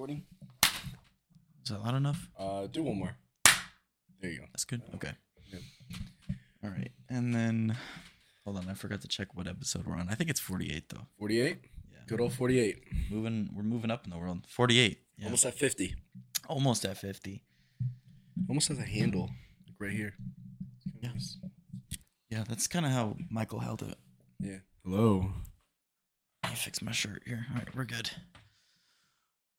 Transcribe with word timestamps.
Recording. 0.00 0.24
Is 1.62 1.68
that 1.68 1.82
loud 1.84 1.94
enough? 1.94 2.30
Uh, 2.38 2.66
do 2.68 2.82
one 2.82 2.98
more. 2.98 3.14
There 4.22 4.30
you 4.30 4.38
go. 4.38 4.44
That's 4.50 4.64
good. 4.64 4.80
Okay. 4.94 5.12
Yep. 5.52 5.60
All 6.64 6.70
right. 6.70 6.90
And 7.10 7.34
then 7.34 7.76
hold 8.46 8.56
on, 8.56 8.66
I 8.70 8.72
forgot 8.72 9.02
to 9.02 9.08
check 9.08 9.36
what 9.36 9.46
episode 9.46 9.84
we're 9.86 9.96
on. 9.96 10.08
I 10.08 10.14
think 10.14 10.30
it's 10.30 10.40
48 10.40 10.88
though. 10.88 11.02
48. 11.18 11.58
Yeah. 11.92 11.98
Good 12.06 12.22
old 12.22 12.32
48. 12.32 12.82
Moving 13.10 13.50
we're 13.54 13.62
moving 13.62 13.90
up 13.90 14.06
in 14.06 14.10
the 14.10 14.16
world. 14.16 14.46
48. 14.48 14.98
Yeah. 15.18 15.24
Almost 15.26 15.44
at 15.44 15.54
50. 15.58 15.94
Almost 16.48 16.86
at 16.86 16.96
50. 16.96 17.42
Almost 18.48 18.68
has 18.68 18.78
a 18.78 18.84
handle, 18.84 19.28
like 19.66 19.76
right 19.78 19.92
here. 19.92 20.14
Yeah. 21.02 21.10
Yeah, 22.30 22.44
that's 22.48 22.66
kind 22.68 22.86
of 22.86 22.92
how 22.92 23.16
Michael 23.28 23.58
held 23.58 23.82
it. 23.82 23.98
Yeah. 24.38 24.60
Hello. 24.82 25.26
Let 26.42 26.52
me 26.52 26.56
fix 26.56 26.80
my 26.80 26.92
shirt 26.92 27.22
here. 27.26 27.44
All 27.50 27.58
right, 27.58 27.76
we're 27.76 27.84
good. 27.84 28.10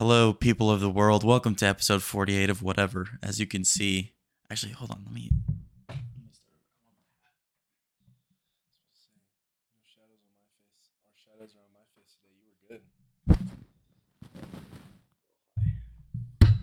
Hello, 0.02 0.34
people 0.34 0.72
of 0.72 0.80
the 0.80 0.90
world. 0.90 1.24
Welcome 1.24 1.54
to 1.58 1.68
episode 1.68 2.02
48 2.02 2.50
of 2.50 2.64
whatever. 2.64 3.20
As 3.22 3.40
you 3.40 3.46
can 3.46 3.64
see, 3.64 4.14
actually, 4.50 4.72
hold 4.72 4.90
on. 4.90 5.04
Let 5.06 5.14
me. 5.14 5.30
shadows 11.14 11.54
are 11.54 11.62
on 11.62 11.72
my 11.76 11.86
face 11.96 12.18
today. 12.18 12.34
You 12.42 12.50
were 12.58 12.66
good. 12.68 12.82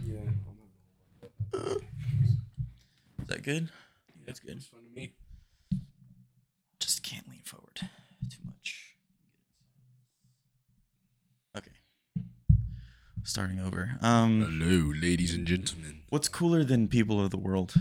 Yeah. 0.04 0.32
Is 3.22 3.28
that 3.28 3.44
good? 3.44 3.70
That's 4.26 4.40
good. 4.40 4.56
It's 4.56 4.66
fun 4.66 4.80
to 4.82 4.90
me. 4.90 5.12
Just 6.80 7.04
can't 7.04 7.28
lean 7.28 7.42
forward 7.44 7.76
too 7.76 8.40
much. 8.44 8.96
Okay. 11.56 11.70
Starting 13.28 13.60
over. 13.60 13.98
Um, 14.00 14.40
Hello, 14.40 14.90
ladies 14.98 15.34
and 15.34 15.46
gentlemen. 15.46 16.00
what's 16.08 16.30
cooler 16.30 16.64
than 16.64 16.88
people 16.88 17.22
of 17.22 17.30
the 17.30 17.36
world? 17.36 17.74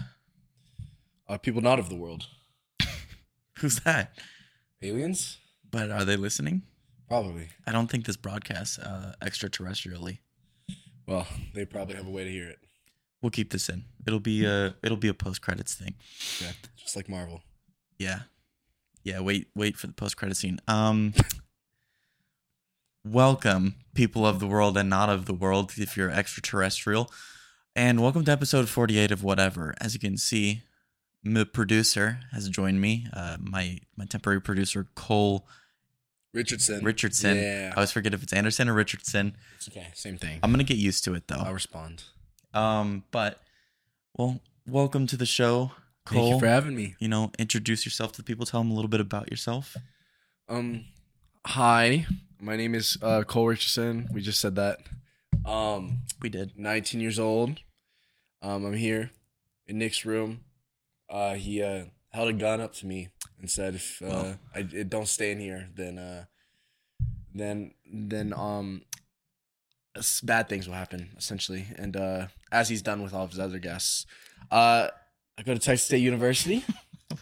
Uh, 1.26 1.38
people 1.38 1.62
not 1.62 1.80
of 1.80 1.88
the 1.88 1.96
world. 1.96 2.28
Who's 3.60 3.80
that? 3.80 4.18
Aliens? 4.82 5.38
But 5.72 5.90
are 5.90 6.04
they 6.04 6.18
listening? 6.18 6.64
Probably. 7.08 7.48
I 7.66 7.72
don't 7.72 7.90
think 7.90 8.06
this 8.06 8.18
broadcasts 8.18 8.78
uh, 8.78 9.14
extraterrestrially. 9.22 10.18
Well, 11.08 11.26
they 11.56 11.64
probably 11.64 11.96
have 11.96 12.08
a 12.08 12.12
way 12.12 12.26
to 12.26 12.30
hear 12.30 12.50
it. 12.50 12.60
We'll 13.22 13.30
keep 13.30 13.54
this 13.54 13.70
in. 13.70 13.86
It'll 14.06 14.20
be 14.20 14.44
a 14.44 14.76
it'll 14.84 14.98
be 14.98 15.08
a 15.08 15.14
post 15.14 15.42
credits 15.42 15.74
thing. 15.76 15.96
Yeah. 16.42 16.52
Just 16.76 16.98
like 16.98 17.08
Marvel. 17.08 17.42
Yeah. 17.98 18.24
Yeah, 19.06 19.22
wait 19.22 19.48
wait 19.56 19.78
for 19.78 19.88
the 19.88 19.94
post 19.94 20.18
credit 20.18 20.36
scene. 20.36 20.60
Um 20.68 21.14
Welcome, 23.12 23.76
people 23.94 24.26
of 24.26 24.42
the 24.42 24.48
world 24.48 24.78
and 24.78 24.90
not 24.90 25.08
of 25.10 25.28
the 25.28 25.34
world 25.34 25.72
if 25.78 25.96
you're 25.96 26.10
extraterrestrial. 26.12 27.10
And 27.74 28.02
welcome 28.02 28.26
to 28.26 28.32
episode 28.34 28.68
48 28.68 29.12
of 29.12 29.24
whatever. 29.24 29.74
As 29.80 29.94
you 29.94 30.00
can 30.02 30.18
see, 30.18 30.64
my 31.24 31.46
producer 31.46 32.20
has 32.34 32.50
joined 32.50 32.82
me. 32.82 33.08
Uh, 33.14 33.38
my 33.40 33.80
my 33.96 34.04
temporary 34.04 34.42
producer 34.42 34.88
Cole 34.96 35.48
Richardson. 36.34 36.84
Richardson. 36.84 37.38
Yeah. 37.38 37.72
I 37.74 37.78
always 37.78 37.92
forget 37.92 38.14
if 38.14 38.24
it's 38.24 38.34
Anderson 38.34 38.68
or 38.68 38.74
Richardson. 38.74 39.38
It's 39.56 39.70
okay. 39.70 39.88
Same 39.94 40.18
thing. 40.18 40.40
I'm 40.44 40.52
gonna 40.52 40.66
get 40.66 40.78
used 40.78 41.06
to 41.06 41.14
it 41.14 41.30
though. 41.30 41.36
I'll 41.46 41.54
respond. 41.54 42.04
Um, 42.54 43.06
but 43.12 43.40
well, 44.18 44.42
welcome 44.68 45.08
to 45.08 45.16
the 45.16 45.26
show, 45.26 45.72
Cole. 46.06 46.20
Thank 46.20 46.34
you 46.34 46.40
for 46.42 46.48
having 46.48 46.76
me. 46.76 46.96
you 47.00 47.08
know, 47.08 47.32
introduce 47.40 47.86
yourself 47.86 48.12
to 48.14 48.18
the 48.18 48.26
people. 48.26 48.46
Tell 48.46 48.60
them 48.60 48.72
a 48.72 48.74
little 48.74 48.90
bit 48.90 49.00
about 49.00 49.32
yourself. 49.32 49.78
Um, 50.50 50.86
hi, 51.46 52.06
my 52.40 52.56
name 52.56 52.76
is 52.76 52.98
uh, 53.02 53.24
Cole 53.24 53.48
Richardson. 53.48 54.08
We 54.12 54.22
just 54.22 54.40
said 54.42 54.56
that. 54.56 54.80
Um, 55.46 56.00
We 56.22 56.30
did. 56.30 56.58
19 56.58 57.00
years 57.02 57.20
old. 57.20 57.60
Um, 58.42 58.66
I'm 58.66 58.74
here 58.74 59.12
in 59.68 59.78
Nick's 59.80 60.06
room. 60.06 60.42
Uh, 61.10 61.36
he 61.36 61.62
uh, 61.64 61.86
held 62.12 62.30
a 62.30 62.34
gun 62.34 62.60
up 62.62 62.74
to 62.76 62.86
me 62.86 63.10
and 63.40 63.50
said, 63.50 63.76
"If 63.76 64.02
uh. 64.02 64.34
I 64.54 64.60
it 64.60 64.90
don't 64.90 65.08
stay 65.08 65.32
in 65.32 65.40
here, 65.40 65.70
then 65.76 65.98
uh, 65.98 66.26
then 67.34 67.74
then 67.90 68.34
um, 68.34 68.82
bad 70.24 70.50
things 70.50 70.68
will 70.68 70.76
happen 70.76 71.10
essentially." 71.18 71.66
And 71.78 71.96
uh, 71.96 72.28
as 72.52 72.68
he's 72.70 72.82
done 72.82 73.02
with 73.02 73.14
all 73.14 73.24
of 73.24 73.30
his 73.32 73.40
other 73.40 73.60
guests, 73.60 74.06
uh, 74.52 74.90
I 75.38 75.44
go 75.44 75.54
to 75.54 75.60
Texas 75.60 75.86
State 75.88 76.00
University. 76.02 76.64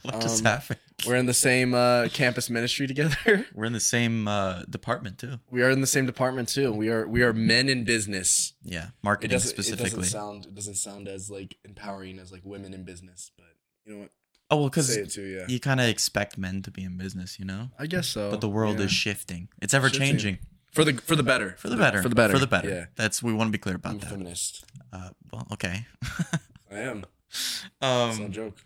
What 0.01 0.19
just 0.19 0.39
Um, 0.39 0.45
happened? 0.51 0.79
We're 1.05 1.15
in 1.15 1.25
the 1.25 1.33
same 1.33 1.73
uh, 1.73 2.07
campus 2.13 2.49
ministry 2.49 2.87
together. 2.87 3.45
We're 3.53 3.65
in 3.65 3.73
the 3.73 3.79
same 3.79 4.27
uh, 4.27 4.63
department 4.69 5.17
too. 5.17 5.39
We 5.51 5.61
are 5.61 5.69
in 5.69 5.81
the 5.81 5.87
same 5.87 6.05
department 6.05 6.49
too. 6.49 6.71
We 6.71 6.89
are 6.89 7.07
we 7.07 7.21
are 7.21 7.33
men 7.33 7.69
in 7.69 7.83
business. 7.83 8.53
Yeah, 8.63 8.87
marketing 9.03 9.35
it 9.35 9.41
specifically. 9.41 9.89
doesn't 9.89 10.03
sound 10.05 10.45
it 10.45 10.55
doesn't 10.55 10.75
sound 10.75 11.07
as 11.07 11.29
like 11.29 11.57
empowering 11.65 12.17
as 12.19 12.31
like 12.31 12.41
women 12.43 12.73
in 12.73 12.83
business, 12.83 13.31
but 13.37 13.47
you 13.85 13.93
know 13.93 13.99
what? 14.01 14.11
oh 14.51 14.57
well, 14.57 14.69
because 14.69 14.95
it 14.95 15.15
yeah. 15.17 15.45
you 15.47 15.59
kind 15.59 15.79
of 15.79 15.87
expect 15.87 16.37
men 16.37 16.61
to 16.61 16.71
be 16.71 16.83
in 16.83 16.97
business, 16.97 17.39
you 17.39 17.45
know. 17.45 17.69
I 17.77 17.87
guess 17.87 18.07
so. 18.07 18.31
But 18.31 18.41
the 18.41 18.49
world 18.49 18.79
yeah. 18.79 18.85
is 18.85 18.91
shifting. 18.91 19.49
It's 19.61 19.73
ever 19.73 19.89
Shifting. 19.89 20.07
changing 20.07 20.39
for 20.71 20.83
the 20.83 20.93
for 20.93 21.15
the 21.15 21.23
better. 21.23 21.55
for 21.57 21.69
the 21.69 21.77
better. 21.77 22.01
For 22.01 22.09
the 22.09 22.15
better. 22.15 22.33
For 22.33 22.39
the 22.39 22.47
better. 22.47 22.69
Yeah. 22.69 22.85
That's 22.95 23.23
we 23.23 23.33
want 23.33 23.47
to 23.47 23.51
be 23.51 23.57
clear 23.57 23.75
I'm 23.75 23.91
about 23.91 24.01
that. 24.01 24.09
feminist. 24.09 24.65
Uh, 24.91 25.09
well, 25.31 25.47
okay. 25.53 25.85
I 26.71 26.79
am. 26.79 27.05
It's 27.29 27.65
no 27.81 27.87
um, 27.87 28.31
joke. 28.31 28.57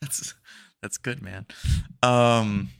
that's 0.00 0.34
that's 0.82 0.98
good, 0.98 1.22
man. 1.22 1.46
Um, 2.02 2.70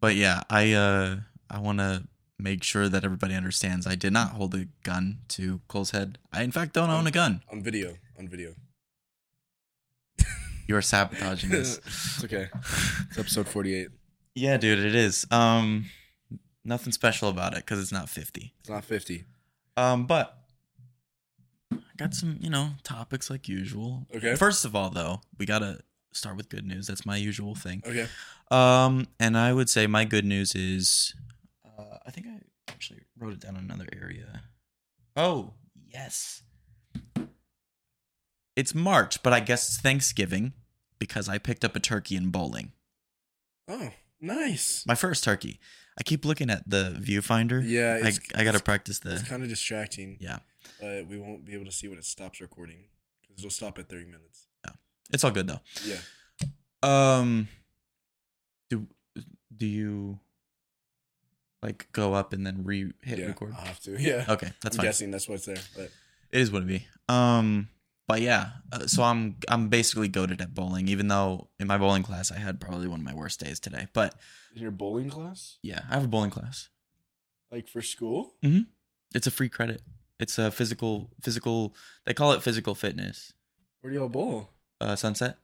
but 0.00 0.16
yeah, 0.16 0.42
I 0.50 0.72
uh 0.72 1.16
I 1.50 1.58
want 1.60 1.78
to 1.78 2.04
make 2.38 2.62
sure 2.62 2.88
that 2.88 3.04
everybody 3.04 3.34
understands. 3.34 3.86
I 3.86 3.94
did 3.94 4.12
not 4.12 4.32
hold 4.32 4.54
a 4.54 4.66
gun 4.82 5.18
to 5.28 5.60
Cole's 5.68 5.92
head. 5.92 6.18
I 6.32 6.42
in 6.42 6.52
fact 6.52 6.74
don't 6.74 6.90
own 6.90 7.06
a 7.06 7.10
gun. 7.10 7.42
On 7.50 7.62
video. 7.62 7.96
On 8.18 8.28
video. 8.28 8.54
You 10.66 10.76
are 10.76 10.82
sabotaging 10.82 11.50
this. 11.50 11.76
it's 11.84 12.24
okay. 12.24 12.48
It's 13.10 13.18
episode 13.18 13.46
forty 13.46 13.74
eight. 13.74 13.88
Yeah, 14.34 14.56
dude, 14.56 14.78
it 14.78 14.94
is. 14.94 15.26
Um, 15.30 15.90
nothing 16.64 16.90
special 16.90 17.28
about 17.28 17.52
it 17.52 17.58
because 17.58 17.80
it's 17.82 17.92
not 17.92 18.08
fifty. 18.08 18.54
It's 18.60 18.70
not 18.70 18.82
fifty. 18.82 19.24
Um, 19.76 20.06
but 20.06 20.38
I 21.70 21.76
got 21.98 22.14
some, 22.14 22.38
you 22.40 22.48
know, 22.48 22.70
topics 22.82 23.28
like 23.28 23.46
usual. 23.46 24.06
Okay. 24.16 24.36
First 24.36 24.64
of 24.64 24.74
all, 24.74 24.88
though, 24.88 25.20
we 25.38 25.44
gotta 25.44 25.80
start 26.14 26.36
with 26.36 26.48
good 26.48 26.64
news. 26.64 26.86
That's 26.86 27.04
my 27.04 27.16
usual 27.16 27.54
thing. 27.54 27.82
Okay. 27.86 28.06
Um, 28.50 29.08
and 29.20 29.36
I 29.36 29.52
would 29.52 29.68
say 29.68 29.86
my 29.86 30.04
good 30.04 30.24
news 30.24 30.54
is, 30.54 31.14
uh, 31.66 31.98
I 32.06 32.10
think 32.10 32.26
I 32.26 32.40
actually 32.68 33.00
wrote 33.18 33.32
it 33.34 33.40
down 33.40 33.56
in 33.56 33.64
another 33.64 33.88
area. 34.00 34.42
Oh, 35.16 35.54
yes. 35.86 36.42
It's 38.56 38.74
March, 38.74 39.22
but 39.22 39.32
I 39.32 39.40
guess 39.40 39.68
it's 39.68 39.80
Thanksgiving 39.80 40.52
because 40.98 41.28
I 41.28 41.38
picked 41.38 41.64
up 41.64 41.74
a 41.74 41.80
turkey 41.80 42.16
in 42.16 42.30
bowling. 42.30 42.72
Oh, 43.68 43.90
nice. 44.20 44.84
My 44.86 44.94
first 44.94 45.24
turkey. 45.24 45.58
I 45.98 46.02
keep 46.02 46.24
looking 46.24 46.50
at 46.50 46.68
the 46.68 46.96
viewfinder. 47.00 47.62
Yeah, 47.64 48.00
I, 48.02 48.40
I 48.40 48.44
gotta 48.44 48.60
practice 48.60 48.98
the. 48.98 49.14
it's 49.14 49.28
kind 49.28 49.42
of 49.42 49.48
distracting. 49.48 50.16
Yeah. 50.20 50.38
But 50.80 51.06
we 51.06 51.18
won't 51.18 51.44
be 51.44 51.54
able 51.54 51.66
to 51.66 51.72
see 51.72 51.88
when 51.88 51.98
it 51.98 52.04
stops 52.04 52.40
recording 52.40 52.84
because 53.22 53.44
it'll 53.44 53.50
stop 53.54 53.78
at 53.78 53.88
thirty 53.88 54.06
minutes. 54.06 54.48
It's 55.12 55.24
all 55.24 55.30
good 55.30 55.46
though. 55.46 55.60
Yeah. 55.84 55.96
Um, 56.82 57.48
do 58.70 58.86
do 59.56 59.66
you 59.66 60.18
like 61.62 61.88
go 61.92 62.14
up 62.14 62.32
and 62.32 62.46
then 62.46 62.64
re 62.64 62.92
hit 63.02 63.18
yeah. 63.18 63.26
record? 63.26 63.54
I'll 63.56 63.64
have 63.66 63.80
to. 63.80 63.96
Yeah. 64.00 64.24
Okay, 64.28 64.50
that's 64.62 64.76
I'm 64.76 64.78
fine. 64.78 64.86
guessing 64.86 65.10
that's 65.10 65.28
what's 65.28 65.46
there. 65.46 65.56
But 65.76 65.90
It 66.32 66.40
is 66.40 66.50
what 66.50 66.62
it 66.62 66.68
be. 66.68 66.86
Um, 67.08 67.68
but 68.06 68.20
yeah, 68.20 68.50
uh, 68.72 68.86
so 68.86 69.02
I'm 69.02 69.36
I'm 69.48 69.68
basically 69.68 70.08
goaded 70.08 70.40
at 70.40 70.54
bowling, 70.54 70.88
even 70.88 71.08
though 71.08 71.48
in 71.58 71.66
my 71.66 71.78
bowling 71.78 72.02
class 72.02 72.30
I 72.30 72.38
had 72.38 72.60
probably 72.60 72.88
one 72.88 73.00
of 73.00 73.04
my 73.04 73.14
worst 73.14 73.40
days 73.40 73.60
today. 73.60 73.86
But 73.92 74.14
in 74.54 74.62
your 74.62 74.70
bowling 74.70 75.10
class, 75.10 75.58
yeah, 75.62 75.82
I 75.90 75.94
have 75.94 76.04
a 76.04 76.08
bowling 76.08 76.30
class. 76.30 76.68
like 77.50 77.68
for 77.68 77.82
school, 77.82 78.34
Mm-hmm. 78.42 78.62
It's 79.14 79.26
a 79.26 79.30
free 79.30 79.48
credit. 79.48 79.80
It's 80.18 80.38
a 80.38 80.50
physical 80.50 81.10
physical. 81.22 81.74
They 82.04 82.14
call 82.14 82.32
it 82.32 82.42
physical 82.42 82.74
fitness. 82.74 83.32
where 83.80 83.92
do 83.92 83.98
y'all 83.98 84.08
bowl? 84.08 84.50
Uh, 84.84 84.94
Sunset. 84.96 85.38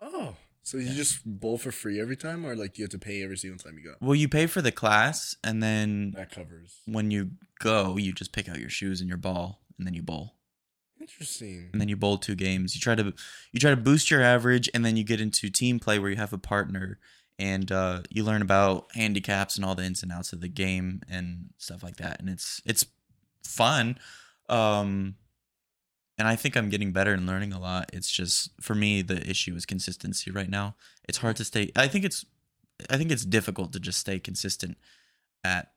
Oh, 0.00 0.34
so 0.64 0.76
you 0.78 0.92
just 0.92 1.20
bowl 1.24 1.56
for 1.56 1.70
free 1.70 2.00
every 2.00 2.16
time, 2.16 2.44
or 2.44 2.56
like 2.56 2.78
you 2.78 2.82
have 2.84 2.90
to 2.90 2.98
pay 2.98 3.22
every 3.22 3.36
single 3.38 3.58
time 3.58 3.78
you 3.78 3.84
go? 3.84 3.94
Well, 4.00 4.16
you 4.16 4.28
pay 4.28 4.46
for 4.46 4.60
the 4.60 4.72
class, 4.72 5.36
and 5.44 5.62
then 5.62 6.12
That 6.16 6.32
covers. 6.32 6.80
when 6.86 7.12
you 7.12 7.32
go, 7.60 7.96
you 7.96 8.12
just 8.12 8.32
pick 8.32 8.48
out 8.48 8.58
your 8.58 8.70
shoes 8.70 9.00
and 9.00 9.08
your 9.08 9.18
ball, 9.18 9.60
and 9.78 9.86
then 9.86 9.94
you 9.94 10.02
bowl. 10.02 10.34
Interesting. 11.00 11.68
and 11.72 11.80
then 11.80 11.88
you 11.88 11.96
bowl 11.96 12.16
two 12.18 12.34
games. 12.36 12.74
You 12.74 12.80
try 12.80 12.94
to 12.96 13.12
you 13.52 13.60
try 13.60 13.70
to 13.70 13.76
boost 13.76 14.10
your 14.10 14.22
average, 14.22 14.68
and 14.74 14.84
then 14.84 14.96
you 14.96 15.04
get 15.04 15.20
into 15.20 15.48
team 15.50 15.78
play 15.78 15.98
where 16.00 16.10
you 16.10 16.16
have 16.16 16.32
a 16.32 16.38
partner, 16.38 16.98
and 17.38 17.70
uh, 17.70 18.02
you 18.10 18.24
learn 18.24 18.42
about 18.42 18.86
handicaps 18.94 19.56
and 19.56 19.64
all 19.64 19.74
the 19.76 19.84
ins 19.84 20.02
and 20.02 20.10
outs 20.12 20.32
of 20.32 20.40
the 20.40 20.48
game 20.48 21.02
and 21.08 21.50
stuff 21.58 21.82
like 21.84 21.96
that. 21.96 22.18
And 22.20 22.28
it's 22.28 22.60
it's 22.64 22.84
fun, 23.44 23.98
um, 24.48 25.16
and 26.18 26.28
I 26.28 26.36
think 26.36 26.56
I'm 26.56 26.68
getting 26.68 26.92
better 26.92 27.12
and 27.12 27.26
learning 27.26 27.52
a 27.52 27.58
lot. 27.60 27.90
It's 27.92 28.10
just 28.10 28.50
for 28.60 28.74
me 28.74 29.02
the 29.02 29.28
issue 29.28 29.54
is 29.54 29.66
consistency 29.66 30.30
right 30.30 30.48
now. 30.50 30.74
It's 31.08 31.18
hard 31.18 31.36
to 31.36 31.44
stay. 31.44 31.70
I 31.76 31.88
think 31.88 32.04
it's 32.04 32.24
I 32.90 32.96
think 32.96 33.10
it's 33.10 33.24
difficult 33.24 33.72
to 33.72 33.80
just 33.80 33.98
stay 33.98 34.18
consistent 34.18 34.76
at 35.44 35.72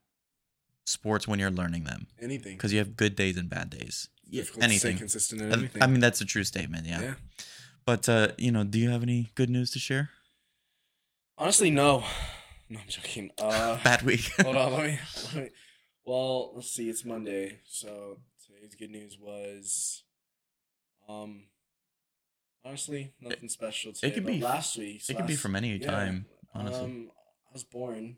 sports 0.84 1.26
when 1.26 1.38
you're 1.38 1.50
learning 1.50 1.84
them 1.84 2.06
Anything. 2.20 2.56
because 2.56 2.72
you 2.72 2.78
have 2.78 2.96
good 2.96 3.16
days 3.16 3.36
and 3.36 3.48
bad 3.48 3.70
days. 3.70 4.08
Yeah, 4.28 4.42
Difficult 4.42 4.62
to 4.64 4.68
stay 4.68 4.88
anything. 4.88 4.98
consistent 4.98 5.42
anything. 5.42 5.82
I 5.82 5.86
mean, 5.86 6.00
that's 6.00 6.20
a 6.20 6.24
true 6.24 6.44
statement. 6.44 6.86
Yeah. 6.86 7.00
yeah. 7.00 7.14
But 7.84 8.08
uh, 8.08 8.28
you 8.38 8.50
know, 8.52 8.64
do 8.64 8.78
you 8.78 8.90
have 8.90 9.02
any 9.02 9.30
good 9.34 9.50
news 9.50 9.70
to 9.72 9.78
share? 9.78 10.10
Honestly, 11.38 11.70
no. 11.70 12.04
No, 12.68 12.80
I'm 12.80 12.88
joking. 12.88 13.30
Uh, 13.38 13.78
Bad 13.84 14.02
week. 14.02 14.28
hold 14.40 14.56
on, 14.56 14.72
let 14.72 14.82
me, 14.86 14.98
let 15.26 15.34
me. 15.44 15.50
Well, 16.04 16.52
let's 16.56 16.68
see. 16.72 16.88
It's 16.88 17.04
Monday, 17.04 17.60
so 17.64 18.18
today's 18.44 18.74
good 18.74 18.90
news 18.90 19.16
was, 19.22 20.02
um, 21.08 21.42
honestly, 22.64 23.12
nothing 23.20 23.48
special 23.48 23.92
today. 23.92 24.10
could 24.12 24.26
be- 24.26 24.40
last 24.40 24.76
week. 24.76 25.02
it 25.08 25.16
could 25.16 25.26
be 25.26 25.36
from 25.36 25.56
any 25.56 25.76
yeah, 25.76 25.90
time, 25.90 26.26
honestly. 26.54 26.84
Um, 26.84 27.10
I 27.48 27.52
was 27.52 27.64
born. 27.64 28.16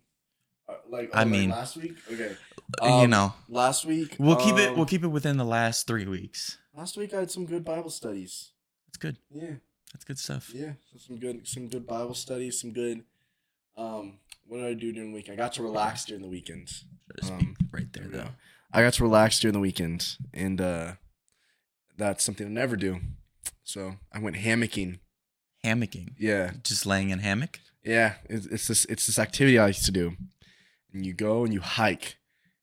Uh, 0.69 0.75
like 0.91 1.11
I 1.15 1.19
oh, 1.21 1.23
like 1.23 1.29
mean- 1.29 1.51
last 1.51 1.77
week. 1.77 1.97
Okay. 2.13 2.37
you 2.83 2.89
Um, 2.89 3.11
know, 3.11 3.35
last 3.49 3.85
week. 3.87 4.17
we'll 4.19 4.37
keep 4.37 4.57
it. 4.57 4.71
um, 4.71 4.77
We'll 4.77 4.87
keep 4.87 5.03
it 5.03 5.09
within 5.09 5.37
the 5.39 5.45
last 5.45 5.87
three 5.87 6.07
weeks. 6.07 6.59
Last 6.75 6.97
week 6.97 7.15
I 7.15 7.21
had 7.21 7.31
some 7.31 7.47
good 7.47 7.65
Bible 7.65 7.91
studies. 7.91 8.53
That's 8.87 8.99
good. 8.99 9.17
Yeah. 9.31 9.55
That's 9.93 10.05
good 10.05 10.19
stuff. 10.19 10.51
Yeah, 10.55 10.73
so 10.93 10.99
some 10.99 11.17
good 11.19 11.49
some 11.49 11.69
good 11.69 11.87
Bible 11.87 12.15
studies, 12.15 12.61
some 12.61 12.73
good 12.73 13.05
um 13.77 14.19
what 14.47 14.59
did 14.59 14.67
I 14.67 14.75
do 14.75 14.93
during 14.93 15.11
the 15.11 15.17
week? 15.17 15.31
I 15.31 15.35
got 15.35 15.53
to 15.55 15.63
relax 15.63 16.05
during 16.05 16.23
the 16.23 16.29
weekend. 16.29 16.71
Um, 17.23 17.57
right 17.73 17.91
there, 17.95 18.05
There 18.05 18.21
though. 18.23 18.31
I 18.73 18.83
got 18.83 18.93
to 18.95 19.03
relax 19.03 19.41
during 19.41 19.55
the 19.55 19.61
weekend 19.61 20.17
and 20.35 20.61
uh 20.61 20.93
that's 21.99 22.25
something 22.25 22.47
I 22.47 22.51
never 22.51 22.77
do. 22.77 23.01
So 23.65 23.97
I 24.13 24.21
went 24.21 24.37
hammocking. 24.37 25.01
Hammocking. 25.65 26.15
Yeah. 26.19 26.53
Just 26.63 26.87
laying 26.87 27.11
in 27.11 27.19
hammock. 27.19 27.61
Yeah. 27.85 28.15
It's, 28.31 28.47
it's 28.47 28.69
this 28.69 28.85
it's 28.87 29.07
this 29.07 29.19
activity 29.19 29.59
I 29.59 29.67
used 29.69 29.85
to 29.85 29.93
do. 29.93 30.17
And 30.95 31.05
you 31.05 31.13
go 31.13 31.45
and 31.45 31.53
you 31.53 31.61
hike. 31.61 32.17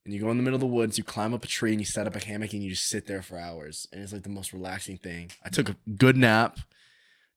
And 0.03 0.13
you 0.13 0.21
go 0.21 0.29
in 0.29 0.37
the 0.37 0.43
middle 0.43 0.55
of 0.55 0.61
the 0.61 0.67
woods, 0.67 0.99
you 0.99 1.03
climb 1.03 1.33
up 1.33 1.43
a 1.43 1.47
tree 1.47 1.71
and 1.71 1.81
you 1.81 1.85
set 1.85 2.05
up 2.05 2.15
a 2.15 2.23
hammock 2.23 2.53
and 2.53 2.63
you 2.63 2.69
just 2.69 2.87
sit 2.87 3.07
there 3.07 3.23
for 3.23 3.39
hours. 3.39 3.87
And 3.91 4.03
it's 4.03 4.13
like 4.13 4.21
the 4.21 4.29
most 4.29 4.53
relaxing 4.53 4.97
thing. 4.97 5.31
I 5.43 5.49
took 5.49 5.67
a 5.67 5.75
good 5.97 6.15
nap, 6.15 6.59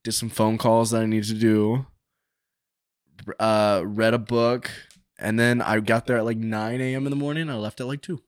did 0.04 0.12
some 0.12 0.28
phone 0.28 0.58
calls 0.58 0.90
that 0.90 1.02
I 1.02 1.06
needed 1.06 1.28
to 1.28 1.34
do, 1.34 1.86
uh, 3.40 3.82
read 3.86 4.12
a 4.12 4.18
book, 4.18 4.70
and 5.18 5.38
then 5.38 5.62
I 5.62 5.80
got 5.80 6.06
there 6.06 6.18
at 6.18 6.26
like 6.26 6.36
9 6.36 6.80
a.m. 6.80 7.06
in 7.06 7.10
the 7.10 7.16
morning. 7.16 7.48
I 7.48 7.54
left 7.54 7.80
at 7.80 7.86
like 7.86 8.02
2. 8.02 8.20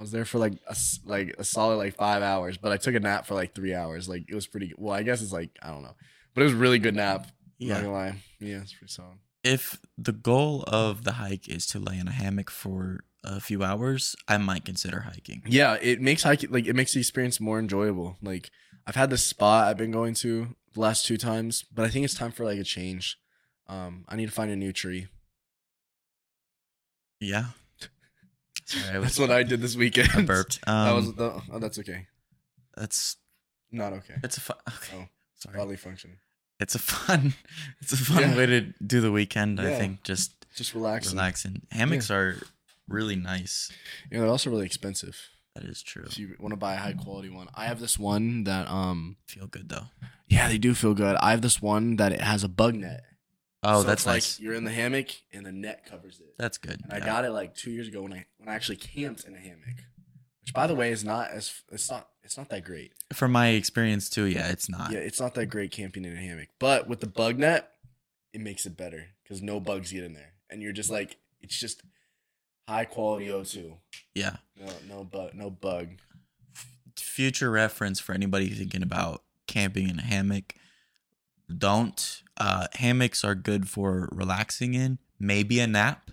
I 0.00 0.02
was 0.02 0.12
there 0.12 0.24
for 0.24 0.38
like 0.38 0.54
a, 0.66 0.74
like 1.04 1.34
a 1.38 1.44
solid 1.44 1.76
like 1.76 1.94
five 1.94 2.22
hours, 2.22 2.56
but 2.56 2.72
I 2.72 2.78
took 2.78 2.94
a 2.94 3.00
nap 3.00 3.26
for 3.26 3.34
like 3.34 3.54
three 3.54 3.74
hours. 3.74 4.08
Like 4.08 4.24
it 4.30 4.34
was 4.34 4.46
pretty 4.46 4.68
good. 4.68 4.76
Well, 4.78 4.94
I 4.94 5.02
guess 5.02 5.20
it's 5.20 5.30
like, 5.32 5.50
I 5.62 5.68
don't 5.68 5.82
know. 5.82 5.94
But 6.34 6.40
it 6.40 6.44
was 6.44 6.54
a 6.54 6.56
really 6.56 6.78
good 6.78 6.94
nap. 6.96 7.26
Yeah. 7.58 7.74
Not 7.74 7.76
Yeah. 7.76 7.82
gonna 7.82 7.92
lie. 7.92 8.14
Yeah, 8.38 8.60
it's 8.62 8.72
pretty 8.72 8.90
solid. 8.92 9.18
If 9.44 9.78
the 9.98 10.12
goal 10.12 10.64
of 10.66 11.04
the 11.04 11.12
hike 11.12 11.48
is 11.50 11.66
to 11.66 11.78
lay 11.78 11.98
in 11.98 12.08
a 12.08 12.12
hammock 12.12 12.48
for 12.50 13.00
a 13.22 13.40
few 13.40 13.62
hours, 13.62 14.16
I 14.26 14.38
might 14.38 14.64
consider 14.64 15.00
hiking. 15.00 15.42
Yeah, 15.46 15.76
it 15.82 16.00
makes 16.00 16.22
hiking 16.22 16.50
like 16.50 16.66
it 16.66 16.74
makes 16.74 16.94
the 16.94 17.00
experience 17.00 17.38
more 17.38 17.58
enjoyable. 17.58 18.16
Like 18.22 18.50
I've 18.86 18.96
had 18.96 19.10
this 19.10 19.22
spot 19.26 19.68
I've 19.68 19.76
been 19.76 19.90
going 19.90 20.14
to 20.14 20.56
the 20.72 20.80
last 20.80 21.04
two 21.04 21.18
times, 21.18 21.62
but 21.74 21.84
I 21.84 21.88
think 21.90 22.06
it's 22.06 22.14
time 22.14 22.32
for 22.32 22.46
like 22.46 22.58
a 22.58 22.64
change. 22.64 23.18
Um, 23.66 24.06
I 24.08 24.16
need 24.16 24.26
to 24.26 24.32
find 24.32 24.50
a 24.50 24.56
new 24.56 24.72
tree. 24.72 25.08
Yeah. 27.20 27.48
Sorry, 28.70 29.00
That's 29.00 29.18
what 29.18 29.30
I 29.30 29.42
did 29.42 29.60
this 29.60 29.76
weekend. 29.76 30.10
I 30.14 30.22
burped. 30.22 30.60
Um, 30.66 30.84
that 30.86 30.94
was 30.94 31.14
the, 31.14 31.42
oh, 31.52 31.58
that's 31.58 31.78
okay. 31.78 32.06
that's 32.76 33.16
Not 33.72 33.92
okay. 33.94 34.14
it's 34.22 34.36
a 34.36 34.40
fun. 34.40 34.56
Okay. 34.68 34.96
Oh, 34.96 35.08
Sorry. 35.36 35.56
Bodily 35.56 35.76
function. 35.76 36.18
It's 36.60 36.74
a 36.74 36.78
fun. 36.78 37.34
It's 37.80 37.92
a 37.92 37.96
fun 37.96 38.22
Yeah. 38.22 38.36
way 38.36 38.46
to 38.46 38.60
do 38.86 39.00
the 39.00 39.10
weekend. 39.12 39.60
I 39.60 39.74
think 39.78 40.02
just 40.04 40.46
Just 40.54 40.74
relaxing. 40.74 41.16
relaxing. 41.16 41.62
Hammocks 41.70 42.10
are 42.10 42.36
really 42.88 43.16
nice. 43.16 43.70
Yeah, 44.10 44.20
they're 44.20 44.28
also 44.28 44.50
really 44.50 44.66
expensive. 44.66 45.16
That 45.54 45.64
is 45.64 45.82
true. 45.82 46.04
If 46.06 46.18
you 46.18 46.36
want 46.38 46.52
to 46.52 46.56
buy 46.56 46.74
a 46.74 46.78
high 46.78 46.92
quality 46.92 47.28
one, 47.30 47.48
I 47.54 47.64
have 47.64 47.80
this 47.80 47.98
one 47.98 48.44
that 48.44 48.68
um 48.68 49.16
Feel 49.26 49.46
good 49.46 49.68
though. 49.68 49.86
yeah 50.28 50.48
they 50.48 50.58
do 50.58 50.74
feel 50.74 50.94
good. 50.94 51.16
I 51.16 51.30
have 51.32 51.42
this 51.42 51.60
one 51.62 51.96
that 51.96 52.12
it 52.12 52.20
has 52.20 52.44
a 52.44 52.48
bug 52.48 52.74
net. 52.76 53.02
Oh, 53.62 53.82
So 53.82 53.86
that's 53.88 54.06
nice. 54.06 54.38
Like 54.38 54.44
you're 54.44 54.54
in 54.54 54.64
the 54.64 54.70
hammock 54.72 55.08
and 55.32 55.44
the 55.44 55.52
net 55.52 55.84
covers 55.84 56.18
it. 56.20 56.34
that's 56.38 56.56
good. 56.58 56.80
And 56.82 56.92
I 56.92 57.00
got 57.04 57.24
it 57.24 57.30
like 57.30 57.54
two 57.54 57.70
years 57.70 57.88
ago 57.88 58.02
when 58.02 58.12
I 58.12 58.24
when 58.38 58.48
I 58.48 58.54
actually 58.54 58.76
camped 58.76 59.24
in 59.24 59.34
a 59.34 59.38
hammock, 59.38 59.76
which 60.42 60.54
by 60.54 60.66
the 60.66 60.74
way 60.74 60.90
is 60.90 61.04
not 61.04 61.30
as 61.30 61.52
it's 61.70 61.90
not 61.90 62.08
it's 62.22 62.36
not 62.38 62.48
that 62.50 62.64
great. 62.64 62.92
From 63.12 63.32
my 63.32 63.48
experience 63.48 64.08
too, 64.08 64.24
yeah, 64.24 64.48
it's 64.50 64.68
not. 64.70 64.92
Yeah, 64.92 64.98
it's 65.00 65.20
not 65.20 65.34
that 65.34 65.46
great 65.46 65.72
camping 65.72 66.04
in 66.04 66.12
a 66.16 66.20
hammock. 66.20 66.48
But 66.58 66.88
with 66.88 67.00
the 67.00 67.06
bug 67.06 67.38
net, 67.38 67.70
it 68.32 68.40
makes 68.40 68.64
it 68.66 68.76
better 68.76 69.06
because 69.22 69.42
no 69.42 69.60
bugs 69.60 69.92
get 69.92 70.04
in 70.04 70.14
there, 70.14 70.32
and 70.48 70.62
you're 70.62 70.72
just 70.72 70.90
like 70.90 71.16
it's 71.40 71.58
just 71.58 71.82
high 72.68 72.84
quality 72.86 73.26
O2. 73.28 73.76
Yeah. 74.14 74.36
No 74.58 74.72
no 74.88 75.04
bug 75.04 75.34
no 75.34 75.50
bug. 75.50 75.88
Future 76.96 77.50
reference 77.50 78.00
for 78.00 78.14
anybody 78.14 78.48
thinking 78.48 78.82
about 78.82 79.22
camping 79.46 79.88
in 79.88 79.98
a 79.98 80.02
hammock. 80.02 80.54
Don't. 81.56 82.22
Uh, 82.40 82.66
hammocks 82.74 83.22
are 83.22 83.34
good 83.34 83.68
for 83.68 84.08
relaxing 84.10 84.74
in, 84.74 84.98
maybe 85.18 85.60
a 85.60 85.66
nap. 85.66 86.10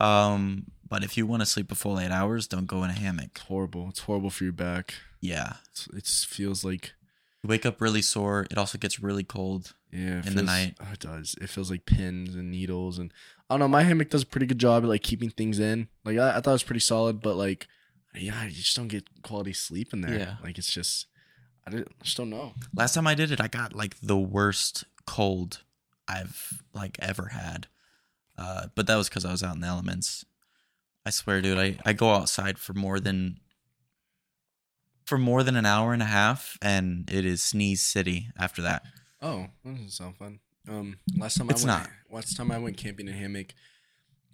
Um, 0.00 0.70
but 0.88 1.04
if 1.04 1.16
you 1.16 1.26
want 1.26 1.42
to 1.42 1.46
sleep 1.46 1.70
a 1.70 1.74
full 1.74 2.00
eight 2.00 2.10
hours, 2.10 2.46
don't 2.46 2.66
go 2.66 2.82
in 2.84 2.90
a 2.90 2.94
hammock. 2.94 3.30
It's 3.36 3.42
horrible. 3.42 3.88
It's 3.90 4.00
horrible 4.00 4.30
for 4.30 4.44
your 4.44 4.52
back. 4.54 4.94
Yeah. 5.20 5.54
It 5.92 6.06
feels 6.06 6.64
like 6.64 6.94
You 7.42 7.48
wake 7.48 7.66
up 7.66 7.80
really 7.80 8.00
sore. 8.02 8.46
It 8.50 8.56
also 8.56 8.78
gets 8.78 9.00
really 9.00 9.24
cold. 9.24 9.74
yeah 9.92 10.22
In 10.26 10.34
the 10.36 10.42
night. 10.42 10.76
Oh, 10.80 10.92
it 10.92 11.00
does. 11.00 11.34
It 11.40 11.50
feels 11.50 11.70
like 11.70 11.84
pins 11.84 12.34
and 12.34 12.50
needles 12.50 12.98
and 12.98 13.12
I 13.50 13.54
don't 13.54 13.60
know. 13.60 13.68
My 13.68 13.82
hammock 13.82 14.10
does 14.10 14.22
a 14.22 14.26
pretty 14.26 14.46
good 14.46 14.58
job 14.58 14.82
at 14.84 14.88
like 14.88 15.02
keeping 15.02 15.30
things 15.30 15.58
in. 15.58 15.88
Like 16.04 16.16
I, 16.18 16.30
I 16.36 16.40
thought 16.40 16.50
it 16.50 16.52
was 16.52 16.62
pretty 16.62 16.80
solid, 16.80 17.20
but 17.20 17.36
like 17.36 17.66
yeah, 18.14 18.44
you 18.44 18.50
just 18.50 18.74
don't 18.76 18.88
get 18.88 19.04
quality 19.22 19.52
sleep 19.52 19.92
in 19.92 20.00
there. 20.00 20.18
Yeah. 20.18 20.34
Like 20.42 20.56
it's 20.58 20.72
just 20.72 21.06
I, 21.66 21.76
I 21.78 21.84
just 22.02 22.16
don't 22.16 22.30
know. 22.30 22.54
Last 22.74 22.94
time 22.94 23.06
I 23.06 23.14
did 23.14 23.30
it, 23.30 23.40
I 23.40 23.48
got 23.48 23.74
like 23.74 23.96
the 24.00 24.16
worst 24.16 24.84
cold 25.08 25.62
I've 26.06 26.62
like 26.74 26.96
ever 27.00 27.28
had. 27.28 27.66
Uh, 28.36 28.66
but 28.74 28.86
that 28.86 28.96
was 28.96 29.08
because 29.08 29.24
I 29.24 29.32
was 29.32 29.42
out 29.42 29.54
in 29.54 29.60
the 29.62 29.66
elements. 29.66 30.24
I 31.06 31.10
swear, 31.10 31.40
dude, 31.40 31.58
I, 31.58 31.78
I 31.84 31.92
go 31.94 32.10
outside 32.12 32.58
for 32.58 32.74
more 32.74 33.00
than 33.00 33.40
for 35.06 35.16
more 35.18 35.42
than 35.42 35.56
an 35.56 35.64
hour 35.64 35.92
and 35.94 36.02
a 36.02 36.06
half, 36.06 36.58
and 36.60 37.08
it 37.10 37.24
is 37.24 37.42
sneeze 37.42 37.80
city 37.82 38.28
after 38.38 38.60
that. 38.62 38.82
Oh, 39.22 39.46
that 39.64 39.72
doesn't 39.74 39.90
sound 39.90 40.16
fun. 40.16 40.40
Um, 40.68 40.98
last 41.16 41.38
time 41.38 41.48
It's 41.48 41.64
I 41.64 41.68
went, 41.68 41.82
not. 41.82 41.90
last 42.14 42.36
time 42.36 42.50
I 42.50 42.58
went 42.58 42.76
camping 42.76 43.08
in 43.08 43.14
a 43.14 43.16
hammock 43.16 43.54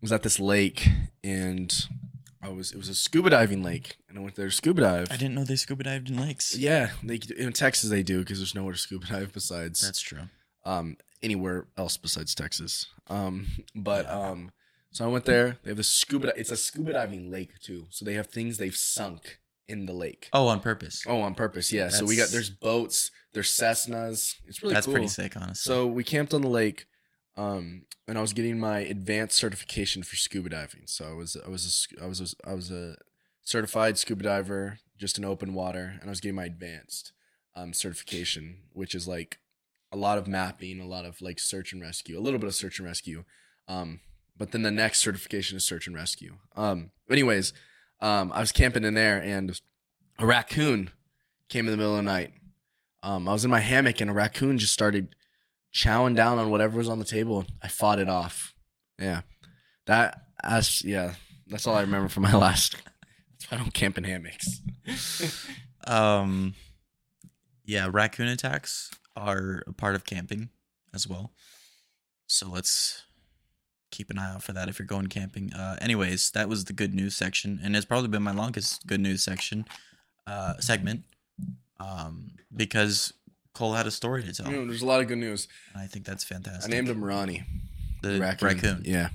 was 0.02 0.10
at 0.12 0.22
this 0.24 0.40
lake, 0.40 0.88
and 1.22 1.86
I 2.42 2.48
was 2.48 2.72
it 2.72 2.76
was 2.76 2.88
a 2.88 2.94
scuba 2.94 3.30
diving 3.30 3.62
lake, 3.62 3.96
and 4.08 4.18
I 4.18 4.20
went 4.20 4.34
there 4.34 4.46
to 4.48 4.52
scuba 4.54 4.82
dive. 4.82 5.06
I 5.12 5.16
didn't 5.16 5.34
know 5.36 5.44
they 5.44 5.56
scuba 5.56 5.84
dived 5.84 6.10
in 6.10 6.20
lakes. 6.20 6.56
Yeah, 6.56 6.90
they 7.02 7.20
in 7.38 7.52
Texas 7.52 7.88
they 7.88 8.02
do 8.02 8.18
because 8.18 8.38
there's 8.38 8.54
nowhere 8.54 8.72
to 8.74 8.78
scuba 8.78 9.06
dive 9.06 9.32
besides 9.32 9.80
That's 9.80 10.00
true. 10.00 10.28
Um 10.64 10.96
anywhere 11.22 11.66
else 11.76 11.96
besides 11.96 12.34
Texas. 12.34 12.86
Um, 13.08 13.46
but 13.74 14.08
um, 14.08 14.52
so 14.90 15.04
I 15.04 15.08
went 15.08 15.24
there. 15.24 15.58
They 15.64 15.70
have 15.70 15.78
a 15.78 15.84
scuba. 15.84 16.32
It's 16.36 16.50
a 16.50 16.56
scuba 16.56 16.92
diving 16.92 17.30
lake 17.30 17.58
too, 17.60 17.86
so 17.90 18.04
they 18.04 18.14
have 18.14 18.28
things 18.28 18.58
they've 18.58 18.76
sunk 18.76 19.40
in 19.66 19.86
the 19.86 19.92
lake. 19.92 20.28
Oh, 20.32 20.46
on 20.48 20.60
purpose. 20.60 21.04
Oh, 21.06 21.20
on 21.22 21.34
purpose, 21.34 21.72
yeah. 21.72 21.88
so 21.88 22.04
we 22.04 22.16
got 22.16 22.28
there's 22.28 22.50
boats, 22.50 23.10
there's 23.32 23.50
Cessnas. 23.50 24.36
It's 24.46 24.62
really 24.62 24.74
That's 24.74 24.86
cool. 24.86 24.94
pretty 24.94 25.08
sick, 25.08 25.36
honestly. 25.36 25.54
So 25.54 25.86
we 25.86 26.04
camped 26.04 26.34
on 26.34 26.42
the 26.42 26.48
lake, 26.48 26.86
um, 27.36 27.82
and 28.06 28.18
I 28.18 28.20
was 28.20 28.32
getting 28.32 28.58
my 28.60 28.80
advanced 28.80 29.36
certification 29.36 30.02
for 30.02 30.16
scuba 30.16 30.50
diving. 30.50 30.82
So 30.86 31.06
I 31.06 31.14
was 31.14 31.36
I 31.44 31.48
was 31.48 31.88
a, 31.98 32.04
I 32.04 32.06
was 32.06 32.20
a, 32.20 32.48
I 32.50 32.54
was 32.54 32.70
a 32.70 32.96
certified 33.42 33.98
scuba 33.98 34.22
diver 34.22 34.78
just 34.98 35.18
in 35.18 35.24
open 35.24 35.54
water, 35.54 35.96
and 36.00 36.04
I 36.04 36.10
was 36.10 36.20
getting 36.20 36.36
my 36.36 36.44
advanced 36.44 37.12
um, 37.56 37.72
certification, 37.72 38.58
which 38.72 38.94
is 38.94 39.08
like 39.08 39.38
a 39.94 39.96
lot 39.96 40.18
of 40.18 40.26
mapping, 40.26 40.80
a 40.80 40.86
lot 40.86 41.04
of 41.04 41.22
like 41.22 41.38
search 41.38 41.72
and 41.72 41.80
rescue, 41.80 42.18
a 42.18 42.20
little 42.20 42.40
bit 42.40 42.48
of 42.48 42.54
search 42.54 42.80
and 42.80 42.86
rescue. 42.86 43.22
Um, 43.68 44.00
but 44.36 44.50
then 44.50 44.62
the 44.62 44.72
next 44.72 45.00
certification 45.00 45.56
is 45.56 45.64
search 45.64 45.86
and 45.86 45.94
rescue. 45.94 46.34
Um, 46.56 46.90
anyways, 47.08 47.52
um, 48.00 48.32
I 48.32 48.40
was 48.40 48.50
camping 48.50 48.82
in 48.82 48.94
there, 48.94 49.22
and 49.22 49.58
a 50.18 50.26
raccoon 50.26 50.90
came 51.48 51.66
in 51.66 51.70
the 51.70 51.76
middle 51.76 51.92
of 51.92 51.98
the 51.98 52.10
night. 52.10 52.32
Um, 53.04 53.28
I 53.28 53.32
was 53.32 53.44
in 53.44 53.52
my 53.52 53.60
hammock, 53.60 54.00
and 54.00 54.10
a 54.10 54.14
raccoon 54.14 54.58
just 54.58 54.72
started 54.72 55.14
chowing 55.72 56.16
down 56.16 56.38
on 56.38 56.50
whatever 56.50 56.76
was 56.76 56.88
on 56.88 56.98
the 56.98 57.04
table. 57.04 57.46
I 57.62 57.68
fought 57.68 58.00
it 58.00 58.08
off. 58.08 58.52
Yeah, 58.98 59.20
that 59.86 60.22
as 60.42 60.82
yeah, 60.82 61.14
that's 61.46 61.68
all 61.68 61.76
I 61.76 61.82
remember 61.82 62.08
from 62.08 62.24
my 62.24 62.32
last. 62.36 62.74
That's 63.30 63.48
why 63.48 63.58
I 63.58 63.60
don't 63.60 63.72
camp 63.72 63.96
in 63.96 64.04
hammocks. 64.04 64.60
Um, 65.86 66.54
yeah, 67.66 67.90
raccoon 67.92 68.28
attacks 68.28 68.90
are 69.16 69.62
a 69.66 69.72
part 69.72 69.94
of 69.94 70.04
camping 70.04 70.48
as 70.92 71.06
well. 71.08 71.32
So 72.26 72.48
let's 72.48 73.02
keep 73.90 74.10
an 74.10 74.18
eye 74.18 74.32
out 74.34 74.42
for 74.42 74.52
that 74.52 74.68
if 74.68 74.78
you're 74.78 74.86
going 74.86 75.06
camping. 75.08 75.52
Uh, 75.52 75.76
anyways, 75.80 76.30
that 76.32 76.48
was 76.48 76.64
the 76.64 76.72
good 76.72 76.94
news 76.94 77.14
section, 77.14 77.60
and 77.62 77.76
it's 77.76 77.84
probably 77.86 78.08
been 78.08 78.22
my 78.22 78.32
longest 78.32 78.86
good 78.86 79.00
news 79.00 79.22
section 79.22 79.64
uh, 80.26 80.54
segment 80.58 81.04
um, 81.80 82.32
because 82.54 83.12
Cole 83.54 83.74
had 83.74 83.86
a 83.86 83.90
story 83.90 84.22
to 84.24 84.32
tell, 84.32 84.50
You 84.50 84.56
know, 84.58 84.66
there's 84.66 84.82
a 84.82 84.86
lot 84.86 85.00
of 85.00 85.08
good 85.08 85.18
news. 85.18 85.48
and 85.72 85.82
I 85.82 85.86
think 85.86 86.04
that's 86.04 86.24
fantastic. 86.24 86.72
I 86.72 86.74
named 86.74 86.88
him 86.88 87.04
Ronnie. 87.04 87.44
the 88.02 88.18
raccoon. 88.18 88.48
raccoon. 88.48 88.82
Yeah. 88.84 89.10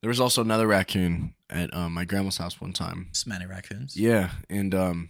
There 0.00 0.08
was 0.08 0.18
also 0.18 0.40
another 0.40 0.66
raccoon 0.66 1.34
at 1.50 1.74
um, 1.74 1.92
my 1.92 2.04
grandma's 2.06 2.38
house 2.38 2.60
one 2.60 2.72
time. 2.72 3.08
Smelly 3.12 3.44
raccoons. 3.46 3.96
Yeah, 3.96 4.30
and 4.48 4.74
um, 4.74 5.08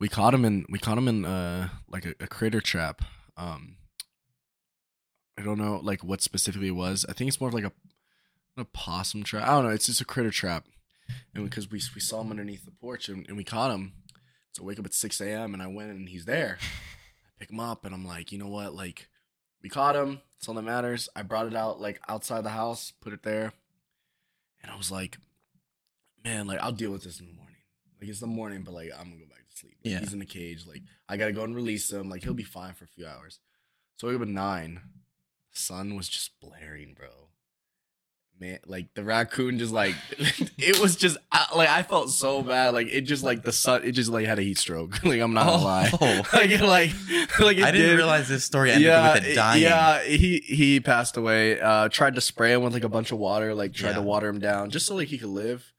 we 0.00 0.08
caught 0.08 0.32
him 0.32 0.44
in 0.46 0.64
we 0.70 0.78
caught 0.78 0.96
him 0.96 1.06
in 1.06 1.24
uh 1.26 1.68
like 1.86 2.06
a, 2.06 2.14
a 2.18 2.26
critter 2.26 2.62
trap. 2.62 3.02
Um, 3.40 3.76
I 5.38 5.42
don't 5.42 5.58
know 5.58 5.80
like 5.82 6.04
what 6.04 6.20
specifically 6.20 6.68
it 6.68 6.72
was. 6.72 7.06
I 7.08 7.14
think 7.14 7.28
it's 7.28 7.40
more 7.40 7.48
of 7.48 7.54
like 7.54 7.64
a 7.64 7.72
a 8.56 8.64
possum 8.66 9.22
trap. 9.22 9.48
I 9.48 9.52
don't 9.52 9.64
know. 9.64 9.70
It's 9.70 9.86
just 9.86 10.02
a 10.02 10.04
critter 10.04 10.30
trap, 10.30 10.66
and 11.34 11.44
because 11.44 11.70
we 11.70 11.80
we 11.94 12.00
saw 12.00 12.20
him 12.20 12.30
underneath 12.30 12.66
the 12.66 12.70
porch 12.70 13.08
and, 13.08 13.26
and 13.26 13.36
we 13.36 13.44
caught 13.44 13.70
him. 13.70 13.94
So 14.52 14.62
I 14.62 14.66
wake 14.66 14.78
up 14.78 14.84
at 14.84 14.92
six 14.92 15.20
a.m. 15.20 15.54
and 15.54 15.62
I 15.62 15.68
went 15.68 15.90
and 15.90 16.08
he's 16.08 16.26
there. 16.26 16.58
I 17.24 17.30
pick 17.38 17.50
him 17.50 17.60
up 17.60 17.86
and 17.86 17.94
I'm 17.94 18.04
like, 18.04 18.32
you 18.32 18.38
know 18.38 18.48
what? 18.48 18.74
Like, 18.74 19.08
we 19.62 19.70
caught 19.70 19.96
him. 19.96 20.20
It's 20.36 20.48
all 20.48 20.54
that 20.54 20.62
matters. 20.62 21.08
I 21.16 21.22
brought 21.22 21.46
it 21.46 21.56
out 21.56 21.80
like 21.80 22.00
outside 22.08 22.44
the 22.44 22.50
house, 22.50 22.92
put 23.00 23.14
it 23.14 23.22
there, 23.22 23.52
and 24.62 24.70
I 24.70 24.76
was 24.76 24.90
like, 24.90 25.16
man, 26.22 26.46
like 26.46 26.60
I'll 26.60 26.72
deal 26.72 26.90
with 26.90 27.04
this 27.04 27.20
in 27.20 27.26
the 27.26 27.32
morning. 27.32 27.56
Like 27.98 28.10
it's 28.10 28.20
the 28.20 28.26
morning, 28.26 28.62
but 28.62 28.74
like 28.74 28.90
I'm 28.92 29.04
gonna 29.10 29.20
go 29.20 29.29
to 29.50 29.56
sleep. 29.56 29.76
Like, 29.84 29.92
Yeah. 29.92 30.00
He's 30.00 30.12
in 30.12 30.18
the 30.18 30.26
cage. 30.26 30.66
Like 30.66 30.82
I 31.08 31.16
gotta 31.16 31.32
go 31.32 31.44
and 31.44 31.54
release 31.54 31.90
him. 31.92 32.08
Like 32.08 32.22
he'll 32.24 32.34
be 32.34 32.42
fine 32.42 32.74
for 32.74 32.84
a 32.84 32.88
few 32.88 33.06
hours. 33.06 33.40
So 33.96 34.08
up 34.14 34.22
at 34.22 34.28
nine. 34.28 34.80
Sun 35.52 35.96
was 35.96 36.08
just 36.08 36.38
blaring, 36.40 36.94
bro. 36.94 37.08
Man, 38.38 38.58
like 38.64 38.94
the 38.94 39.04
raccoon 39.04 39.58
just 39.58 39.72
like 39.72 39.94
it 40.56 40.78
was 40.80 40.96
just 40.96 41.18
like 41.54 41.68
I 41.68 41.82
felt 41.82 42.08
so 42.08 42.40
bad. 42.42 42.72
Like 42.72 42.86
it 42.86 43.02
just 43.02 43.22
like 43.22 43.42
the 43.42 43.52
sun, 43.52 43.82
it 43.84 43.92
just 43.92 44.08
like 44.10 44.24
had 44.24 44.38
a 44.38 44.42
heat 44.42 44.56
stroke. 44.56 45.02
like 45.04 45.20
I'm 45.20 45.34
not 45.34 45.44
gonna 45.46 45.62
Oh. 45.62 45.64
lie. 45.64 45.90
like 46.32 46.50
it, 46.50 46.62
like 46.62 46.90
like 47.38 47.58
it 47.58 47.64
I 47.64 47.70
didn't 47.70 47.88
did. 47.90 47.96
realize 47.96 48.28
this 48.28 48.44
story 48.44 48.70
ended 48.70 48.88
with 48.90 49.26
it 49.26 49.34
dying. 49.34 49.62
Yeah, 49.62 50.02
he 50.04 50.38
he 50.38 50.80
passed 50.80 51.18
away. 51.18 51.60
Uh, 51.60 51.90
tried 51.90 52.14
to 52.14 52.22
spray 52.22 52.54
him 52.54 52.62
with 52.62 52.72
like 52.72 52.84
a 52.84 52.88
bunch 52.88 53.12
of 53.12 53.18
water, 53.18 53.54
like 53.54 53.74
tried 53.74 53.94
to 53.96 54.02
water 54.02 54.28
him 54.28 54.38
down 54.38 54.70
just 54.70 54.86
so 54.86 54.94
like 54.94 55.08
he 55.08 55.18
could 55.18 55.28
live. 55.28 55.74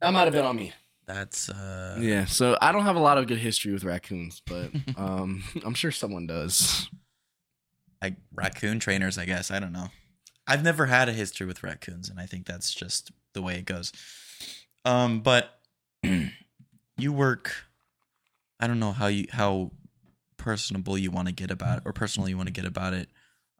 That 0.00 0.14
might 0.14 0.24
have 0.24 0.32
been 0.32 0.46
on 0.46 0.56
me. 0.56 0.72
That's 1.14 1.48
uh 1.48 1.98
Yeah, 2.00 2.24
so 2.26 2.56
I 2.60 2.70
don't 2.72 2.84
have 2.84 2.96
a 2.96 3.00
lot 3.00 3.18
of 3.18 3.26
good 3.26 3.38
history 3.38 3.72
with 3.72 3.84
raccoons, 3.84 4.42
but 4.46 4.70
um, 4.96 5.42
I'm 5.64 5.74
sure 5.74 5.90
someone 5.90 6.26
does. 6.26 6.88
like 8.00 8.14
raccoon 8.32 8.78
trainers, 8.78 9.18
I 9.18 9.24
guess. 9.24 9.50
I 9.50 9.58
don't 9.58 9.72
know. 9.72 9.88
I've 10.46 10.62
never 10.62 10.86
had 10.86 11.08
a 11.08 11.12
history 11.12 11.46
with 11.46 11.62
raccoons, 11.62 12.08
and 12.08 12.18
I 12.18 12.26
think 12.26 12.46
that's 12.46 12.72
just 12.72 13.10
the 13.34 13.42
way 13.42 13.56
it 13.56 13.64
goes. 13.66 13.92
Um, 14.84 15.20
but 15.20 15.60
you 16.96 17.12
work. 17.12 17.52
I 18.58 18.66
don't 18.66 18.80
know 18.80 18.92
how 18.92 19.06
you 19.06 19.26
how 19.32 19.72
personable 20.36 20.96
you 20.96 21.10
want 21.10 21.28
to 21.28 21.34
get 21.34 21.50
about 21.50 21.78
it, 21.78 21.82
or 21.86 21.92
personal 21.92 22.28
you 22.28 22.36
want 22.36 22.48
to 22.48 22.52
get 22.52 22.66
about 22.66 22.94
it. 22.94 23.08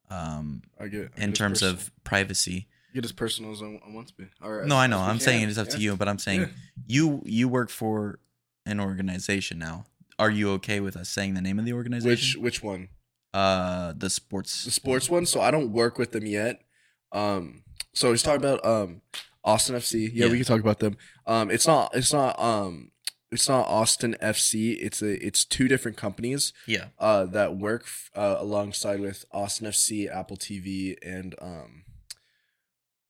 Um, 0.08 0.62
I 0.78 0.86
get 0.88 1.12
in 1.16 1.32
terms 1.32 1.62
of 1.62 1.90
privacy. 2.04 2.68
Get 2.94 3.04
as 3.04 3.12
personal 3.12 3.52
as 3.52 3.62
I 3.62 3.66
I 3.86 3.90
want 3.92 4.08
to 4.08 4.14
be. 4.14 4.26
Or 4.42 4.64
No, 4.64 4.76
I 4.76 4.86
know. 4.86 4.98
I'm 4.98 5.20
saying 5.20 5.42
it 5.42 5.48
is 5.48 5.58
up 5.58 5.68
to 5.70 5.78
you, 5.78 5.96
but 5.96 6.08
I'm 6.08 6.18
saying 6.18 6.40
Yeah. 6.40 6.46
you 6.86 7.22
you 7.24 7.48
work 7.48 7.70
for 7.70 8.18
an 8.66 8.80
organization 8.80 9.58
now. 9.58 9.86
Are 10.18 10.30
you 10.30 10.50
okay 10.52 10.80
with 10.80 10.96
us 10.96 11.08
saying 11.08 11.34
the 11.34 11.40
name 11.40 11.58
of 11.58 11.64
the 11.64 11.72
organization? 11.72 12.10
which 12.42 12.58
which 12.58 12.62
one? 12.62 12.88
uh 13.32 13.92
the 13.96 14.10
sports 14.10 14.64
the 14.64 14.70
sports 14.72 15.08
one. 15.08 15.24
So 15.26 15.40
I 15.40 15.50
don't 15.50 15.70
work 15.72 15.98
with 15.98 16.10
them 16.12 16.26
yet. 16.26 16.62
Um, 17.12 17.62
so 17.94 18.10
he's 18.10 18.22
talking 18.22 18.40
about 18.44 18.64
um 18.66 19.02
Austin 19.44 19.76
FC. 19.76 20.10
Yeah, 20.12 20.26
Yeah. 20.26 20.32
we 20.32 20.38
can 20.38 20.46
talk 20.46 20.60
about 20.60 20.80
them. 20.80 20.96
Um, 21.26 21.50
it's 21.50 21.66
not 21.66 21.94
it's 21.94 22.12
not 22.12 22.38
um 22.40 22.90
it's 23.30 23.48
not 23.48 23.68
Austin 23.68 24.16
FC. 24.20 24.76
It's 24.80 25.00
a 25.02 25.24
it's 25.24 25.44
two 25.44 25.68
different 25.68 25.96
companies 25.96 26.52
Yeah. 26.66 26.86
uh 26.98 27.24
that 27.26 27.56
work 27.56 27.82
f- 27.84 28.10
uh, 28.16 28.36
alongside 28.40 28.98
with 28.98 29.24
Austin 29.30 29.68
FC, 29.68 30.08
Apple 30.12 30.36
TV, 30.36 30.96
and 31.02 31.34
um 31.40 31.84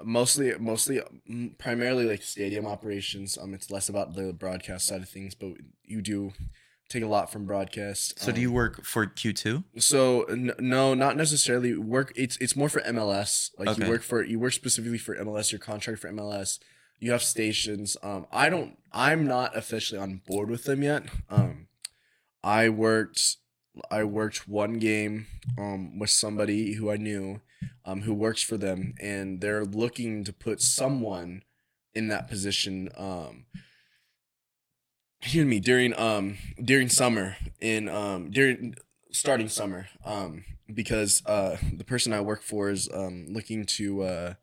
mostly 0.05 0.53
mostly 0.59 1.01
mm, 1.29 1.57
primarily 1.59 2.05
like 2.07 2.23
stadium 2.23 2.67
operations. 2.67 3.37
Um, 3.39 3.55
it's 3.55 3.71
less 3.71 3.89
about 3.89 4.15
the 4.15 4.33
broadcast 4.33 4.87
side 4.87 5.03
of 5.03 5.09
things, 5.09 5.35
but 5.35 5.53
you 5.85 6.01
do 6.03 6.33
take 6.89 7.03
a 7.05 7.07
lot 7.07 7.31
from 7.31 7.47
broadcast. 7.47 8.19
So 8.19 8.33
do 8.33 8.37
Um, 8.39 8.43
you 8.43 8.53
work 8.53 8.85
for 8.85 9.07
Q2? 9.07 9.65
so 9.79 10.25
n- 10.25 10.53
no, 10.59 10.95
not 10.95 11.17
necessarily 11.17 11.77
work. 11.77 12.13
It's 12.17 12.37
it's 12.39 12.57
more 12.57 12.69
for 12.69 12.81
MLS. 12.83 13.51
Like 13.59 13.69
Okay. 13.69 13.85
you 13.85 13.91
work 13.91 14.03
for 14.03 14.25
you 14.25 14.39
work 14.39 14.53
specifically 14.53 14.99
for 14.99 15.15
MLS. 15.17 15.53
Your 15.53 15.59
contract 15.61 16.01
for 16.01 16.09
MLS. 16.09 16.59
You 16.99 17.13
have 17.13 17.23
stations. 17.23 17.97
Um, 18.03 18.27
I 18.33 18.51
don't. 18.51 18.77
I'm 18.93 19.27
not 19.27 19.57
officially 19.57 20.01
on 20.01 20.21
board 20.27 20.51
with 20.51 20.65
them 20.65 20.83
yet. 20.83 21.05
Um, 21.31 21.69
I 22.43 22.69
worked. 22.69 23.37
I 23.91 24.03
worked 24.05 24.49
one 24.49 24.79
game 24.79 25.27
um 25.57 25.99
with 25.99 26.11
somebody 26.11 26.75
who 26.75 26.91
I 26.91 26.97
knew, 26.97 27.41
um, 27.85 28.03
who 28.03 28.15
works 28.15 28.43
for 28.43 28.57
them, 28.57 28.95
and 29.01 29.41
they're 29.41 29.65
looking 29.65 30.25
to 30.25 30.33
put 30.33 30.61
someone 30.61 31.43
in 31.95 32.09
that 32.09 32.29
position. 32.29 32.89
Um, 32.97 33.47
hear 35.23 35.45
me 35.45 35.61
during 35.61 35.93
um 35.99 36.39
during 36.63 36.89
summer 36.89 37.37
in 37.61 37.89
um 37.89 38.31
during 38.31 38.75
starting 39.13 39.49
summer 39.49 39.87
um 40.05 40.45
because 40.73 41.23
uh 41.27 41.57
the 41.75 41.85
person 41.85 42.13
I 42.13 42.21
work 42.23 42.43
for 42.43 42.71
is 42.71 42.89
um 42.93 43.27
looking 43.29 43.67
to 43.67 44.03
uh 44.03 44.35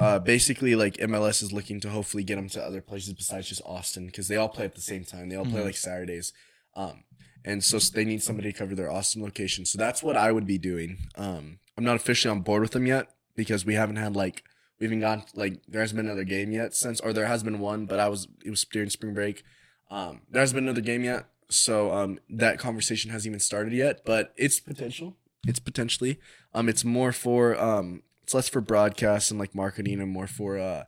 uh 0.00 0.18
basically 0.18 0.74
like 0.74 0.94
MLS 0.96 1.40
is 1.42 1.52
looking 1.52 1.78
to 1.80 1.90
hopefully 1.90 2.24
get 2.24 2.34
them 2.36 2.48
to 2.48 2.62
other 2.62 2.80
places 2.80 3.14
besides 3.14 3.48
just 3.48 3.62
Austin 3.64 4.06
because 4.06 4.26
they 4.28 4.36
all 4.36 4.48
play 4.48 4.64
at 4.64 4.74
the 4.74 4.80
same 4.80 5.04
time 5.04 5.28
they 5.28 5.36
all 5.36 5.44
play 5.44 5.60
Mhm. 5.60 5.66
like 5.66 5.76
Saturdays 5.76 6.32
um 6.74 7.04
and 7.46 7.64
so 7.64 7.78
they 7.78 8.04
need 8.04 8.22
somebody 8.22 8.52
to 8.52 8.58
cover 8.58 8.74
their 8.74 8.90
Austin 8.90 9.22
location 9.22 9.64
so 9.64 9.78
that's 9.78 10.02
what 10.02 10.16
I 10.16 10.32
would 10.32 10.46
be 10.46 10.58
doing 10.58 10.98
um 11.16 11.58
I'm 11.78 11.84
not 11.84 11.96
officially 11.96 12.30
on 12.30 12.42
board 12.42 12.60
with 12.60 12.72
them 12.72 12.86
yet 12.86 13.08
because 13.34 13.64
we 13.64 13.74
haven't 13.74 13.96
had 13.96 14.14
like 14.14 14.42
we 14.78 14.84
haven't 14.84 15.00
gone 15.00 15.24
like 15.34 15.62
there 15.66 15.80
hasn't 15.80 15.96
been 15.96 16.06
another 16.06 16.24
game 16.24 16.52
yet 16.52 16.74
since 16.74 17.00
or 17.00 17.14
there 17.14 17.26
has 17.26 17.42
been 17.42 17.60
one 17.60 17.86
but 17.86 17.98
I 17.98 18.08
was 18.08 18.28
it 18.44 18.50
was 18.50 18.64
during 18.64 18.90
spring 18.90 19.14
break 19.14 19.42
um, 19.90 20.22
there 20.30 20.40
hasn't 20.40 20.56
been 20.56 20.64
another 20.64 20.80
game 20.80 21.04
yet, 21.04 21.26
so 21.48 21.92
um, 21.92 22.18
that 22.28 22.58
conversation 22.58 23.10
hasn't 23.10 23.30
even 23.30 23.40
started 23.40 23.72
yet. 23.72 24.00
But 24.04 24.32
it's 24.36 24.60
potential. 24.60 25.16
It's 25.46 25.58
potentially. 25.58 26.18
Um, 26.54 26.68
it's 26.68 26.84
more 26.84 27.12
for 27.12 27.58
um, 27.60 28.02
it's 28.22 28.34
less 28.34 28.48
for 28.48 28.60
broadcast 28.60 29.30
and 29.30 29.38
like 29.38 29.54
marketing, 29.54 30.00
and 30.00 30.10
more 30.10 30.26
for 30.26 30.58
uh, 30.58 30.84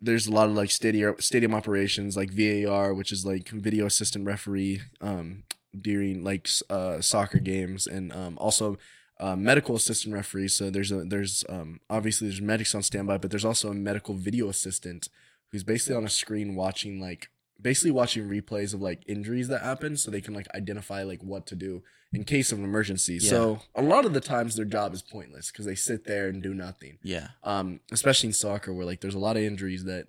there's 0.00 0.26
a 0.26 0.32
lot 0.32 0.48
of 0.48 0.54
like 0.54 0.70
stadium 0.70 1.16
stadium 1.18 1.54
operations 1.54 2.16
like 2.16 2.30
VAR, 2.30 2.94
which 2.94 3.10
is 3.10 3.26
like 3.26 3.48
video 3.48 3.86
assistant 3.86 4.24
referee 4.26 4.82
um 5.00 5.42
during 5.78 6.24
like 6.24 6.48
uh 6.70 7.00
soccer 7.00 7.38
games, 7.38 7.86
and 7.86 8.12
um 8.12 8.36
also. 8.38 8.78
Uh, 9.20 9.34
medical 9.34 9.74
assistant 9.74 10.14
referees. 10.14 10.54
So 10.54 10.70
there's 10.70 10.92
a 10.92 11.02
there's 11.02 11.44
um 11.48 11.80
obviously 11.90 12.28
there's 12.28 12.40
medics 12.40 12.72
on 12.72 12.84
standby, 12.84 13.18
but 13.18 13.32
there's 13.32 13.44
also 13.44 13.68
a 13.68 13.74
medical 13.74 14.14
video 14.14 14.48
assistant 14.48 15.08
who's 15.50 15.64
basically 15.64 15.96
on 15.96 16.04
a 16.04 16.08
screen 16.08 16.54
watching 16.54 17.00
like 17.00 17.28
basically 17.60 17.90
watching 17.90 18.28
replays 18.28 18.74
of 18.74 18.80
like 18.80 19.02
injuries 19.08 19.48
that 19.48 19.62
happen 19.62 19.96
so 19.96 20.12
they 20.12 20.20
can 20.20 20.34
like 20.34 20.46
identify 20.54 21.02
like 21.02 21.20
what 21.24 21.46
to 21.46 21.56
do 21.56 21.82
in 22.12 22.22
case 22.22 22.52
of 22.52 22.58
an 22.58 22.64
emergency. 22.64 23.14
Yeah. 23.14 23.28
So 23.28 23.58
a 23.74 23.82
lot 23.82 24.04
of 24.04 24.14
the 24.14 24.20
times 24.20 24.54
their 24.54 24.64
job 24.64 24.94
is 24.94 25.02
pointless 25.02 25.50
because 25.50 25.66
they 25.66 25.74
sit 25.74 26.04
there 26.04 26.28
and 26.28 26.40
do 26.40 26.54
nothing. 26.54 26.98
Yeah. 27.02 27.30
Um, 27.42 27.80
especially 27.90 28.28
in 28.28 28.34
soccer 28.34 28.72
where 28.72 28.86
like 28.86 29.00
there's 29.00 29.16
a 29.16 29.18
lot 29.18 29.36
of 29.36 29.42
injuries 29.42 29.82
that 29.82 30.06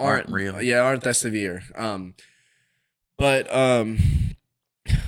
Aren't 0.00 0.26
aren't, 0.26 0.30
real. 0.30 0.60
Yeah, 0.60 0.80
aren't 0.80 1.04
that 1.04 1.14
severe. 1.14 1.62
Um, 1.76 2.14
but 3.18 3.54
um, 3.54 3.98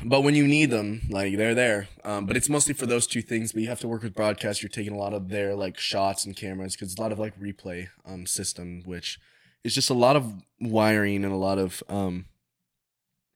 but 0.05 0.23
when 0.23 0.35
you 0.35 0.47
need 0.47 0.71
them, 0.71 1.03
like 1.11 1.37
they're 1.37 1.55
there. 1.55 1.89
Um, 2.05 2.27
but 2.27 2.37
it's 2.37 2.49
mostly 2.49 2.75
for 2.75 2.87
those 2.87 3.07
two 3.07 3.23
things. 3.23 3.53
But 3.53 3.63
you 3.63 3.69
have 3.69 3.81
to 3.81 3.89
work 3.89 4.03
with 4.03 4.15
broadcast. 4.15 4.63
You're 4.63 4.69
taking 4.71 4.93
a 4.93 4.99
lot 4.99 5.15
of 5.15 5.29
their 5.29 5.55
like 5.55 5.79
shots 5.79 6.25
and 6.25 6.37
cameras 6.37 6.75
because 6.75 6.93
it's 6.93 6.99
a 6.99 7.03
lot 7.03 7.13
of 7.13 7.19
like 7.19 7.39
replay 7.39 7.89
um 8.05 8.27
system, 8.27 8.83
which 8.85 9.19
is 9.65 9.75
just 9.75 9.91
a 9.91 9.95
lot 9.95 10.17
of 10.17 10.43
wiring 10.61 11.25
and 11.25 11.33
a 11.33 11.39
lot 11.39 11.59
of 11.59 11.83
um, 11.89 12.27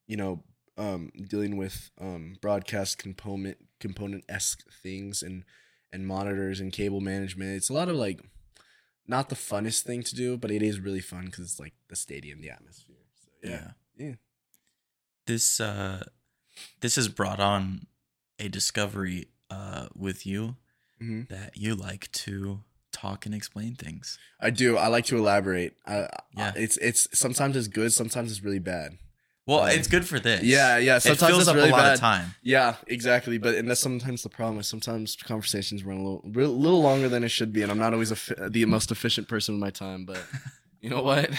you 0.07 0.16
know, 0.16 0.42
um, 0.76 1.11
dealing 1.28 1.57
with 1.57 1.90
um 2.00 2.37
broadcast 2.40 2.99
component 2.99 3.57
component 3.80 4.25
esque 4.28 4.62
things 4.83 5.23
and 5.23 5.45
and 5.92 6.07
monitors 6.07 6.61
and 6.61 6.73
cable 6.73 7.00
management. 7.00 7.57
It's 7.57 7.71
a 7.71 7.75
lot 7.75 7.88
of 7.88 7.97
like 7.97 8.21
not 9.07 9.30
the 9.30 9.35
funnest 9.35 9.83
thing 9.83 10.02
to 10.02 10.14
do, 10.14 10.37
but 10.37 10.50
it 10.50 10.62
is 10.62 10.78
really 10.78 11.00
fun 11.00 11.26
because 11.26 11.47
it's 11.47 11.59
like 11.59 11.73
the 11.88 11.97
stadium, 11.97 12.40
the 12.42 12.50
atmosphere. 12.50 12.97
So 13.16 13.28
yeah, 13.42 13.71
yeah. 13.97 14.14
This 15.26 15.61
uh 15.61 16.04
this 16.81 16.97
has 16.97 17.09
brought 17.09 17.41
on 17.41 17.87
a 18.38 18.49
discovery 18.49 19.29
uh 19.50 19.88
with 19.95 20.27
you 20.27 20.57
hmm 20.99 21.23
that 21.31 21.57
you 21.57 21.75
like 21.75 22.11
to 22.12 22.61
talk 22.93 23.27
and 23.27 23.35
explain 23.35 23.75
things. 23.75 24.19
I 24.41 24.50
do. 24.50 24.77
I 24.77 24.88
like 24.88 25.05
to 25.07 25.17
elaborate. 25.17 25.75
I, 25.87 25.93
Yeah. 25.97 26.09
yeah, 26.37 26.53
it's 26.57 26.77
it's 26.79 27.07
sometimes 27.19 27.55
it's 27.57 27.69
good, 27.69 27.93
sometimes 27.93 28.31
it's 28.33 28.43
really 28.43 28.59
bad. 28.59 28.99
Well, 29.47 29.61
Um, 29.62 29.71
it's 29.71 29.88
good 29.88 30.07
for 30.07 30.19
this. 30.21 30.43
Yeah, 30.43 30.77
yeah. 30.77 30.97
It 30.97 31.03
fills 31.03 31.23
it's 31.23 31.49
up 31.49 31.55
really 31.57 31.69
a 31.71 31.73
lot 31.73 31.85
bad. 31.85 31.95
of 31.95 32.00
time. 32.00 32.35
Yeah, 32.43 32.75
exactly. 32.87 33.38
But 33.38 33.55
and 33.55 33.67
that's 33.71 33.81
sometimes 33.81 34.23
the 34.23 34.29
problem. 34.29 34.59
Is 34.61 34.67
sometimes 34.67 35.17
conversations 35.17 35.85
run 35.85 35.97
a 35.99 36.03
little, 36.03 36.23
real- 36.27 36.59
little 36.59 36.83
longer 36.83 37.09
than 37.09 37.25
it 37.25 37.31
should 37.31 37.53
be, 37.53 37.62
and 37.62 37.71
I'm 37.73 37.79
not 37.79 37.93
always 37.95 38.11
a, 38.12 38.49
the 38.50 38.65
most 38.67 38.91
efficient 38.91 39.27
person 39.29 39.55
with 39.55 39.61
my 39.62 39.71
time. 39.71 40.05
But 40.05 40.23
you 40.83 40.91
know 40.91 41.03
what? 41.03 41.31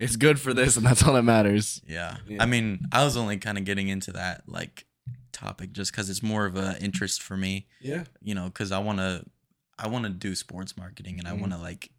It's 0.00 0.16
good 0.16 0.40
for 0.40 0.52
this, 0.54 0.76
and 0.76 0.84
that's 0.84 1.02
all 1.04 1.14
that 1.14 1.22
matters. 1.22 1.80
Yeah. 1.86 2.16
Yeah. 2.26 2.42
I 2.42 2.46
mean, 2.46 2.86
I 2.90 3.04
was 3.04 3.16
only 3.16 3.36
kind 3.38 3.56
of 3.58 3.64
getting 3.64 3.88
into 3.88 4.12
that 4.12 4.48
like 4.48 4.86
topic 5.32 5.72
just 5.72 5.92
cuz 5.92 6.10
it's 6.10 6.22
more 6.22 6.44
of 6.46 6.56
a 6.56 6.76
interest 6.82 7.22
for 7.22 7.36
me, 7.36 7.68
Yeah. 7.80 8.04
you 8.20 8.34
know, 8.34 8.50
cuz 8.50 8.72
I 8.72 8.78
want 8.78 8.98
to 8.98 9.24
I 9.78 9.86
want 9.88 10.04
to 10.04 10.10
do 10.10 10.34
sports 10.34 10.76
marketing 10.76 11.18
and 11.18 11.26
I 11.28 11.32
Mhm. 11.32 11.40
want 11.40 11.52
to 11.52 11.58
like 11.58 11.90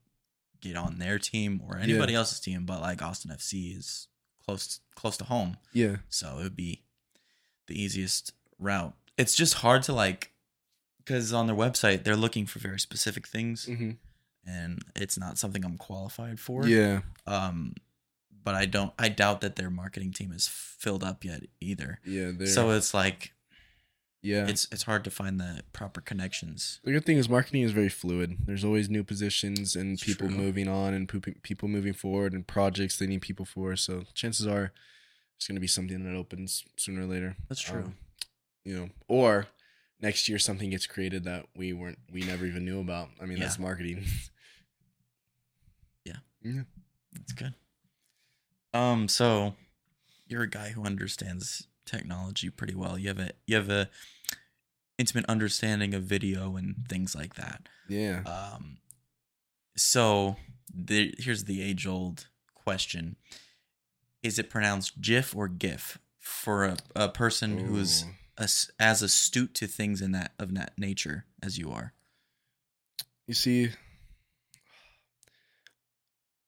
get 0.60 0.76
on 0.76 1.00
their 1.00 1.18
team 1.18 1.60
or 1.64 1.78
anybody 1.78 2.14
else's 2.14 2.40
team, 2.40 2.66
but 2.66 2.82
like 2.82 3.02
Austin 3.02 3.32
FC 3.32 3.76
is 3.76 4.08
close 4.46 4.80
close 4.96 5.18
to 5.18 5.24
home, 5.26 5.58
Yeah. 5.74 5.98
so 6.10 6.40
it 6.40 6.44
would 6.44 6.56
be 6.56 6.84
the 7.68 7.82
easiest 7.82 8.34
route. 8.60 8.96
It's 9.18 9.36
just 9.36 9.56
hard 9.56 9.82
to 9.84 9.94
like 9.94 10.34
because 11.00 11.34
on 11.34 11.48
their 11.48 11.56
website 11.56 12.04
they're 12.04 12.16
looking 12.16 12.46
for 12.46 12.60
very 12.60 12.80
specific 12.80 13.28
things, 13.28 13.66
Mm-hmm. 13.66 13.92
and 14.46 14.84
it's 14.96 15.18
not 15.18 15.38
something 15.40 15.64
I'm 15.66 15.78
qualified 15.78 16.40
for. 16.40 16.68
Yeah. 16.68 17.02
Um, 17.26 17.74
but 18.44 18.56
I 18.56 18.66
don't. 18.66 18.94
I 18.98 19.10
doubt 19.10 19.42
that 19.42 19.56
their 19.56 19.70
marketing 19.70 20.12
team 20.12 20.32
is 20.32 20.48
filled 20.48 21.04
up 21.04 21.24
yet 21.24 21.44
either. 21.60 22.00
Yeah. 22.06 22.32
So 22.46 22.72
it's 22.72 22.94
like 22.94 23.34
yeah. 24.22 24.48
it's 24.48 24.68
it's 24.72 24.84
hard 24.84 25.04
to 25.04 25.12
find 25.12 25.40
the 25.40 25.64
proper 25.74 26.02
connections. 26.02 26.80
The 26.84 26.92
good 26.92 27.06
thing 27.06 27.18
is 27.18 27.28
marketing 27.28 27.64
is 27.64 27.72
very 27.72 27.90
fluid. 27.90 28.38
There's 28.46 28.64
always 28.64 28.90
new 28.90 29.04
positions 29.04 29.76
and 29.76 29.94
It's 29.94 30.04
people 30.04 30.28
true. 30.28 30.38
moving 30.38 30.68
on 30.68 30.94
and 30.94 31.08
people 31.42 31.68
moving 31.68 31.94
forward 31.94 32.34
and 32.34 32.46
projects 32.46 32.98
they 32.98 33.08
need 33.08 33.22
people 33.22 33.46
for. 33.46 33.76
So 33.76 34.04
chances 34.14 34.46
are 34.46 34.72
it's 35.38 35.48
going 35.48 35.56
to 35.56 35.62
be 35.62 35.68
something 35.68 36.04
that 36.04 36.16
opens 36.16 36.64
sooner 36.78 37.02
or 37.02 37.06
later. 37.06 37.36
That's 37.50 37.62
true. 37.62 37.82
Um, 37.82 37.96
you 38.64 38.78
know, 38.78 38.90
or 39.08 39.48
next 40.00 40.30
year 40.30 40.38
something 40.38 40.70
gets 40.70 40.86
created 40.86 41.24
that 41.24 41.48
we 41.56 41.74
weren't 41.74 42.00
we 42.12 42.22
never 42.22 42.46
even 42.46 42.64
knew 42.64 42.80
about. 42.80 43.10
I 43.20 43.26
mean, 43.26 43.40
that's 43.40 43.58
marketing. 43.60 44.04
Yeah. 46.06 46.18
marketing. 46.44 46.66
That's 47.14 47.34
good. 47.34 47.54
Um, 48.74 49.08
so 49.08 49.56
you're 50.28 50.44
a 50.44 50.50
guy 50.50 50.70
who 50.70 50.84
understands 50.84 51.68
technology 51.86 52.50
pretty 52.50 52.76
well. 52.76 52.98
You 52.98 53.10
have 53.10 53.20
a 53.20 53.32
you 53.46 53.56
have 53.56 53.70
a 53.70 53.90
intimate 54.98 55.26
understanding 55.28 55.94
of 55.94 56.04
video 56.04 56.56
and 56.56 56.86
things 56.88 57.16
like 57.16 57.36
that. 57.36 57.68
yeah. 57.90 58.22
Um, 58.26 58.78
so 59.76 60.36
the 60.74 61.14
here's 61.18 61.46
the 61.46 61.62
age 61.62 61.86
old 61.86 62.28
question: 62.56 63.18
Is 64.24 64.40
it 64.40 64.50
pronounced 64.50 65.02
GIF 65.02 65.36
or 65.36 65.48
GIF 65.48 65.98
for 66.18 66.66
a, 66.66 66.78
a 66.96 67.10
person 67.10 67.58
who 67.58 67.78
is 67.78 68.06
as, 68.38 68.72
as 68.80 69.02
astute 69.02 69.54
to 69.56 69.68
things 69.68 70.02
in 70.02 70.12
that 70.12 70.34
of 70.40 70.54
that 70.56 70.74
nature 70.78 71.26
as 71.44 71.58
you 71.58 71.72
are? 71.72 71.94
You 73.28 73.34
see 73.34 73.72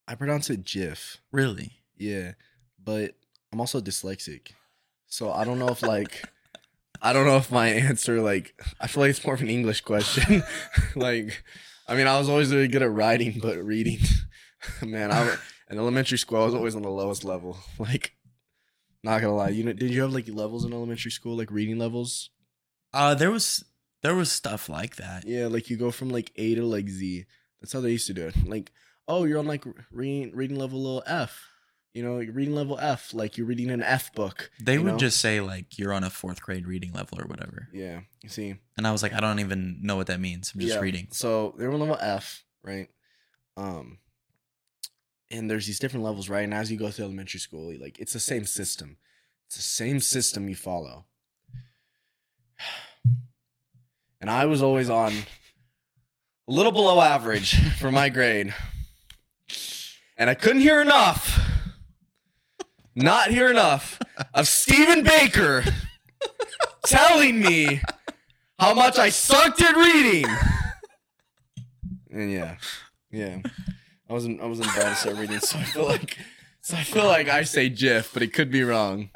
I 0.08 0.16
pronounce 0.16 0.50
it 0.50 0.64
GIF. 0.66 1.18
Really? 1.32 1.80
Yeah, 1.98 2.34
but 2.84 3.16
I'm 3.52 3.60
also 3.60 3.80
dyslexic, 3.82 4.52
so 5.08 5.32
I 5.32 5.44
don't 5.46 5.60
know 5.60 5.70
if 5.70 5.82
like 5.82 6.24
I 7.02 7.12
don't 7.12 7.26
know 7.26 7.38
if 7.38 7.52
my 7.52 7.68
answer 7.68 8.22
like 8.22 8.56
I 8.80 8.88
feel 8.88 9.04
like 9.04 9.10
it's 9.12 9.26
more 9.26 9.36
of 9.36 9.42
an 9.42 9.50
English 9.50 9.82
question. 9.82 10.44
like, 10.96 11.44
I 11.88 11.96
mean, 11.96 12.08
I 12.08 12.18
was 12.18 12.30
always 12.30 12.54
really 12.54 12.70
good 12.70 12.82
at 12.82 12.92
writing, 12.92 13.40
but 13.42 13.58
reading, 13.58 14.00
man, 14.82 15.12
I 15.12 15.36
in 15.70 15.78
elementary 15.78 16.18
school 16.18 16.42
I 16.42 16.46
was 16.46 16.56
always 16.56 16.76
on 16.76 16.82
the 16.82 16.90
lowest 16.90 17.24
level. 17.24 17.58
Like, 17.78 18.14
not 19.04 19.20
gonna 19.20 19.36
lie, 19.36 19.50
you 19.50 19.66
know, 19.66 19.74
did 19.74 19.92
you 19.92 20.02
have 20.02 20.14
like 20.14 20.30
levels 20.30 20.64
in 20.64 20.72
elementary 20.74 21.12
school, 21.12 21.38
like 21.38 21.52
reading 21.52 21.78
levels? 21.78 22.30
Uh 22.94 23.14
there 23.14 23.32
was 23.32 23.66
there 24.02 24.16
was 24.16 24.32
stuff 24.32 24.70
like 24.70 24.96
that. 24.96 25.26
Yeah, 25.28 25.48
like 25.48 25.70
you 25.70 25.76
go 25.76 25.92
from 25.92 26.10
like 26.10 26.32
A 26.38 26.56
to 26.56 26.66
like 26.66 26.88
Z. 26.88 27.26
That's 27.60 27.74
how 27.74 27.82
they 27.82 27.92
used 27.92 28.08
to 28.08 28.14
do 28.14 28.28
it. 28.28 28.48
Like, 28.48 28.72
oh, 29.08 29.26
you're 29.26 29.40
on 29.40 29.48
like 29.48 29.66
reading 29.92 30.34
reading 30.34 30.58
level 30.58 30.82
little 30.82 31.04
F. 31.06 31.50
You 31.94 32.02
know, 32.02 32.20
you're 32.20 32.34
reading 32.34 32.56
level 32.56 32.80
F, 32.80 33.14
like 33.14 33.38
you're 33.38 33.46
reading 33.46 33.70
an 33.70 33.84
F 33.84 34.12
book. 34.14 34.50
They 34.60 34.80
would 34.80 34.94
know? 34.94 34.98
just 34.98 35.20
say 35.20 35.42
like 35.42 35.78
you're 35.78 35.94
on 35.94 36.04
a 36.04 36.10
fourth 36.10 36.42
grade 36.42 36.66
reading 36.68 36.92
level 36.92 37.22
or 37.22 37.26
whatever. 37.26 37.68
Yeah, 37.72 38.02
you 38.24 38.30
see. 38.30 38.56
And 38.78 38.88
I 38.88 38.92
was 38.92 39.04
like, 39.04 39.14
I 39.14 39.20
don't 39.20 39.40
even 39.40 39.78
know 39.84 39.96
what 39.96 40.08
that 40.08 40.20
means. 40.20 40.52
I'm 40.54 40.62
just 40.62 40.74
Yeah, 40.74 40.80
reading. 40.80 41.08
So 41.12 41.54
they're 41.58 41.72
on 41.72 41.80
level 41.80 41.98
F, 42.02 42.44
right? 42.64 42.90
Um, 43.56 44.00
and 45.30 45.50
there's 45.52 45.68
these 45.68 45.78
different 45.78 46.04
levels, 46.04 46.30
right? 46.30 46.44
And 46.44 46.54
as 46.54 46.72
you 46.72 46.78
go 46.78 46.90
through 46.90 47.06
elementary 47.06 47.40
school, 47.40 47.72
like 47.80 48.00
it's 48.00 48.14
the 48.14 48.20
same 48.20 48.46
system. 48.46 48.98
It's 49.48 49.58
the 49.58 49.62
same 49.62 50.00
system 50.00 50.50
you 50.50 50.56
follow. 50.56 51.06
And 54.22 54.30
I 54.30 54.46
was 54.46 54.62
always 54.62 54.90
on 54.90 55.12
a 55.12 56.52
little 56.52 56.72
below 56.72 57.02
average 57.02 57.56
for 57.78 57.92
my 57.92 58.08
grade. 58.08 58.54
And 60.16 60.30
I 60.30 60.34
couldn't 60.34 60.62
hear 60.62 60.82
enough, 60.82 61.43
not 62.96 63.32
hear 63.32 63.50
enough 63.50 64.00
of 64.34 64.48
Stephen 64.48 65.04
Baker 65.04 65.64
telling 66.86 67.40
me 67.40 67.82
how 68.60 68.74
much 68.74 68.98
I 68.98 69.10
sucked 69.10 69.62
at 69.62 69.76
reading. 69.76 70.26
And 72.12 72.32
yeah, 72.32 72.58
yeah, 73.12 73.40
I 74.10 74.14
wasn't 74.14 74.42
I 74.42 74.46
wasn't 74.46 74.68
bad 74.76 75.08
at 75.08 75.18
reading, 75.18 75.40
so 75.40 75.58
I 75.58 75.64
feel 75.64 75.86
like 75.86 76.18
so 76.62 76.78
I 76.78 76.84
feel 76.84 77.06
like 77.06 77.28
I 77.28 77.44
say 77.44 77.70
GIF, 77.70 78.14
but 78.14 78.22
it 78.22 78.34
could 78.34 78.52
be 78.52 78.64
wrong. 78.64 79.10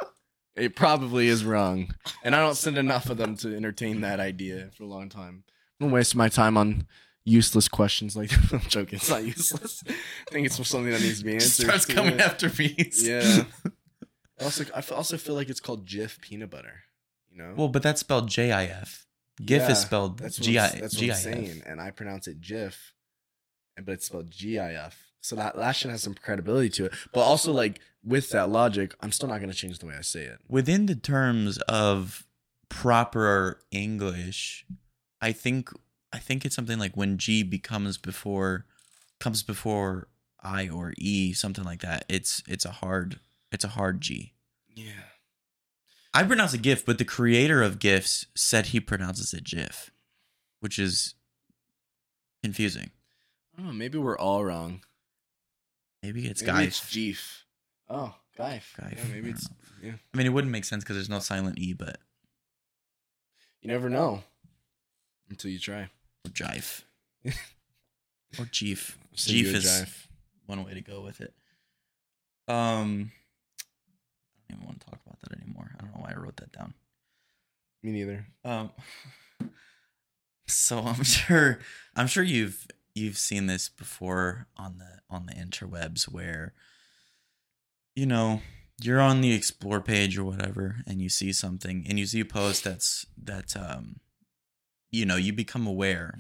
It 0.56 0.76
probably 0.76 1.28
is 1.28 1.46
wrong, 1.46 1.94
and 2.24 2.36
I 2.36 2.40
don't 2.40 2.56
send 2.56 2.78
enough 2.80 3.10
of 3.10 3.18
them 3.18 3.38
to 3.38 3.56
entertain 3.56 4.02
that 4.02 4.20
idea 4.20 4.70
for 4.76 4.84
a 4.84 4.88
long 4.88 5.10
time. 5.10 5.44
I'm 5.80 5.88
gonna 5.88 5.94
waste 5.94 6.16
my 6.16 6.30
time 6.30 6.58
on 6.58 6.88
useless 7.28 7.68
questions 7.68 8.16
like 8.16 8.30
that. 8.30 8.54
I'm 8.54 8.70
joking. 8.70 8.98
It's 8.98 9.10
not 9.10 9.24
useless. 9.24 9.84
I 9.90 10.32
think 10.32 10.46
it's 10.46 10.56
something 10.56 10.92
that 10.92 11.02
needs 11.02 11.20
to 11.20 11.26
be 11.26 11.34
answered. 11.34 11.66
Starts 11.66 11.86
coming 11.86 12.18
yeah. 12.18 12.26
after 12.26 12.50
me. 12.58 12.92
Yeah. 13.02 13.44
also, 14.42 14.66
I 14.74 14.84
also 14.94 15.18
feel 15.18 15.36
like 15.36 15.50
it's 15.50 15.60
called 15.60 15.86
Jif 15.86 16.22
peanut 16.22 16.50
butter. 16.50 16.84
You 17.30 17.38
know. 17.40 17.54
Well, 17.56 17.68
but 17.68 17.84
that's 17.84 18.00
spelled 18.00 18.30
J 18.30 18.52
I 18.52 18.66
F. 18.66 19.06
GIF 19.44 19.64
Yeah, 19.64 19.72
is 19.72 19.80
spelled 19.82 20.18
That's 20.18 20.40
what, 20.40 20.46
G 20.46 20.58
I 20.58 20.66
I'm, 20.66 20.80
that's 20.80 20.96
what 20.96 21.00
G 21.00 21.12
I'm 21.12 21.18
saying, 21.18 21.62
and 21.68 21.80
I 21.80 21.92
pronounce 21.92 22.28
it 22.28 22.42
GIF, 22.42 22.94
and 23.76 23.86
but 23.86 23.94
it's 23.94 24.08
spelled 24.08 24.32
G 24.32 24.58
I 24.58 24.74
F. 24.74 25.12
So 25.22 25.36
that 25.36 25.58
last 25.58 25.78
should 25.78 25.92
have 25.92 26.00
some 26.00 26.16
credibility 26.16 26.70
to 26.70 26.86
it. 26.86 26.94
But 27.14 27.20
also, 27.22 27.52
like 27.52 27.80
with 28.04 28.30
that 28.30 28.50
logic, 28.50 28.96
I'm 29.02 29.12
still 29.12 29.30
not 29.30 29.42
gonna 29.42 29.54
change 29.54 29.78
the 29.80 29.86
way 29.86 29.96
I 29.96 30.02
say 30.02 30.22
it. 30.22 30.40
Within 30.48 30.86
the 30.88 30.96
terms 30.96 31.60
of 31.68 32.26
proper 32.70 33.60
English, 33.72 34.66
I 35.22 35.34
think 35.34 35.70
I 36.18 36.20
think 36.20 36.46
it's 36.46 36.56
something 36.56 36.80
like 36.80 36.98
when 36.98 37.20
G 37.20 37.44
becomes 37.44 38.00
before 38.00 38.66
comes 39.20 39.44
before 39.44 40.08
I 40.42 40.68
or 40.68 40.96
E, 40.98 41.32
something 41.32 41.64
like 41.64 41.82
that. 41.82 42.06
It's 42.10 42.42
it's 42.48 42.66
a 42.66 42.72
hard 42.72 43.20
it's 43.52 43.64
a 43.64 43.68
hard 43.68 44.02
G. 44.02 44.34
Yeah. 44.74 45.12
I 46.16 46.24
pronounce 46.24 46.56
it 46.56 46.64
GIF, 46.64 46.88
but 46.88 46.98
the 46.98 47.06
creator 47.06 47.62
of 47.62 47.78
GIFs 47.78 48.26
said 48.34 48.68
he 48.68 48.80
pronounces 48.80 49.32
it 49.32 49.44
GIF, 49.44 49.92
which 50.60 50.80
is 50.80 51.14
confusing. 52.42 52.90
I. 53.60 53.72
Maybe 53.72 54.00
we're 54.00 54.18
all 54.18 54.44
wrong. 54.44 54.82
Maybe 56.02 56.26
it's 56.26 56.42
maybe 56.42 56.52
Guy. 56.52 56.64
it's 56.64 56.80
Jif. 56.80 57.44
Oh, 57.90 58.16
Gaif. 58.36 58.74
Gaif, 58.76 58.98
Yeah, 58.98 59.04
maybe 59.14 59.30
it's. 59.30 59.48
Yeah. 59.84 59.94
I 60.12 60.18
mean, 60.18 60.26
it 60.26 60.34
wouldn't 60.34 60.52
make 60.52 60.66
sense 60.66 60.84
because 60.84 60.96
there's 60.96 61.10
no 61.10 61.20
silent 61.20 61.60
E, 61.60 61.74
but 61.74 62.00
You 63.62 63.68
never 63.70 63.88
know 63.88 64.24
until 65.30 65.52
you 65.52 65.60
try. 65.60 65.90
Or 66.28 66.30
jive 66.30 66.82
or 68.40 68.46
Jeef. 68.46 68.98
Jeef 69.16 69.48
is 69.56 69.66
jive. 69.66 70.08
one 70.46 70.64
way 70.64 70.74
to 70.74 70.82
go 70.82 71.02
with 71.02 71.22
it. 71.22 71.34
Um, 72.48 73.12
I 74.50 74.54
don't 74.54 74.60
even 74.60 74.66
want 74.66 74.80
to 74.80 74.86
talk 74.86 75.00
about 75.06 75.20
that 75.22 75.42
anymore. 75.42 75.72
I 75.78 75.84
don't 75.84 75.94
know 75.94 76.02
why 76.02 76.14
I 76.16 76.20
wrote 76.20 76.38
that 76.38 76.52
down. 76.52 76.74
Me 77.84 77.92
neither. 77.92 78.28
Um, 78.46 78.72
so 80.48 80.80
I'm 80.80 81.04
sure 81.04 81.60
I'm 81.96 82.08
sure 82.08 82.24
you've 82.24 82.68
you've 82.96 83.18
seen 83.18 83.48
this 83.48 83.70
before 83.70 84.48
on 84.56 84.78
the 84.78 85.00
on 85.10 85.26
the 85.26 85.34
interwebs 85.34 86.04
where 86.06 86.54
you 87.96 88.06
know 88.06 88.42
you're 88.82 89.02
on 89.02 89.22
the 89.22 89.34
explore 89.34 89.82
page 89.82 90.18
or 90.18 90.24
whatever 90.24 90.78
and 90.86 91.02
you 91.02 91.10
see 91.10 91.34
something 91.34 91.86
and 91.88 91.98
you 91.98 92.06
see 92.06 92.20
a 92.20 92.26
post 92.26 92.64
that's 92.64 93.06
that 93.22 93.56
um 93.58 93.98
you 94.92 95.06
know 95.06 95.16
you 95.16 95.34
become 95.34 95.68
aware 95.68 96.18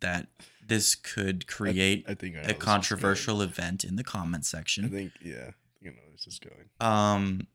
that 0.00 0.28
this 0.66 0.94
could 0.94 1.46
create 1.46 2.04
I 2.08 2.14
think 2.14 2.36
I 2.36 2.40
a 2.50 2.54
controversial 2.54 3.40
event 3.42 3.84
in 3.84 3.96
the 3.96 4.04
comment 4.04 4.44
going. 4.44 4.56
I 4.56 4.58
section 4.62 4.90
think 4.90 5.12
yeah. 5.22 5.34
I 5.34 5.84
think 5.84 5.86
I 5.86 5.88
know 5.90 6.12
this 6.12 6.26
is 6.26 6.38
going. 6.38 6.68
um 6.80 7.46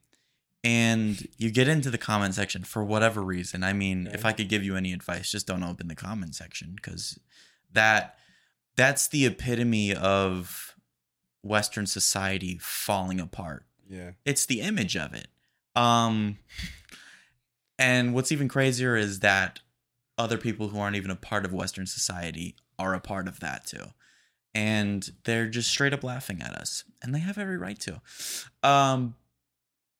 and 0.65 1.27
you 1.37 1.51
get 1.51 1.67
into 1.67 1.89
the 1.89 1.97
comment 1.97 2.33
section 2.35 2.63
for 2.63 2.83
whatever 2.85 3.21
reason 3.21 3.63
i 3.65 3.73
mean 3.73 4.07
if 4.13 4.23
i 4.25 4.31
could 4.31 4.47
give 4.47 4.63
you 4.63 4.77
any 4.77 4.93
advice 4.93 5.29
just 5.29 5.45
don't 5.45 5.61
open 5.63 5.89
the 5.89 5.95
comment 5.95 6.33
section 6.35 6.71
because 6.75 7.19
that 7.73 8.17
that's 8.77 9.07
the 9.07 9.25
epitome 9.25 9.93
of 9.93 10.73
western 11.41 11.85
society 11.85 12.57
falling 12.61 13.19
apart 13.19 13.65
Yeah. 13.89 14.11
it's 14.23 14.45
the 14.45 14.61
image 14.61 14.95
of 14.95 15.13
it 15.13 15.27
um 15.75 16.37
and 17.77 18.13
what's 18.13 18.31
even 18.31 18.47
crazier 18.47 18.95
is 18.95 19.19
that 19.19 19.59
other 20.17 20.37
people 20.37 20.69
who 20.69 20.79
aren't 20.79 20.95
even 20.95 21.11
a 21.11 21.15
part 21.15 21.45
of 21.45 21.53
western 21.53 21.85
society 21.85 22.55
are 22.77 22.93
a 22.93 22.99
part 22.99 23.27
of 23.27 23.39
that 23.39 23.65
too 23.65 23.85
and 24.55 25.11
they're 25.23 25.47
just 25.47 25.69
straight 25.69 25.93
up 25.93 26.03
laughing 26.03 26.41
at 26.41 26.53
us 26.53 26.83
and 27.01 27.13
they 27.13 27.19
have 27.19 27.37
every 27.37 27.57
right 27.57 27.79
to 27.79 28.01
um 28.61 29.15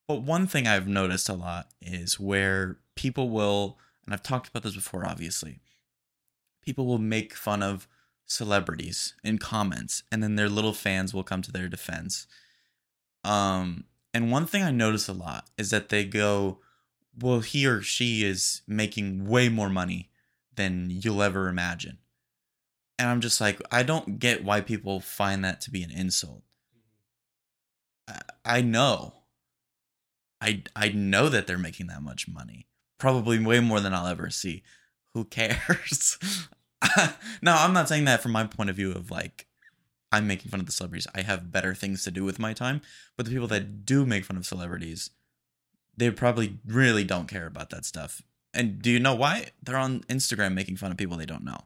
but 0.08 0.22
one 0.22 0.48
thing 0.48 0.68
i've 0.68 0.88
noticed 0.88 1.30
a 1.30 1.34
lot 1.34 1.70
is 1.82 2.20
where 2.20 2.78
people 2.96 3.30
will 3.30 3.78
and 4.06 4.14
i've 4.14 4.24
talked 4.24 4.50
about 4.50 4.64
this 4.64 4.76
before 4.76 5.08
obviously 5.08 5.60
people 6.64 6.86
will 6.86 7.00
make 7.00 7.34
fun 7.36 7.62
of 7.62 7.88
celebrities 8.26 9.16
in 9.24 9.38
comments 9.38 10.04
and 10.12 10.24
then 10.24 10.36
their 10.36 10.50
little 10.50 10.74
fans 10.74 11.14
will 11.14 11.24
come 11.24 11.42
to 11.42 11.52
their 11.52 11.68
defense. 11.68 12.26
Um 13.24 13.86
and 14.14 14.32
one 14.32 14.46
thing 14.46 14.64
I 14.64 14.72
notice 14.72 15.08
a 15.08 15.14
lot 15.14 15.50
is 15.58 15.72
that 15.72 15.90
they 15.90 16.06
go, 16.06 16.60
"Well, 17.20 17.42
he 17.42 17.66
or 17.66 17.82
she 17.82 18.24
is 18.24 18.62
making 18.68 19.26
way 19.28 19.50
more 19.50 19.70
money 19.70 20.10
than 20.56 20.90
you'll 20.90 21.24
ever 21.24 21.48
imagine." 21.48 22.00
And 23.00 23.10
I'm 23.10 23.22
just 23.22 23.42
like, 23.42 23.62
I 23.72 23.84
don't 23.84 24.20
get 24.20 24.44
why 24.44 24.62
people 24.62 25.00
find 25.00 25.44
that 25.44 25.62
to 25.62 25.72
be 25.72 25.84
an 25.84 25.92
insult. 25.92 26.44
I, 28.08 28.20
I 28.46 28.62
know. 28.62 29.14
I 30.42 30.64
I 30.76 30.90
know 30.90 31.30
that 31.30 31.48
they're 31.48 31.58
making 31.58 31.88
that 31.88 32.04
much 32.04 32.28
money. 32.28 32.68
Probably 33.00 33.44
way 33.44 33.60
more 33.60 33.80
than 33.80 33.94
I'll 33.94 34.08
ever 34.08 34.30
see. 34.30 34.64
Who 35.14 35.26
cares? 35.26 36.18
no, 37.42 37.54
I'm 37.54 37.74
not 37.74 37.90
saying 37.90 38.06
that 38.06 38.22
from 38.22 38.32
my 38.32 38.46
point 38.46 38.70
of 38.70 38.76
view 38.76 38.92
of 38.92 39.10
like 39.10 39.48
I'm 40.12 40.28
making 40.28 40.52
fun 40.52 40.60
of 40.60 40.66
the 40.66 40.72
celebrities. 40.72 41.08
I 41.16 41.22
have 41.22 41.52
better 41.52 41.74
things 41.74 42.04
to 42.04 42.12
do 42.12 42.24
with 42.24 42.38
my 42.40 42.54
time. 42.54 42.82
But 43.18 43.26
the 43.26 43.32
people 43.32 43.48
that 43.48 43.86
do 43.86 44.06
make 44.06 44.26
fun 44.26 44.38
of 44.38 44.46
celebrities, 44.46 45.10
they 45.98 46.10
probably 46.12 46.58
really 46.66 47.04
don't 47.04 47.28
care 47.28 47.46
about 47.46 47.70
that 47.70 47.86
stuff. 47.86 48.22
And 48.54 48.82
do 48.82 48.92
you 48.92 49.00
know 49.00 49.16
why? 49.16 49.48
They're 49.62 49.78
on 49.78 50.02
Instagram 50.02 50.54
making 50.54 50.78
fun 50.78 50.92
of 50.92 50.98
people 50.98 51.18
they 51.18 51.26
don't 51.26 51.44
know. 51.44 51.62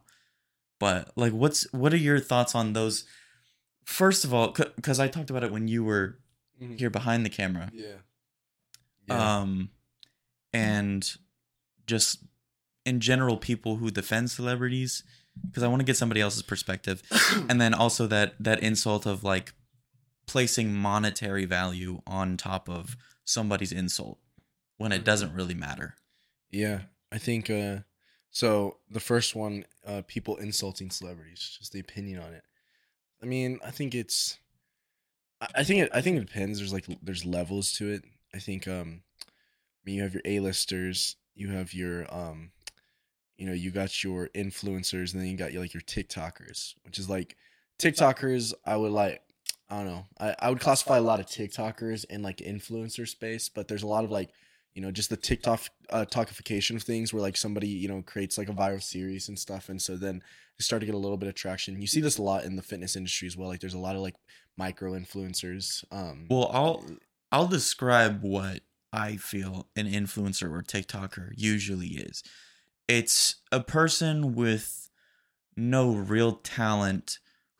But 0.80 1.10
like 1.16 1.32
what's 1.32 1.70
what 1.72 1.92
are 1.92 1.96
your 1.98 2.20
thoughts 2.20 2.54
on 2.54 2.72
those 2.72 3.04
First 3.84 4.24
of 4.24 4.34
all, 4.34 4.52
cuz 4.52 5.00
I 5.00 5.08
talked 5.08 5.30
about 5.30 5.44
it 5.44 5.50
when 5.52 5.66
you 5.66 5.82
were 5.82 6.18
Mhm. 6.60 6.78
here 6.78 6.90
behind 6.90 7.24
the 7.24 7.30
camera. 7.30 7.70
Yeah. 7.72 7.96
Um 9.40 9.70
and 10.52 11.16
just 11.86 12.24
in 12.84 13.00
general 13.00 13.36
people 13.36 13.76
who 13.76 13.90
defend 13.90 14.30
celebrities 14.30 15.02
because 15.46 15.62
I 15.62 15.68
want 15.68 15.80
to 15.80 15.84
get 15.84 15.96
somebody 15.96 16.20
else's 16.20 16.42
perspective 16.42 17.02
and 17.48 17.60
then 17.60 17.74
also 17.74 18.06
that 18.08 18.34
that 18.40 18.60
insult 18.62 19.06
of 19.06 19.24
like 19.24 19.52
placing 20.26 20.74
monetary 20.74 21.44
value 21.46 22.02
on 22.06 22.36
top 22.36 22.68
of 22.68 22.96
somebody's 23.28 23.72
insult 23.72 24.18
when 24.78 24.92
it 24.92 25.04
doesn't 25.04 25.34
really 25.34 25.54
matter. 25.54 25.94
Yeah, 26.50 26.82
I 27.12 27.18
think 27.18 27.50
uh 27.50 27.78
so 28.30 28.78
the 28.90 29.00
first 29.00 29.34
one 29.34 29.64
uh 29.86 30.02
people 30.06 30.36
insulting 30.36 30.90
celebrities, 30.90 31.56
just 31.58 31.72
the 31.72 31.80
opinion 31.80 32.20
on 32.22 32.32
it. 32.32 32.44
I 33.22 33.26
mean, 33.26 33.58
I 33.64 33.70
think 33.70 33.94
it's 33.94 34.38
I- 35.40 35.48
I 35.56 35.64
think 35.64 35.82
it 35.82 35.90
I 35.92 36.00
think 36.00 36.16
it 36.18 36.26
depends. 36.26 36.58
There's 36.58 36.72
like 36.72 36.86
there's 37.02 37.24
levels 37.24 37.72
to 37.74 37.90
it. 37.90 38.04
I 38.34 38.38
think 38.38 38.66
um 38.66 39.02
I 39.24 39.82
mean 39.84 39.96
you 39.96 40.02
have 40.02 40.14
your 40.14 40.22
A-listers, 40.24 41.16
you 41.34 41.50
have 41.50 41.74
your 41.74 42.12
um 42.14 42.52
you 43.36 43.46
know, 43.46 43.52
you 43.52 43.70
got 43.70 44.02
your 44.02 44.28
influencers 44.34 45.12
and 45.12 45.22
then 45.22 45.28
you 45.28 45.36
got 45.36 45.52
your 45.52 45.62
like 45.62 45.74
your 45.74 45.80
TikTokers, 45.82 46.74
which 46.84 46.98
is 46.98 47.08
like 47.08 47.36
TikTokers 47.78 48.52
I 48.64 48.76
would 48.76 48.90
like 48.92 49.22
I 49.70 49.76
don't 49.76 49.86
know. 49.86 50.06
I, 50.18 50.34
I 50.38 50.50
would 50.50 50.60
classify 50.60 50.96
a 50.96 51.02
lot 51.02 51.20
of 51.20 51.26
TikTokers 51.26 52.06
in 52.06 52.22
like 52.22 52.38
influencer 52.38 53.06
space, 53.06 53.48
but 53.48 53.68
there's 53.68 53.82
a 53.82 53.86
lot 53.86 54.04
of 54.04 54.10
like 54.10 54.30
you 54.74 54.82
know 54.82 54.92
just 54.92 55.10
the 55.10 55.16
tiktok 55.16 55.62
uh 55.90 56.04
talkification 56.08 56.76
of 56.76 56.82
things 56.84 57.12
where 57.12 57.22
like 57.22 57.36
somebody 57.36 57.66
you 57.66 57.88
know 57.88 58.00
creates 58.02 58.38
like 58.38 58.48
a 58.48 58.52
viral 58.52 58.80
series 58.80 59.28
and 59.28 59.36
stuff 59.36 59.70
and 59.70 59.82
so 59.82 59.96
then 59.96 60.22
they 60.56 60.62
start 60.62 60.78
to 60.78 60.86
get 60.86 60.94
a 60.94 60.98
little 60.98 61.16
bit 61.16 61.28
of 61.28 61.34
traction 61.34 61.80
you 61.80 61.86
see 61.88 62.00
this 62.00 62.18
a 62.18 62.22
lot 62.22 62.44
in 62.44 62.54
the 62.54 62.62
fitness 62.62 62.94
industry 62.94 63.26
as 63.26 63.36
well 63.36 63.48
like 63.48 63.58
there's 63.58 63.74
a 63.74 63.78
lot 63.78 63.96
of 63.96 64.02
like 64.02 64.14
micro 64.56 64.92
influencers 64.92 65.82
um 65.90 66.26
Well, 66.30 66.48
I'll 66.52 66.84
I'll 67.32 67.46
describe 67.48 68.22
what 68.22 68.60
I 68.92 69.16
feel 69.16 69.68
an 69.76 69.86
influencer 69.86 70.50
or 70.50 70.62
TikToker 70.62 71.32
usually 71.36 71.88
is. 71.88 72.22
It's 72.86 73.36
a 73.52 73.60
person 73.60 74.34
with 74.34 74.90
no 75.56 75.92
real 75.92 76.32
talent 76.32 77.18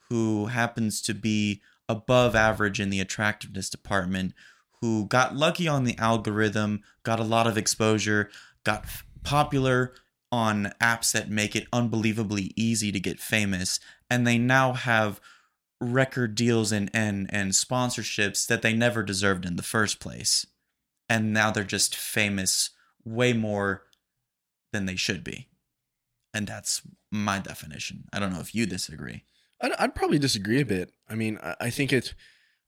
who 0.09 0.47
happens 0.47 1.03
to 1.03 1.15
be 1.15 1.61
above 1.89 2.35
average 2.35 2.81
in 2.81 2.91
the 2.91 3.01
attractiveness 3.01 3.71
department, 3.71 4.35
who 4.81 5.07
got 5.07 5.35
lucky 5.35 5.67
on 5.67 5.85
the 5.85 5.97
algorithm, 5.99 6.83
got 7.03 7.19
a 7.19 7.25
lot 7.25 7.47
of 7.47 7.59
exposure, 7.59 8.31
got 8.65 8.85
f- 8.85 9.05
popular 9.25 9.93
on 10.31 10.73
apps 10.81 11.13
that 11.13 11.31
make 11.31 11.57
it 11.57 11.67
unbelievably 11.73 12.53
easy 12.55 12.93
to 12.93 13.01
get 13.01 13.19
famous, 13.19 13.81
and 14.11 14.27
they 14.27 14.39
now 14.39 14.73
have 14.73 15.21
record 15.81 16.35
deals 16.35 16.73
and 16.73 16.91
and 16.93 17.33
and 17.33 17.53
sponsorships 17.53 18.47
that 18.47 18.63
they 18.63 18.73
never 18.73 19.03
deserved 19.03 19.45
in 19.45 19.57
the 19.57 19.63
first 19.63 20.01
place. 20.01 20.47
And 21.09 21.33
now 21.33 21.51
they're 21.51 21.65
just 21.65 21.97
famous 21.97 22.71
way 23.05 23.33
more 23.33 23.85
than 24.73 24.85
they 24.85 24.97
should 24.97 25.25
be. 25.25 25.49
And 26.35 26.47
that's 26.47 26.83
my 27.11 27.39
definition. 27.39 28.05
I 28.13 28.19
don't 28.19 28.33
know 28.33 28.41
if 28.41 28.55
you 28.55 28.67
disagree 28.67 29.25
I'd, 29.61 29.73
I'd 29.79 29.95
probably 29.95 30.19
disagree 30.19 30.61
a 30.61 30.67
bit. 30.67 30.93
I 31.09 31.15
mean 31.15 31.39
I, 31.43 31.55
I 31.63 31.71
think 31.71 31.93
it 31.93 32.15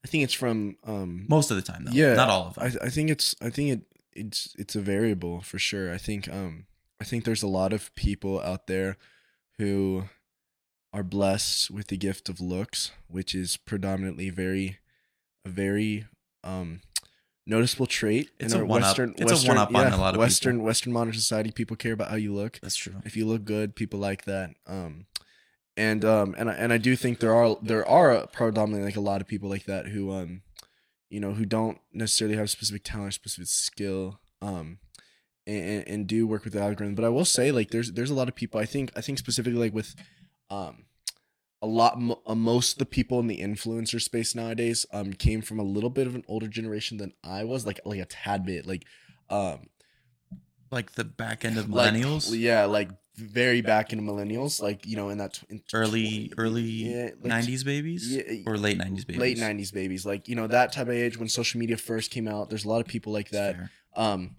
i 0.05 0.09
think 0.09 0.25
it's 0.25 0.33
from 0.35 0.77
um 0.85 1.27
most 1.29 1.51
of 1.51 1.57
the 1.57 1.63
time 1.63 1.85
though. 1.85 1.93
Yeah. 1.93 2.15
Not 2.15 2.31
all 2.31 2.47
of 2.49 2.55
them. 2.55 2.73
I, 2.83 2.87
I 2.87 2.89
think 2.91 3.11
it's 3.11 3.35
i 3.43 3.51
think 3.51 3.71
it 3.71 3.81
it's 4.13 4.55
it's 4.59 4.75
a 4.75 4.81
variable 4.81 5.41
for 5.41 5.59
sure. 5.59 5.93
I 5.93 5.99
think 5.99 6.29
um 6.29 6.67
i 7.01 7.05
think 7.05 7.25
there's 7.25 7.43
a 7.43 7.47
lot 7.49 7.73
of 7.73 7.95
people 7.95 8.41
out 8.41 8.67
there 8.67 8.97
who 9.59 10.05
are 10.93 11.05
blessed 11.05 11.71
with 11.71 11.87
the 11.89 11.97
gift 11.97 12.29
of 12.29 12.41
looks 12.41 12.91
which 13.09 13.35
is 13.35 13.57
predominantly 13.57 14.29
very 14.31 14.79
a 15.45 15.49
very 15.49 16.07
um 16.43 16.81
noticeable 17.47 17.87
trait 17.87 18.31
It's 18.39 18.53
in 18.53 18.59
a 18.59 18.63
our 18.63 18.67
western 18.67 19.15
it's 19.17 19.45
a 19.45 19.49
one-up 19.49 19.75
on 19.75 19.93
a 19.93 19.97
lot 19.97 20.15
of 20.15 20.19
western 20.21 20.57
people. 20.57 20.67
western 20.67 20.93
modern 20.93 21.13
society. 21.15 21.51
People 21.53 21.77
care 21.77 21.93
about 21.93 22.09
how 22.11 22.17
you 22.17 22.33
look. 22.35 22.59
That's 22.61 22.77
true. 22.77 22.95
If 23.05 23.17
you 23.17 23.27
look 23.27 23.45
good 23.45 23.75
people 23.77 23.99
like 24.01 24.25
that. 24.25 24.51
Um 24.67 25.07
and 25.77 26.05
um 26.05 26.35
and 26.39 26.51
I, 26.51 26.55
and 26.55 26.73
I 26.73 26.79
do 26.79 26.97
think 26.97 27.21
there 27.21 27.35
are 27.35 27.57
there 27.63 27.87
are 27.89 28.27
predominantly 28.29 28.85
like 28.87 28.97
a 28.97 29.01
lot 29.01 29.21
of 29.21 29.27
people 29.27 29.49
like 29.49 29.65
that 29.65 29.87
who 29.89 30.13
um 30.13 30.43
you 31.09 31.21
know 31.21 31.33
who 31.33 31.45
don't 31.45 31.79
necessarily 31.93 32.37
have 32.37 32.51
specific 32.51 32.85
talent 32.85 33.15
specific 33.15 33.49
skill 33.49 34.21
um 34.43 34.79
and, 35.47 35.89
and 35.89 36.07
do 36.07 36.27
work 36.27 36.45
with 36.45 36.53
the 36.53 36.61
algorithm. 36.61 36.95
But 36.95 37.05
i 37.05 37.09
will 37.09 37.25
say 37.25 37.51
like 37.51 37.71
there's 37.71 37.93
there's 37.93 38.11
a 38.11 38.15
lot 38.15 38.29
of 38.29 38.35
people 38.35 38.61
i 38.61 38.67
think 38.67 38.93
i 38.97 39.01
think 39.01 39.19
specifically 39.19 39.59
like 39.59 39.75
with 39.75 39.95
um 40.51 40.85
a 41.63 41.67
lot 41.67 42.01
uh, 42.27 42.35
most 42.35 42.73
of 42.73 42.79
the 42.79 42.87
people 42.87 43.21
in 43.21 43.27
the 43.27 43.41
influencer 43.41 44.01
space 44.01 44.35
nowadays 44.35 44.87
um 44.93 45.13
came 45.13 45.43
from 45.43 45.59
a 45.59 45.65
little 45.65 45.91
bit 45.91 46.07
of 46.07 46.15
an 46.15 46.25
older 46.29 46.49
generation 46.49 46.97
than 46.97 47.13
i 47.25 47.45
was 47.45 47.67
like 47.67 47.81
like 47.85 48.01
a 48.01 48.07
tad 48.07 48.45
bit 48.45 48.67
like 48.67 48.85
um 49.29 49.67
like 50.71 50.93
the 50.93 51.05
back 51.05 51.45
end 51.45 51.59
of 51.59 51.69
like, 51.69 51.93
millennials? 51.93 52.37
yeah, 52.37 52.65
like 52.65 52.91
very 53.17 53.61
back 53.61 53.93
into 53.93 54.05
millennials, 54.05 54.63
like 54.63 54.87
you 54.87 54.97
know, 54.97 55.09
in 55.11 55.19
that 55.19 55.35
tw- 55.35 55.45
in 55.51 55.59
tw- 55.61 55.75
early 55.75 56.33
early 56.39 56.63
yeah, 56.63 57.11
like, 57.23 57.45
90s 57.45 57.65
babies? 57.65 58.17
yeah, 58.17 58.43
or 58.47 58.57
late 58.57 58.79
90s 58.79 59.07
babies? 59.07 59.19
late 59.19 59.39
'90s 59.39 59.73
babies, 59.73 60.07
like 60.07 60.29
you 60.29 60.35
know 60.35 60.47
that 60.47 60.73
type 60.73 60.89
of 60.89 60.95
age 60.95 61.19
when 61.19 61.29
social 61.29 61.59
media 61.59 61.77
first 61.77 62.11
came 62.11 62.29
out. 62.29 62.49
There's 62.49 62.65
a 62.65 62.69
lot 62.69 62.81
of 62.81 62.87
people 62.87 63.13
like 63.13 63.31
that, 63.31 63.57
um, 63.97 64.37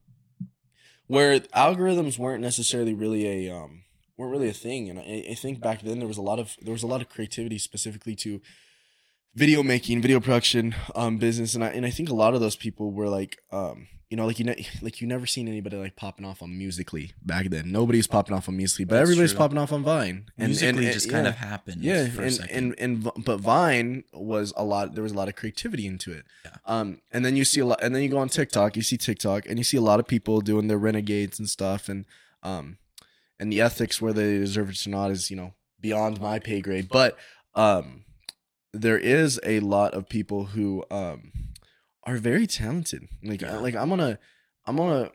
where 1.08 1.40
algorithms 1.40 2.18
weren't 2.18 2.42
necessarily 2.42 2.94
really 2.94 3.48
a 3.48 3.56
um 3.56 3.84
weren't 4.18 4.32
really 4.32 4.50
a 4.50 4.54
thing, 4.54 4.90
and 4.90 5.00
I, 5.00 5.26
I 5.32 5.34
think 5.36 5.62
back 5.62 5.82
then 5.82 6.00
there 6.00 6.08
was 6.08 6.18
a 6.18 6.22
lot 6.22 6.40
of 6.40 6.56
there 6.62 6.74
was 6.74 6.84
a 6.84 6.88
lot 6.88 7.02
of 7.02 7.10
creativity 7.10 7.58
specifically 7.58 8.16
to 8.18 8.42
video 9.36 9.64
making, 9.64 10.02
video 10.02 10.20
production, 10.20 10.76
um, 10.96 11.18
business, 11.18 11.56
and 11.56 11.64
I 11.64 11.68
and 11.70 11.86
I 11.86 11.90
think 11.90 12.10
a 12.10 12.16
lot 12.16 12.34
of 12.34 12.42
those 12.42 12.56
people 12.56 12.92
were 12.92 13.10
like, 13.10 13.38
um, 13.52 13.88
you 14.12 14.18
know, 14.18 14.28
like 14.28 14.38
you 14.40 14.46
know, 14.46 14.54
like 14.82 15.02
you 15.02 15.08
never 15.08 15.26
seen 15.26 15.48
anybody 15.48 15.78
like 15.78 15.96
popping 15.96 16.26
off 16.26 16.44
on 16.44 16.56
Musical.ly 16.56 17.12
back 17.24 17.46
then. 17.50 17.72
Nobody's 17.72 18.06
popping 18.08 18.36
off 18.36 18.50
on 18.50 18.58
Musical.ly, 18.58 18.86
but 18.86 18.96
That's 18.96 19.02
everybody's 19.04 19.32
true. 19.32 19.38
popping 19.40 19.58
off 19.58 19.72
on 19.72 19.84
Vine. 19.84 20.26
musically 20.38 20.84
and- 20.86 20.94
just 20.94 21.06
yeah. 21.08 21.12
kind 21.14 21.28
of 21.28 21.36
happened 21.36 21.82
yeah, 21.82 22.10
for 22.10 22.22
a 22.22 22.26
and, 22.26 22.34
second. 22.34 22.76
and 22.80 23.04
and 23.06 23.26
but 23.26 23.40
Vine 23.40 24.04
was 24.14 24.54
a 24.58 24.64
lot. 24.66 24.94
There 24.94 25.04
was 25.04 25.14
a 25.14 25.16
lot 25.16 25.30
of 25.30 25.36
creativity 25.36 25.88
into 25.88 26.12
it. 26.12 26.26
Yeah. 26.44 26.52
Um, 26.66 27.02
and 27.12 27.24
then 27.26 27.36
you 27.38 27.46
see 27.46 27.62
a 27.62 27.66
lot, 27.66 27.82
and 27.82 27.96
then 27.96 28.04
you 28.04 28.10
go 28.10 28.18
on 28.20 28.28
TikTok. 28.30 28.76
You 28.76 28.82
see 28.84 28.98
TikTok, 28.98 29.48
and 29.48 29.58
you 29.58 29.64
see 29.64 29.78
a 29.78 29.82
lot 29.82 30.00
of 30.02 30.08
people 30.08 30.42
doing 30.42 30.68
their 30.68 30.78
renegades 30.78 31.40
and 31.40 31.50
stuff, 31.50 31.88
and 31.88 32.06
um, 32.44 32.78
and 33.40 33.52
the 33.52 33.62
ethics 33.62 34.02
where 34.02 34.14
they 34.14 34.38
deserve 34.40 34.70
it 34.72 34.86
or 34.86 34.90
not 34.90 35.10
is 35.12 35.32
you 35.32 35.38
know 35.38 35.54
beyond 35.80 36.20
my 36.20 36.38
pay 36.38 36.60
grade. 36.60 36.90
But 36.92 37.18
um, 37.56 38.04
there 38.74 38.98
is 38.98 39.40
a 39.44 39.62
lot 39.62 39.94
of 39.94 40.10
people 40.10 40.46
who 40.48 40.84
um 40.92 41.32
are 42.04 42.18
very 42.18 42.48
talented. 42.48 43.08
Like 43.24 43.42
Yeah. 43.42 43.58
like 43.58 43.76
I'm 43.76 43.90
gonna 43.90 44.18
I'm 44.66 44.76
gonna 44.78 45.12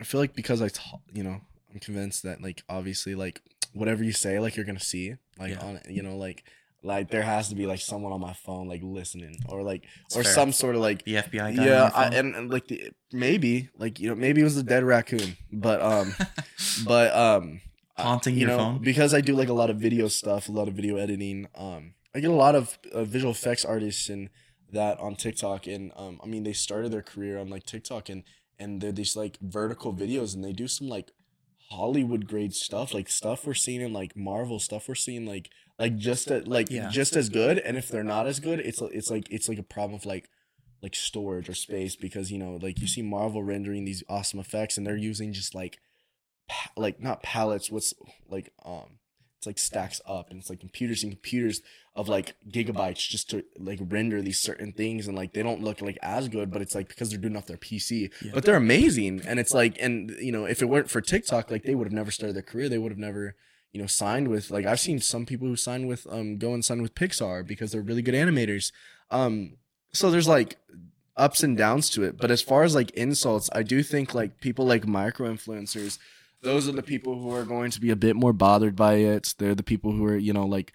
I 0.00 0.04
feel 0.04 0.20
like 0.20 0.34
because 0.34 0.62
I 0.62 0.68
ta- 0.68 0.98
you 1.12 1.22
know 1.22 1.40
I'm 1.72 1.80
convinced 1.80 2.22
that 2.24 2.40
like 2.42 2.62
obviously 2.68 3.14
like 3.14 3.40
whatever 3.72 4.04
you 4.04 4.12
say 4.12 4.38
like 4.38 4.56
you're 4.56 4.64
gonna 4.66 4.80
see 4.80 5.16
like 5.38 5.50
Yeah. 5.52 5.60
on 5.66 5.80
you 5.88 6.02
know 6.02 6.16
like 6.16 6.44
like 6.82 7.08
there 7.10 7.22
has 7.22 7.48
to 7.48 7.54
be 7.54 7.66
like 7.66 7.80
someone 7.80 8.12
on 8.12 8.20
my 8.20 8.34
phone 8.34 8.68
like 8.68 8.82
listening 8.82 9.36
or 9.48 9.62
like 9.62 9.84
It's 10.06 10.16
or 10.16 10.22
fair. 10.22 10.32
some 10.34 10.52
sort 10.52 10.74
of 10.76 10.82
like 10.82 11.04
the 11.04 11.14
FBI 11.16 11.56
guy 11.56 11.64
yeah 11.64 11.90
I, 11.94 12.04
and, 12.08 12.34
and 12.36 12.50
like 12.50 12.68
the 12.68 12.90
maybe 13.12 13.70
like 13.78 13.98
you 14.00 14.08
know 14.08 14.14
maybe 14.14 14.40
it 14.42 14.44
was 14.44 14.54
the 14.56 14.62
dead 14.62 14.84
raccoon 14.84 15.36
but 15.50 15.80
um 15.80 16.14
but 16.86 17.14
um 17.16 17.60
Haunting 17.96 18.34
you 18.34 18.40
your 18.40 18.48
know 18.50 18.58
phone? 18.58 18.82
because 18.82 19.14
I 19.14 19.20
do 19.20 19.34
like 19.36 19.48
a 19.48 19.52
lot 19.52 19.70
of 19.70 19.76
video 19.78 20.08
stuff, 20.08 20.48
a 20.48 20.52
lot 20.52 20.66
of 20.66 20.74
video 20.74 20.96
editing. 20.96 21.46
Um, 21.54 21.94
I 22.12 22.18
get 22.18 22.28
a 22.30 22.34
lot 22.34 22.56
of 22.56 22.76
uh, 22.92 23.04
visual 23.04 23.30
effects 23.30 23.64
artists 23.64 24.08
and 24.08 24.30
that 24.74 25.00
on 25.00 25.16
TikTok, 25.16 25.66
and 25.66 25.92
um, 25.96 26.20
I 26.22 26.26
mean 26.26 26.44
they 26.44 26.52
started 26.52 26.92
their 26.92 27.02
career 27.02 27.38
on 27.38 27.48
like 27.48 27.64
TikTok 27.64 28.08
and 28.08 28.22
and 28.58 28.80
they're 28.80 28.92
these 28.92 29.16
like 29.16 29.38
vertical 29.40 29.92
videos 29.92 30.34
and 30.34 30.44
they 30.44 30.52
do 30.52 30.68
some 30.68 30.88
like 30.88 31.10
Hollywood 31.70 32.28
grade 32.28 32.54
stuff, 32.54 32.94
like 32.94 33.08
stuff 33.08 33.46
we're 33.46 33.54
seeing 33.54 33.80
in 33.80 33.92
like 33.92 34.16
Marvel 34.16 34.58
stuff 34.60 34.88
we're 34.88 34.94
seeing 34.94 35.26
like 35.26 35.50
like 35.78 35.96
just 35.96 36.30
a, 36.30 36.38
like 36.40 36.70
Yeah. 36.70 36.88
just 36.90 37.16
as 37.16 37.28
good. 37.28 37.58
And 37.58 37.76
if 37.76 37.88
they're 37.88 38.04
not 38.04 38.26
as 38.26 38.38
good, 38.40 38.60
it's 38.60 38.80
it's 38.80 39.10
like 39.10 39.26
it's 39.30 39.48
like 39.48 39.58
a 39.58 39.62
problem 39.64 39.94
of 39.94 40.06
like 40.06 40.28
like 40.82 40.94
storage 40.94 41.48
or 41.48 41.54
space 41.54 41.96
because 41.96 42.30
you 42.30 42.38
know 42.38 42.58
like 42.60 42.80
you 42.80 42.86
see 42.86 43.02
Marvel 43.02 43.42
rendering 43.42 43.84
these 43.84 44.04
awesome 44.08 44.38
effects 44.38 44.76
and 44.76 44.86
they're 44.86 44.96
using 44.96 45.32
just 45.32 45.54
like 45.54 45.78
like 46.76 47.00
not 47.00 47.22
palettes, 47.22 47.70
what's 47.70 47.94
like 48.28 48.52
um 48.64 48.98
it's 49.44 49.46
like 49.46 49.58
stacks 49.58 50.00
up 50.06 50.30
and 50.30 50.40
it's 50.40 50.48
like 50.48 50.60
computers 50.60 51.02
and 51.02 51.12
computers 51.12 51.60
of 51.94 52.08
like 52.08 52.34
gigabytes 52.50 53.06
just 53.08 53.28
to 53.30 53.44
like 53.58 53.78
render 53.88 54.22
these 54.22 54.40
certain 54.40 54.72
things 54.72 55.06
and 55.06 55.16
like 55.16 55.32
they 55.34 55.42
don't 55.42 55.62
look 55.62 55.80
like 55.82 55.98
as 56.02 56.28
good 56.28 56.50
but 56.50 56.62
it's 56.62 56.74
like 56.74 56.88
because 56.88 57.10
they're 57.10 57.20
doing 57.20 57.36
off 57.36 57.46
their 57.46 57.56
PC 57.58 58.10
Yeah. 58.22 58.30
but 58.34 58.44
they're 58.44 58.56
amazing 58.56 59.20
and 59.26 59.38
it's 59.38 59.52
like 59.54 59.76
and 59.80 60.10
you 60.18 60.32
know 60.32 60.46
if 60.46 60.62
it 60.62 60.68
weren't 60.68 60.90
for 60.90 61.00
TikTok 61.00 61.50
like 61.50 61.62
they 61.64 61.74
would 61.74 61.86
have 61.86 61.92
never 61.92 62.10
started 62.10 62.34
their 62.34 62.42
career. 62.42 62.68
They 62.68 62.78
would 62.78 62.90
have 62.92 62.98
never 62.98 63.36
you 63.72 63.80
know 63.80 63.86
signed 63.86 64.28
with 64.28 64.50
like 64.50 64.64
I've 64.66 64.80
seen 64.80 64.98
some 65.00 65.26
people 65.26 65.46
who 65.46 65.56
sign 65.56 65.86
with 65.86 66.06
um 66.10 66.38
go 66.38 66.54
and 66.54 66.64
sign 66.64 66.80
with 66.82 66.94
Pixar 66.94 67.46
because 67.46 67.70
they're 67.72 67.82
really 67.82 68.02
good 68.02 68.14
animators. 68.14 68.72
Um 69.10 69.58
so 69.92 70.10
there's 70.10 70.28
like 70.28 70.56
ups 71.16 71.44
and 71.44 71.56
downs 71.56 71.90
to 71.90 72.02
it 72.02 72.16
but 72.16 72.30
as 72.32 72.42
far 72.42 72.64
as 72.64 72.74
like 72.74 72.90
insults 72.92 73.48
I 73.52 73.62
do 73.62 73.84
think 73.84 74.14
like 74.14 74.40
people 74.40 74.64
like 74.66 74.84
micro 74.84 75.32
influencers 75.32 75.98
those 76.44 76.68
are 76.68 76.72
the 76.72 76.82
people 76.82 77.20
who 77.20 77.30
are 77.34 77.44
going 77.44 77.70
to 77.72 77.80
be 77.80 77.90
a 77.90 77.96
bit 77.96 78.14
more 78.14 78.32
bothered 78.32 78.76
by 78.76 78.94
it. 78.94 79.34
They're 79.38 79.54
the 79.54 79.62
people 79.62 79.90
who 79.92 80.04
are 80.04 80.16
you 80.16 80.32
know 80.32 80.46
like 80.46 80.72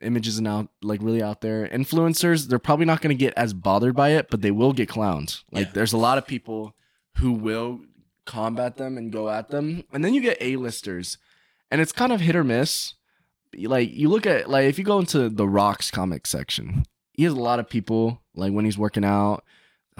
images 0.00 0.38
and 0.38 0.48
out 0.48 0.68
like 0.82 1.00
really 1.02 1.22
out 1.22 1.40
there. 1.42 1.68
Influencers 1.68 2.48
they're 2.48 2.58
probably 2.58 2.86
not 2.86 3.02
going 3.02 3.14
to 3.16 3.24
get 3.24 3.34
as 3.36 3.52
bothered 3.52 3.94
by 3.94 4.10
it 4.10 4.28
but 4.30 4.40
they 4.40 4.50
will 4.50 4.72
get 4.72 4.88
clowned. 4.88 5.42
Like 5.52 5.66
Yeah. 5.66 5.72
there's 5.74 5.92
a 5.92 5.98
lot 5.98 6.16
of 6.16 6.26
people 6.26 6.74
who 7.18 7.32
will 7.32 7.80
combat 8.24 8.76
them 8.76 8.96
and 8.96 9.12
go 9.12 9.28
at 9.28 9.48
them. 9.50 9.84
And 9.92 10.02
then 10.04 10.14
you 10.14 10.20
get 10.22 10.38
a-listers 10.40 11.18
and 11.70 11.80
it's 11.82 11.92
kind 11.92 12.12
of 12.12 12.20
hit 12.20 12.34
or 12.36 12.44
miss. 12.44 12.94
Like 13.54 13.90
you 13.92 14.08
look 14.08 14.24
at 14.26 14.48
like 14.48 14.66
if 14.66 14.78
you 14.78 14.84
go 14.84 14.98
into 15.00 15.28
the 15.28 15.46
rocks 15.48 15.90
comic 15.90 16.26
section 16.26 16.84
he 17.12 17.24
has 17.24 17.32
a 17.34 17.36
lot 17.40 17.58
of 17.58 17.68
people 17.68 18.22
like 18.34 18.52
when 18.52 18.64
he's 18.64 18.78
working 18.78 19.04
out 19.04 19.44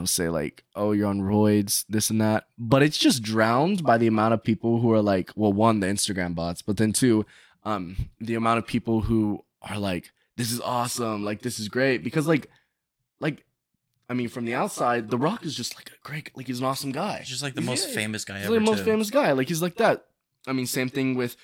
they'll 0.01 0.07
say 0.07 0.29
like 0.29 0.65
oh 0.75 0.93
you're 0.93 1.07
on 1.09 1.21
roids 1.21 1.85
this 1.89 2.11
and 2.11 2.21
that 2.21 2.47
but 2.59 2.83
it's 2.83 2.97
just 2.99 3.23
drowned 3.23 3.83
by 3.85 3.99
the 3.99 4.07
amount 4.07 4.33
of 4.35 4.43
people 4.43 4.81
who 4.81 4.91
are 4.93 5.03
like 5.03 5.31
well 5.37 5.53
one 5.53 5.81
the 5.81 5.87
instagram 5.87 6.35
bots 6.35 6.63
but 6.63 6.77
then 6.79 6.93
two 6.93 7.25
um 7.65 7.97
the 8.21 8.35
amount 8.35 8.59
of 8.59 8.67
people 8.67 9.03
who 9.03 9.45
are 9.63 9.79
like 9.79 10.11
this 10.37 10.51
is 10.51 10.61
awesome 10.63 11.25
like 11.25 11.43
this 11.43 11.59
is 11.59 11.69
great 11.69 12.03
because 12.03 12.27
like 12.27 12.49
like 13.21 13.45
i 14.09 14.15
mean 14.15 14.29
from 14.29 14.45
the 14.47 14.55
outside 14.55 15.11
the 15.11 15.19
rock 15.19 15.45
is 15.45 15.55
just 15.55 15.77
like 15.77 15.91
a 15.91 16.09
great 16.09 16.31
like 16.35 16.47
he's 16.47 16.61
an 16.61 16.65
awesome 16.67 16.93
guy 16.93 17.19
He's 17.19 17.29
just 17.29 17.43
like 17.43 17.55
the 17.55 17.61
He's- 17.61 17.71
most 17.71 17.89
yeah, 17.91 17.95
famous 17.95 18.25
guy 18.25 18.37
He's 18.39 18.47
ever. 18.47 18.55
like 18.55 18.65
the 18.65 18.71
most 18.71 18.79
too. 18.79 18.85
famous 18.85 19.11
guy. 19.11 19.33
Like 19.33 19.49
he's 19.49 19.61
like 19.63 19.77
that. 19.77 20.07
I 20.47 20.53
mean, 20.55 20.67
same 20.67 20.89
thing 20.89 21.15
with 21.17 21.37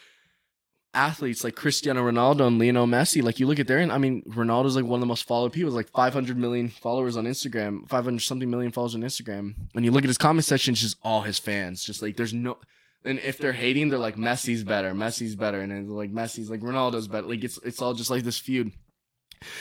athletes 0.97 1.45
like 1.45 1.55
Cristiano 1.55 2.03
Ronaldo 2.03 2.47
and 2.47 2.59
Lionel 2.59 2.87
Messi. 2.87 3.23
Like 3.23 3.39
you 3.39 3.47
look 3.47 3.61
at 3.61 3.69
their, 3.69 3.79
I 3.79 3.99
mean, 3.99 4.23
Ronaldo's 4.23 4.75
like 4.75 4.85
one 4.85 4.99
of 4.99 5.01
the 5.01 5.07
most 5.07 5.25
followed 5.25 5.53
people. 5.53 5.71
Like 5.71 5.91
500 5.91 6.37
million 6.37 6.69
followers 6.69 7.17
on 7.17 7.27
Instagram, 7.27 7.89
500 7.89 8.21
something 8.21 8.51
million 8.51 8.73
followers 8.73 8.95
on 8.95 9.03
Instagram. 9.03 9.55
And 9.75 9.85
you 9.85 9.91
look 9.91 10.05
at 10.05 10.09
his 10.09 10.19
comment 10.19 10.45
section, 10.45 10.73
it's 10.73 10.81
just 10.81 10.97
all 11.03 11.23
his 11.23 11.39
fans. 11.39 11.85
Just 11.85 12.03
like 12.03 12.17
there's 12.17 12.35
no. 12.35 12.59
And 13.05 13.21
if 13.21 13.39
they're 13.39 13.53
hating, 13.53 13.91
they're 13.91 14.01
like 14.01 14.17
Messi's 14.17 14.65
better, 14.65 14.93
Messi's 14.93 15.37
better, 15.37 15.61
and 15.61 15.71
then 15.71 15.89
like 15.89 16.13
Messi's 16.13 16.51
like 16.51 16.61
Ronaldo's 16.61 17.07
better. 17.07 17.29
Like 17.29 17.45
it's 17.45 17.59
it's 17.59 17.81
all 17.81 17.95
just 17.95 18.11
like 18.11 18.25
this 18.25 18.39
feud. 18.39 18.73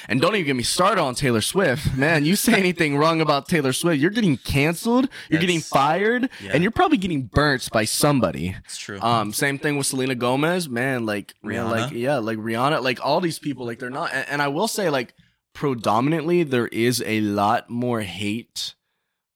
And 0.08 0.22
don't 0.22 0.36
even 0.36 0.46
get 0.46 0.56
me 0.56 0.64
started 0.64 1.02
on 1.02 1.16
Taylor 1.16 1.42
Swift. 1.42 1.96
Man, 1.96 2.26
you 2.26 2.36
say 2.36 2.54
anything 2.54 2.98
wrong 3.02 3.22
about 3.22 3.48
Taylor 3.48 3.74
Swift, 3.74 4.00
you're 4.00 4.12
getting 4.12 4.38
canceled, 4.38 5.10
you're 5.30 5.40
getting 5.42 5.60
fired, 5.62 6.30
yeah. 6.42 6.52
and 6.54 6.64
you're 6.64 6.72
probably 6.72 6.98
getting 6.98 7.24
burnt 7.24 7.70
by 7.72 7.86
somebody. 7.86 8.56
It's 8.66 8.78
true. 8.78 9.00
Um, 9.02 9.34
same 9.34 9.58
thing 9.60 9.78
with 9.78 9.88
Selena 9.88 10.16
Gomez, 10.16 10.70
man. 10.70 11.06
Like 11.06 11.34
man, 11.44 11.66
Rihanna. 11.66 11.70
like 11.70 11.92
yeah, 11.94 12.18
like 12.18 12.38
Rihanna, 12.38 12.82
like 12.84 13.04
all 13.06 13.22
these 13.22 13.40
people, 13.40 13.66
like 13.66 13.80
they're 13.80 13.90
not. 13.90 14.12
And, 14.14 14.28
and 14.30 14.42
I 14.42 14.48
will 14.48 14.68
say, 14.68 14.90
like 14.90 15.14
predominantly, 15.54 16.44
there 16.44 16.68
is 16.68 17.02
a 17.06 17.22
lot 17.22 17.70
more 17.70 18.02
hate 18.02 18.76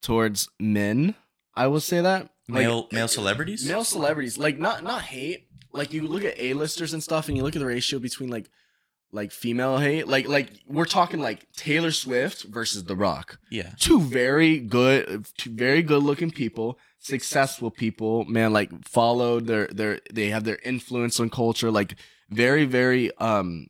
towards 0.02 0.50
men. 0.60 1.16
I 1.56 1.68
will 1.68 1.80
say 1.80 2.02
that 2.02 2.30
Like, 2.48 2.62
male 2.64 2.88
male 2.92 3.08
celebrities. 3.08 3.68
male 3.68 3.84
celebrities, 3.84 4.38
like 4.38 4.60
not 4.60 4.84
not 4.84 5.02
hate. 5.04 5.48
Like 5.72 5.94
you 5.94 6.08
look 6.08 6.24
at 6.24 6.34
A-listers 6.40 6.94
and 6.94 7.04
stuff, 7.04 7.28
and 7.28 7.38
you 7.38 7.44
look 7.44 7.56
at 7.56 7.60
the 7.60 7.66
ratio 7.66 8.00
between 8.00 8.30
like 8.30 8.50
like 9.12 9.32
female 9.32 9.78
hate. 9.80 10.08
Like 10.08 10.28
like 10.28 10.52
we're 10.68 10.86
talking 10.86 11.20
like 11.20 11.48
Taylor 11.54 11.92
Swift 11.92 12.44
versus 12.44 12.84
The 12.86 12.96
Rock 12.96 13.40
Yeah. 13.50 13.72
two 13.80 14.00
very 14.02 14.60
good 14.60 15.26
two 15.38 15.52
very 15.52 15.82
good 15.82 16.04
looking 16.04 16.32
people 16.32 16.78
successful 17.02 17.72
people 17.72 18.26
man 18.26 18.52
like 18.52 18.70
followed 18.86 19.48
their 19.48 19.68
their 19.68 20.00
they 20.14 20.28
have 20.30 20.44
their 20.44 20.60
influence 20.66 21.18
on 21.20 21.30
culture 21.30 21.72
like 21.72 21.96
very 22.30 22.66
very 22.66 23.10
um 23.20 23.68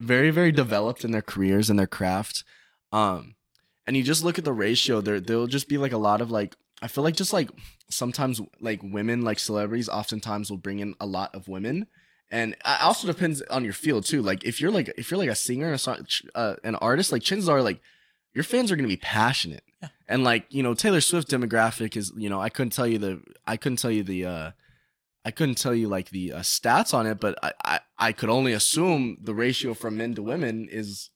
very 0.00 0.30
very 0.30 0.50
developed 0.50 1.04
in 1.04 1.12
their 1.12 1.22
careers 1.22 1.70
and 1.70 1.78
their 1.78 1.86
craft 1.86 2.42
um 2.90 3.36
and 3.86 3.96
you 3.96 4.02
just 4.02 4.24
look 4.24 4.38
at 4.38 4.44
the 4.44 4.52
ratio 4.52 5.00
there 5.00 5.20
there'll 5.20 5.46
just 5.46 5.68
be 5.68 5.78
like 5.78 5.92
a 5.92 5.96
lot 5.98 6.20
of 6.20 6.32
like 6.32 6.56
i 6.82 6.88
feel 6.88 7.04
like 7.04 7.14
just 7.14 7.32
like 7.32 7.48
sometimes 7.88 8.40
like 8.60 8.80
women 8.82 9.22
like 9.22 9.38
celebrities 9.38 9.88
oftentimes 9.88 10.50
will 10.50 10.58
bring 10.58 10.80
in 10.80 10.96
a 11.00 11.06
lot 11.06 11.32
of 11.32 11.46
women 11.46 11.86
and 12.34 12.52
it 12.54 12.82
also 12.82 13.06
depends 13.06 13.40
on 13.42 13.62
your 13.62 13.72
field 13.72 14.04
too. 14.04 14.20
Like 14.20 14.42
if 14.44 14.60
you're 14.60 14.72
like 14.72 14.92
if 14.98 15.10
you're 15.10 15.18
like 15.18 15.30
a 15.30 15.36
singer 15.36 15.72
a 15.72 15.78
song, 15.78 16.04
uh, 16.34 16.56
an 16.64 16.74
artist 16.76 17.12
like 17.12 17.22
chances 17.22 17.48
are 17.48 17.62
like 17.62 17.80
your 18.34 18.42
fans 18.42 18.72
are 18.72 18.76
going 18.76 18.88
to 18.88 18.96
be 18.96 18.96
passionate. 18.96 19.62
Yeah. 19.80 19.88
and 20.08 20.24
like 20.24 20.46
you 20.50 20.62
know 20.62 20.74
taylor 20.74 21.00
swift 21.00 21.28
demographic 21.30 21.96
is 21.96 22.12
you 22.16 22.30
know 22.30 22.40
i 22.40 22.48
couldn't 22.48 22.72
tell 22.72 22.86
you 22.86 22.98
the 22.98 23.20
i 23.46 23.56
couldn't 23.56 23.76
tell 23.76 23.90
you 23.90 24.02
the 24.02 24.24
uh 24.24 24.50
i 25.26 25.30
couldn't 25.30 25.56
tell 25.56 25.74
you 25.74 25.88
like 25.88 26.08
the 26.10 26.32
uh, 26.32 26.40
stats 26.40 26.94
on 26.94 27.06
it 27.06 27.20
but 27.20 27.38
I, 27.42 27.52
I 27.64 27.80
i 27.98 28.12
could 28.12 28.30
only 28.30 28.52
assume 28.54 29.18
the 29.20 29.34
ratio 29.34 29.74
from 29.74 29.98
men 29.98 30.14
to 30.14 30.22
women 30.22 30.68
is 30.70 31.10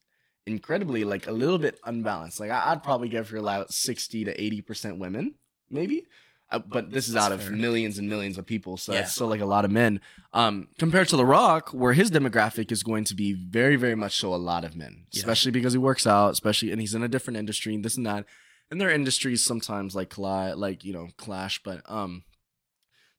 incredibly 0.45 1.03
like 1.03 1.27
a 1.27 1.31
little 1.31 1.59
bit 1.59 1.79
unbalanced. 1.85 2.39
Like 2.39 2.51
I, 2.51 2.71
i'd 2.71 2.83
probably 2.83 3.09
give 3.09 3.29
her 3.29 3.41
like 3.41 3.67
60 3.69 4.25
to 4.25 4.41
80 4.41 4.61
percent 4.61 4.99
women 4.99 5.35
maybe 5.69 6.05
uh, 6.51 6.59
but 6.59 6.91
this 6.91 7.07
is 7.07 7.15
out 7.15 7.31
of 7.31 7.51
millions 7.51 7.97
and 7.99 8.09
millions 8.09 8.37
of 8.37 8.45
people 8.45 8.75
so 8.77 8.93
Yeah. 8.93 9.01
it's 9.01 9.13
still 9.13 9.27
like 9.27 9.41
a 9.41 9.45
lot 9.45 9.65
of 9.65 9.71
men 9.71 10.01
um 10.33 10.67
compared 10.77 11.07
to 11.09 11.17
the 11.17 11.25
rock 11.25 11.69
where 11.69 11.93
his 11.93 12.09
demographic 12.11 12.71
is 12.71 12.81
going 12.83 13.03
to 13.05 13.15
be 13.15 13.33
very 13.33 13.75
very 13.75 13.95
much 13.95 14.15
so 14.17 14.33
a 14.33 14.37
lot 14.51 14.63
of 14.65 14.75
men 14.75 15.05
Yeah. 15.11 15.19
especially 15.19 15.51
because 15.51 15.73
he 15.73 15.79
works 15.79 16.05
out 16.07 16.29
especially 16.31 16.71
and 16.71 16.81
he's 16.81 16.93
in 16.95 17.03
a 17.03 17.07
different 17.07 17.37
industry 17.37 17.75
and 17.75 17.85
this 17.85 17.97
and 17.97 18.05
that 18.05 18.25
and 18.71 18.79
their 18.79 18.89
industries 18.91 19.43
sometimes 19.43 19.95
like 19.95 20.09
collide 20.09 20.55
like 20.55 20.83
you 20.83 20.93
know 20.93 21.09
clash 21.17 21.61
but 21.63 21.81
um 21.85 22.23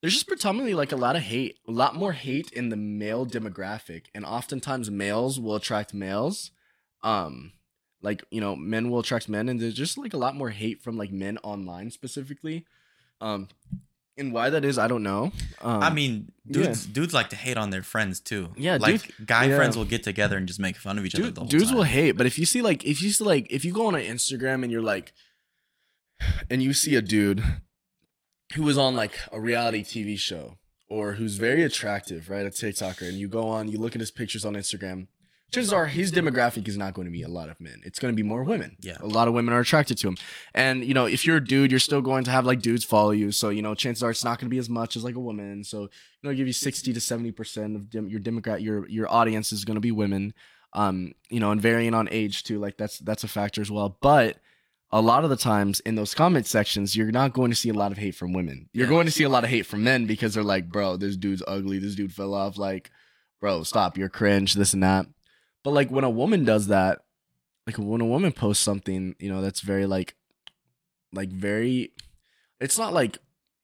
there's 0.01 0.14
just 0.14 0.29
predominantly 0.29 0.75
like 0.75 0.93
a 0.93 0.97
lot 0.97 1.16
of 1.16 1.23
hate 1.23 1.59
a 1.69 1.73
lot 1.73 1.95
more 1.95 2.12
hate 2.12 2.51
in 2.53 2.69
the 2.71 2.77
male 2.77 3.27
demographic 3.27 4.05
and 4.14 4.25
oftentimes 4.25 4.90
males 4.90 5.38
will 5.38 5.55
attract 5.57 5.93
males 5.95 6.51
um 7.03 7.53
like 8.03 8.25
you 8.31 8.40
know 8.40 8.57
men 8.57 8.90
will 8.90 9.01
attract 9.01 9.29
men 9.29 9.49
and 9.49 9.61
there's 9.61 9.75
just 9.75 9.99
like 9.99 10.14
a 10.14 10.19
lot 10.19 10.35
more 10.35 10.51
hate 10.51 10.81
from 10.83 10.97
like 10.97 11.12
men 11.12 11.37
online 11.43 11.90
specifically 11.90 12.64
um 13.20 13.48
and 14.16 14.33
why 14.33 14.50
that 14.50 14.64
is 14.64 14.78
i 14.78 14.87
don't 14.88 15.02
know 15.02 15.33
um, 15.62 15.83
I 15.83 15.90
mean, 15.90 16.33
dudes 16.50 16.87
dudes 16.87 17.12
like 17.12 17.28
to 17.30 17.37
hate 17.37 17.59
on 17.59 17.68
their 17.70 17.83
friends 17.83 18.18
too. 18.18 18.48
Yeah, 18.56 18.78
like 18.80 19.02
dudes- 19.02 19.12
guy 19.26 19.44
yeah. 19.44 19.56
friends 19.56 19.76
will 19.76 19.85
get 19.85 20.02
together 20.02 20.37
and 20.38 20.46
just 20.48 20.59
make 20.59 20.76
fun 20.76 20.96
of 20.98 21.04
each 21.04 21.14
other 21.14 21.24
Dude, 21.24 21.35
the 21.35 21.40
whole 21.42 21.48
dudes 21.48 21.66
time. 21.68 21.76
will 21.76 21.85
hate, 21.85 22.12
but 22.12 22.26
if 22.26 22.38
you 22.38 22.46
see 22.46 22.62
like 22.62 22.83
if 22.85 23.02
you 23.02 23.11
see 23.11 23.24
like 23.24 23.46
if 23.50 23.62
you 23.64 23.72
go 23.72 23.87
on 23.87 23.94
an 23.94 24.02
Instagram 24.02 24.62
and 24.62 24.72
you're 24.72 24.80
like, 24.80 25.12
and 26.50 26.62
you 26.62 26.72
see 26.72 26.94
a 26.96 27.02
dude 27.02 27.42
who 28.54 28.62
was 28.62 28.78
on 28.78 28.96
like 28.96 29.18
a 29.33 29.38
reality 29.40 29.83
TV 29.85 30.18
show 30.18 30.56
or 30.88 31.12
who's 31.14 31.37
very 31.37 31.62
attractive, 31.62 32.30
right, 32.30 32.46
a 32.46 32.50
TikToker, 32.50 33.06
and 33.09 33.18
you 33.18 33.28
go 33.28 33.46
on, 33.48 33.68
you 33.68 33.78
look 33.78 33.94
at 33.94 34.00
his 34.00 34.11
pictures 34.11 34.44
on 34.46 34.54
Instagram. 34.54 35.06
Chances 35.50 35.72
are 35.72 35.86
his 35.86 36.12
demographic 36.12 36.68
is 36.68 36.76
not 36.76 36.94
going 36.94 37.06
to 37.06 37.10
be 37.10 37.22
a 37.22 37.28
lot 37.28 37.48
of 37.48 37.60
men. 37.60 37.80
It's 37.84 37.98
going 37.98 38.12
to 38.12 38.16
be 38.16 38.22
more 38.26 38.44
women. 38.44 38.76
Yeah. 38.80 38.96
a 39.00 39.06
lot 39.06 39.28
of 39.28 39.34
women 39.34 39.52
are 39.54 39.60
attracted 39.60 39.98
to 39.98 40.08
him, 40.08 40.16
and 40.54 40.84
you 40.84 40.94
know 40.94 41.06
if 41.06 41.24
you're 41.26 41.36
a 41.38 41.44
dude, 41.44 41.70
you're 41.70 41.80
still 41.80 42.02
going 42.02 42.24
to 42.24 42.30
have 42.30 42.46
like 42.46 42.60
dudes 42.62 42.84
follow 42.84 43.10
you. 43.10 43.32
So 43.32 43.48
you 43.50 43.62
know 43.62 43.74
chances 43.74 44.02
are 44.02 44.10
it's 44.10 44.24
not 44.24 44.38
going 44.38 44.46
to 44.48 44.54
be 44.54 44.58
as 44.58 44.68
much 44.70 44.96
as 44.96 45.04
like 45.04 45.14
a 45.16 45.20
woman. 45.20 45.64
So 45.64 45.82
you 45.82 45.88
know 46.24 46.34
give 46.34 46.46
you 46.46 46.52
sixty 46.52 46.92
to 46.92 47.00
seventy 47.00 47.32
percent 47.32 47.76
of 47.76 47.90
dem- 47.90 48.08
your 48.08 48.20
democrat 48.20 48.62
your 48.62 48.88
your 48.88 49.10
audience 49.10 49.52
is 49.52 49.64
going 49.64 49.76
to 49.76 49.80
be 49.80 49.92
women 49.92 50.34
um 50.72 51.10
you 51.30 51.40
know 51.40 51.50
and 51.50 51.60
varying 51.60 51.94
on 51.94 52.08
age 52.12 52.44
too 52.44 52.60
like 52.60 52.76
that's 52.76 52.98
that's 53.00 53.24
a 53.24 53.28
factor 53.28 53.60
as 53.60 53.72
well 53.72 53.98
but 54.00 54.36
a 54.92 55.00
lot 55.02 55.24
of 55.24 55.30
the 55.30 55.36
times 55.36 55.80
in 55.80 55.96
those 55.96 56.14
comment 56.14 56.46
sections 56.46 56.94
you're 56.94 57.10
not 57.10 57.32
going 57.32 57.50
to 57.50 57.56
see 57.56 57.70
a 57.70 57.74
lot 57.74 57.90
of 57.90 57.98
hate 57.98 58.14
from 58.14 58.32
women 58.32 58.68
you're 58.72 58.86
Yeah. 58.86 58.90
going 58.90 59.06
to 59.06 59.10
see 59.10 59.24
a 59.24 59.28
lot 59.28 59.42
of 59.42 59.50
hate 59.50 59.66
from 59.66 59.82
men 59.82 60.06
because 60.06 60.32
they're 60.34 60.44
like 60.44 60.68
bro 60.70 60.96
this 60.96 61.16
dude's 61.16 61.42
ugly 61.48 61.80
this 61.80 61.96
dude 61.96 62.12
fell 62.12 62.34
off 62.34 62.56
like 62.56 62.92
bro 63.40 63.64
stop 63.64 63.98
you're 63.98 64.08
cringe 64.08 64.54
this 64.54 64.72
and 64.72 64.84
that 64.84 65.06
but 65.62 65.73
like 65.73 65.90
when 65.90 66.05
a 66.05 66.11
woman 66.11 66.44
does 66.44 66.68
that 66.68 67.01
like 67.66 67.77
when 67.77 68.01
a 68.01 68.07
woman 68.07 68.33
posts 68.33 68.62
something 68.62 69.14
you 69.18 69.29
know 69.33 69.40
that's 69.40 69.61
very 69.61 69.87
like 69.87 70.14
like 71.12 71.31
very 71.31 71.92
it's 72.61 72.79
not 72.79 72.92
like 72.92 73.18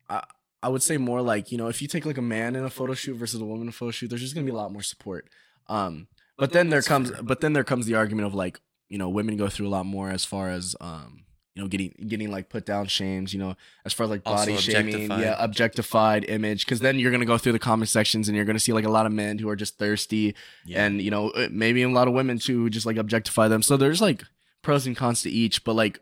I, 0.08 0.24
I 0.62 0.68
would 0.68 0.82
say 0.82 0.96
more 0.96 1.22
like 1.22 1.52
you 1.52 1.58
know 1.58 1.68
if 1.68 1.82
you 1.82 1.88
take 1.88 2.06
like 2.06 2.18
a 2.18 2.22
man 2.22 2.56
in 2.56 2.64
a 2.64 2.70
photo 2.70 2.94
shoot 2.94 3.14
versus 3.14 3.40
a 3.40 3.44
woman 3.44 3.62
in 3.62 3.68
a 3.68 3.72
photo 3.72 3.90
shoot 3.90 4.08
there's 4.08 4.22
just 4.22 4.34
gonna 4.34 4.46
be 4.46 4.52
a 4.52 4.56
lot 4.56 4.72
more 4.72 4.82
support. 4.82 5.28
Um 5.68 6.08
but 6.38 6.52
then 6.52 6.70
there 6.70 6.82
comes 6.82 7.10
but 7.22 7.40
then 7.40 7.52
there 7.52 7.64
comes 7.64 7.86
the 7.86 7.94
argument 7.94 8.26
of 8.26 8.34
like 8.34 8.60
you 8.88 8.98
know 8.98 9.08
women 9.08 9.36
go 9.36 9.48
through 9.48 9.68
a 9.68 9.70
lot 9.70 9.86
more 9.86 10.10
as 10.10 10.24
far 10.24 10.50
as 10.50 10.76
um 10.80 11.25
you 11.56 11.62
know 11.62 11.68
getting 11.68 11.92
getting 12.06 12.30
like 12.30 12.50
put 12.50 12.66
down 12.66 12.86
shames 12.86 13.32
you 13.32 13.40
know 13.40 13.56
as 13.86 13.92
far 13.94 14.04
as 14.04 14.10
like 14.10 14.20
Also 14.26 14.50
body 14.52 14.56
shaming 14.58 15.08
yeah 15.10 15.34
objectified 15.38 16.26
image 16.28 16.66
because 16.66 16.80
then 16.80 16.98
you're 16.98 17.10
gonna 17.10 17.24
go 17.24 17.38
through 17.38 17.52
the 17.52 17.58
comment 17.58 17.88
sections 17.88 18.28
and 18.28 18.36
you're 18.36 18.44
gonna 18.44 18.60
see 18.60 18.74
like 18.74 18.84
a 18.84 18.90
lot 18.90 19.06
of 19.06 19.12
men 19.12 19.38
who 19.38 19.48
are 19.48 19.56
just 19.56 19.78
thirsty 19.78 20.34
Yeah. 20.66 20.84
and 20.84 21.00
you 21.00 21.10
know 21.10 21.30
uh, 21.30 21.48
maybe 21.50 21.82
a 21.82 21.88
lot 21.88 22.08
of 22.08 22.14
women 22.14 22.38
too 22.38 22.64
who 22.64 22.70
just 22.70 22.84
like 22.84 22.98
objectify 22.98 23.48
them 23.48 23.62
so 23.62 23.78
there's 23.78 24.02
like 24.02 24.22
pros 24.60 24.86
and 24.86 24.94
cons 24.94 25.22
to 25.22 25.30
each 25.30 25.64
but 25.64 25.72
like 25.74 25.98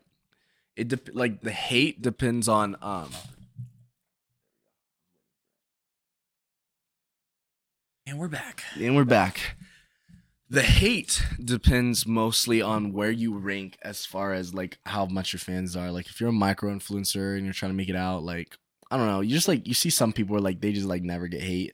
it 0.75 0.89
dep 0.89 1.07
like 1.13 1.39
the 1.41 1.51
hate 1.51 2.01
depends 2.01 2.49
on 2.49 2.75
um 2.81 3.09
and 8.07 8.19
we're 8.19 8.27
back. 8.27 8.63
and 8.79 8.95
we're 8.95 9.03
back 9.03 9.55
the 10.49 10.61
hate 10.61 11.23
depends 11.43 12.05
mostly 12.05 12.61
on 12.61 12.93
where 12.93 13.11
you 13.11 13.37
rank 13.37 13.77
as 13.81 14.05
far 14.05 14.33
as 14.33 14.53
like 14.53 14.77
how 14.85 15.05
much 15.05 15.33
your 15.33 15.39
fans 15.39 15.75
are 15.75 15.91
like 15.91 16.05
if 16.07 16.19
you're 16.19 16.29
a 16.29 16.33
micro 16.33 16.71
influencer 16.73 17.35
and 17.35 17.45
you're 17.45 17.53
trying 17.53 17.71
to 17.71 17.75
make 17.75 17.89
it 17.89 17.95
out 17.95 18.21
like 18.23 18.55
i 18.91 18.97
don't 18.97 19.07
know 19.07 19.21
you 19.21 19.31
just 19.33 19.47
like 19.47 19.65
you 19.67 19.73
see 19.73 19.89
some 19.89 20.13
people 20.13 20.33
where 20.33 20.41
like 20.41 20.61
they 20.61 20.71
just 20.71 20.85
like 20.87 21.01
never 21.01 21.27
get 21.27 21.41
hate 21.41 21.69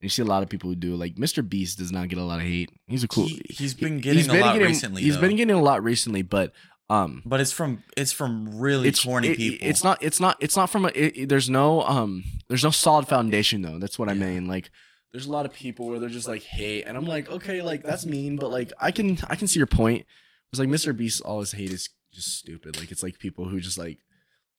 and 0.00 0.02
you 0.02 0.08
see 0.08 0.22
a 0.22 0.24
lot 0.24 0.42
of 0.42 0.48
people 0.48 0.68
who 0.68 0.74
do 0.76 0.96
like 0.96 1.14
mr 1.14 1.48
beast 1.48 1.78
does 1.78 1.92
not 1.92 2.08
get 2.08 2.18
a 2.18 2.24
lot 2.24 2.40
of 2.40 2.46
hate 2.46 2.70
he's 2.88 3.04
a 3.04 3.08
cool 3.08 3.26
He, 3.26 3.40
he's 3.50 3.74
been 3.74 4.00
getting 4.00 4.28
a 4.28 4.34
lot 4.40 4.54
getting, 4.54 4.68
recently. 4.68 5.02
he's 5.02 5.14
though. 5.14 5.20
been 5.20 5.36
getting 5.36 5.54
a 5.54 5.62
lot 5.62 5.84
recently 5.84 6.22
but 6.22 6.52
um 6.90 7.22
but 7.24 7.38
it's 7.40 7.52
from 7.52 7.84
it's 7.96 8.10
from 8.12 8.58
really 8.58 8.88
it's 8.88 9.04
corny 9.04 9.28
it- 9.28 9.36
people. 9.36 9.68
It's 9.68 9.84
not. 9.84 10.02
It's 10.02 10.18
not. 10.20 10.38
It's 10.40 10.56
not 10.56 10.70
from 10.70 10.86
a. 10.86 10.88
It, 10.88 11.28
there's 11.28 11.50
no. 11.50 11.82
Um. 11.82 12.24
There's 12.48 12.64
no 12.64 12.70
solid 12.70 13.06
foundation 13.06 13.60
though. 13.60 13.78
That's 13.78 13.98
what 13.98 14.08
I 14.08 14.14
mean. 14.14 14.46
Like, 14.48 14.70
there's 15.12 15.26
a 15.26 15.32
lot 15.32 15.46
of 15.46 15.52
people 15.52 15.86
where 15.88 15.98
they're 15.98 16.08
just 16.08 16.28
like 16.28 16.42
hate, 16.42 16.84
and 16.84 16.96
I'm 16.96 17.06
like, 17.06 17.30
okay, 17.30 17.62
like 17.62 17.82
that's 17.82 18.04
mean, 18.06 18.36
but 18.36 18.50
like 18.50 18.72
I 18.80 18.90
can 18.90 19.18
I 19.28 19.36
can 19.36 19.48
see 19.48 19.58
your 19.60 19.66
point. 19.66 20.06
It's 20.52 20.58
like 20.60 20.68
Mr. 20.68 20.96
Beast. 20.96 21.20
All 21.22 21.40
his 21.40 21.52
hate 21.52 21.72
is 21.72 21.88
just 22.12 22.38
stupid. 22.38 22.78
Like 22.78 22.90
it's 22.90 23.02
like 23.02 23.18
people 23.18 23.48
who 23.48 23.60
just 23.60 23.78
like 23.78 23.98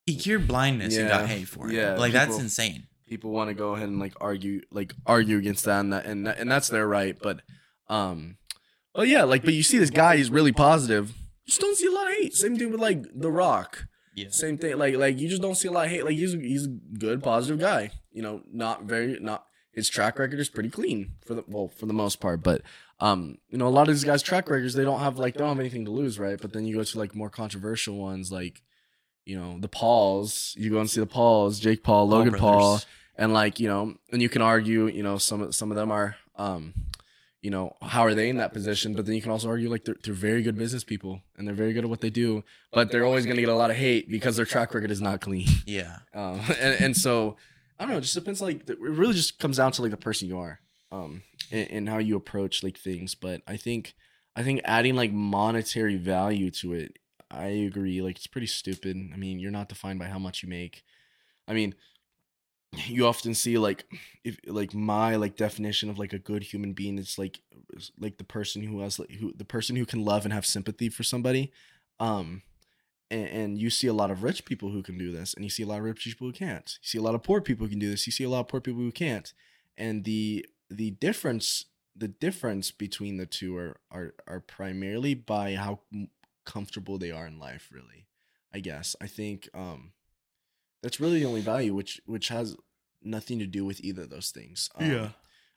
he 0.05 0.15
cured 0.15 0.47
blindness 0.47 0.95
and 0.97 1.07
got 1.09 1.27
hate 1.27 1.47
for 1.47 1.69
it. 1.69 1.73
Yeah, 1.75 1.95
like 1.95 2.13
that's 2.13 2.37
insane. 2.39 2.87
people 3.07 3.31
want 3.31 3.49
to 3.49 3.53
go 3.53 3.75
ahead 3.75 3.89
and 3.89 3.99
like 3.99 4.13
argue 4.21 4.61
like 4.71 4.93
argue 5.05 5.37
against 5.37 5.65
that 5.65 5.79
and 5.81 5.93
that 5.93 6.05
and, 6.05 6.27
that- 6.27 6.37
and 6.39 6.49
that's 6.51 6.67
their 6.67 6.87
right 6.87 7.17
but 7.21 7.41
um 7.87 8.37
but 8.93 9.07
yeah 9.07 9.23
like 9.23 9.43
but 9.43 9.53
you 9.55 9.63
see 9.63 9.77
this 9.79 9.89
guy 9.89 10.15
he's 10.17 10.29
really 10.29 10.51
positive 10.51 11.09
you 11.09 11.47
just 11.47 11.59
don't 11.61 11.75
see 11.75 11.87
a 11.87 11.91
lot 11.91 12.07
of 12.07 12.13
hate 12.13 12.33
same 12.35 12.55
thing 12.55 12.69
with 12.71 12.79
like 12.79 13.03
the 13.15 13.31
rock 13.31 13.87
Yeah. 14.15 14.27
same 14.29 14.57
thing 14.59 14.77
like 14.77 14.95
like 14.95 15.19
you 15.19 15.27
just 15.27 15.41
don't 15.41 15.55
see 15.55 15.67
a 15.67 15.71
lot 15.71 15.85
of 15.85 15.91
hate 15.91 16.05
like 16.05 16.15
he's 16.17 16.33
he's 16.33 16.65
a 16.65 16.69
good 16.99 17.23
positive 17.23 17.59
guy 17.59 17.89
you 18.11 18.21
know 18.21 18.41
not 18.51 18.83
very 18.83 19.17
not 19.19 19.43
his 19.71 19.89
track 19.89 20.17
record 20.19 20.39
is 20.39 20.49
pretty 20.49 20.69
clean 20.69 21.11
for 21.25 21.33
the 21.35 21.43
well 21.47 21.67
for 21.67 21.85
the 21.85 21.93
most 21.93 22.19
part 22.19 22.41
but 22.43 22.61
um 22.99 23.37
you 23.49 23.57
know 23.57 23.67
a 23.67 23.69
lot 23.69 23.87
of 23.87 23.93
these 23.93 24.03
guys 24.03 24.21
track 24.21 24.49
records 24.49 24.73
they 24.73 24.83
don't 24.83 24.99
have 24.99 25.17
like 25.17 25.33
they 25.35 25.39
don't 25.39 25.49
have 25.49 25.59
anything 25.59 25.85
to 25.85 25.91
lose 25.91 26.19
right 26.19 26.39
but 26.41 26.53
then 26.53 26.65
you 26.65 26.75
go 26.75 26.83
to 26.83 26.97
like 26.99 27.15
more 27.15 27.29
controversial 27.29 27.95
ones 27.97 28.31
like 28.31 28.61
you 29.25 29.37
know 29.37 29.57
the 29.59 29.67
pauls 29.67 30.55
you 30.57 30.69
go 30.69 30.79
and 30.79 30.89
see 30.89 30.99
the 30.99 31.05
pauls 31.05 31.59
jake 31.59 31.83
paul 31.83 32.07
Paul 32.07 32.17
logan 32.17 32.33
paul 32.33 32.59
brothers. 32.59 32.85
and 33.17 33.33
like 33.33 33.59
you 33.59 33.67
know 33.67 33.95
and 34.11 34.21
you 34.21 34.29
can 34.29 34.41
argue 34.41 34.87
you 34.87 35.03
know 35.03 35.17
some 35.17 35.41
of 35.41 35.55
some 35.55 35.69
of 35.71 35.77
them 35.77 35.91
are 35.91 36.15
um 36.35 36.73
you 37.41 37.49
know 37.51 37.73
how 37.81 38.01
are 38.01 38.13
they 38.13 38.27
in 38.27 38.37
that 38.37 38.51
position 38.51 38.93
but 38.93 39.05
then 39.05 39.15
you 39.15 39.21
can 39.21 39.31
also 39.31 39.47
argue 39.47 39.69
like 39.69 39.85
they're, 39.85 39.95
they're 40.03 40.13
very 40.13 40.41
good 40.41 40.57
business 40.57 40.83
people 40.83 41.21
and 41.37 41.47
they're 41.47 41.55
very 41.55 41.71
good 41.73 41.83
at 41.85 41.89
what 41.89 42.01
they 42.01 42.09
do 42.09 42.43
but 42.73 42.91
they're 42.91 43.05
always 43.05 43.23
going 43.25 43.37
to 43.37 43.41
get 43.41 43.49
a 43.49 43.55
lot 43.55 43.69
of 43.69 43.77
hate 43.77 44.09
because 44.09 44.35
their 44.35 44.45
track 44.45 44.73
record 44.73 44.91
is 44.91 44.99
not 45.01 45.21
clean 45.21 45.47
Yeah. 45.65 45.99
um 46.13 46.41
and, 46.59 46.81
and 46.83 46.97
so 46.97 47.37
i 47.79 47.83
don't 47.83 47.91
know 47.91 47.97
it 47.97 48.01
just 48.01 48.15
depends 48.15 48.41
like 48.41 48.69
it 48.69 48.79
really 48.79 49.13
just 49.13 49.39
comes 49.39 49.57
down 49.57 49.71
to 49.71 49.81
like 49.81 49.91
the 49.91 49.97
person 49.97 50.27
you 50.27 50.37
are 50.37 50.59
um 50.91 51.23
and, 51.51 51.71
and 51.71 51.89
how 51.89 51.97
you 51.97 52.15
approach 52.15 52.63
like 52.63 52.77
things 52.77 53.15
but 53.15 53.41
i 53.47 53.55
think 53.57 53.93
i 54.35 54.43
think 54.43 54.61
adding 54.65 54.95
like 54.95 55.11
monetary 55.11 55.95
value 55.95 56.51
to 56.51 56.73
it 56.73 56.97
i 57.31 57.45
agree 57.45 58.01
like 58.01 58.17
it's 58.17 58.27
pretty 58.27 58.47
stupid 58.47 58.97
i 59.13 59.17
mean 59.17 59.39
you're 59.39 59.51
not 59.51 59.69
defined 59.69 59.99
by 59.99 60.05
how 60.05 60.19
much 60.19 60.43
you 60.43 60.49
make. 60.49 60.83
I 61.47 61.53
mean 61.53 61.73
you 62.87 63.07
often 63.07 63.33
see 63.33 63.57
like 63.57 63.85
if 64.23 64.37
like 64.45 64.73
my 64.73 65.15
like 65.15 65.35
definition 65.35 65.89
of 65.89 65.97
like 65.97 66.13
a 66.13 66.19
good 66.19 66.43
human 66.43 66.73
being 66.73 66.97
is 66.97 67.17
like 67.17 67.39
like 67.99 68.17
the 68.17 68.23
person 68.23 68.61
who 68.61 68.81
has 68.81 68.99
like 68.99 69.11
who 69.11 69.33
the 69.33 69.45
person 69.45 69.75
who 69.75 69.85
can 69.85 70.05
love 70.05 70.25
and 70.25 70.33
have 70.33 70.45
sympathy 70.45 70.89
for 70.89 71.03
somebody 71.03 71.51
um 71.99 72.41
and, 73.11 73.27
and 73.27 73.57
you 73.57 73.69
see 73.69 73.87
a 73.87 73.93
lot 73.93 74.11
of 74.11 74.23
rich 74.23 74.45
people 74.45 74.69
who 74.71 74.83
can 74.83 74.97
do 74.97 75.11
this 75.11 75.33
and 75.33 75.43
you 75.43 75.49
see 75.49 75.63
a 75.63 75.67
lot 75.67 75.79
of 75.79 75.85
rich 75.85 76.03
people 76.03 76.27
who 76.27 76.33
can't. 76.33 76.77
You 76.81 76.87
see 76.87 76.97
a 76.97 77.01
lot 77.01 77.15
of 77.15 77.23
poor 77.23 77.41
people 77.41 77.65
who 77.65 77.69
can 77.71 77.79
do 77.79 77.89
this. 77.89 78.05
You 78.07 78.11
see 78.11 78.23
a 78.23 78.29
lot 78.29 78.41
of 78.41 78.47
poor 78.47 78.61
people 78.61 78.81
who 78.81 78.91
can't. 78.91 79.33
And 79.77 80.03
the 80.03 80.45
the 80.69 80.91
difference 80.91 81.65
the 81.95 82.07
difference 82.07 82.71
between 82.71 83.17
the 83.17 83.25
two 83.25 83.57
are 83.57 83.77
are 83.91 84.13
are 84.27 84.39
primarily 84.39 85.13
by 85.15 85.55
how 85.55 85.79
comfortable 86.45 86.97
they 86.97 87.11
are 87.11 87.27
in 87.27 87.39
life 87.39 87.69
really 87.71 88.07
i 88.53 88.59
guess. 88.59 88.95
I 89.01 89.07
think 89.07 89.49
um 89.53 89.91
that's 90.81 90.99
really 90.99 91.19
the 91.19 91.25
only 91.25 91.41
value 91.41 91.73
which 91.75 92.01
which 92.05 92.29
has 92.29 92.55
nothing 93.01 93.39
to 93.39 93.45
do 93.47 93.65
with 93.65 93.81
either 93.81 94.03
of 94.03 94.09
those 94.09 94.31
things. 94.31 94.69
Um, 94.75 94.91
Yeah. 94.91 95.09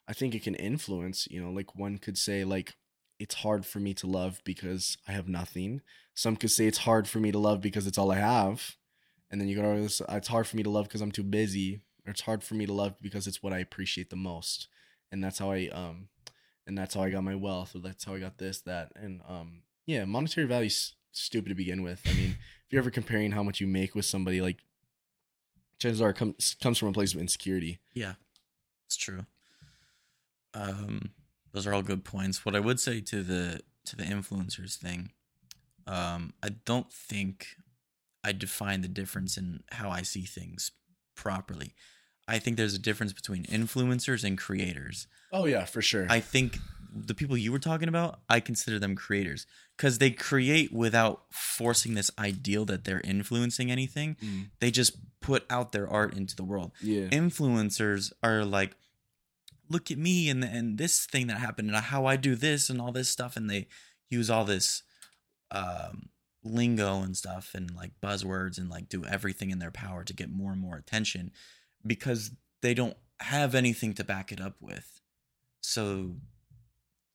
i 0.09 0.13
think 0.13 0.35
it 0.35 0.43
can 0.43 0.55
influence 0.55 1.27
you 1.31 1.43
know 1.43 1.51
like 1.51 1.77
one 1.77 1.99
could 1.99 2.19
say 2.19 2.45
like 2.45 2.75
it's 3.23 3.37
hard 3.37 3.65
for 3.65 3.79
me 3.79 3.95
to 3.95 4.07
love 4.07 4.41
because 4.45 4.97
i 5.09 5.13
have 5.13 5.29
nothing 5.29 5.81
some 6.15 6.37
could 6.37 6.51
say 6.51 6.67
it's 6.67 6.79
hard 6.79 7.09
for 7.09 7.19
me 7.19 7.33
to 7.33 7.39
love 7.39 7.61
because 7.61 7.87
it's 7.87 7.99
all 7.99 8.11
i 8.11 8.17
have 8.17 8.77
and 9.31 9.41
then 9.41 9.49
you 9.49 9.57
go 9.57 9.63
"Oh, 9.63 9.75
it's 10.17 10.29
hard 10.29 10.47
for 10.47 10.57
me 10.57 10.63
to 10.63 10.71
love 10.71 10.87
because 10.87 11.01
i'm 11.01 11.13
too 11.13 11.23
busy 11.23 11.81
or 12.07 12.11
it's 12.11 12.23
hard 12.23 12.43
for 12.43 12.55
me 12.55 12.67
to 12.67 12.73
love 12.73 12.95
because 13.01 13.27
it's 13.27 13.43
what 13.43 13.53
i 13.53 13.59
appreciate 13.59 14.11
the 14.11 14.17
most 14.17 14.69
and 15.11 15.23
that's 15.23 15.39
how 15.39 15.51
i 15.51 15.69
um 15.73 16.09
and 16.67 16.77
that's 16.77 16.95
how 16.95 17.03
i 17.03 17.11
got 17.11 17.25
my 17.25 17.35
wealth 17.35 17.75
or 17.75 17.79
that's 17.79 18.05
how 18.05 18.15
i 18.15 18.19
got 18.19 18.39
this 18.39 18.61
that 18.61 18.93
and 18.97 19.21
um 19.29 19.63
yeah 19.87 20.05
monetary 20.05 20.47
value's 20.47 20.95
stupid 21.13 21.51
to 21.51 21.55
begin 21.55 21.83
with 21.83 22.03
i 22.07 22.13
mean 22.15 22.31
if 22.67 22.73
you're 22.73 22.81
ever 22.81 22.91
comparing 22.91 23.33
how 23.33 23.43
much 23.43 23.61
you 23.61 23.67
make 23.67 23.95
with 23.95 24.05
somebody 24.05 24.41
like 24.41 24.59
chances 25.83 26.01
are 26.01 26.11
it 26.11 26.17
comes 26.17 26.57
comes 26.63 26.79
from 26.79 26.89
a 26.89 26.93
place 26.93 27.13
of 27.13 27.21
insecurity. 27.21 27.81
Yeah, 27.93 28.15
it's 28.87 28.97
true. 28.97 29.27
Um, 30.55 31.11
those 31.53 31.67
are 31.67 31.75
all 31.75 31.83
good 31.83 32.05
points. 32.05 32.45
What 32.45 32.55
I 32.55 32.61
would 32.61 32.81
say 32.81 33.01
to 33.01 33.23
the 33.23 33.61
to 33.85 33.97
the 33.97 34.05
influencers 34.05 34.77
thing, 34.77 35.11
um, 35.87 36.35
I 36.43 36.51
don't 36.65 36.93
think 36.93 37.49
I 38.25 38.33
define 38.33 38.83
the 38.83 38.89
difference 38.89 39.37
in 39.37 39.63
how 39.73 39.91
I 39.91 40.03
see 40.03 40.23
things 40.23 40.73
properly. 41.15 41.75
I 42.29 42.39
think 42.39 42.57
there's 42.57 42.75
a 42.75 42.79
difference 42.79 43.13
between 43.13 43.45
influencers 43.45 44.25
and 44.25 44.39
creators. 44.39 45.07
Oh 45.33 45.47
yeah, 45.47 45.65
for 45.65 45.83
sure. 45.83 46.07
I 46.09 46.21
think 46.21 46.59
the 46.95 47.15
people 47.15 47.37
you 47.37 47.51
were 47.51 47.59
talking 47.59 47.89
about, 47.89 48.21
I 48.29 48.41
consider 48.41 48.79
them 48.79 48.95
creators 48.95 49.47
because 49.77 49.99
they 49.99 50.11
create 50.11 50.73
without 50.73 51.23
forcing 51.31 51.95
this 51.95 52.11
ideal 52.19 52.65
that 52.67 52.85
they're 52.85 53.01
influencing 53.01 53.71
anything. 53.71 54.17
Mm. 54.23 54.51
They 54.61 54.71
just 54.71 54.97
put 55.21 55.45
out 55.49 55.73
their 55.73 55.89
art 55.89 56.15
into 56.15 56.37
the 56.37 56.45
world 56.45 56.73
yeah. 56.81 57.07
influencers 57.09 58.13
are 58.23 58.45
like 58.45 58.77
look 59.73 59.91
at 59.91 59.99
me 59.99 60.29
and 60.31 60.45
and 60.45 60.79
this 60.79 61.07
thing 61.07 61.27
that 61.29 61.39
happened 61.39 61.69
and 61.71 61.77
how 61.79 62.07
I 62.07 62.17
do 62.17 62.35
this 62.37 62.71
and 62.71 62.81
all 62.81 62.93
this 62.93 63.09
stuff 63.09 63.37
and 63.37 63.49
they 63.51 63.67
use 64.11 64.29
all 64.31 64.45
this 64.45 64.83
um 65.51 66.09
lingo 66.45 67.03
and 67.03 67.17
stuff 67.17 67.53
and 67.55 67.75
like 67.75 67.93
buzzwords 68.03 68.59
and 68.59 68.69
like 68.69 68.89
do 68.89 69.05
everything 69.05 69.51
in 69.51 69.59
their 69.61 69.71
power 69.71 70.03
to 70.05 70.13
get 70.13 70.29
more 70.31 70.53
and 70.53 70.61
more 70.61 70.77
attention 70.77 71.31
because 71.87 72.33
they 72.63 72.75
don't 72.75 72.97
have 73.21 73.55
anything 73.55 73.95
to 73.95 74.03
back 74.05 74.33
it 74.33 74.41
up 74.41 74.57
with. 74.61 75.01
So 75.61 76.17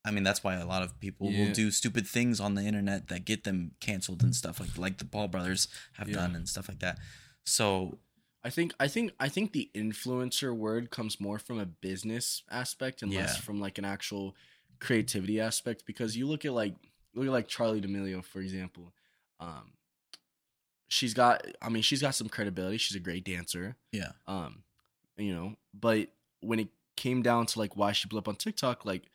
I 0.05 0.11
mean 0.11 0.23
that's 0.23 0.43
why 0.43 0.55
a 0.55 0.65
lot 0.65 0.83
of 0.83 0.99
people 0.99 1.31
Yeah. 1.31 1.39
will 1.47 1.53
do 1.53 1.69
stupid 1.71 2.07
things 2.07 2.39
on 2.39 2.55
the 2.55 2.61
internet 2.63 3.09
that 3.09 3.25
get 3.25 3.43
them 3.43 3.71
canceled 3.81 4.23
and 4.23 4.33
stuff 4.35 4.59
like 4.61 4.77
like 4.77 4.97
the 4.97 5.05
Paul 5.05 5.27
brothers 5.27 5.67
have 5.93 6.07
Yeah. 6.09 6.15
done 6.15 6.35
and 6.35 6.47
stuff 6.47 6.69
like 6.69 6.79
that. 6.79 6.97
So 7.45 7.99
I 8.47 8.49
think 8.49 8.73
I 8.79 8.87
think 8.87 9.11
I 9.19 9.27
think 9.27 9.51
the 9.51 9.69
influencer 9.75 10.55
word 10.55 10.89
comes 10.89 11.19
more 11.19 11.37
from 11.37 11.59
a 11.59 11.65
business 11.65 12.43
aspect 12.49 13.01
and 13.01 13.13
less 13.13 13.35
from 13.35 13.59
like 13.59 13.77
an 13.77 13.83
actual 13.83 14.37
creativity 14.79 15.41
aspect 15.41 15.83
because 15.85 16.15
you 16.15 16.25
look 16.25 16.45
at 16.45 16.53
like 16.53 16.73
look 17.13 17.25
at 17.25 17.31
like 17.33 17.49
Charli 17.49 17.81
D'Amelio 17.81 18.23
for 18.23 18.39
example. 18.39 18.93
Um 19.41 19.73
she's 20.87 21.13
got 21.13 21.45
I 21.61 21.67
mean 21.67 21.83
she's 21.83 22.01
got 22.01 22.15
some 22.15 22.29
credibility. 22.29 22.77
She's 22.77 22.95
a 22.95 23.01
great 23.01 23.25
dancer. 23.25 23.75
yeah. 23.91 24.11
Um 24.27 24.63
you 25.17 25.35
know, 25.35 25.57
but 25.73 26.07
when 26.39 26.59
it 26.59 26.69
came 26.95 27.21
down 27.21 27.47
to 27.47 27.59
like 27.59 27.75
why 27.75 27.91
she 27.91 28.07
blew 28.07 28.19
up 28.19 28.29
on 28.29 28.37
TikTok 28.37 28.85
like 28.85 29.09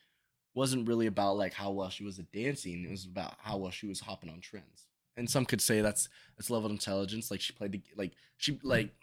wasn't 0.53 0.87
really 0.87 1.07
about 1.07 1.37
like 1.37 1.55
how 1.55 1.71
well 1.71 1.89
she 1.89 2.03
was 2.03 2.19
at 2.19 2.31
dancing. 2.31 2.85
It 2.85 2.91
was 2.91 3.05
about 3.05 3.33
how 3.39 3.57
well 3.57 3.71
she 3.71 3.87
was 3.87 4.01
hopping 4.01 4.29
on 4.29 4.41
trends. 4.41 4.85
And 5.17 5.27
some 5.27 5.45
could 5.45 5.61
say 5.61 5.81
that's 5.81 6.07
that's 6.37 6.51
level 6.51 6.67
of 6.67 6.71
intelligence. 6.71 7.31
Like 7.31 7.41
she 7.41 7.51
played 7.53 7.71
the 7.71 7.81
like 7.97 8.11
she 8.37 8.59
like 8.61 8.93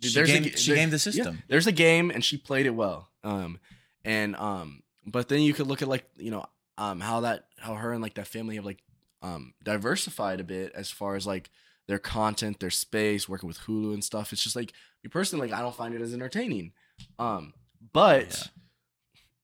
She 0.00 0.14
there's 0.14 0.30
a 0.30 0.42
she 0.56 0.74
gamed 0.74 0.92
the 0.92 0.96
yeah, 0.96 0.98
system. 0.98 1.42
there's 1.48 1.66
a 1.66 1.72
game 1.72 2.10
and 2.10 2.24
she 2.24 2.36
played 2.36 2.66
it 2.66 2.74
well. 2.74 3.10
Um 3.24 3.58
and 4.04 4.36
um 4.36 4.82
but 5.06 5.28
then 5.28 5.40
you 5.40 5.54
could 5.54 5.66
look 5.66 5.82
at 5.82 5.88
like 5.88 6.04
you 6.16 6.30
know 6.30 6.46
um 6.76 7.00
how 7.00 7.20
that 7.20 7.46
how 7.58 7.74
her 7.74 7.92
and 7.92 8.02
like 8.02 8.14
that 8.14 8.26
family 8.26 8.56
have 8.56 8.64
like 8.64 8.82
um 9.22 9.54
diversified 9.64 10.40
a 10.40 10.44
bit 10.44 10.72
as 10.74 10.90
far 10.90 11.16
as 11.16 11.26
like 11.26 11.50
their 11.88 11.98
content, 11.98 12.60
their 12.60 12.70
space, 12.70 13.28
working 13.28 13.48
with 13.48 13.58
Hulu 13.60 13.94
and 13.94 14.04
stuff. 14.04 14.32
It's 14.32 14.42
just 14.42 14.54
like 14.54 14.72
me 15.02 15.08
personally, 15.08 15.48
like 15.48 15.58
I 15.58 15.62
don't 15.62 15.74
find 15.74 15.94
it 15.94 16.02
as 16.02 16.12
entertaining. 16.12 16.72
Um, 17.18 17.54
but 17.92 18.50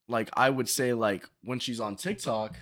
like 0.09 0.31
I 0.35 0.51
would 0.51 0.69
say, 0.69 0.93
like 0.93 1.29
when 1.43 1.59
she's 1.59 1.81
on 1.81 1.97
TikTok, 1.97 2.57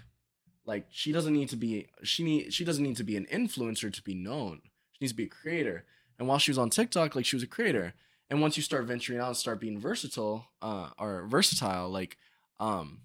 like 0.64 0.86
she 0.90 1.12
doesn't 1.12 1.32
need 1.32 1.49
to 1.51 1.57
be 1.57 1.88
she 2.03 2.22
need 2.22 2.55
she 2.55 2.64
doesn't 2.64 2.82
need 2.82 2.97
to 2.97 3.05
be 3.05 3.16
an 3.16 3.26
influencer 3.32 3.93
to 3.93 4.03
be 4.03 4.14
known. 4.14 4.62
She 4.93 4.99
needs 5.03 5.12
to 5.12 5.16
be 5.16 5.24
a 5.24 5.28
creator. 5.28 5.84
And 6.22 6.28
while 6.28 6.38
she 6.38 6.52
was 6.52 6.58
on 6.58 6.70
TikTok, 6.70 7.16
like 7.16 7.24
she 7.24 7.34
was 7.34 7.42
a 7.42 7.48
creator. 7.48 7.94
And 8.30 8.40
once 8.40 8.56
you 8.56 8.62
start 8.62 8.84
venturing 8.84 9.18
out 9.18 9.26
and 9.26 9.36
start 9.36 9.58
being 9.58 9.80
versatile, 9.80 10.46
uh, 10.62 10.90
or 10.96 11.26
versatile, 11.26 11.90
like, 11.90 12.16
um, 12.60 13.00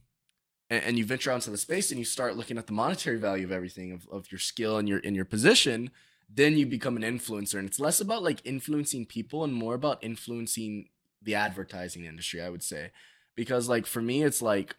and, 0.69 0.83
and 0.83 0.97
you 0.99 1.03
venture 1.03 1.31
out 1.31 1.37
into 1.37 1.49
the 1.49 1.57
space 1.57 1.89
and 1.89 1.97
you 1.97 2.05
start 2.05 2.37
looking 2.37 2.59
at 2.59 2.67
the 2.67 2.73
monetary 2.73 3.17
value 3.17 3.43
of 3.43 3.51
everything 3.51 3.91
of, 3.91 4.07
of 4.11 4.31
your 4.31 4.37
skill 4.37 4.77
and 4.77 4.87
your 4.87 4.99
in 4.99 5.15
your 5.15 5.25
position, 5.25 5.89
then 6.29 6.59
you 6.59 6.67
become 6.67 6.95
an 6.95 7.01
influencer. 7.01 7.57
And 7.57 7.67
it's 7.67 7.79
less 7.79 7.99
about 7.99 8.21
like 8.21 8.39
influencing 8.45 9.07
people 9.07 9.43
and 9.43 9.51
more 9.51 9.73
about 9.73 10.03
influencing 10.03 10.89
the 11.19 11.33
advertising 11.33 12.05
industry, 12.05 12.39
I 12.39 12.51
would 12.51 12.61
say. 12.61 12.91
Because 13.33 13.67
like 13.67 13.87
for 13.87 14.03
me, 14.03 14.21
it's 14.21 14.43
like 14.43 14.75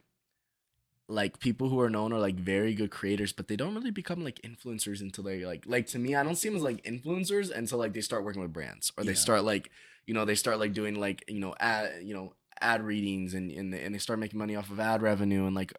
like 1.08 1.38
people 1.40 1.68
who 1.70 1.80
are 1.80 1.88
known 1.90 2.12
are 2.12 2.18
like 2.18 2.36
very 2.36 2.74
good 2.74 2.90
creators, 2.90 3.32
but 3.32 3.48
they 3.48 3.56
don't 3.56 3.74
really 3.74 3.90
become 3.90 4.22
like 4.22 4.40
influencers 4.42 5.00
until 5.00 5.24
they 5.24 5.44
like 5.44 5.64
like 5.66 5.86
to 5.88 5.98
me, 5.98 6.14
I 6.14 6.22
don't 6.22 6.36
see 6.36 6.48
them 6.48 6.56
as 6.56 6.62
like 6.62 6.84
influencers 6.84 7.50
until 7.50 7.78
like 7.78 7.94
they 7.94 8.02
start 8.02 8.24
working 8.24 8.42
with 8.42 8.52
brands 8.52 8.92
or 8.96 9.04
they 9.04 9.12
Yeah. 9.12 9.16
start 9.16 9.44
like 9.44 9.70
you 10.06 10.14
know 10.14 10.24
they 10.24 10.34
start 10.34 10.58
like 10.58 10.72
doing 10.74 10.94
like 11.00 11.24
you 11.28 11.40
know 11.40 11.54
ad 11.60 12.02
you 12.02 12.14
know 12.14 12.34
ad 12.60 12.82
readings 12.84 13.34
and 13.34 13.50
and 13.50 13.72
they, 13.72 13.82
and 13.82 13.94
they 13.94 13.98
start 13.98 14.18
making 14.18 14.38
money 14.38 14.54
off 14.54 14.70
of 14.70 14.80
ad 14.80 15.00
revenue 15.00 15.46
and 15.46 15.56
like 15.56 15.72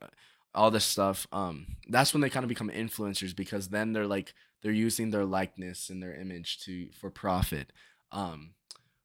all 0.55 0.71
this 0.71 0.85
stuff. 0.85 1.27
Um, 1.31 1.75
that's 1.87 2.11
when 2.13 2.21
they 2.21 2.29
kind 2.29 2.43
of 2.43 2.49
become 2.49 2.69
influencers 2.71 3.35
because 3.35 3.69
then 3.69 3.93
they're 3.93 4.07
like 4.07 4.33
they're 4.63 4.71
using 4.71 5.11
their 5.11 5.25
likeness 5.25 5.89
and 5.91 6.01
their 6.01 6.15
image 6.15 6.59
to 6.61 6.89
for 6.99 7.11
profit. 7.11 7.71
Um, 8.11 8.55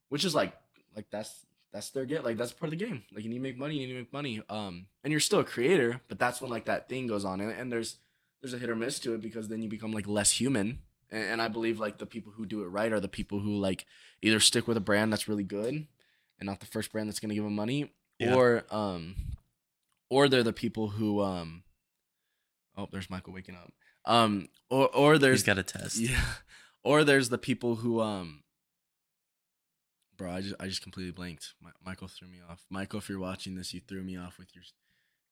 which 0.09 0.25
is 0.25 0.35
like 0.35 0.55
like 0.97 1.07
that's 1.11 1.45
that's 1.75 1.91
their 1.91 2.07
get 2.07 2.25
like 2.25 2.39
that's 2.39 2.53
part 2.53 2.73
of 2.73 2.79
the 2.79 2.83
game 2.87 3.03
like 3.13 3.23
you 3.25 3.29
need 3.29 3.37
to 3.37 3.43
make 3.43 3.59
money 3.59 3.75
you 3.77 3.87
need 3.87 3.93
to 3.93 3.99
make 3.99 4.13
money 4.13 4.41
um 4.49 4.87
and 5.03 5.11
you're 5.11 5.21
still 5.21 5.41
a 5.41 5.45
creator 5.45 6.01
but 6.09 6.19
that's 6.19 6.41
when 6.41 6.51
like 6.51 6.65
that 6.65 6.89
thing 6.89 7.07
goes 7.07 7.25
on 7.27 7.41
and, 7.41 7.51
and 7.51 7.71
there's 7.71 7.97
there's 8.41 8.55
a 8.55 8.59
hit 8.59 8.71
or 8.71 8.77
miss 8.77 8.99
to 9.01 9.13
it 9.13 9.21
because 9.21 9.49
then 9.49 9.61
you 9.61 9.69
become 9.69 9.91
like 9.93 10.07
less 10.07 10.31
human 10.31 10.79
and, 11.11 11.25
and 11.25 11.43
i 11.43 11.49
believe 11.49 11.79
like 11.81 11.99
the 11.99 12.07
people 12.07 12.33
who 12.33 12.47
do 12.47 12.63
it 12.63 12.67
right 12.69 12.93
are 12.93 13.01
the 13.01 13.09
people 13.09 13.41
who 13.41 13.57
like 13.57 13.85
either 14.23 14.39
stick 14.41 14.67
with 14.69 14.77
a 14.77 14.81
brand 14.81 15.13
that's 15.13 15.29
really 15.29 15.43
good 15.43 15.75
and 16.39 16.47
not 16.47 16.61
the 16.61 16.67
first 16.67 16.93
brand 16.93 17.09
that's 17.09 17.19
going 17.21 17.29
to 17.31 17.35
give 17.35 17.45
them 17.45 17.55
money 17.57 17.93
Yeah. 18.21 18.35
or 18.37 18.65
um 18.71 19.17
or 20.09 20.29
they're 20.29 20.43
the 20.45 20.53
people 20.53 20.89
who 20.91 21.21
um 21.23 21.65
oh 22.77 22.89
there's 22.93 23.11
michael 23.11 23.33
waking 23.33 23.57
up 23.57 23.73
um 24.07 24.49
or 24.71 24.89
or 24.95 25.19
there's 25.19 25.41
He's 25.41 25.47
got 25.47 25.59
a 25.59 25.65
test. 25.65 25.97
yeah. 25.99 26.21
Or 26.85 27.03
there's 27.03 27.31
the 27.31 27.39
people 27.39 27.77
who 27.77 28.01
um 28.01 28.44
Bro, 30.17 30.31
I 30.33 30.41
just 30.41 30.55
I 30.61 30.67
just 30.69 30.83
completely 30.83 31.13
blanked. 31.13 31.55
Mi- 31.63 31.71
Michael 31.85 32.09
threw 32.09 32.29
me 32.29 32.39
off. 32.49 32.65
Michael, 32.71 32.99
if 33.01 33.09
you're 33.09 33.19
watching 33.19 33.55
this, 33.57 33.75
you 33.75 33.81
threw 33.81 34.03
me 34.03 34.17
off 34.17 34.39
with 34.39 34.49
your 34.55 34.65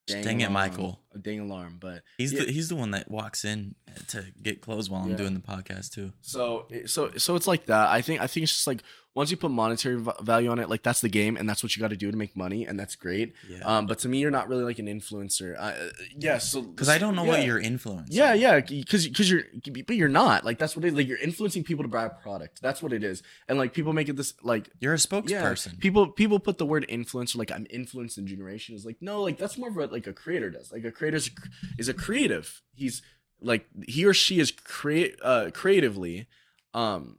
Dang 0.09 0.41
it, 0.41 0.45
alarm. 0.45 0.53
Michael. 0.53 1.01
A 1.15 1.19
dang 1.19 1.39
alarm, 1.41 1.79
but 1.81 2.03
He's 2.19 2.33
Yeah. 2.33 2.45
the 2.45 2.53
he's 2.53 2.69
the 2.69 2.75
one 2.77 2.91
that 2.91 3.09
walks 3.11 3.45
in 3.45 3.77
to 4.09 4.25
get 4.43 4.61
clothes 4.61 4.91
while 4.91 5.03
I'm 5.05 5.11
Yeah. 5.11 5.17
doing 5.17 5.35
the 5.35 5.41
podcast 5.41 5.93
too. 5.93 6.13
so 6.21 6.67
so 6.87 7.13
so 7.17 7.37
it's 7.37 7.47
like 7.47 7.67
that. 7.67 7.89
I 7.89 8.03
think 8.03 8.21
I 8.21 8.27
think 8.27 8.43
it's 8.45 8.53
just 8.53 8.67
like 8.67 8.83
once 9.15 9.31
you 9.31 9.37
put 9.37 9.51
monetary 9.51 9.97
v- 10.01 10.11
value 10.23 10.51
on 10.51 10.59
it, 10.59 10.71
like 10.71 10.83
that's 10.83 11.01
the 11.03 11.09
game, 11.09 11.37
and 11.37 11.47
that's 11.49 11.63
what 11.63 11.77
you 11.77 11.81
got 11.83 11.91
to 11.91 11.97
do 11.97 12.11
to 12.11 12.17
make 12.17 12.35
money, 12.37 12.65
and 12.67 12.81
that's 12.81 12.97
great. 12.97 13.35
Yeah. 13.49 13.59
Um, 13.63 13.87
but 13.87 13.99
to 14.01 14.09
me, 14.09 14.19
you're 14.19 14.31
not 14.31 14.49
really 14.49 14.65
like 14.65 14.79
an 14.79 14.87
influencer. 14.87 15.55
I, 15.59 15.73
uh, 15.73 15.89
yeah, 16.19 16.39
so 16.39 16.63
Because 16.63 16.89
I 16.89 16.97
don't 16.97 17.15
know 17.15 17.25
yeah. 17.25 17.31
what 17.31 17.45
you're 17.45 17.61
influencing. 17.61 18.17
Yeah, 18.17 18.33
yeah, 18.33 18.61
because 18.61 19.07
because 19.07 19.31
you're 19.31 19.43
but 19.87 19.97
you're 19.97 20.09
not 20.09 20.45
like 20.45 20.59
that's 20.59 20.75
what 20.75 20.85
it 20.85 20.89
is. 20.89 20.95
Like 20.95 21.09
you're 21.09 21.19
influencing 21.19 21.63
people 21.63 21.85
to 21.85 21.89
buy 21.89 22.07
a 22.07 22.11
product. 22.11 22.63
That's 22.63 22.83
what 22.83 22.93
it 22.95 23.05
is. 23.05 23.23
And 23.49 23.59
like 23.59 23.75
people 23.75 23.93
make 23.93 24.09
it 24.09 24.17
this 24.17 24.33
like 24.43 24.71
You're 24.81 24.95
a 24.95 24.97
spokesperson. 24.97 25.79
people 25.79 26.09
people 26.09 26.39
put 26.39 26.57
the 26.59 26.67
word 26.67 26.87
influencer 26.89 27.37
like 27.37 27.51
I'm 27.53 27.67
influencing 27.69 28.27
generation 28.27 28.75
is 28.75 28.87
like 28.87 28.97
no 29.03 29.21
like 29.23 29.37
that's 29.37 29.59
more 29.59 29.69
of 29.69 29.77
what 29.77 29.93
like 29.93 30.07
a 30.07 30.13
creator 30.15 30.49
does. 30.51 30.73
Like 30.73 30.85
a 30.85 30.91
creator 30.91 31.19
is 31.19 31.29
a, 31.29 31.31
is 31.79 31.89
a 31.91 31.95
creative. 31.95 32.63
He's 32.75 33.03
like 33.43 33.67
he 33.87 34.05
or 34.07 34.15
she 34.15 34.41
is 34.41 34.51
create 34.53 35.17
uh 35.23 35.51
creatively 35.53 36.29
um 36.75 37.19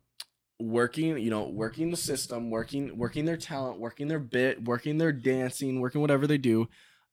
working 0.70 1.18
you 1.18 1.30
know 1.30 1.43
working 1.43 1.91
the 1.91 1.97
system 1.97 2.49
working 2.49 2.97
working 2.97 3.26
their 3.26 3.38
talent 3.38 3.80
working 3.80 4.07
their 4.07 4.20
bit 4.20 4.64
working 4.64 4.97
their 4.97 5.11
dancing 5.11 5.82
working 5.82 5.99
whatever 5.99 6.26
they 6.26 6.38
do 6.38 6.68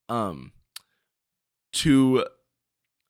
um 0.09 0.53
to 1.73 2.25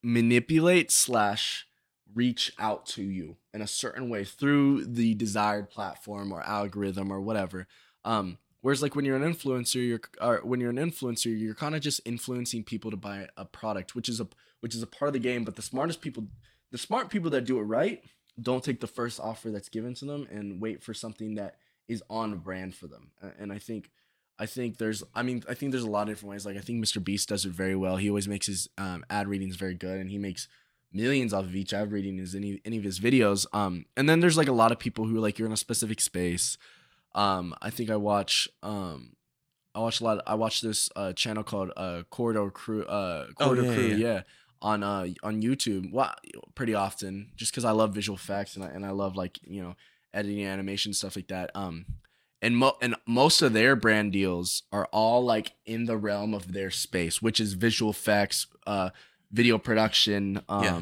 manipulate 0.03 0.91
slash 0.91 1.67
reach 2.15 2.53
out 2.59 2.87
to 2.87 3.03
you 3.03 3.37
in 3.55 3.63
a 3.63 3.67
certain 3.67 4.09
way 4.09 4.25
through 4.25 4.85
the 4.85 5.15
desired 5.15 5.71
platform 5.71 6.33
or 6.33 6.43
algorithm 6.43 7.13
or 7.13 7.21
whatever. 7.21 7.67
Um 8.05 8.39
whereas 8.63 8.83
like 8.83 8.95
when 8.95 9.05
you're 9.05 9.17
an 9.17 9.35
influencer 9.35 9.87
you're 9.87 10.01
or 10.21 10.41
when 10.45 10.61
you're 10.61 10.71
an 10.71 10.77
influencer 10.77 11.27
you're 11.39 11.55
kind 11.55 11.75
of 11.75 11.81
just 11.81 12.01
influencing 12.05 12.63
people 12.65 12.91
to 12.91 12.97
buy 12.97 13.27
a 13.37 13.45
product 13.45 13.95
which 13.95 14.09
is 14.09 14.21
a 14.21 14.29
which 14.61 14.75
is 14.75 14.83
a 14.83 14.87
part 14.87 15.09
of 15.09 15.13
the 15.15 15.19
game 15.19 15.45
but 15.45 15.57
the 15.57 15.63
smartest 15.63 16.03
people 16.03 16.27
the 16.71 16.77
smart 16.77 17.09
people 17.09 17.31
that 17.31 17.47
do 17.47 17.59
it 17.59 17.63
right 17.63 18.03
don't 18.41 18.65
take 18.65 18.81
the 18.81 18.87
first 18.87 19.21
offer 19.21 19.51
that's 19.51 19.69
given 19.69 19.95
to 19.95 20.05
them 20.05 20.27
and 20.31 20.61
wait 20.61 20.83
for 20.83 20.95
something 20.95 21.35
that 21.35 21.57
is 21.89 22.03
on 22.09 22.39
brand 22.39 22.75
for 22.75 22.87
them. 22.87 23.11
And 23.39 23.53
i 23.53 23.59
think 23.59 23.91
i 24.39 24.47
think 24.47 24.79
there's 24.79 25.03
i 25.15 25.23
mean 25.23 25.43
i 25.49 25.55
think 25.55 25.73
there's 25.73 25.85
a 25.85 25.91
lot 25.91 26.03
of 26.03 26.09
different 26.09 26.31
ways. 26.31 26.47
Like 26.47 26.57
i 26.57 26.61
think 26.61 26.83
mr 26.85 27.03
beast 27.03 27.29
does 27.29 27.45
it 27.45 27.53
very 27.53 27.77
well. 27.77 27.97
He 27.97 28.09
always 28.09 28.29
makes 28.29 28.47
his 28.47 28.69
um, 28.79 29.05
ad 29.11 29.29
readings 29.29 29.57
very 29.57 29.75
good 29.75 30.01
and 30.01 30.11
he 30.11 30.19
makes 30.19 30.49
millions 30.93 31.33
off 31.33 31.45
of 31.45 31.55
each 31.55 31.73
ad 31.73 31.93
reading 31.93 32.19
is 32.19 32.35
any 32.35 32.61
any 32.65 32.79
of 32.79 32.85
his 32.85 32.99
videos. 33.01 33.47
Um 33.53 33.85
and 33.97 34.09
then 34.09 34.21
there's 34.21 34.37
like 34.37 34.49
a 34.49 34.53
lot 34.53 34.73
of 34.73 34.79
people 34.79 35.05
who 35.07 35.19
like 35.21 35.39
you're 35.39 35.47
in 35.47 35.53
a 35.53 35.57
specific 35.57 36.01
space. 36.01 36.57
Um 37.15 37.55
i 37.61 37.71
think 37.71 37.91
i 37.91 37.97
watch 37.97 38.49
um 38.63 39.17
i 39.75 39.81
watch 39.81 40.01
a 40.01 40.05
lot 40.05 40.23
i 40.27 40.35
watch 40.35 40.61
this 40.61 40.89
uh 40.97 41.13
channel 41.13 41.43
called 41.43 41.71
uh 41.77 42.03
corridor 42.11 42.51
crew 42.51 42.85
uh 42.85 43.27
Oh, 43.39 43.45
corridor 43.45 43.65
yeah, 43.65 43.75
crew 43.75 43.87
yeah, 43.87 43.97
yeah. 43.97 44.21
On 44.63 44.83
uh 44.83 45.07
on 45.23 45.41
youtube 45.43 45.91
well, 45.93 46.15
pretty 46.55 46.75
often 46.75 47.31
just 47.37 47.51
because 47.53 47.65
i 47.65 47.71
love 47.71 47.95
visual 47.95 48.17
effects 48.17 48.57
and 48.57 48.65
I, 48.65 48.69
and 48.69 48.85
I 48.85 48.91
love 48.91 49.17
like 49.17 49.39
you 49.43 49.63
know 49.63 49.75
editing 50.13 50.45
animation 50.45 50.93
stuff 50.93 51.17
like 51.17 51.29
that 51.29 51.51
um 51.55 51.87
and 52.43 52.57
mo- 52.57 52.77
and 52.83 52.95
most 53.07 53.43
of 53.43 53.53
their 53.53 53.77
brand 53.77 54.13
deals 54.13 54.63
are 54.73 54.87
all 54.93 55.25
like 55.25 55.53
in 55.67 55.85
the 55.85 55.97
realm 55.97 56.35
of 56.35 56.53
their 56.53 56.71
space 56.71 57.23
which 57.23 57.41
is 57.41 57.53
visual 57.55 57.91
effects 57.91 58.47
uh 58.67 58.91
video 59.33 59.57
production 59.59 60.41
um 60.49 60.65
Yeah. 60.65 60.81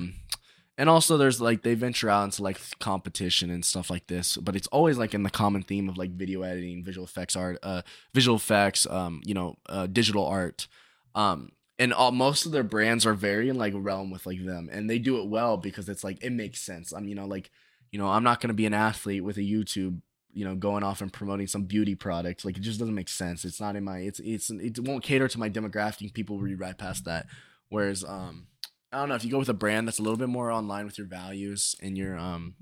and 0.79 0.89
also 0.89 1.16
there's 1.16 1.41
like 1.41 1.62
they 1.62 1.74
venture 1.74 2.09
out 2.09 2.24
into 2.24 2.43
like 2.43 2.59
competition 2.81 3.51
and 3.51 3.64
stuff 3.64 3.91
like 3.91 4.07
this 4.07 4.37
but 4.39 4.57
it's 4.57 4.68
always 4.68 4.97
like 4.99 5.14
in 5.14 5.22
the 5.22 5.31
common 5.31 5.62
theme 5.62 5.89
of 5.89 5.99
like 5.99 6.11
video 6.11 6.43
editing 6.43 6.83
visual 6.83 7.05
effects 7.05 7.37
art 7.37 7.59
uh 7.62 7.83
visual 8.14 8.37
effects 8.37 8.87
um 8.91 9.20
you 9.24 9.35
know 9.35 9.57
uh 9.68 9.87
digital 9.87 10.26
art 10.26 10.66
um 11.14 11.51
and 11.79 11.93
all 11.93 12.12
most 12.12 12.47
of 12.47 12.53
their 12.53 12.62
brands 12.62 13.07
are 13.07 13.14
very 13.14 13.49
in 13.49 13.57
like 13.57 13.72
realm 13.76 14.11
with 14.11 14.26
like 14.26 14.45
them 14.45 14.68
and 14.72 14.89
they 14.89 14.99
do 14.99 15.18
it 15.20 15.29
well 15.29 15.57
because 15.57 15.89
it's 15.89 16.05
like 16.05 16.22
it 16.22 16.31
makes 16.31 16.61
sense. 16.61 16.93
I'm 16.93 17.07
you 17.07 17.14
know 17.14 17.26
like 17.26 17.51
you 17.91 17.99
know 17.99 18.09
i'm 18.09 18.22
not 18.22 18.41
going 18.41 18.49
to 18.49 18.55
be 18.55 18.66
an 18.66 18.74
athlete 18.74 19.24
with 19.24 19.39
a 19.39 19.41
youtube 19.41 20.03
you 20.33 20.45
know 20.45 20.55
going 20.55 20.85
off 20.85 21.01
and 21.01 21.12
promoting 21.12 21.47
some 21.47 21.64
beauty 21.64 21.95
product. 21.95 22.45
Like 22.45 22.57
it 22.57 22.61
just 22.61 22.79
doesn't 22.79 22.95
make 22.95 23.09
sense. 23.09 23.45
It's 23.45 23.61
not 23.61 23.76
in 23.76 23.85
my 23.85 23.99
it's 23.99 24.20
it's 24.20 24.51
it 24.51 24.79
won't 24.79 25.03
cater 25.03 25.26
to 25.29 25.39
my 25.39 25.51
demographic. 25.51 26.14
People 26.14 26.39
read 26.39 26.61
right 26.61 26.76
past 26.76 27.05
that. 27.07 27.26
Whereas 27.70 28.05
um 28.05 28.47
i 28.93 28.99
don't 28.99 29.09
know 29.09 29.14
if 29.14 29.24
you 29.24 29.31
go 29.31 29.39
with 29.39 29.49
a 29.49 29.55
brand 29.55 29.87
that's 29.87 29.99
a 29.99 30.03
little 30.03 30.16
bit 30.16 30.29
more 30.29 30.51
online 30.51 30.87
with 30.87 30.97
your 30.97 31.07
values 31.07 31.76
and 31.83 31.99
your 31.99 32.16
um 32.16 32.55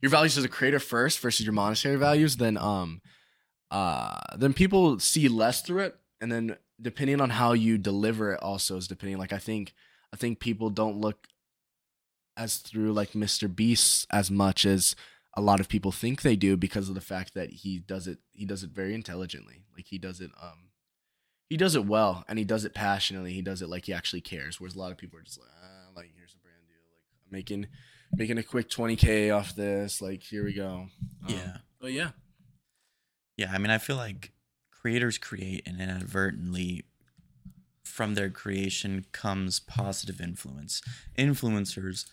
your 0.00 0.10
values 0.10 0.38
as 0.38 0.44
a 0.44 0.48
creator 0.48 0.78
first 0.78 1.18
versus 1.20 1.44
your 1.44 1.52
monetary 1.52 1.96
values 1.96 2.36
then 2.36 2.56
um 2.56 3.00
uh 3.70 4.18
then 4.36 4.52
people 4.52 4.98
see 4.98 5.28
less 5.28 5.62
through 5.62 5.80
it 5.80 5.96
and 6.22 6.32
then 6.32 6.56
depending 6.80 7.20
on 7.20 7.30
how 7.30 7.52
you 7.52 7.76
deliver 7.76 8.32
it 8.32 8.40
also 8.42 8.76
is 8.76 8.88
depending 8.88 9.18
like 9.18 9.32
i 9.32 9.38
think 9.38 9.74
i 10.14 10.16
think 10.16 10.40
people 10.40 10.70
don't 10.70 10.96
look 10.98 11.26
as 12.36 12.56
through 12.56 12.92
like 12.92 13.12
mr 13.12 13.54
beast 13.54 14.06
as 14.10 14.30
much 14.30 14.64
as 14.64 14.96
a 15.34 15.40
lot 15.40 15.60
of 15.60 15.68
people 15.68 15.92
think 15.92 16.22
they 16.22 16.36
do 16.36 16.56
because 16.56 16.88
of 16.88 16.94
the 16.94 17.00
fact 17.00 17.34
that 17.34 17.50
he 17.50 17.78
does 17.78 18.06
it 18.06 18.18
he 18.32 18.44
does 18.44 18.62
it 18.62 18.70
very 18.70 18.94
intelligently. 18.94 19.64
Like 19.74 19.86
he 19.86 19.96
does 19.96 20.20
it 20.20 20.30
um 20.40 20.68
he 21.48 21.56
does 21.56 21.74
it 21.74 21.86
well 21.86 22.22
and 22.28 22.38
he 22.38 22.44
does 22.44 22.66
it 22.66 22.74
passionately. 22.74 23.32
He 23.32 23.40
does 23.40 23.62
it 23.62 23.68
like 23.70 23.86
he 23.86 23.94
actually 23.94 24.20
cares 24.20 24.60
whereas 24.60 24.74
a 24.74 24.78
lot 24.78 24.92
of 24.92 24.98
people 24.98 25.18
are 25.18 25.22
just 25.22 25.40
like 25.40 25.48
ah, 25.64 25.88
like 25.96 26.10
here's 26.14 26.34
a 26.34 26.38
brand 26.38 26.58
deal 26.66 26.76
like 26.92 27.06
i'm 27.26 27.32
making 27.32 27.66
making 28.14 28.36
a 28.36 28.42
quick 28.42 28.68
20k 28.68 29.34
off 29.34 29.56
this 29.56 30.02
like 30.02 30.22
here 30.22 30.44
we 30.44 30.52
go. 30.52 30.88
Um, 31.26 31.34
Yeah. 31.34 31.56
but 31.80 31.92
yeah. 31.92 32.10
Yeah, 33.38 33.50
I 33.54 33.56
mean, 33.56 33.70
I 33.70 33.78
feel 33.78 33.96
like 33.96 34.32
creators 34.82 35.16
create 35.16 35.62
and 35.64 35.80
inadvertently 35.80 36.84
from 37.84 38.14
their 38.14 38.30
creation 38.30 39.06
comes 39.12 39.60
positive 39.60 40.20
influence. 40.20 40.82
Influencers 41.16 42.06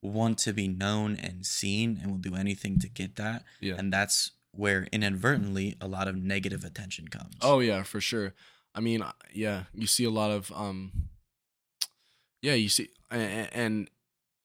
want 0.00 0.38
to 0.38 0.52
be 0.52 0.68
known 0.68 1.16
and 1.16 1.44
seen 1.44 1.98
and 2.00 2.12
will 2.12 2.18
do 2.18 2.36
anything 2.36 2.78
to 2.78 2.88
get 2.88 3.16
that. 3.16 3.42
Yeah. 3.60 3.74
And 3.76 3.92
that's 3.92 4.30
where 4.52 4.86
inadvertently 4.92 5.74
a 5.80 5.88
lot 5.88 6.06
of 6.06 6.14
negative 6.14 6.62
attention 6.62 7.08
comes. 7.08 7.34
Oh 7.42 7.58
yeah, 7.58 7.82
for 7.82 8.00
sure. 8.00 8.32
I 8.76 8.80
mean, 8.80 9.02
uh, 9.02 9.12
yeah, 9.32 9.64
you 9.74 9.88
see 9.88 10.04
a 10.04 10.10
lot 10.10 10.30
of 10.30 10.52
um 10.54 10.92
yeah, 12.42 12.54
you 12.54 12.68
see 12.68 12.90
and, 13.10 13.48
and 13.52 13.90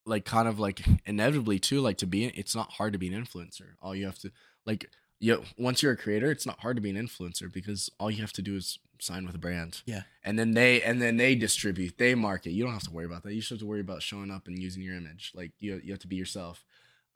like 0.08 0.26
kind 0.26 0.48
of 0.48 0.60
like 0.60 0.82
inevitably 1.06 1.60
too 1.60 1.82
like 1.82 1.98
to 1.98 2.08
be 2.08 2.26
it's 2.26 2.56
not 2.56 2.72
hard 2.72 2.94
to 2.94 3.00
be 3.00 3.14
an 3.14 3.26
influencer. 3.26 3.76
All 3.80 3.94
you 3.94 4.06
have 4.08 4.18
to 4.20 4.32
like 4.66 4.90
you 5.20 5.44
once 5.58 5.84
you're 5.84 5.92
a 5.92 5.98
creator, 5.98 6.32
it's 6.32 6.46
not 6.46 6.60
hard 6.62 6.78
to 6.78 6.82
be 6.82 6.90
an 6.90 6.96
influencer 6.96 7.52
because 7.52 7.92
all 8.00 8.10
you 8.10 8.22
have 8.22 8.34
to 8.34 8.42
do 8.42 8.56
is 8.56 8.80
sign 9.00 9.26
with 9.26 9.36
a 9.36 9.40
brand. 9.40 9.82
Yeah. 9.86 10.04
And 10.24 10.40
then 10.40 10.54
they 10.54 10.82
and 10.82 11.02
then 11.02 11.18
they 11.18 11.36
distribute, 11.36 11.98
they 11.98 12.16
market. 12.16 12.52
You 12.52 12.64
don't 12.64 12.74
have 12.74 12.84
to 12.84 12.92
worry 12.92 13.06
about 13.06 13.24
that. 13.24 13.34
You 13.34 13.40
just 13.40 13.50
have 13.50 13.60
to 13.60 13.66
worry 13.66 13.82
about 13.82 14.02
showing 14.02 14.32
up 14.32 14.48
and 14.48 14.58
using 14.62 14.82
your 14.82 14.96
image. 14.96 15.32
Like 15.36 15.52
you 15.60 15.80
you 15.84 15.92
have 15.92 16.02
to 16.02 16.08
be 16.08 16.16
yourself. 16.16 16.64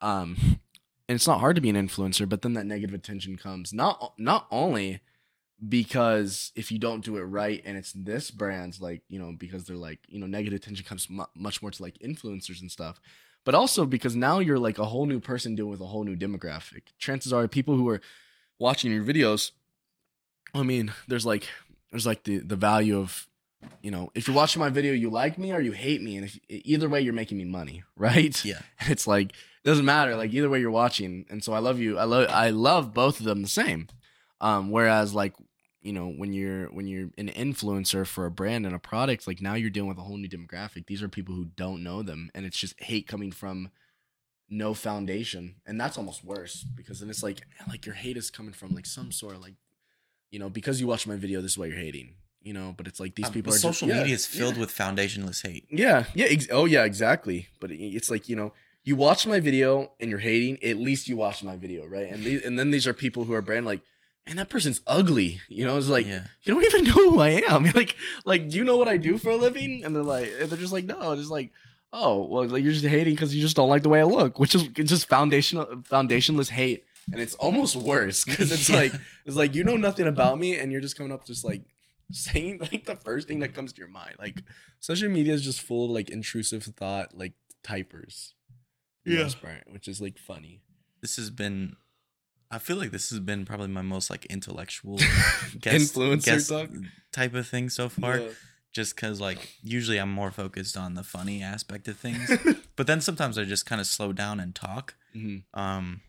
Um 0.02 0.36
and 1.10 1.16
it's 1.16 1.28
not 1.28 1.40
hard 1.40 1.56
to 1.56 1.62
be 1.62 1.70
an 1.70 1.76
influencer, 1.76 2.28
but 2.28 2.42
then 2.42 2.54
that 2.54 2.66
negative 2.66 2.94
attention 2.94 3.38
comes. 3.38 3.74
Not 3.74 4.14
not 4.18 4.48
only 4.52 5.02
because 5.68 6.52
if 6.56 6.72
you 6.72 6.80
don't 6.80 7.06
do 7.06 7.16
it 7.18 7.22
right 7.22 7.62
and 7.64 7.78
it's 7.78 7.94
this 7.94 8.32
brand's 8.32 8.82
like 8.82 9.02
you 9.08 9.18
know 9.18 9.34
because 9.38 9.64
they're 9.64 9.78
like 9.78 10.00
you 10.10 10.20
know 10.20 10.26
negative 10.26 10.58
attention 10.58 10.84
comes 10.84 11.10
mu- 11.10 11.24
much 11.36 11.62
more 11.62 11.72
to 11.72 11.82
like 11.82 11.98
influencers 12.00 12.60
and 12.60 12.70
stuff 12.70 13.00
but 13.46 13.56
also 13.56 13.86
because 13.86 14.16
now 14.16 14.40
you're 14.40 14.60
like 14.60 14.78
a 14.78 14.86
whole 14.86 15.06
new 15.06 15.20
person 15.20 15.56
dealing 15.56 15.72
with 15.72 15.82
a 15.82 15.88
whole 15.88 16.04
new 16.04 16.16
demographic. 16.16 16.84
Chances 16.98 17.34
are 17.34 17.48
people 17.48 17.76
who 17.76 17.90
are 17.90 18.02
watching 18.60 18.92
your 18.92 19.04
videos 19.04 19.52
i 20.54 20.64
mean 20.64 20.94
there's 21.08 21.26
like 21.26 21.48
there's 21.92 22.06
like 22.06 22.24
the 22.24 22.38
the 22.38 22.56
value 22.56 22.98
of 22.98 23.28
you 23.82 23.92
know 23.92 24.10
if 24.16 24.28
you're 24.28 24.36
watching 24.36 24.60
my 24.60 24.70
video 24.70 24.94
you 24.94 25.10
like 25.10 25.38
me 25.38 25.52
or 25.52 25.60
you 25.60 25.72
hate 25.72 26.02
me 26.02 26.18
and 26.18 26.26
if 26.26 26.40
either 26.50 26.90
way 26.90 27.02
you're 27.02 27.14
making 27.14 27.38
me 27.38 27.46
money 27.46 27.84
right? 27.98 28.44
Yeah. 28.44 28.60
it's 28.82 29.08
like 29.08 29.32
it 29.32 29.66
doesn't 29.70 29.86
matter 29.86 30.16
like 30.16 30.34
either 30.34 30.50
way 30.50 30.60
you're 30.60 30.72
watching. 30.72 31.26
And 31.30 31.44
so 31.44 31.54
i 31.54 31.60
love 31.60 31.80
you 31.80 31.98
i 31.98 32.04
love 32.04 32.28
i 32.30 32.50
love 32.50 32.94
both 32.94 33.20
of 33.20 33.26
them 33.26 33.42
the 33.42 33.48
same. 33.48 33.88
Um 34.42 34.72
whereas 34.72 35.14
like 35.14 35.34
you 35.84 35.94
know 35.94 36.08
when 36.08 36.34
you're 36.34 36.66
when 36.68 36.88
you're 36.88 37.10
an 37.18 37.28
influencer 37.30 38.08
for 38.08 38.26
a 38.26 38.32
brand 38.32 38.66
and 38.66 38.74
a 38.74 38.80
product 38.80 39.28
like 39.28 39.42
now 39.42 39.54
you're 39.54 39.70
dealing 39.70 39.90
with 39.90 39.98
a 39.98 40.02
whole 40.02 40.18
new 40.18 40.30
demographic 40.30 40.88
these 40.88 41.04
are 41.04 41.10
people 41.10 41.36
who 41.36 41.46
don't 41.46 41.84
know 41.84 42.02
them 42.02 42.30
and 42.34 42.46
it's 42.46 42.58
just 42.58 42.80
hate 42.82 43.08
coming 43.08 43.32
from 43.32 43.70
no 44.50 44.74
foundation 44.74 45.56
and 45.66 45.80
that's 45.80 45.98
almost 45.98 46.24
worse 46.24 46.64
because 46.76 47.00
then 47.00 47.10
it's 47.10 47.24
like 47.24 47.42
like 47.68 47.86
your 47.86 47.96
hate 47.96 48.18
is 48.18 48.30
coming 48.32 48.54
from 48.54 48.74
like 48.74 48.86
some 48.86 49.12
sort 49.12 49.36
of 49.36 49.42
like 49.42 49.56
you 50.32 50.40
know 50.40 50.50
because 50.50 50.80
you 50.80 50.88
watch 50.88 51.06
my 51.08 51.16
video 51.16 51.42
this 51.42 51.52
is 51.52 51.58
why 51.58 51.66
you're 51.66 51.78
hating 51.78 52.14
you 52.42 52.54
know 52.54 52.74
but 52.78 52.88
it's 52.88 53.00
like 53.00 53.16
these 53.16 53.28
Um, 53.28 53.34
people 53.34 53.54
are 53.54 53.58
social 53.58 53.88
just, 53.88 53.98
yeah, 53.98 54.02
media 54.04 54.16
is 54.16 54.26
filled 54.28 54.56
yeah. 54.56 54.62
with 54.62 54.70
foundationless 54.72 55.46
hate. 55.48 55.66
Yeah, 55.70 56.06
yeah. 56.14 56.26
Ex- 56.26 56.48
oh, 56.52 56.66
yeah, 56.66 56.84
exactly. 56.84 57.48
But 57.62 57.72
it- 57.72 57.78
it's 57.96 58.10
like 58.12 58.28
you 58.28 58.36
know, 58.36 58.52
you 58.84 58.98
watch 58.98 59.26
my 59.26 59.40
video 59.40 59.94
and 60.02 60.10
you're 60.10 60.20
hating. 60.20 60.62
At 60.62 60.76
least 60.78 61.08
you 61.08 61.16
watched 61.16 61.42
my 61.44 61.56
video, 61.56 61.86
right? 61.88 62.12
And 62.12 62.22
these, 62.24 62.44
and 62.44 62.60
then 62.60 62.70
these 62.70 62.86
are 62.86 62.94
people 62.94 63.24
who 63.24 63.34
are 63.34 63.42
brand 63.42 63.66
like, 63.66 63.80
man, 64.28 64.38
that 64.38 64.50
person's 64.50 64.82
ugly. 64.88 65.42
You 65.50 65.66
know, 65.66 65.78
it's 65.78 65.90
like 65.90 66.06
yeah. 66.08 66.24
you 66.44 66.54
don't 66.54 66.64
even 66.64 66.84
know 66.86 66.94
who 66.94 67.20
I 67.20 67.42
am. 67.50 67.66
Like, 67.76 67.96
like, 68.26 68.50
do 68.50 68.58
you 68.58 68.64
know 68.64 68.78
what 68.78 68.88
I 68.88 68.98
do 68.98 69.18
for 69.18 69.30
a 69.32 69.36
living? 69.36 69.84
And 69.84 69.96
they're 69.96 70.04
like, 70.04 70.32
and 70.40 70.50
they're 70.50 70.58
just 70.60 70.74
like, 70.74 70.86
no, 70.86 71.16
just 71.16 71.32
like, 71.32 71.52
oh, 71.92 72.24
well, 72.26 72.46
like 72.48 72.64
you're 72.64 72.74
just 72.74 72.86
hating 72.86 73.14
because 73.14 73.36
you 73.36 73.42
just 73.42 73.56
don't 73.56 73.70
like 73.70 73.84
the 73.84 73.90
way 73.90 74.00
I 74.00 74.04
look, 74.06 74.40
which 74.40 74.56
is 74.56 74.64
just 74.68 75.08
foundational, 75.08 75.66
foundationless 75.66 76.50
hate, 76.50 76.86
and 77.12 77.22
it's 77.22 77.36
almost 77.36 77.76
worse 77.76 78.24
because 78.26 78.52
it's 78.52 78.70
Yeah. 78.70 78.78
like, 78.78 78.94
it's 79.26 79.36
like 79.36 79.56
you 79.56 79.64
know 79.64 79.78
nothing 79.78 80.08
about 80.08 80.40
me, 80.40 80.58
and 80.58 80.72
you're 80.72 80.82
just 80.82 80.98
coming 80.98 81.12
up 81.12 81.26
just 81.26 81.44
like 81.44 81.64
saying 82.12 82.60
like 82.72 82.86
the 82.86 82.96
first 82.96 83.28
thing 83.28 83.40
that 83.40 83.54
comes 83.54 83.74
to 83.74 83.80
your 83.80 83.90
mind. 83.90 84.16
Like 84.20 84.44
social 84.80 85.10
media 85.10 85.34
is 85.34 85.44
just 85.44 85.62
full 85.62 85.86
of 85.86 85.92
like 85.92 86.10
intrusive 86.10 86.64
thought, 86.64 87.18
like 87.18 87.34
typers. 87.64 88.34
Yeah. 89.06 89.28
part, 89.42 89.64
which 89.70 89.88
is 89.88 90.00
like 90.00 90.18
funny. 90.18 90.62
This 91.02 91.18
has 91.18 91.30
been. 91.30 91.76
I 92.56 92.60
feel 92.60 92.78
like 92.78 92.92
this 92.92 93.10
has 93.10 93.20
been 93.20 93.46
probably 93.46 93.68
my 93.68 93.82
most 93.82 94.10
like 94.10 94.26
intellectual 94.28 94.98
guest, 95.60 95.96
Influencer 95.96 96.26
guest 96.26 96.50
talk? 96.50 96.70
type 97.12 97.34
of 97.34 97.48
thing 97.48 97.70
so 97.70 97.90
far. 97.90 98.20
Yeah. 98.20 98.30
Just 98.74 98.96
because 98.96 99.20
like 99.22 99.56
usually 99.62 99.98
I'm 100.00 100.12
more 100.12 100.32
focused 100.32 100.76
on 100.78 100.96
the 100.96 101.04
funny 101.04 101.44
aspect 101.44 101.88
of 101.88 101.98
things, 101.98 102.32
but 102.76 102.88
then 102.88 103.02
sometimes 103.02 103.38
I 103.38 103.44
just 103.44 103.66
kind 103.66 103.80
of 103.82 103.88
slow 103.88 104.14
down 104.14 104.40
and 104.40 104.54
talk. 104.56 104.96
Mhm. 105.16 105.44
Um, 105.54 106.02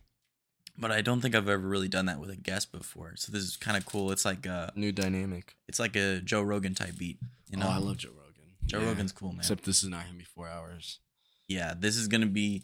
but 0.77 0.91
I 0.91 1.01
don't 1.01 1.21
think 1.21 1.35
I've 1.35 1.47
ever 1.47 1.67
really 1.67 1.87
done 1.87 2.07
that 2.07 2.19
with 2.19 2.29
a 2.31 2.35
guest 2.35 2.71
before. 2.71 3.13
So 3.17 3.31
this 3.31 3.43
is 3.43 3.55
kind 3.55 3.77
of 3.77 3.85
cool. 3.85 4.11
It's 4.11 4.25
like 4.25 4.45
a 4.45 4.71
New 4.75 4.91
dynamic. 4.91 5.55
it's 5.67 5.79
like 5.79 5.95
a 5.95 6.21
Joe 6.21 6.41
Rogan 6.41 6.73
type 6.75 6.97
beat. 6.97 7.19
You 7.51 7.57
know, 7.57 7.67
oh, 7.67 7.71
I 7.71 7.77
love 7.77 7.97
Joe 7.97 8.09
Rogan. 8.09 8.51
Joe 8.65 8.79
Yeah. 8.79 8.87
Rogan's 8.87 9.11
cool, 9.11 9.29
man. 9.29 9.39
Except 9.39 9.63
this 9.63 9.83
is 9.83 9.89
not 9.89 10.05
gonna 10.05 10.17
be 10.17 10.23
four 10.25 10.47
hours. 10.49 10.99
yeah, 11.47 11.73
this 11.77 11.95
is 11.97 12.07
gonna 12.07 12.25
be. 12.25 12.63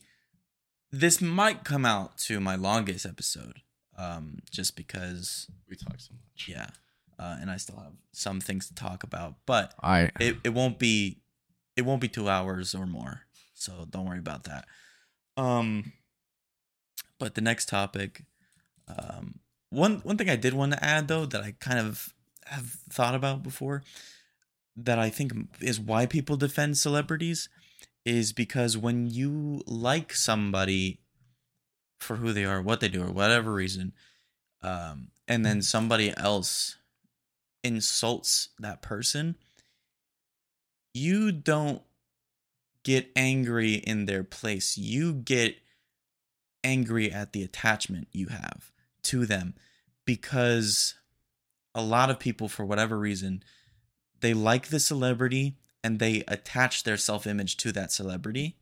This 0.92 1.22
might 1.22 1.64
come 1.64 1.86
out 1.86 2.18
to 2.26 2.40
my 2.42 2.56
longest 2.56 3.06
episode, 3.06 3.62
um, 4.02 4.40
just 4.50 4.76
because 4.76 5.48
We 5.70 5.76
talk 5.76 6.00
so 6.00 6.14
much. 6.14 6.48
yeah, 6.48 6.68
uh, 7.20 7.38
and 7.40 7.52
I 7.52 7.58
still 7.58 7.78
have 7.78 7.94
some 8.14 8.42
things 8.42 8.68
to 8.68 8.76
talk 8.76 9.04
about, 9.04 9.36
but 9.46 9.74
All 9.84 9.92
right. 9.92 10.12
it, 10.20 10.38
it 10.44 10.54
won't 10.54 10.80
be 10.80 11.18
it 11.76 11.84
won't 11.84 12.02
be 12.02 12.08
two 12.10 12.28
hours 12.30 12.76
or 12.76 12.86
more 12.86 13.22
so 13.54 13.86
don't 13.90 14.06
worry 14.06 14.20
about 14.20 14.44
that 14.44 14.66
um 15.38 15.94
but 17.18 17.36
the 17.36 17.42
next 17.42 17.70
topic 17.70 18.26
um 18.90 19.40
one 19.70 20.02
one 20.04 20.18
thing 20.18 20.30
i 20.30 20.36
did 20.36 20.54
want 20.54 20.74
to 20.74 20.84
add 20.84 21.08
though 21.08 21.26
that 21.26 21.42
i 21.44 21.54
kind 21.60 21.80
of 21.80 22.14
have 22.46 22.66
thought 22.90 23.16
about 23.16 23.42
before 23.42 23.84
that 24.76 25.00
i 25.00 25.10
think 25.10 25.32
is 25.62 25.80
why 25.80 26.06
people 26.06 26.36
defend 26.36 26.78
celebrities 26.78 27.48
is 28.06 28.34
because 28.34 28.78
when 28.78 29.08
you 29.08 29.62
like 29.66 30.14
somebody 30.14 31.00
for 32.02 32.18
who 32.18 32.34
they 32.34 32.46
are 32.46 32.62
what 32.62 32.80
they 32.80 32.90
do 32.90 33.04
or 33.04 33.12
whatever 33.12 33.54
reason 33.54 33.94
um 34.64 35.08
and 35.28 35.46
then 35.46 35.62
somebody 35.62 36.14
else 36.18 36.78
insults 37.64 38.50
that 38.60 38.82
person 38.82 39.36
you 40.94 41.32
don't 41.32 41.82
get 42.84 43.12
angry 43.16 43.76
in 43.76 44.06
their 44.06 44.24
place. 44.24 44.78
You 44.78 45.14
get 45.14 45.56
angry 46.64 47.12
at 47.12 47.34
the 47.34 47.44
attachment 47.44 48.08
you 48.12 48.28
have 48.28 48.72
to 49.04 49.26
them 49.26 49.56
because 50.06 50.96
a 51.74 51.82
lot 51.82 52.10
of 52.10 52.20
people, 52.20 52.48
for 52.48 52.66
whatever 52.66 52.98
reason, 52.98 53.44
they 54.20 54.34
like 54.34 54.68
the 54.68 54.80
celebrity 54.80 55.56
and 55.84 56.00
they 56.00 56.24
attach 56.28 56.84
their 56.84 56.98
self 56.98 57.26
image 57.26 57.58
to 57.58 57.72
that 57.72 57.92
celebrity. 57.92 58.58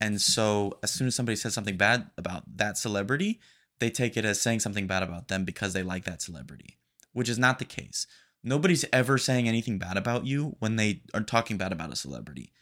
And 0.00 0.20
so, 0.20 0.78
as 0.82 0.90
soon 0.90 1.08
as 1.08 1.14
somebody 1.14 1.36
says 1.36 1.52
something 1.52 1.76
bad 1.76 2.10
about 2.16 2.44
that 2.56 2.78
celebrity, 2.78 3.40
they 3.80 3.90
take 3.90 4.16
it 4.16 4.24
as 4.24 4.40
saying 4.40 4.60
something 4.60 4.86
bad 4.86 5.02
about 5.02 5.28
them 5.28 5.44
because 5.44 5.72
they 5.72 5.82
like 5.82 6.04
that 6.04 6.22
celebrity, 6.22 6.78
which 7.12 7.28
is 7.28 7.38
not 7.38 7.58
the 7.58 7.64
case 7.64 8.06
nobody's 8.42 8.84
ever 8.92 9.18
saying 9.18 9.48
anything 9.48 9.78
bad 9.78 9.96
about 9.96 10.26
you 10.26 10.56
when 10.58 10.76
they 10.76 11.02
are 11.14 11.22
talking 11.22 11.56
bad 11.56 11.72
about 11.72 11.92
a 11.92 11.96
celebrity. 11.96 12.52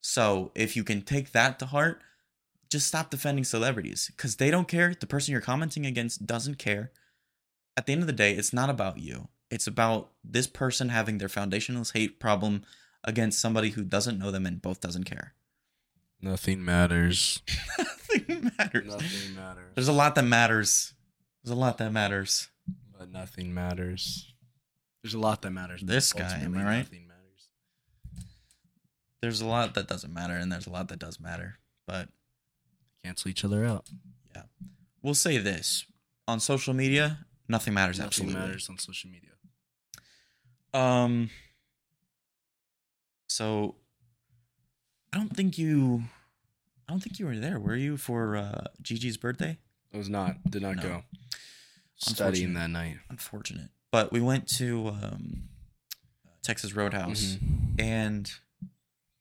So 0.00 0.52
if 0.54 0.76
you 0.76 0.84
can 0.84 1.02
take 1.02 1.32
that 1.32 1.58
to 1.58 1.66
heart, 1.66 2.02
just 2.70 2.86
stop 2.86 3.10
defending 3.10 3.44
celebrities 3.44 4.10
because 4.14 4.36
they 4.36 4.50
don't 4.50 4.68
care. 4.68 4.94
The 4.98 5.06
person 5.06 5.32
you're 5.32 5.40
commenting 5.40 5.86
against 5.86 6.26
doesn't 6.26 6.58
care. 6.58 6.92
At 7.76 7.86
the 7.86 7.92
end 7.92 8.02
of 8.02 8.06
the 8.06 8.12
day, 8.12 8.32
it's 8.32 8.52
not 8.52 8.70
about 8.70 8.98
you. 8.98 9.28
It's 9.50 9.66
about 9.66 10.10
this 10.22 10.46
person 10.46 10.90
having 10.90 11.18
their 11.18 11.28
foundationless 11.28 11.94
hate 11.94 12.20
problem 12.20 12.62
against 13.04 13.40
somebody 13.40 13.70
who 13.70 13.84
doesn't 13.84 14.18
know 14.18 14.30
them 14.30 14.44
and 14.44 14.60
both 14.60 14.80
doesn't 14.80 15.04
care. 15.04 15.34
Nothing 16.20 16.64
matters. 16.64 17.42
Nothing 17.78 18.50
matters. 18.58 18.86
Nothing 18.86 19.34
matters. 19.36 19.72
There's 19.74 19.88
a 19.88 19.92
lot 19.92 20.14
that 20.16 20.24
matters. 20.24 20.94
There's 21.44 21.56
a 21.56 21.60
lot 21.60 21.78
that 21.78 21.92
matters. 21.92 22.48
but 22.98 23.10
nothing 23.10 23.54
matters. 23.54 24.32
There's 25.02 25.14
a 25.14 25.18
lot 25.18 25.42
that 25.42 25.50
matters. 25.50 25.80
This 25.82 26.12
guy, 26.12 26.38
am 26.40 26.56
I 26.58 26.64
right? 26.64 26.78
Nothing 26.78 27.06
matters. 27.06 27.48
There's 29.22 29.40
a 29.40 29.46
lot 29.46 29.74
that 29.74 29.86
doesn't 29.86 30.12
matter, 30.12 30.34
and 30.34 30.50
there's 30.50 30.66
a 30.66 30.70
lot 30.70 30.88
that 30.88 30.98
does 30.98 31.20
matter. 31.20 31.58
But 31.86 32.08
Cancel 33.04 33.30
each 33.30 33.44
other 33.44 33.64
out. 33.64 33.86
Yeah. 34.34 34.42
We'll 35.02 35.14
say 35.14 35.38
this 35.38 35.86
on 36.26 36.40
social 36.40 36.74
media 36.74 37.20
nothing 37.48 37.72
matters 37.74 38.00
absolutely. 38.00 38.34
Nothing 38.34 38.50
absolutely 38.50 38.50
matters 38.50 38.68
on 38.68 38.78
social 38.78 39.10
media. 39.10 39.30
um 40.74 41.30
so 43.28 43.76
i 45.18 45.20
don't 45.20 45.34
think 45.36 45.58
you 45.58 46.04
i 46.88 46.92
don't 46.92 47.00
think 47.02 47.18
you 47.18 47.26
were 47.26 47.36
there 47.36 47.58
were 47.58 47.74
you 47.76 47.96
for 47.96 48.36
uh 48.36 48.64
gigi's 48.82 49.16
birthday 49.16 49.58
I 49.92 49.96
was 49.96 50.08
not. 50.10 50.36
Did 50.50 50.60
not 50.62 50.76
No. 50.76 50.82
go. 50.82 51.02
Studying 51.96 52.54
that 52.54 52.70
night. 52.70 52.98
unfortunate 53.10 53.70
but 53.90 54.12
we 54.12 54.20
went 54.20 54.46
to 54.48 54.88
um 55.02 55.48
texas 56.42 56.72
roadhouse 56.74 57.36
Mhm. 57.42 57.80
and 57.80 58.32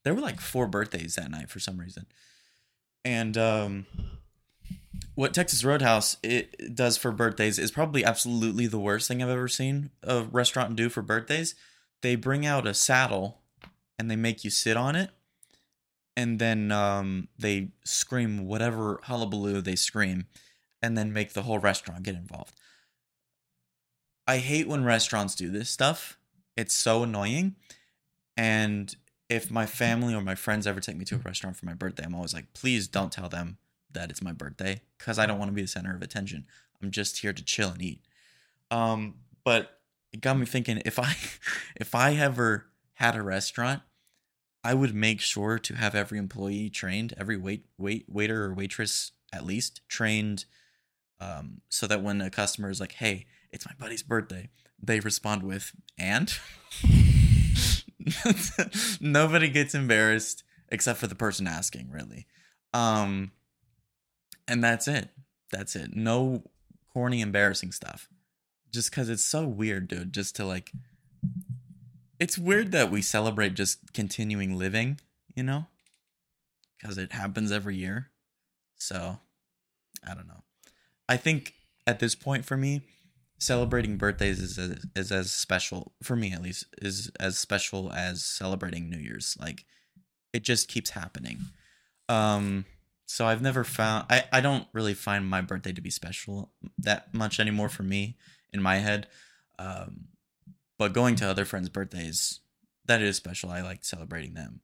there 0.03 0.13
were 0.13 0.21
like 0.21 0.39
four 0.39 0.67
birthdays 0.67 1.15
that 1.15 1.31
night 1.31 1.49
for 1.49 1.59
some 1.59 1.77
reason 1.79 2.05
and 3.03 3.35
um 3.37 3.85
what 5.15 5.33
texas 5.33 5.63
roadhouse 5.63 6.17
it 6.21 6.75
does 6.75 6.97
for 6.97 7.11
birthdays 7.11 7.57
is 7.57 7.71
probably 7.71 8.05
absolutely 8.05 8.67
the 8.67 8.79
worst 8.79 9.07
thing 9.07 9.23
i've 9.23 9.29
ever 9.29 9.47
seen 9.47 9.89
a 10.03 10.21
restaurant 10.23 10.75
do 10.75 10.89
for 10.89 11.01
birthdays 11.01 11.55
they 12.01 12.15
bring 12.15 12.45
out 12.45 12.67
a 12.67 12.73
saddle 12.73 13.41
and 13.97 14.11
they 14.11 14.15
make 14.15 14.43
you 14.43 14.51
sit 14.51 14.77
on 14.77 14.95
it 14.95 15.09
and 16.17 16.39
then 16.39 16.71
um, 16.71 17.29
they 17.39 17.69
scream 17.85 18.45
whatever 18.45 18.99
hullabaloo 19.03 19.61
they 19.61 19.75
scream 19.75 20.25
and 20.81 20.97
then 20.97 21.13
make 21.13 21.31
the 21.31 21.43
whole 21.43 21.59
restaurant 21.59 22.03
get 22.03 22.15
involved 22.15 22.55
i 24.27 24.37
hate 24.37 24.67
when 24.67 24.83
restaurants 24.83 25.35
do 25.35 25.49
this 25.49 25.69
stuff 25.69 26.17
it's 26.57 26.73
so 26.73 27.03
annoying 27.03 27.55
and 28.35 28.95
if 29.29 29.51
my 29.51 29.65
family 29.65 30.13
or 30.13 30.21
my 30.21 30.35
friends 30.35 30.65
ever 30.65 30.79
take 30.79 30.95
me 30.95 31.05
to 31.05 31.15
a 31.15 31.19
restaurant 31.19 31.57
for 31.57 31.65
my 31.65 31.73
birthday, 31.73 32.03
I'm 32.05 32.15
always 32.15 32.33
like, 32.33 32.53
please 32.53 32.87
don't 32.87 33.11
tell 33.11 33.27
them 33.27 33.57
that 33.91 34.09
it's 34.09 34.21
my 34.21 34.31
birthday 34.31 34.81
because 34.97 35.19
I 35.19 35.25
don't 35.25 35.39
want 35.39 35.49
to 35.49 35.55
be 35.55 35.61
the 35.61 35.67
center 35.67 35.95
of 35.95 36.01
attention. 36.01 36.45
I'm 36.81 36.91
just 36.91 37.17
here 37.19 37.33
to 37.33 37.43
chill 37.43 37.69
and 37.69 37.81
eat. 37.81 38.01
Um, 38.71 39.15
but 39.43 39.79
it 40.13 40.21
got 40.21 40.37
me 40.37 40.45
thinking 40.45 40.81
if 40.85 40.99
I 40.99 41.15
if 41.75 41.95
I 41.95 42.13
ever 42.15 42.67
had 42.93 43.15
a 43.15 43.21
restaurant, 43.21 43.81
I 44.67 44.73
would 44.73 44.93
make 44.93 45.21
sure 45.21 45.57
to 45.59 45.75
have 45.75 45.95
every 45.95 46.17
employee 46.17 46.69
trained, 46.69 47.13
every 47.17 47.37
wait 47.37 47.67
wait 47.77 48.03
waiter 48.09 48.43
or 48.43 48.53
waitress 48.53 49.13
at 49.31 49.45
least 49.45 49.79
trained 49.87 50.43
um, 51.21 51.61
so 51.69 51.87
that 51.87 52.03
when 52.03 52.19
a 52.19 52.29
customer 52.29 52.69
is 52.69 52.81
like, 52.81 52.91
"Hey, 52.91 53.27
it's 53.49 53.65
my 53.65 53.71
buddy's 53.79 54.03
birthday," 54.03 54.49
they 54.77 54.99
respond 54.99 55.43
with 55.43 55.71
"and." 55.97 56.37
Nobody 58.99 59.47
gets 59.47 59.73
embarrassed 59.73 60.43
except 60.67 60.99
for 60.99 61.07
the 61.07 61.15
person 61.15 61.47
asking, 61.47 61.89
really. 61.89 62.27
Um, 62.73 63.31
and 64.49 64.61
that's 64.61 64.89
it. 64.89 65.11
That's 65.49 65.77
it. 65.77 65.95
No 65.95 66.43
corny, 66.91 67.21
embarrassing 67.21 67.71
stuff. 67.71 68.09
Just 68.73 68.91
because 68.91 69.07
it's 69.07 69.23
so 69.23 69.47
weird, 69.47 69.87
dude. 69.87 70.11
Just 70.11 70.35
to 70.35 70.45
like, 70.45 70.73
it's 72.19 72.37
weird 72.37 72.71
that 72.71 72.91
we 72.91 73.01
celebrate 73.01 73.53
just 73.53 73.93
continuing 73.93 74.57
living, 74.57 74.99
you 75.35 75.43
know, 75.43 75.67
because 76.77 76.97
it 76.97 77.11
happens 77.13 77.51
every 77.51 77.75
year. 77.75 78.09
So, 78.75 79.19
I 80.07 80.13
don't 80.13 80.27
know. 80.27 80.43
I 81.09 81.17
think 81.17 81.53
at 81.85 81.99
this 81.99 82.15
point 82.15 82.45
for 82.45 82.57
me, 82.57 82.81
celebrating 83.39 83.97
birthdays 83.97 84.39
is 84.39 84.57
as, 84.57 84.85
is 84.95 85.11
as 85.11 85.31
special 85.31 85.93
for 86.01 86.15
me 86.15 86.33
at 86.33 86.41
least 86.41 86.65
is 86.81 87.11
as 87.19 87.37
special 87.37 87.91
as 87.93 88.23
celebrating 88.23 88.89
New 88.89 88.97
Year's. 88.97 89.37
Like, 89.39 89.65
it 90.33 90.43
just 90.43 90.67
keeps 90.67 90.91
happening. 90.91 91.39
Um, 92.09 92.65
so 93.05 93.25
I've 93.25 93.41
never 93.41 93.63
found 93.63 94.05
I, 94.09 94.25
I 94.31 94.41
don't 94.41 94.67
really 94.73 94.93
find 94.93 95.25
my 95.25 95.41
birthday 95.41 95.71
to 95.71 95.81
be 95.81 95.89
special 95.89 96.51
that 96.79 97.13
much 97.13 97.39
anymore 97.39 97.69
for 97.69 97.83
me 97.83 98.17
in 98.53 98.61
my 98.61 98.77
head. 98.77 99.07
Um, 99.59 100.09
but 100.77 100.93
going 100.93 101.15
to 101.17 101.29
other 101.29 101.45
friends' 101.45 101.69
birthdays, 101.69 102.39
that 102.85 103.01
is 103.01 103.15
special. 103.17 103.49
I 103.49 103.61
like 103.61 103.83
celebrating 103.83 104.33
them. 104.33 104.61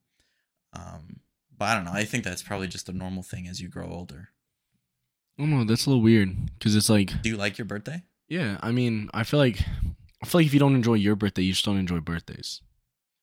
Um, 0.73 1.19
but 1.57 1.65
I 1.65 1.75
don't 1.75 1.85
know. 1.85 1.91
I 1.93 2.03
think 2.05 2.23
that's 2.23 2.41
probably 2.43 2.67
just 2.67 2.89
a 2.89 2.93
normal 2.93 3.23
thing 3.23 3.47
as 3.47 3.61
you 3.61 3.69
grow 3.69 3.87
older. 3.89 4.29
I 5.39 5.43
don't. 5.45 5.67
That's 5.67 5.85
a 5.85 5.89
little 5.89 6.03
weird 6.03 6.29
because 6.57 6.75
it's 6.75 6.89
like, 6.89 7.21
Do 7.21 7.29
you 7.29 7.37
like 7.37 7.57
your 7.57 7.65
birthday? 7.65 8.03
yeah. 8.27 8.57
I 8.61 8.71
mean, 8.71 9.09
I 9.13 9.23
feel 9.23 9.39
like, 9.39 9.59
I 10.21 10.25
feel 10.25 10.39
like 10.39 10.45
if 10.47 10.53
you 10.53 10.59
don't 10.59 10.75
enjoy 10.75 10.93
your 10.95 11.15
birthday, 11.15 11.41
you 11.43 11.53
just 11.53 11.65
don't 11.65 11.77
enjoy 11.77 11.99
birthdays. 11.99 12.61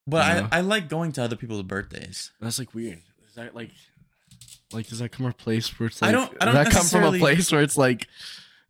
But 0.07 0.27
Yeah. 0.27 0.49
I, 0.53 0.59
I 0.59 0.61
like 0.63 0.89
going 0.89 1.13
to 1.13 1.23
other 1.23 1.37
people's 1.37 1.63
birthdays. 1.63 2.33
That's 2.41 2.59
like 2.59 2.75
weird. 2.75 3.01
Is 3.29 3.35
that 3.37 3.55
like, 3.55 3.71
like 4.73 4.89
does 4.89 4.99
that 4.99 5.11
come 5.11 5.25
from 5.25 5.31
a 5.31 5.35
place 5.35 5.79
where 5.79 5.87
it's 5.89 6.03
like? 6.03 6.09
I 6.09 6.13
don't- 6.13 6.37
I 6.41 6.45
don't 6.47 6.55
does 6.55 6.65
that 6.67 6.73
come 6.73 6.87
from 6.87 7.15
a 7.15 7.19
place 7.19 7.51
where 7.53 7.63
it's 7.63 7.77
like, 7.77 8.09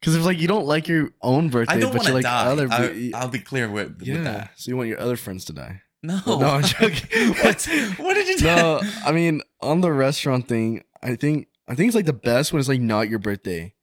because 0.01 0.17
it's 0.17 0.25
like 0.25 0.39
you 0.39 0.49
don't 0.49 0.67
like 0.67 0.89
your 0.89 1.11
own 1.21 1.51
birthday, 1.51 1.75
I 1.75 1.79
don't 1.81 1.91
but 1.93 1.99
want 1.99 2.05
you 2.05 2.11
to 2.11 2.15
like 2.15 2.23
die. 2.25 2.47
other. 2.47 2.69
I, 2.71 3.11
I'll 3.15 3.29
be 3.29 3.39
clear 3.39 3.69
with, 3.69 3.99
with 3.99 4.09
yeah. 4.09 4.23
that. 4.23 4.53
So 4.57 4.71
you 4.71 4.77
want 4.77 4.89
your 4.89 5.01
other 5.01 5.17
friends 5.17 5.45
to 5.47 5.53
die? 5.53 5.83
No. 6.03 6.21
No, 6.27 6.47
I'm 6.47 6.63
joking. 6.63 7.35
what? 7.43 7.69
What 7.99 8.15
did 8.15 8.29
you 8.29 8.39
do? 8.39 8.45
no, 8.47 8.81
I 9.05 9.13
mean 9.13 9.43
on 9.61 9.83
the 9.83 9.93
restaurant 9.93 10.49
thing, 10.49 10.83
I 11.03 11.15
think 11.17 11.49
I 11.69 11.75
think 11.75 11.89
it's 11.89 11.97
like 11.97 12.07
the 12.07 12.13
best 12.13 12.53
when 12.53 12.61
it's 12.61 12.69
like 12.69 12.81
not 12.81 13.09
your 13.11 13.19
birthday. 13.19 13.75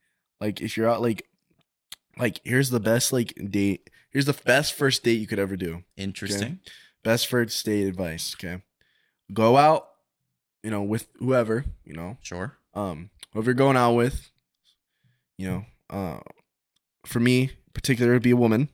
Like 0.41 0.59
if 0.61 0.75
you're 0.77 0.89
out 0.89 1.01
like 1.01 1.27
like 2.17 2.41
here's 2.43 2.69
the 2.71 2.79
best 2.79 3.13
like 3.13 3.33
date. 3.49 3.89
Here's 4.09 4.25
the 4.25 4.33
best 4.33 4.73
first 4.73 5.03
date 5.03 5.19
you 5.19 5.27
could 5.27 5.37
ever 5.37 5.55
do. 5.55 5.83
Interesting. 5.95 6.59
Best 7.03 7.27
first 7.27 7.63
date 7.63 7.85
advice, 7.87 8.35
okay? 8.35 8.63
Go 9.31 9.57
out, 9.57 9.87
you 10.63 10.71
know, 10.71 10.81
with 10.81 11.07
whoever, 11.19 11.65
you 11.83 11.93
know, 11.93 12.17
Sure. 12.21 12.57
um 12.73 13.11
whoever 13.33 13.51
you're 13.51 13.55
going 13.55 13.77
out 13.77 13.93
with, 13.93 14.31
you 15.37 15.47
know, 15.47 15.65
uh 15.89 16.19
for 17.05 17.19
me, 17.19 17.51
particular 17.73 18.11
it'd 18.11 18.23
be 18.23 18.31
a 18.31 18.37
woman. 18.37 18.69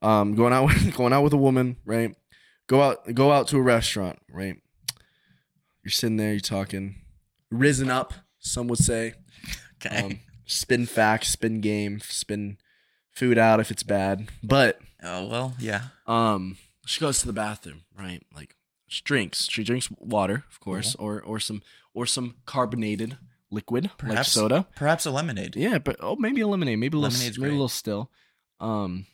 Um 0.00 0.34
going 0.34 0.52
out 0.52 0.64
with 0.66 0.96
going 0.96 1.12
out 1.12 1.22
with 1.22 1.32
a 1.32 1.38
woman, 1.38 1.76
right? 1.84 2.14
Go 2.66 2.80
out 2.80 3.12
go 3.14 3.32
out 3.32 3.48
to 3.48 3.56
a 3.56 3.62
restaurant, 3.62 4.18
right? 4.30 4.56
You're 5.84 5.90
sitting 5.90 6.16
there, 6.16 6.30
you're 6.30 6.40
talking, 6.40 6.96
risen 7.50 7.90
up, 7.90 8.14
some 8.38 8.68
would 8.68 8.78
say. 8.78 9.14
Okay. 9.84 9.96
Um 10.04 10.20
spin 10.46 10.86
facts, 10.86 11.28
spin 11.28 11.60
game, 11.60 12.00
spin 12.00 12.58
food 13.10 13.38
out 13.38 13.60
if 13.60 13.70
it's 13.70 13.82
bad. 13.82 14.28
But 14.42 14.80
oh 15.02 15.26
well, 15.26 15.54
yeah. 15.58 15.82
um, 16.06 16.56
she 16.86 17.00
goes 17.00 17.20
to 17.20 17.26
the 17.26 17.32
bathroom, 17.32 17.82
right? 17.96 18.22
Like 18.34 18.56
she 18.88 19.02
drinks. 19.02 19.48
She 19.50 19.64
drinks 19.64 19.88
water, 19.98 20.44
of 20.50 20.60
course, 20.60 20.94
or 20.96 21.20
or 21.20 21.38
some 21.40 21.62
or 21.94 22.06
some 22.06 22.36
carbonated 22.46 23.18
liquid 23.52 23.84
like 23.84 23.98
Perhaps 23.98 24.32
soda. 24.32 24.66
Perhaps 24.74 25.06
a 25.06 25.10
lemonade. 25.10 25.54
Yeah, 25.54 25.78
but 25.78 25.96
oh, 26.00 26.16
maybe 26.16 26.40
a 26.40 26.48
lemonade, 26.48 26.78
maybe 26.78 26.96
a 26.96 27.00
little, 27.00 27.12
Lemonade's 27.12 27.38
maybe 27.38 27.50
a 27.50 27.52
little 27.52 27.68
still. 27.68 28.10
Um, 28.58 29.06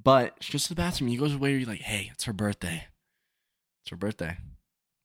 but 0.00 0.34
she 0.40 0.52
goes 0.52 0.64
to 0.64 0.68
the 0.70 0.74
bathroom. 0.74 1.08
You 1.08 1.18
goes 1.20 1.34
away. 1.34 1.54
You're 1.56 1.68
like, 1.68 1.80
hey, 1.80 2.10
it's 2.12 2.24
her 2.24 2.32
birthday. 2.32 2.86
It's 3.82 3.90
her 3.90 3.96
birthday. 3.96 4.36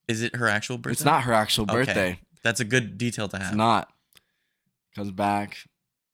Is 0.08 0.22
it 0.22 0.36
her 0.36 0.48
actual 0.48 0.78
birthday? 0.78 0.94
It's 0.94 1.06
not 1.06 1.24
her 1.24 1.34
actual 1.34 1.64
Okay. 1.66 1.74
birthday. 1.74 2.20
That's 2.44 2.60
a 2.60 2.66
good 2.66 2.98
detail 2.98 3.28
to 3.30 3.38
have. 3.38 3.48
It's 3.48 3.56
not. 3.56 3.92
Comes 4.96 5.12
back, 5.12 5.58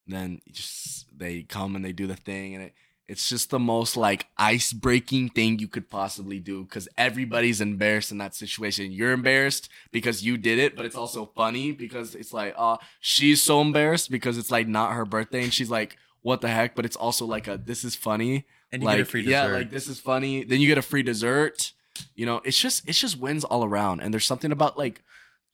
then 0.07 0.41
just 0.51 1.05
they 1.17 1.43
come 1.43 1.75
and 1.75 1.85
they 1.85 1.93
do 1.93 2.07
the 2.07 2.15
thing, 2.15 2.55
and 2.55 2.63
it 2.65 2.73
it's 3.13 3.29
just 3.29 3.51
the 3.51 3.59
most 3.59 3.95
like 3.95 4.25
ice 4.39 4.73
breaking 4.73 5.29
thing 5.29 5.59
you 5.59 5.67
could 5.67 5.87
possibly 5.87 6.39
do 6.39 6.63
because 6.63 6.89
everybody's 6.97 7.61
embarrassed 7.61 8.11
in 8.11 8.17
that 8.17 8.33
situation. 8.33 8.91
You're 8.91 9.11
embarrassed 9.11 9.69
because 9.91 10.25
you 10.25 10.35
did 10.35 10.57
it, 10.57 10.75
but 10.75 10.83
it's 10.83 10.95
also 10.95 11.27
funny 11.35 11.71
because 11.71 12.15
it's 12.15 12.33
like, 12.33 12.55
uh, 12.57 12.77
she's 12.99 13.43
so 13.43 13.61
embarrassed 13.61 14.09
because 14.09 14.39
it's 14.39 14.49
like 14.49 14.67
not 14.67 14.93
her 14.93 15.05
birthday, 15.05 15.43
and 15.43 15.53
she's 15.53 15.69
like, 15.69 15.95
what 16.23 16.41
the 16.41 16.47
heck? 16.47 16.73
But 16.73 16.85
it's 16.85 16.95
also 16.95 17.27
like 17.27 17.47
a 17.47 17.55
this 17.63 17.83
is 17.83 17.95
funny. 17.95 18.45
and 18.71 18.81
you 18.81 18.87
like 18.87 18.97
get 18.97 19.07
a 19.07 19.09
free 19.11 19.21
dessert. 19.21 19.31
yeah, 19.31 19.45
like 19.45 19.69
this 19.69 19.87
is 19.87 19.99
funny. 19.99 20.43
Then 20.43 20.59
you 20.59 20.67
get 20.67 20.79
a 20.79 20.81
free 20.81 21.03
dessert. 21.03 21.73
You 22.15 22.25
know, 22.25 22.41
it's 22.43 22.59
just 22.59 22.89
it's 22.89 22.99
just 22.99 23.19
wins 23.19 23.43
all 23.43 23.63
around. 23.63 24.01
And 24.01 24.11
there's 24.11 24.25
something 24.25 24.51
about 24.51 24.75
like 24.75 25.03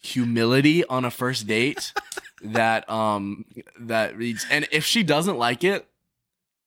humility 0.01 0.85
on 0.85 1.03
a 1.03 1.11
first 1.11 1.45
date 1.45 1.91
that 2.41 2.89
um 2.89 3.43
that 3.77 4.15
reads 4.15 4.45
and 4.49 4.65
if 4.71 4.85
she 4.85 5.03
doesn't 5.03 5.37
like 5.37 5.65
it, 5.65 5.85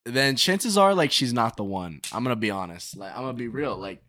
then 0.04 0.36
chances 0.36 0.76
are 0.78 0.94
like 0.94 1.12
she's 1.12 1.32
not 1.32 1.56
the 1.56 1.64
one. 1.64 2.00
I'm 2.12 2.22
gonna 2.24 2.36
be 2.36 2.50
honest. 2.50 2.96
Like 2.96 3.12
I'm 3.14 3.22
gonna 3.22 3.32
be 3.34 3.48
real. 3.48 3.76
Like 3.76 4.02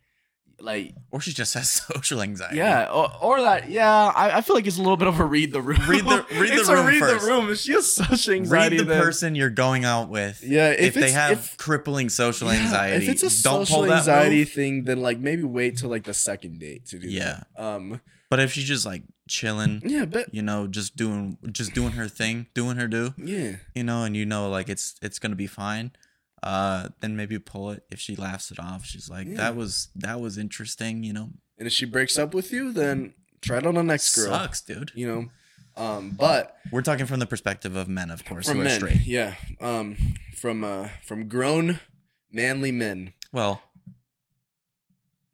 like 0.60 0.94
or 1.12 1.20
she 1.20 1.34
just 1.34 1.54
has 1.56 1.70
social 1.94 2.22
anxiety. 2.22 2.58
yeah, 2.58 2.90
or, 2.92 3.12
or 3.22 3.42
that 3.42 3.70
yeah. 3.70 3.90
I, 4.16 4.38
I 4.38 4.42
feel 4.42 4.56
like 4.56 4.66
it's 4.66 4.78
a 4.78 4.82
little 4.82 4.98
bit 4.98 5.08
of 5.08 5.20
a 5.20 5.26
read 5.26 5.52
the 5.52 5.62
room. 5.62 5.80
Read 5.88 6.06
the- 6.06 6.26
read 6.32 6.52
the 6.52 6.54
It's 6.60 6.70
a 6.70 6.76
room 6.76 6.86
read 6.88 7.00
first. 7.00 7.26
the 7.26 7.32
room. 7.32 7.56
She 7.56 7.74
has 7.74 7.94
social 7.96 8.34
Read 8.34 8.40
anxiety, 8.42 8.78
the 8.78 8.84
then- 8.86 9.02
person 9.04 9.36
you're 9.36 9.50
going 9.50 9.84
out 9.84 10.10
with. 10.10 10.42
Yeah, 10.44 10.70
If, 10.70 10.80
if, 10.80 10.94
they 10.96 11.12
have 11.12 11.32
if- 11.40 11.58
crippling 11.58 12.10
social 12.10 12.48
Yeah, 12.54 12.62
anxiety, 12.62 13.06
If 13.06 13.12
it's 13.12 13.24
a 13.24 13.30
social 13.30 13.92
anxiety 13.92 14.46
thing, 14.46 14.86
then 14.86 15.02
like 15.02 15.20
maybe 15.20 15.44
wait 15.44 15.78
till 15.78 15.90
like 15.90 16.04
the 16.06 16.14
second 16.14 16.60
date 16.60 16.86
to 16.88 17.00
do 17.00 17.10
Yeah. 17.10 17.44
that. 17.58 17.64
Um. 17.64 18.02
But 18.34 18.40
if 18.40 18.52
she's 18.54 18.64
just 18.64 18.84
like 18.84 19.04
chilling, 19.30 19.84
Yeah, 19.86 20.06
but 20.06 20.34
you 20.34 20.42
know, 20.42 20.66
just 20.66 20.96
doing 20.96 21.38
just 21.52 21.76
doing 21.76 21.92
her 21.92 22.08
thing, 22.08 22.48
doing 22.56 22.78
her 22.78 22.88
do, 22.88 23.14
yeah, 23.16 23.58
you 23.76 23.84
know, 23.84 24.06
and 24.06 24.18
you 24.18 24.26
know 24.26 24.50
like 24.50 24.70
it's 24.70 24.96
it's 25.04 25.20
gonna 25.20 25.36
be 25.36 25.46
fine. 25.46 25.92
Uh, 26.42 26.90
then 27.00 27.16
maybe 27.16 27.38
pull 27.38 27.70
it. 27.70 27.84
If 27.92 28.00
she 28.00 28.16
laughs 28.16 28.50
it 28.50 28.60
off, 28.60 28.86
she's 28.86 29.08
like, 29.08 29.28
Yeah. 29.28 29.38
"That 29.38 29.56
was 29.56 29.90
that 29.96 30.20
was 30.20 30.40
interesting," 30.40 31.04
you 31.04 31.14
know. 31.14 31.30
and 31.60 31.68
if 31.68 31.74
she 31.74 31.86
breaks 31.86 32.18
up 32.18 32.34
with 32.34 32.52
you, 32.52 32.72
then 32.74 33.14
try 33.42 33.60
it 33.60 33.68
on 33.68 33.76
the 33.76 33.84
next 33.84 34.16
girl. 34.16 34.30
Sucks, 34.32 34.62
dude. 34.62 34.92
You 34.96 35.08
know. 35.08 35.30
Um. 35.78 36.12
But 36.18 36.58
We're 36.72 36.82
talking 36.82 37.06
from 37.06 37.20
the 37.20 37.28
perspective 37.28 37.76
of 37.76 37.88
men, 37.88 38.10
of 38.10 38.26
course, 38.26 38.48
from 38.48 38.56
who 38.58 38.62
are 38.62 38.66
men, 38.66 38.80
straight. 38.80 39.06
yeah. 39.06 39.36
Um. 39.62 39.96
From 40.36 40.64
uh. 40.64 40.90
From 41.06 41.28
grown, 41.28 41.80
manly 42.32 42.72
men 42.72 43.14
Well, 43.32 43.62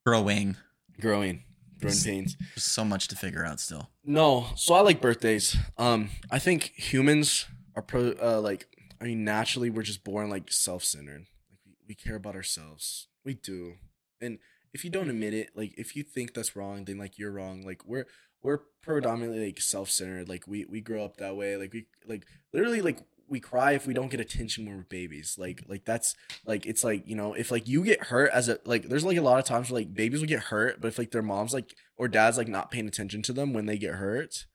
growing. 0.06 0.58
growing, 1.00 1.44
growing 1.80 1.96
pains. 2.04 2.36
There's 2.38 2.64
so 2.64 2.84
much 2.84 3.08
to 3.10 3.16
figure 3.16 3.46
out 3.46 3.60
still. 3.60 3.90
No, 4.04 4.48
so 4.56 4.74
I 4.74 4.82
like 4.82 5.02
birthdays. 5.02 5.56
Um, 5.78 6.10
I 6.30 6.40
think 6.40 6.74
humans 6.76 7.46
are 7.76 7.82
pro. 7.82 8.14
Uh, 8.22 8.42
like, 8.42 8.68
I 9.02 9.06
mean, 9.06 9.24
naturally, 9.24 9.70
we're 9.70 9.84
just 9.84 10.04
born 10.04 10.30
like 10.30 10.52
self-centered. 10.52 11.28
Like, 11.50 11.60
we, 11.66 11.74
we 11.88 11.96
care 11.96 12.16
about 12.16 12.36
ourselves. 12.36 13.08
We 13.24 13.34
do, 13.34 13.76
and 14.22 14.40
if 14.74 14.84
you 14.84 14.90
don't 14.90 15.10
admit 15.10 15.34
it, 15.34 15.50
like, 15.56 15.74
if 15.78 15.96
you 15.96 16.04
think 16.04 16.34
that's 16.34 16.56
wrong, 16.56 16.86
then 16.86 16.98
like 16.98 17.18
you're 17.18 17.32
wrong. 17.32 17.64
Like, 17.66 17.86
we're 17.86 18.08
we're 18.42 18.60
predominantly 18.82 19.46
like 19.46 19.62
self-centered. 19.62 20.30
Like, 20.30 20.48
we 20.48 20.66
we 20.66 20.82
grow 20.82 21.04
up 21.04 21.18
that 21.18 21.36
way. 21.36 21.58
Like, 21.58 21.74
we 21.74 21.88
like 22.08 22.26
literally 22.54 22.82
like 22.82 23.00
we 23.30 23.40
cry 23.40 23.74
if 23.74 23.88
we 23.88 23.94
don't 23.94 24.10
get 24.10 24.20
attention 24.20 24.66
when 24.66 24.78
we're 24.78 24.84
babies. 24.84 25.36
Like, 25.38 25.64
like 25.68 25.86
that's 25.86 26.16
like 26.46 26.66
it's 26.66 26.84
like 26.84 27.08
you 27.08 27.16
know 27.16 27.34
if 27.34 27.52
like 27.52 27.68
you 27.68 27.84
get 27.84 28.06
hurt 28.06 28.32
as 28.34 28.50
a 28.50 28.60
like 28.66 28.90
there's 28.90 29.06
like 29.06 29.18
a 29.18 29.22
lot 29.22 29.40
of 29.40 29.46
times 29.46 29.70
where 29.70 29.82
like 29.82 29.94
babies 29.94 30.20
will 30.20 30.28
get 30.28 30.44
hurt, 30.44 30.82
but 30.82 30.90
if 30.90 30.98
like 30.98 31.12
their 31.12 31.22
mom's 31.22 31.54
like 31.54 31.76
or 31.98 32.08
dad's 32.08 32.38
like 32.38 32.48
not 32.48 32.72
paying 32.72 32.88
attention 32.88 33.22
to 33.24 33.34
them 33.34 33.54
when 33.54 33.66
they 33.66 33.78
get 33.78 33.96
hurt, 33.96 34.46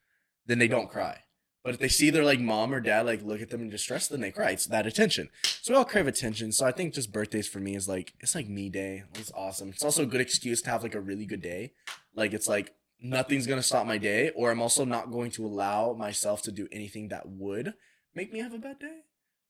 then 0.47 0.59
they 0.59 0.69
don't 0.69 0.91
cry. 0.91 1.21
But 1.65 1.73
if 1.73 1.81
they 1.81 1.89
see 1.89 2.11
their 2.11 2.25
like 2.25 2.41
mom 2.41 2.75
or 2.75 2.81
dad 2.81 3.07
like 3.07 3.23
look 3.23 3.41
at 3.41 3.49
them 3.49 3.63
in 3.63 3.71
distress, 3.71 4.07
then 4.07 4.21
they 4.21 4.31
cry. 4.31 4.51
It's 4.51 4.67
that 4.67 4.87
attention. 4.87 5.31
So 5.43 5.73
we 5.73 5.79
all 5.79 5.87
crave 5.87 6.07
attention. 6.07 6.53
So 6.53 6.67
I 6.67 6.73
think 6.73 6.93
just 6.93 7.11
birthdays 7.11 7.49
for 7.49 7.59
me 7.59 7.75
is 7.75 7.89
like 7.89 8.13
it's 8.21 8.35
like 8.35 8.49
me 8.49 8.69
day. 8.69 9.05
It's 9.15 9.33
awesome. 9.35 9.71
It's 9.71 9.83
also 9.83 10.03
a 10.03 10.07
good 10.07 10.21
excuse 10.21 10.61
to 10.63 10.71
have 10.71 10.83
like 10.83 10.95
a 10.95 11.01
really 11.01 11.25
good 11.25 11.41
day. 11.41 11.73
Like 12.15 12.35
it's 12.35 12.49
like 12.49 12.75
nothing's 13.01 13.47
gonna 13.47 13.63
stop 13.63 13.87
my 13.87 13.97
day, 13.97 14.31
or 14.37 14.51
I'm 14.51 14.61
also 14.61 14.85
not 14.85 15.11
going 15.11 15.31
to 15.33 15.47
allow 15.47 15.95
myself 15.95 16.43
to 16.43 16.53
do 16.53 16.69
anything 16.71 17.09
that 17.09 17.29
would 17.29 17.73
make 18.15 18.33
me 18.33 18.41
have 18.41 18.55
a 18.55 18.59
bad 18.59 18.79
day. 18.79 19.01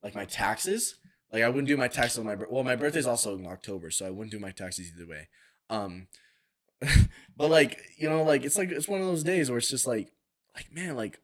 Like 0.02 0.14
my 0.14 0.24
taxes. 0.24 0.96
Like 1.32 1.42
I 1.42 1.48
wouldn't 1.48 1.68
do 1.68 1.76
my 1.76 1.88
taxes 1.88 2.18
on 2.18 2.26
my 2.26 2.36
well, 2.48 2.62
my 2.62 2.76
birthday's 2.76 3.06
also 3.06 3.36
in 3.36 3.46
October, 3.46 3.90
so 3.90 4.06
I 4.06 4.10
wouldn't 4.10 4.30
do 4.30 4.38
my 4.38 4.52
taxes 4.52 4.92
either 4.94 5.08
way. 5.08 5.28
Um, 5.68 6.06
but 7.36 7.50
like 7.50 7.80
you 7.96 8.08
know, 8.08 8.22
like 8.22 8.44
it's 8.44 8.56
like 8.56 8.70
it's 8.70 8.88
one 8.88 9.00
of 9.00 9.06
those 9.06 9.24
days 9.24 9.50
where 9.50 9.58
it's 9.58 9.70
just 9.70 9.86
like, 9.86 10.12
like 10.54 10.72
man, 10.72 10.96
like 10.96 11.18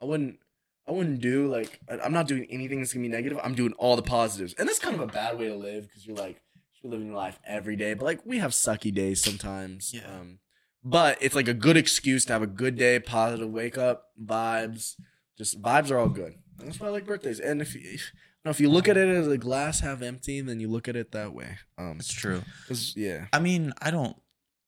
I 0.00 0.04
wouldn't, 0.04 0.38
I 0.86 0.92
wouldn't 0.92 1.20
do 1.20 1.48
like 1.48 1.80
I'm 1.88 2.12
not 2.12 2.28
doing 2.28 2.46
anything 2.50 2.78
that's 2.78 2.92
gonna 2.92 3.02
be 3.02 3.08
negative. 3.08 3.40
I'm 3.42 3.54
doing 3.54 3.72
all 3.78 3.96
the 3.96 4.02
positives, 4.02 4.54
and 4.54 4.68
that's 4.68 4.78
kind 4.78 4.94
of 4.94 5.00
a 5.00 5.06
bad 5.06 5.38
way 5.38 5.48
to 5.48 5.56
live 5.56 5.88
because 5.88 6.06
you're 6.06 6.16
like 6.16 6.40
you're 6.82 6.92
living 6.92 7.08
your 7.08 7.16
life 7.16 7.40
every 7.44 7.74
day. 7.74 7.94
But 7.94 8.04
like 8.04 8.20
we 8.24 8.38
have 8.38 8.52
sucky 8.52 8.94
days 8.94 9.22
sometimes. 9.22 9.92
Yeah. 9.92 10.06
Um, 10.06 10.38
but 10.84 11.18
it's 11.20 11.34
like 11.34 11.48
a 11.48 11.54
good 11.54 11.76
excuse 11.76 12.24
to 12.26 12.32
have 12.32 12.42
a 12.42 12.46
good 12.46 12.76
day, 12.76 13.00
positive 13.00 13.50
wake 13.50 13.76
up 13.76 14.04
vibes. 14.22 14.94
Just 15.36 15.60
vibes 15.60 15.90
are 15.90 15.98
all 15.98 16.08
good. 16.08 16.34
That's 16.58 16.80
why 16.80 16.88
I 16.88 16.90
like 16.90 17.06
birthdays. 17.06 17.40
And 17.40 17.60
if 17.62 17.74
you, 17.74 17.80
if, 17.84 18.12
you 18.12 18.44
know, 18.44 18.50
if 18.50 18.60
you 18.60 18.68
look 18.68 18.88
at 18.88 18.96
it 18.96 19.08
as 19.08 19.28
a 19.28 19.38
glass 19.38 19.80
half 19.80 20.02
empty, 20.02 20.40
then 20.40 20.60
you 20.60 20.68
look 20.68 20.88
at 20.88 20.96
it 20.96 21.12
that 21.12 21.32
way. 21.32 21.58
Um, 21.76 21.96
It's 21.98 22.12
true. 22.12 22.42
'cause, 22.66 22.94
yeah. 22.96 23.26
I 23.32 23.38
mean, 23.38 23.72
I 23.80 23.90
don't 23.90 24.16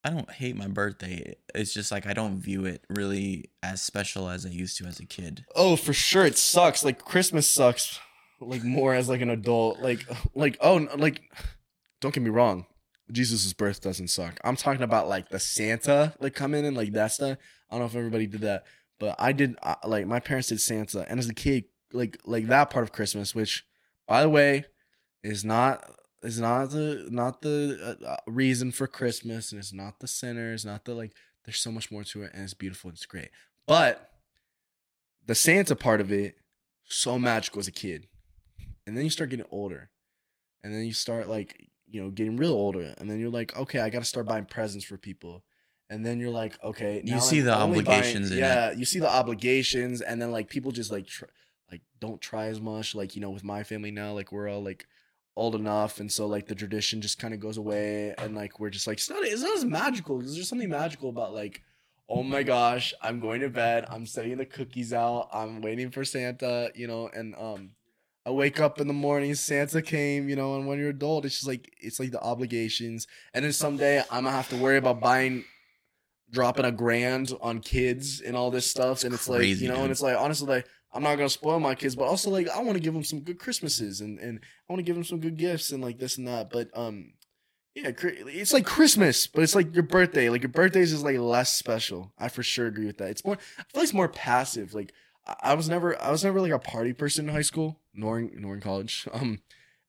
I 0.03 0.09
don't 0.11 0.31
hate 0.31 0.57
my 0.57 0.67
birthday. 0.67 1.35
It's 1.55 1.75
just 1.75 1.93
like 1.93 2.07
I 2.07 2.15
don't 2.15 2.41
view 2.41 2.65
it 2.65 2.85
really 2.89 3.51
as 3.63 3.83
special 3.83 4.31
as 4.31 4.47
I 4.47 4.49
used 4.49 4.79
to 4.79 4.87
as 4.87 4.99
a 4.99 5.05
kid. 5.05 5.45
Oh, 5.55 5.77
for 5.77 5.93
sure, 5.93 6.25
it 6.25 6.39
sucks. 6.39 6.83
Like 6.85 7.05
Christmas 7.05 7.47
sucks. 7.51 7.99
Like 8.41 8.65
more 8.65 8.95
as 8.95 9.11
like 9.11 9.21
an 9.21 9.29
adult. 9.29 9.81
Like 9.81 10.07
like 10.35 10.57
oh 10.63 10.89
like, 10.97 11.21
don't 12.01 12.15
get 12.15 12.23
me 12.23 12.31
wrong. 12.31 12.65
Jesus' 13.13 13.53
birth 13.53 13.81
doesn't 13.83 14.09
suck. 14.09 14.39
I'm 14.45 14.57
talking 14.57 14.83
about 14.83 15.09
like 15.09 15.29
the 15.29 15.39
Santa 15.41 16.15
like 16.21 16.35
coming 16.35 16.65
and 16.65 16.77
like 16.77 16.93
that 16.93 17.09
stuff. 17.13 17.37
I 17.69 17.75
don't 17.75 17.81
know 17.81 17.87
if 17.87 17.95
everybody 17.97 18.27
did 18.27 18.41
that, 18.41 18.65
but 18.99 19.17
I 19.19 19.33
did. 19.33 19.57
Uh, 19.63 19.75
like 19.85 20.07
my 20.07 20.21
parents 20.21 20.49
did 20.49 20.61
Santa, 20.63 21.05
and 21.11 21.19
as 21.21 21.29
a 21.29 21.35
kid, 21.35 21.65
like 21.93 22.19
like 22.25 22.47
that 22.49 22.71
part 22.71 22.85
of 22.85 22.93
Christmas, 22.93 23.35
which 23.35 23.65
by 24.07 24.23
the 24.23 24.29
way, 24.29 24.65
is 25.23 25.45
not 25.45 25.91
is 26.23 26.39
not 26.41 26.71
the 26.71 27.09
not 27.11 27.43
the 27.43 27.97
uh, 28.03 28.07
uh, 28.07 28.17
reason 28.27 28.73
for 28.73 28.87
Christmas, 28.87 29.53
and 29.53 29.59
it's 29.59 29.73
not 29.73 30.01
the 30.01 30.09
center. 30.09 30.53
It's 30.53 30.65
not 30.65 30.85
the 30.85 30.95
like. 30.95 31.13
There's 31.45 31.59
so 31.59 31.73
much 31.73 31.91
more 31.91 32.05
to 32.05 32.23
it, 32.25 32.33
and 32.35 32.43
it's 32.45 32.55
beautiful. 32.55 32.91
It's 32.91 33.07
great, 33.07 33.31
but 33.67 34.11
the 35.27 35.35
Santa 35.35 35.75
part 35.77 36.01
of 36.01 36.11
it, 36.13 36.37
so 36.85 37.19
magical 37.19 37.61
as 37.61 37.69
a 37.69 37.73
kid. 37.73 38.07
And 38.87 38.97
then 38.97 39.05
you 39.05 39.11
start 39.11 39.31
getting 39.31 39.47
older. 39.51 39.91
And 40.65 40.75
then 40.75 40.85
you 40.85 40.93
start 40.93 41.29
like, 41.29 41.69
you 41.89 42.03
know, 42.03 42.11
getting 42.11 42.37
real 42.37 42.53
older. 42.53 42.95
And 42.99 43.09
then 43.09 43.21
you're 43.21 43.31
like, 43.31 43.57
okay, 43.57 43.79
I 43.81 43.91
gotta 43.91 44.05
start 44.05 44.27
buying 44.27 44.47
presents 44.47 44.85
for 44.85 44.97
people. 44.97 45.45
And 45.89 46.05
then 46.05 46.19
you're 46.21 46.31
like, 46.31 46.59
okay, 46.65 47.03
You 47.05 47.21
see 47.21 47.39
I'm 47.41 47.45
the 47.45 47.57
only 47.59 47.83
buying- 47.83 47.99
obligations 47.99 48.31
in 48.33 48.39
it. 48.39 48.41
yeah, 48.41 48.73
you 48.73 48.85
see 48.85 48.99
the 48.99 49.09
obligations, 49.11 50.01
and 50.01 50.21
then 50.21 50.31
like 50.33 50.49
people 50.49 50.73
just 50.73 50.91
like, 50.91 51.07
tr- 51.07 51.25
like 51.71 51.83
don't 52.01 52.21
try 52.21 52.47
as 52.47 52.61
much. 52.61 52.95
Like 52.95 53.15
you 53.15 53.23
know, 53.23 53.31
with 53.31 53.45
my 53.45 53.63
family 53.63 53.91
now, 53.91 54.13
like 54.13 54.33
we're 54.33 54.49
all 54.49 54.63
like 54.63 54.87
old 55.37 55.55
enough, 55.55 56.01
and 56.01 56.11
so 56.11 56.27
like 56.27 56.47
the 56.47 56.55
tradition 56.55 57.01
just 57.01 57.19
kind 57.19 57.35
of 57.35 57.41
goes 57.41 57.57
away, 57.57 58.15
and 58.19 58.35
like 58.35 58.61
we're 58.61 58.71
just 58.71 58.87
like, 58.87 58.99
it's 58.99 59.11
not, 59.11 59.23
it's 59.25 59.43
not 59.43 59.57
as 59.57 59.65
magical. 59.65 60.19
Because 60.19 60.35
there's 60.35 60.49
something 60.49 60.69
magical 60.69 61.09
about 61.09 61.35
like 61.35 61.63
oh 62.11 62.25
my 62.25 62.43
gosh, 62.43 62.93
I'm 63.01 63.21
going 63.21 63.41
to 63.41 63.49
bed. 63.49 63.87
I'm 63.89 64.05
setting 64.05 64.37
the 64.37 64.45
cookies 64.45 64.93
out. 64.93 65.29
I'm 65.33 65.63
waiting 65.63 65.91
for 65.91 66.05
Santa, 66.05 66.73
you 66.75 66.87
know, 66.87 67.09
and 67.09 67.35
um 67.37 67.71
I 68.27 68.31
wake 68.31 68.61
up 68.61 68.81
in 68.81 68.87
the 68.87 68.93
morning, 68.93 69.35
Santa 69.35 69.81
came, 69.81 70.29
you 70.29 70.37
know, 70.37 70.57
and 70.57 70.67
when 70.67 70.79
you're 70.79 70.91
adult, 70.91 71.25
it's 71.25 71.37
just 71.37 71.47
like 71.47 71.73
it's 71.81 71.99
like 71.99 72.11
the 72.11 72.21
obligations. 72.21 73.07
And 73.33 73.45
then 73.45 73.53
someday 73.53 74.01
I'm 74.11 74.25
gonna 74.25 74.33
have 74.33 74.49
to 74.51 74.57
worry 74.57 74.77
about 74.77 75.01
buying 75.01 75.45
dropping 76.31 76.65
a 76.65 76.73
grand 76.73 77.33
on 77.41 77.61
kids 77.61 78.21
and 78.21 78.37
all 78.37 78.51
this 78.51 78.69
stuff. 78.69 79.05
And 79.05 79.15
it's 79.15 79.29
like, 79.29 79.47
you 79.47 79.69
know, 79.69 79.83
and 79.83 79.91
it's 79.91 80.03
like 80.03 80.19
honestly 80.19 80.49
like 80.49 80.67
I'm 80.93 81.03
not 81.03 81.17
gonna 81.17 81.31
spoil 81.31 81.61
my 81.61 81.75
kids, 81.75 81.95
but 81.95 82.05
also 82.05 82.31
like 82.31 82.49
I 82.49 82.61
want 82.61 82.75
to 82.75 82.83
give 82.83 82.95
them 82.95 83.05
some 83.05 83.21
good 83.21 83.39
Christmases 83.39 84.01
and 84.01 84.19
and 84.19 84.41
I 84.69 84.73
want 84.73 84.81
to 84.81 84.85
give 84.85 84.97
them 84.97 85.05
some 85.05 85.21
good 85.21 85.37
gifts 85.37 85.71
and 85.71 85.83
like 85.83 85.99
this 85.99 86.19
and 86.19 86.27
that. 86.27 86.51
But 86.51 86.71
um, 86.75 87.13
yeah, 87.75 87.93
it's 88.03 88.53
like 88.53 88.67
Christmas, 88.67 89.27
but 89.27 89.43
it's 89.43 89.55
like 89.55 89.75
your 89.75 89.85
birthday. 89.85 90.29
Like 90.29 90.43
your 90.43 90.51
birthdays 90.51 90.93
is 90.93 91.05
like 91.05 91.19
less 91.19 91.55
special. 91.55 92.13
I 92.19 92.29
for 92.29 92.43
sure 92.43 92.67
agree 92.67 92.87
with 92.87 92.99
that. 92.99 93.11
It's 93.11 93.25
more. 93.25 93.37
I 93.59 93.63
feel 93.63 93.81
like 93.81 93.85
it's 93.85 93.95
more 93.95 94.09
passive. 94.09 94.75
Like 94.75 94.93
I, 95.43 95.55
was 95.55 95.69
never, 95.69 96.01
I 96.01 96.11
was 96.11 96.25
never 96.25 96.41
like 96.41 96.51
a 96.53 96.59
party 96.59 96.93
person 96.93 97.29
in 97.29 97.35
high 97.35 97.43
school, 97.43 97.81
nor 97.95 98.19
in, 98.19 98.33
nor 98.37 98.55
in 98.55 98.61
college. 98.61 99.07
Um, 99.15 99.41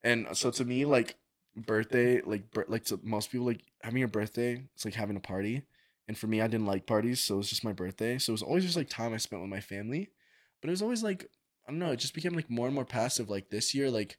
and 0.04 0.28
so 0.34 0.50
to 0.50 0.66
me, 0.66 0.86
like 0.86 1.16
birthday, 1.56 2.22
like 2.22 2.44
like 2.68 2.86
to 2.86 3.00
most 3.04 3.32
people, 3.32 3.46
like 3.46 3.62
having 3.84 4.02
a 4.02 4.08
birthday, 4.08 4.64
it's 4.74 4.84
like 4.84 4.96
having 4.96 5.16
a 5.16 5.20
party. 5.20 5.62
And 6.08 6.18
for 6.18 6.26
me, 6.26 6.42
I 6.42 6.48
didn't 6.48 6.66
like 6.66 6.88
parties, 6.88 7.20
so 7.20 7.36
it 7.36 7.38
was 7.38 7.50
just 7.50 7.64
my 7.64 7.72
birthday. 7.72 8.18
So 8.18 8.32
it 8.32 8.34
was 8.34 8.42
always 8.42 8.64
just 8.64 8.76
like 8.76 8.90
time 8.90 9.14
I 9.14 9.18
spent 9.18 9.44
with 9.44 9.52
my 9.52 9.60
family. 9.60 10.10
But 10.62 10.70
it 10.70 10.72
was 10.72 10.82
always 10.82 11.04
like 11.04 11.30
I 11.68 11.72
don't 11.72 11.80
know. 11.80 11.92
It 11.92 12.00
just 12.00 12.14
became 12.14 12.34
like 12.34 12.50
more 12.50 12.66
and 12.68 12.76
more 12.76 12.86
passive. 12.86 13.30
Like 13.30 13.50
this 13.50 13.74
year, 13.74 13.90
like 13.90 14.18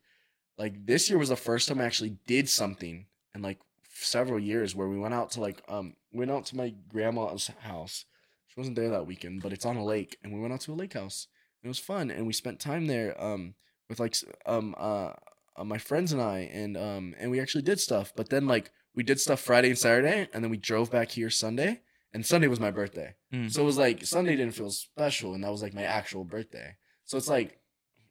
like 0.59 0.86
this 0.86 1.09
year 1.09 1.18
was 1.18 1.28
the 1.28 1.36
first 1.36 1.68
time 1.68 1.80
I 1.80 1.84
actually 1.84 2.16
did 2.26 2.49
something 2.49 3.07
in 3.34 3.43
like 3.43 3.59
several 3.95 4.38
years 4.38 4.74
where 4.74 4.88
we 4.88 4.99
went 4.99 5.14
out 5.14 5.30
to 5.32 5.40
like 5.40 5.62
um 5.68 5.95
went 6.12 6.30
out 6.30 6.47
to 6.47 6.57
my 6.57 6.74
grandma's 6.88 7.51
house. 7.61 8.05
She 8.49 8.61
wasn't 8.61 8.76
there 8.76 8.90
that 8.90 9.07
weekend, 9.07 9.43
but 9.43 9.53
it's 9.53 9.64
on 9.64 9.76
a 9.76 9.84
lake, 9.84 10.18
and 10.22 10.32
we 10.32 10.40
went 10.40 10.53
out 10.53 10.61
to 10.62 10.72
a 10.72 10.74
lake 10.74 10.93
house. 10.93 11.26
It 11.62 11.68
was 11.68 11.78
fun, 11.78 12.11
and 12.11 12.26
we 12.26 12.32
spent 12.32 12.61
time 12.61 12.86
there 12.86 13.20
um 13.22 13.55
with 13.88 14.01
like 14.01 14.16
um 14.47 14.74
uh, 14.78 15.12
uh 15.57 15.64
my 15.64 15.78
friends 15.78 16.12
and 16.12 16.20
I, 16.20 16.51
and 16.53 16.76
um 16.76 17.14
and 17.18 17.30
we 17.30 17.40
actually 17.40 17.62
did 17.62 17.80
stuff. 17.80 18.12
But 18.14 18.30
then 18.30 18.47
like 18.47 18.70
we 18.95 19.03
did 19.03 19.20
stuff 19.20 19.40
Friday 19.40 19.70
and 19.70 19.78
Saturday, 19.78 20.28
and 20.32 20.45
then 20.45 20.51
we 20.51 20.59
drove 20.59 20.90
back 20.90 21.11
here 21.11 21.30
Sunday, 21.30 21.80
and 22.15 22.25
Sunday 22.25 22.49
was 22.49 22.61
my 22.61 22.71
birthday. 22.71 23.15
Mm. 23.33 23.51
So 23.51 23.63
it 23.63 23.67
was 23.67 23.79
like 23.79 24.05
Sunday 24.05 24.37
didn't 24.37 24.55
feel 24.55 24.71
special, 24.71 25.35
and 25.35 25.45
that 25.45 25.51
was 25.51 25.63
like 25.63 25.75
my 25.75 25.85
actual 25.85 26.25
birthday. 26.25 26.77
So 27.05 27.17
it's 27.17 27.29
like 27.29 27.59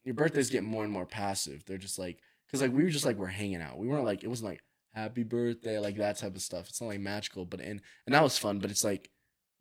your 0.04 0.16
birthdays 0.16 0.50
get 0.50 0.64
more 0.64 0.84
and 0.84 0.92
more 0.92 1.06
passive. 1.06 1.64
They're 1.66 1.78
just 1.78 2.00
like 2.00 2.20
because 2.48 2.62
like 2.62 2.74
we 2.74 2.84
were 2.84 2.90
just 2.90 3.06
like 3.06 3.18
we're 3.18 3.28
hanging 3.28 3.62
out. 3.62 3.78
We 3.78 3.88
weren't 3.88 4.06
like 4.06 4.24
it 4.24 4.28
wasn't 4.28 4.52
like 4.52 4.62
happy 4.94 5.24
birthday 5.24 5.80
like 5.80 5.98
that 5.98 6.18
type 6.18 6.36
of 6.36 6.42
stuff. 6.42 6.68
It's 6.70 6.82
not 6.82 6.88
like 6.88 7.00
magical, 7.00 7.46
but 7.46 7.62
and 7.62 7.82
and 8.06 8.16
that 8.16 8.24
was 8.24 8.38
fun. 8.38 8.60
But 8.60 8.72
it's 8.72 8.84
like 8.84 9.10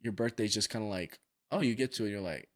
your 0.01 0.13
birthday's 0.13 0.55
just 0.55 0.71
kind 0.71 0.85
of 0.85 0.91
like 0.91 1.19
oh 1.53 1.61
you 1.61 1.75
get 1.75 1.93
to 1.93 2.05
it, 2.05 2.11
you're 2.11 2.21
like 2.21 2.31
like 2.31 2.49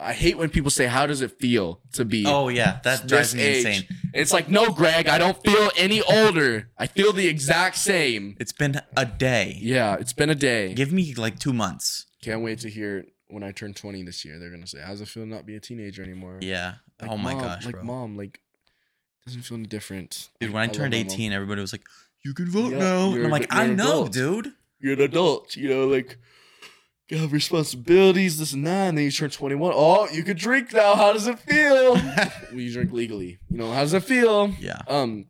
I 0.00 0.12
hate 0.12 0.38
when 0.38 0.48
people 0.48 0.70
say 0.70 0.86
how 0.86 1.06
does 1.06 1.22
it 1.22 1.40
feel 1.40 1.80
to 1.94 2.04
be 2.04 2.24
Oh 2.26 2.48
yeah, 2.48 2.78
that 2.84 3.06
drives 3.08 3.34
me 3.34 3.42
age. 3.42 3.66
insane. 3.66 3.88
It's 4.14 4.32
like 4.32 4.48
no, 4.48 4.70
Greg, 4.72 5.08
I 5.08 5.18
don't 5.18 5.42
feel 5.42 5.70
any 5.76 6.02
older. 6.02 6.70
I 6.78 6.86
feel 6.86 7.12
the 7.12 7.26
exact 7.26 7.76
same. 7.76 8.36
It's 8.38 8.52
been 8.52 8.80
a 8.96 9.04
day. 9.04 9.58
Yeah, 9.60 9.96
it's 9.98 10.12
been 10.12 10.30
a 10.30 10.34
day. 10.36 10.72
Give 10.74 10.92
me 10.92 11.14
like 11.14 11.38
two 11.40 11.52
months. 11.52 12.06
Can't 12.22 12.42
wait 12.42 12.60
to 12.60 12.70
hear 12.70 13.06
when 13.28 13.42
I 13.42 13.50
turn 13.52 13.74
20 13.74 14.02
this 14.04 14.24
year. 14.24 14.38
They're 14.38 14.50
gonna 14.50 14.66
say, 14.68 14.80
"How's 14.84 15.00
it 15.00 15.08
feel 15.08 15.26
not 15.26 15.46
be 15.46 15.56
a 15.56 15.60
teenager 15.60 16.02
anymore?" 16.02 16.38
Yeah. 16.40 16.74
Like, 17.00 17.10
oh 17.10 17.16
my 17.18 17.34
Mom, 17.34 17.42
gosh, 17.42 17.64
like 17.66 17.74
bro. 17.74 17.84
mom, 17.84 18.16
like 18.16 18.40
doesn't 19.26 19.42
feel 19.42 19.58
any 19.58 19.66
different. 19.66 20.28
Dude, 20.40 20.52
when 20.52 20.62
I, 20.62 20.66
love 20.66 20.76
turned 20.76 20.94
18, 20.94 21.32
everybody 21.32 21.60
was 21.60 21.72
like, 21.72 21.84
"You 22.24 22.34
can 22.34 22.48
vote 22.50 22.72
Yeah, 22.72 22.78
now," 22.78 23.12
and 23.14 23.24
I'm 23.24 23.30
like, 23.30 23.52
"I 23.54 23.66
know, 23.66 24.06
adult." 24.06 24.12
dude." 24.12 24.52
You're 24.80 24.92
an 24.94 25.00
adult, 25.00 25.56
you 25.56 25.68
know, 25.68 25.86
like 25.88 26.18
you 27.08 27.18
have 27.18 27.32
responsibilities, 27.32 28.38
this 28.38 28.52
and 28.52 28.66
that, 28.66 28.88
and 28.88 28.98
then 28.98 29.04
you 29.04 29.10
turn 29.10 29.30
21. 29.30 29.72
Oh, 29.74 30.08
you 30.10 30.22
could 30.22 30.36
drink 30.36 30.72
now. 30.72 30.94
How 30.94 31.12
does 31.12 31.26
it 31.26 31.38
feel? 31.38 31.94
well, 32.50 32.60
you 32.60 32.72
drink 32.72 32.92
legally. 32.92 33.38
You 33.50 33.56
know, 33.58 33.72
how 33.72 33.80
does 33.80 33.94
it 33.94 34.04
feel? 34.04 34.52
Yeah. 34.60 34.80
Um, 34.86 35.26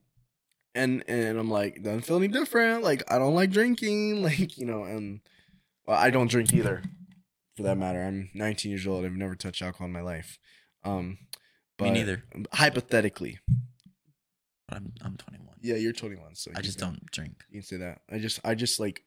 and 0.75 1.05
and 1.09 1.39
I'm 1.39 1.51
like, 1.51 1.83
doesn't 1.83 2.03
feel 2.03 2.17
any 2.17 2.29
different. 2.29 2.83
Like 2.85 3.03
I 3.13 3.19
don't 3.19 3.35
like 3.35 3.51
drinking. 3.51 4.23
Like 4.23 4.59
you 4.59 4.67
know, 4.67 4.85
and 4.85 5.21
well, 5.87 5.97
I 5.99 6.11
don't 6.11 6.29
drink 6.31 6.53
either, 6.53 6.83
for 7.57 7.63
that 7.63 7.79
matter. 7.79 8.03
I'm 8.03 8.31
19 8.35 8.71
years 8.71 8.87
old. 8.87 9.05
I've 9.05 9.13
never 9.13 9.35
touched 9.37 9.63
alcohol 9.63 9.87
in 9.87 9.93
my 9.93 10.03
life. 10.03 10.39
Um, 10.85 11.19
but 11.79 11.85
Me 11.87 11.91
neither. 11.93 12.25
Hypothetically, 12.53 13.39
But 14.69 14.79
I'm 14.79 14.93
I'm 15.03 15.17
21. 15.17 15.55
yeah, 15.63 15.77
you're 15.77 15.93
21, 15.93 16.35
so 16.35 16.51
I 16.57 16.61
just 16.61 16.79
can- 16.79 16.89
don't 16.89 17.07
drink. 17.13 17.45
You 17.51 17.61
can 17.61 17.67
say 17.67 17.77
that. 17.79 18.01
I 18.11 18.19
just, 18.19 18.41
I 18.45 18.55
just 18.55 18.79
like, 18.81 19.03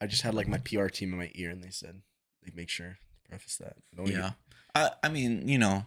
I 0.00 0.06
just 0.06 0.22
had 0.22 0.34
like 0.34 0.48
my 0.48 0.58
PR 0.58 0.86
team 0.86 1.12
in 1.12 1.18
my 1.18 1.30
ear, 1.34 1.50
and 1.50 1.62
they 1.62 1.70
said 1.70 2.02
they 2.44 2.52
make 2.54 2.68
sure 2.68 2.98
to 3.24 3.28
preface 3.28 3.56
that. 3.56 3.76
Don't 3.96 4.08
Yeah. 4.08 4.32
I 4.74 4.90
I 5.02 5.08
mean, 5.08 5.48
you 5.48 5.58
know, 5.58 5.86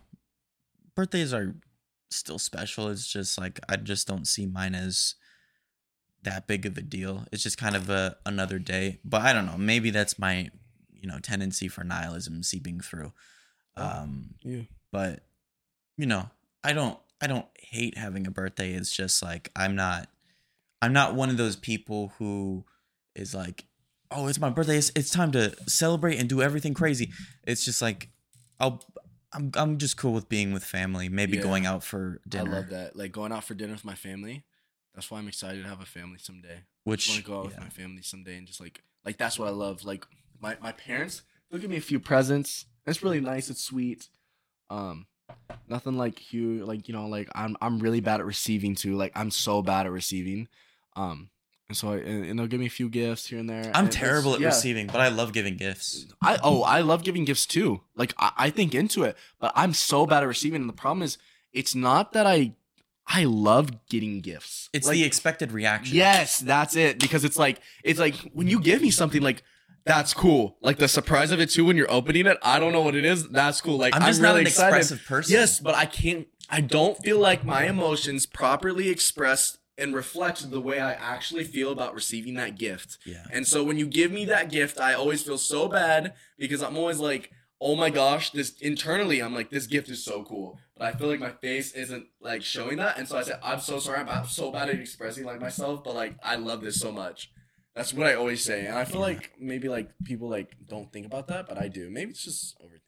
birthdays 0.95 1.33
are 1.33 1.55
still 2.09 2.39
special. 2.39 2.89
It's 2.89 3.07
just 3.07 3.37
like 3.39 3.59
I 3.69 3.77
just 3.77 4.07
don't 4.07 4.27
see 4.27 4.45
mine 4.45 4.75
as 4.75 5.15
that 6.23 6.45
big 6.47 6.65
of 6.65 6.77
a 6.77 6.81
deal. 6.81 7.25
It's 7.31 7.43
just 7.43 7.57
kind 7.57 7.75
of 7.75 7.89
a 7.89 8.17
another 8.25 8.59
day. 8.59 8.99
But 9.03 9.21
I 9.21 9.33
don't 9.33 9.45
know. 9.45 9.57
Maybe 9.57 9.89
that's 9.89 10.19
my 10.19 10.49
you 10.93 11.07
know 11.07 11.19
tendency 11.19 11.67
for 11.67 11.83
nihilism 11.83 12.43
seeping 12.43 12.79
through. 12.79 13.13
Oh. 13.77 13.83
Um, 14.01 14.35
Yeah. 14.43 14.63
but 14.91 15.23
you 15.97 16.05
know, 16.05 16.29
I 16.63 16.73
don't 16.73 16.99
I 17.21 17.27
don't 17.27 17.47
hate 17.59 17.97
having 17.97 18.27
a 18.27 18.31
birthday. 18.31 18.73
It's 18.73 18.95
just 18.95 19.23
like 19.23 19.49
I'm 19.55 19.75
not 19.75 20.09
I'm 20.81 20.93
not 20.93 21.15
one 21.15 21.29
of 21.29 21.37
those 21.37 21.55
people 21.55 22.11
who 22.17 22.65
is 23.15 23.35
like, 23.35 23.65
oh, 24.11 24.27
it's 24.27 24.39
my 24.39 24.49
birthday. 24.49 24.77
It's, 24.77 24.91
it's 24.95 25.09
time 25.09 25.31
to 25.33 25.55
celebrate 25.67 26.17
and 26.19 26.27
do 26.29 26.41
everything 26.41 26.73
crazy. 26.73 27.11
It's 27.43 27.63
just 27.65 27.81
like 27.81 28.09
I'll 28.59 28.83
I'm 29.33 29.51
I'm 29.55 29.77
just 29.77 29.97
cool 29.97 30.13
with 30.13 30.29
being 30.29 30.53
with 30.53 30.63
family. 30.63 31.09
Maybe 31.09 31.37
Yeah. 31.37 31.43
going 31.43 31.65
out 31.65 31.83
for 31.83 32.19
dinner. 32.27 32.49
I 32.51 32.53
love 32.55 32.69
that. 32.69 32.95
Like 32.95 33.11
going 33.11 33.31
out 33.31 33.43
for 33.43 33.53
dinner 33.53 33.73
with 33.73 33.85
my 33.85 33.95
family. 33.95 34.43
That's 34.93 35.09
why 35.09 35.19
I'm 35.19 35.27
excited 35.27 35.63
to 35.63 35.69
have 35.69 35.81
a 35.81 35.85
family 35.85 36.17
someday. 36.19 36.59
Which 36.83 37.09
I 37.09 37.13
want 37.13 37.23
to 37.23 37.27
go 37.31 37.39
out 37.39 37.45
with 37.45 37.59
my 37.59 37.69
family 37.69 38.01
someday 38.01 38.37
and 38.37 38.45
just 38.47 38.59
like 38.59 38.83
like 39.05 39.17
that's 39.17 39.39
what 39.39 39.47
I 39.47 39.51
love. 39.51 39.83
Like 39.85 40.05
my 40.39 40.57
my 40.61 40.71
parents 40.73 41.21
they'll 41.49 41.61
give 41.61 41.69
me 41.69 41.77
a 41.77 41.81
few 41.81 41.99
presents. 41.99 42.65
It's 42.85 43.01
really 43.03 43.21
nice. 43.21 43.49
It's 43.49 43.61
sweet. 43.61 44.09
Um, 44.69 45.05
nothing 45.67 45.97
like 45.97 46.17
huge. 46.19 46.63
Like 46.63 46.87
you 46.87 46.93
know, 46.93 47.07
like 47.07 47.29
I'm 47.35 47.55
I'm 47.61 47.79
really 47.79 48.01
bad 48.01 48.19
at 48.19 48.25
receiving 48.25 48.75
too. 48.75 48.95
Like 48.95 49.11
I'm 49.15 49.31
so 49.31 49.61
bad 49.61 49.85
at 49.85 49.91
receiving. 49.91 50.47
Um, 50.95 51.29
And 51.71 51.77
so 51.77 51.93
I, 51.93 51.99
and, 51.99 52.37
they'll 52.37 52.47
give 52.47 52.59
me 52.59 52.65
a 52.65 52.69
few 52.69 52.89
gifts 52.89 53.27
here 53.27 53.39
and 53.39 53.49
there. 53.49 53.71
I'm 53.73 53.85
and 53.85 53.91
terrible 53.93 54.33
at 54.33 54.41
yeah. 54.41 54.47
receiving, 54.47 54.87
but 54.87 54.99
I 54.99 55.07
love 55.07 55.31
giving 55.31 55.55
gifts. 55.55 56.05
I 56.21 56.37
oh 56.43 56.63
I 56.63 56.81
love 56.81 57.05
giving 57.05 57.23
gifts 57.23 57.45
too. 57.45 57.79
Like 57.95 58.13
I, 58.17 58.31
I 58.35 58.49
think 58.49 58.75
into 58.75 59.03
it, 59.03 59.15
but 59.39 59.53
I'm 59.55 59.73
so 59.73 60.05
bad 60.05 60.21
at 60.21 60.27
receiving. 60.27 60.59
And 60.59 60.67
the 60.67 60.73
problem 60.73 61.01
is, 61.01 61.17
it's 61.53 61.73
not 61.73 62.11
that 62.11 62.27
I 62.27 62.55
I 63.07 63.23
love 63.23 63.85
getting 63.87 64.19
gifts. 64.19 64.69
It's 64.73 64.85
Like, 64.85 64.95
the 64.95 65.05
expected 65.05 65.53
reaction. 65.53 65.95
yes, 65.95 66.39
that's 66.39 66.75
it. 66.75 66.99
Because 66.99 67.23
it's 67.23 67.37
like 67.37 67.61
it's 67.85 68.01
like 68.01 68.15
when 68.33 68.49
you 68.49 68.59
give 68.59 68.81
me 68.81 68.91
something 68.91 69.21
like. 69.21 69.41
That's 69.83 70.13
cool. 70.13 70.57
Like 70.61 70.77
the 70.77 70.87
surprise 70.87 71.31
of 71.31 71.39
it 71.39 71.49
too 71.49 71.65
when 71.65 71.75
you're 71.75 71.91
opening 71.91 72.27
it. 72.27 72.37
I 72.43 72.59
don't 72.59 72.71
know 72.71 72.81
what 72.81 72.93
it 72.93 73.03
is. 73.03 73.27
That's 73.29 73.61
cool. 73.61 73.77
Like 73.77 73.95
I'm 73.95 74.03
just 74.03 74.21
really 74.21 74.33
not 74.33 74.39
an 74.41 74.47
excited. 74.47 74.77
expressive 74.77 75.05
person. 75.07 75.33
Yes, 75.33 75.59
but 75.59 75.73
I 75.73 75.85
can't. 75.85 76.27
I 76.51 76.61
don't 76.61 76.97
feel 76.99 77.17
like 77.17 77.43
my 77.43 77.63
emotions 77.65 78.27
properly 78.27 78.89
expressed 78.89 79.57
and 79.77 79.95
reflect 79.95 80.51
the 80.51 80.61
way 80.61 80.79
I 80.79 80.93
actually 80.93 81.43
feel 81.43 81.71
about 81.71 81.95
receiving 81.95 82.35
that 82.35 82.57
gift. 82.57 82.97
Yeah. 83.05 83.23
And 83.31 83.47
so 83.47 83.63
when 83.63 83.77
you 83.77 83.87
give 83.87 84.11
me 84.11 84.25
that 84.25 84.49
gift, 84.49 84.79
I 84.79 84.93
always 84.93 85.23
feel 85.23 85.37
so 85.37 85.67
bad 85.67 86.13
because 86.37 86.61
I'm 86.61 86.77
always 86.77 86.99
like, 86.99 87.31
oh 87.59 87.75
my 87.75 87.89
gosh, 87.89 88.31
this 88.31 88.57
internally, 88.59 89.21
I'm 89.21 89.33
like, 89.35 89.49
this 89.49 89.67
gift 89.67 89.89
is 89.89 90.03
so 90.03 90.23
cool. 90.23 90.59
But 90.77 90.87
I 90.87 90.97
feel 90.97 91.07
like 91.07 91.19
my 91.19 91.31
face 91.31 91.73
isn't 91.73 92.07
like 92.19 92.41
showing 92.41 92.77
that. 92.77 92.97
And 92.97 93.07
so 93.07 93.17
I 93.17 93.21
said, 93.21 93.39
I'm 93.43 93.59
so 93.59 93.79
sorry. 93.79 93.99
I'm, 93.99 94.09
I'm 94.09 94.25
so 94.25 94.51
bad 94.51 94.69
at 94.69 94.79
expressing 94.79 95.25
like 95.25 95.39
myself, 95.39 95.83
but 95.83 95.95
like, 95.95 96.15
I 96.23 96.35
love 96.35 96.61
this 96.61 96.79
so 96.79 96.91
much. 96.91 97.31
That's 97.75 97.93
what 97.93 98.07
I 98.07 98.15
always 98.15 98.43
say. 98.43 98.65
And 98.65 98.75
I 98.75 98.83
feel 98.83 98.99
like 98.99 99.31
maybe 99.39 99.69
like 99.69 99.91
people 100.03 100.27
like 100.27 100.55
don't 100.67 100.91
think 100.91 101.05
about 101.05 101.27
that, 101.27 101.47
but 101.47 101.57
I 101.57 101.67
do. 101.67 101.89
Maybe 101.89 102.11
it's 102.11 102.23
just 102.23 102.59
overthinking. 102.59 102.81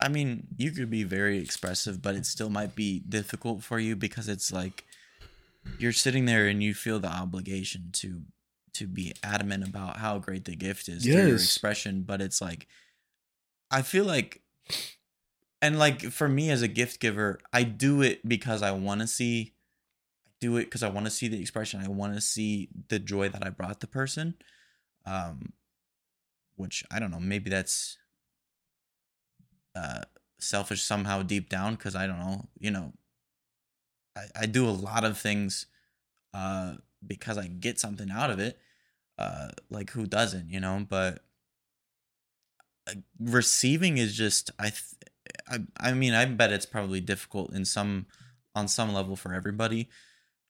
I 0.00 0.08
mean, 0.08 0.48
you 0.56 0.70
could 0.72 0.90
be 0.90 1.04
very 1.04 1.38
expressive, 1.38 2.02
but 2.02 2.14
it 2.14 2.26
still 2.26 2.50
might 2.50 2.74
be 2.74 3.00
difficult 3.00 3.62
for 3.62 3.78
you 3.78 3.96
because 3.96 4.28
it's 4.28 4.52
like 4.52 4.84
you're 5.76 5.92
sitting 5.92 6.24
there 6.24 6.46
and 6.46 6.62
you 6.62 6.74
feel 6.74 7.00
the 7.00 7.08
obligation 7.08 7.90
to 7.94 8.22
to 8.74 8.86
be 8.86 9.12
adamant 9.24 9.66
about 9.66 9.96
how 9.96 10.18
great 10.18 10.44
the 10.44 10.54
gift 10.54 10.88
is 10.88 11.02
through 11.02 11.12
your 11.28 11.36
expression, 11.44 12.02
but 12.02 12.20
it's 12.20 12.40
like 12.40 12.66
I 13.70 13.82
feel 13.82 14.04
like 14.04 14.42
and 15.60 15.78
like 15.78 16.02
for 16.02 16.28
me 16.28 16.50
as 16.50 16.62
a 16.62 16.68
gift 16.68 17.00
giver, 17.00 17.40
I 17.52 17.64
do 17.64 18.02
it 18.02 18.26
because 18.26 18.62
I 18.62 18.70
want 18.70 19.00
to 19.00 19.06
see 19.06 19.54
I 20.26 20.30
do 20.40 20.56
it 20.56 20.64
because 20.64 20.82
I 20.82 20.88
want 20.88 21.06
to 21.06 21.10
see 21.10 21.28
the 21.28 21.40
expression. 21.40 21.80
I 21.84 21.88
want 21.88 22.14
to 22.14 22.20
see 22.20 22.68
the 22.88 22.98
joy 22.98 23.28
that 23.28 23.44
I 23.44 23.50
brought 23.50 23.80
the 23.80 23.88
person. 23.88 24.34
Um 25.06 25.52
which 26.56 26.84
I 26.90 26.98
don't 26.98 27.10
know, 27.10 27.20
maybe 27.20 27.50
that's 27.50 27.98
uh 29.74 30.02
selfish 30.38 30.82
somehow 30.82 31.22
deep 31.22 31.48
down 31.48 31.74
because 31.74 31.96
I 31.96 32.06
don't 32.06 32.18
know, 32.20 32.48
you 32.58 32.70
know, 32.70 32.92
I, 34.18 34.42
I 34.42 34.46
do 34.46 34.68
a 34.68 34.70
lot 34.70 35.04
of 35.04 35.18
things 35.18 35.66
uh 36.34 36.74
because 37.06 37.38
I 37.38 37.46
get 37.46 37.78
something 37.78 38.10
out 38.10 38.30
of 38.30 38.38
it. 38.38 38.58
Uh 39.16 39.48
like 39.70 39.90
who 39.90 40.06
doesn't, 40.06 40.50
you 40.50 40.60
know, 40.60 40.86
but 40.88 41.24
uh, 42.88 42.94
receiving 43.20 43.98
is 43.98 44.16
just 44.16 44.50
I 44.58 44.70
th- 44.70 44.82
I 45.48 45.58
I 45.90 45.92
mean, 45.92 46.14
I 46.14 46.24
bet 46.26 46.52
it's 46.52 46.66
probably 46.66 47.00
difficult 47.00 47.52
in 47.52 47.64
some 47.64 48.06
on 48.54 48.68
some 48.68 48.92
level 48.92 49.16
for 49.16 49.32
everybody 49.34 49.88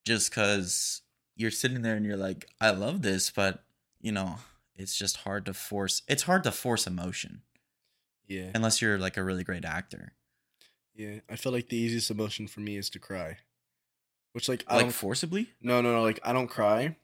just 0.05 0.33
cuz 0.33 1.03
you're 1.37 1.51
sitting 1.51 1.83
there 1.83 1.97
and 1.97 2.07
you're 2.07 2.17
like 2.17 2.49
I 2.61 2.71
love 2.71 3.03
this, 3.03 3.31
but 3.31 3.65
you 4.01 4.13
know, 4.13 4.39
it's 4.77 4.97
just 4.97 5.19
hard 5.19 5.45
to 5.47 5.55
force 5.55 6.03
it's 6.09 6.23
hard 6.25 6.45
to 6.45 6.53
force 6.53 6.87
emotion 6.87 7.43
Yeah. 8.27 8.51
unless 8.55 8.81
you're 8.81 8.99
like 8.99 9.17
a 9.17 9.25
really 9.25 9.45
great 9.45 9.65
actor. 9.65 10.15
Yeah. 10.95 11.21
I 11.29 11.37
feel 11.37 11.53
like 11.53 11.69
the 11.69 11.77
easiest 11.77 12.11
emotion 12.11 12.47
for 12.49 12.61
me 12.61 12.77
is 12.77 12.91
to 12.91 12.99
cry. 12.99 13.39
Which 14.39 14.49
like 14.49 14.63
I 14.69 14.77
Like 14.77 14.85
don't 14.85 14.93
forcibly? 14.93 15.49
No, 15.61 15.81
no, 15.81 15.93
no. 15.93 16.03
Like 16.03 16.21
I 16.23 16.33
don't 16.33 16.47
cry, 16.47 16.95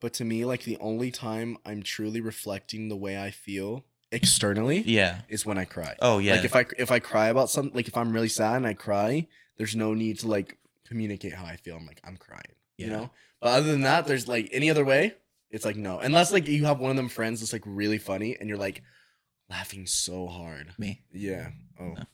but 0.00 0.12
to 0.14 0.24
me, 0.24 0.44
like 0.44 0.62
the 0.62 0.76
only 0.78 1.10
time 1.10 1.58
I'm 1.66 1.82
truly 1.82 2.20
reflecting 2.20 2.88
the 2.88 2.94
way 2.96 3.20
I 3.20 3.32
feel 3.32 3.84
externally 4.12 4.82
Yeah. 4.86 5.22
is 5.28 5.44
when 5.44 5.58
I 5.58 5.64
cry. 5.64 5.96
Oh 6.00 6.18
yeah. 6.18 6.36
Like 6.36 6.44
if 6.44 6.54
I 6.54 6.64
if 6.78 6.92
I 6.92 7.00
cry 7.00 7.26
about 7.26 7.50
something, 7.50 7.74
like 7.74 7.88
if 7.88 7.96
I'm 7.96 8.12
really 8.12 8.28
sad 8.28 8.54
and 8.58 8.66
I 8.68 8.74
cry, 8.74 9.26
there's 9.56 9.74
no 9.74 9.94
need 9.94 10.20
to 10.20 10.28
like 10.28 10.58
communicate 10.86 11.32
how 11.34 11.44
I 11.44 11.56
feel. 11.56 11.74
I'm 11.76 11.86
like 11.86 12.00
I'm 12.04 12.16
crying, 12.16 12.54
you 12.76 12.86
know. 12.86 13.10
But 13.40 13.48
other 13.48 13.72
than 13.72 13.80
that, 13.82 14.06
there's 14.06 14.28
like 14.28 14.48
any 14.52 14.70
other 14.70 14.84
way, 14.84 15.14
it's 15.50 15.64
like 15.64 15.74
no. 15.76 15.98
Unless 15.98 16.32
like 16.32 16.46
you 16.46 16.66
have 16.66 16.78
one 16.78 16.92
of 16.92 16.96
them 16.96 17.08
friends 17.08 17.40
that's 17.40 17.52
like 17.52 17.64
really 17.66 17.98
funny 17.98 18.36
and 18.38 18.48
you're 18.48 18.58
like 18.58 18.84
laughing 19.50 19.86
so 19.86 20.28
hard. 20.28 20.72
me. 20.78 21.02
Yeah. 21.12 21.48
Oh. 21.80 21.88
No. 21.94 22.04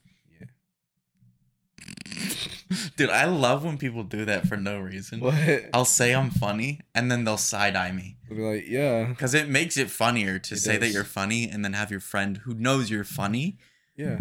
Dude, 2.97 3.11
I 3.11 3.25
love 3.27 3.65
when 3.65 3.79
people 3.79 4.03
do 4.05 4.25
that 4.25 4.47
for 4.49 4.57
no 4.57 4.79
reason. 4.81 5.21
What? 5.21 5.35
I'll 5.73 5.85
say 5.85 6.15
I'm 6.15 6.31
funny 6.31 6.81
and 6.95 7.11
then 7.11 7.25
they'll 7.25 7.37
side 7.37 7.77
eye 7.77 7.93
me. 7.93 8.17
I'll 8.31 8.37
be 8.37 8.43
like, 8.43 8.65
yeah, 8.69 9.05
Because 9.05 9.35
it 9.35 9.49
makes 9.49 9.77
it 9.77 9.91
funnier 9.91 10.39
to 10.39 10.55
It 10.55 10.59
say 10.59 10.77
that 10.79 10.89
you're 10.91 11.05
funny 11.05 11.49
and 11.49 11.65
then 11.65 11.73
have 11.75 11.91
your 11.91 12.01
friend 12.01 12.39
who 12.39 12.55
knows 12.55 12.91
you're 12.91 13.05
funny 13.05 13.59
yeah. 13.97 14.19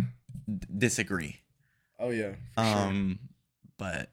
d- 0.47 0.67
disagree. 0.77 1.37
Oh 1.99 2.09
yeah. 2.09 2.31
for 2.55 2.63
sure. 2.63 2.73
Um, 2.77 3.19
but 3.77 4.09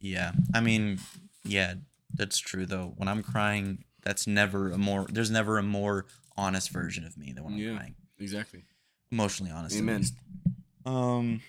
yeah, 0.00 0.32
I 0.54 0.60
mean, 0.60 0.98
yeah, 1.44 1.74
that's 2.14 2.38
true 2.38 2.66
though. 2.66 2.92
When 2.96 3.08
I'm 3.08 3.22
crying, 3.22 3.84
that's 4.02 4.26
never 4.26 4.70
a 4.70 4.78
more. 4.78 5.06
There's 5.10 5.30
never 5.30 5.58
a 5.58 5.62
more 5.62 6.06
honest 6.36 6.70
version 6.70 7.04
of 7.04 7.16
me 7.18 7.32
than 7.32 7.44
when 7.44 7.54
I'm 7.54 7.58
Yeah. 7.58 7.76
crying. 7.76 7.94
exactly. 8.18 8.62
Emotionally 9.10 9.52
honest. 9.52 9.76
Amen. 9.76 10.04
Um, 10.84 11.40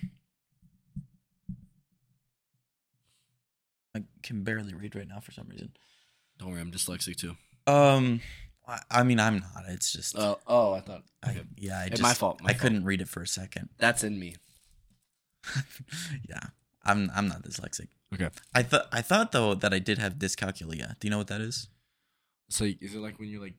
I 3.98 4.04
can 4.24 4.44
barely 4.44 4.74
read 4.74 4.96
right 4.96 5.08
now 5.08 5.20
for 5.20 5.32
some 5.32 5.48
reason. 5.50 5.72
Don't 6.38 6.52
worry, 6.52 6.62
I'm 6.62 6.72
dyslexic 6.72 7.16
too. 7.18 7.36
Um, 7.66 8.22
I, 8.68 8.80
I 8.92 9.04
mean, 9.04 9.20
I'm 9.20 9.40
not. 9.40 9.64
It's 9.70 9.92
just, 9.92 10.18
Uh, 10.18 10.36
oh, 10.48 10.74
I 10.74 10.82
thought 10.82 11.04
I, 11.24 11.42
yeah, 11.58 11.80
I 11.80 11.84
Hey, 11.86 11.90
just, 11.92 12.02
my 12.04 12.14
fault, 12.14 12.42
my 12.42 12.50
I 12.50 12.54
fault. 12.54 12.62
couldn't 12.62 12.86
read 12.86 13.02
it 13.02 13.10
for 13.10 13.22
a 13.22 13.28
second. 13.28 13.70
that's 13.78 14.04
in 14.04 14.20
me. 14.20 14.36
yeah, 16.30 16.40
I'm, 16.86 17.12
I'm 17.16 17.28
not 17.28 17.44
dyslexic. 17.44 17.88
Okay. 18.14 18.30
I 18.54 18.64
thought, 18.64 18.88
I 18.92 19.02
thought 19.02 19.32
though 19.32 19.54
that 19.56 19.74
I 19.74 19.80
did 19.80 19.98
have 19.98 20.16
dyscalculia. 20.16 20.98
Do 21.00 21.08
you 21.08 21.12
know 21.12 21.18
what 21.18 21.28
that 21.28 21.42
is? 21.42 21.68
So 22.50 22.64
is 22.66 22.96
it 22.96 23.00
like 23.00 23.20
when 23.20 23.28
you're 23.30 23.42
like 23.42 23.56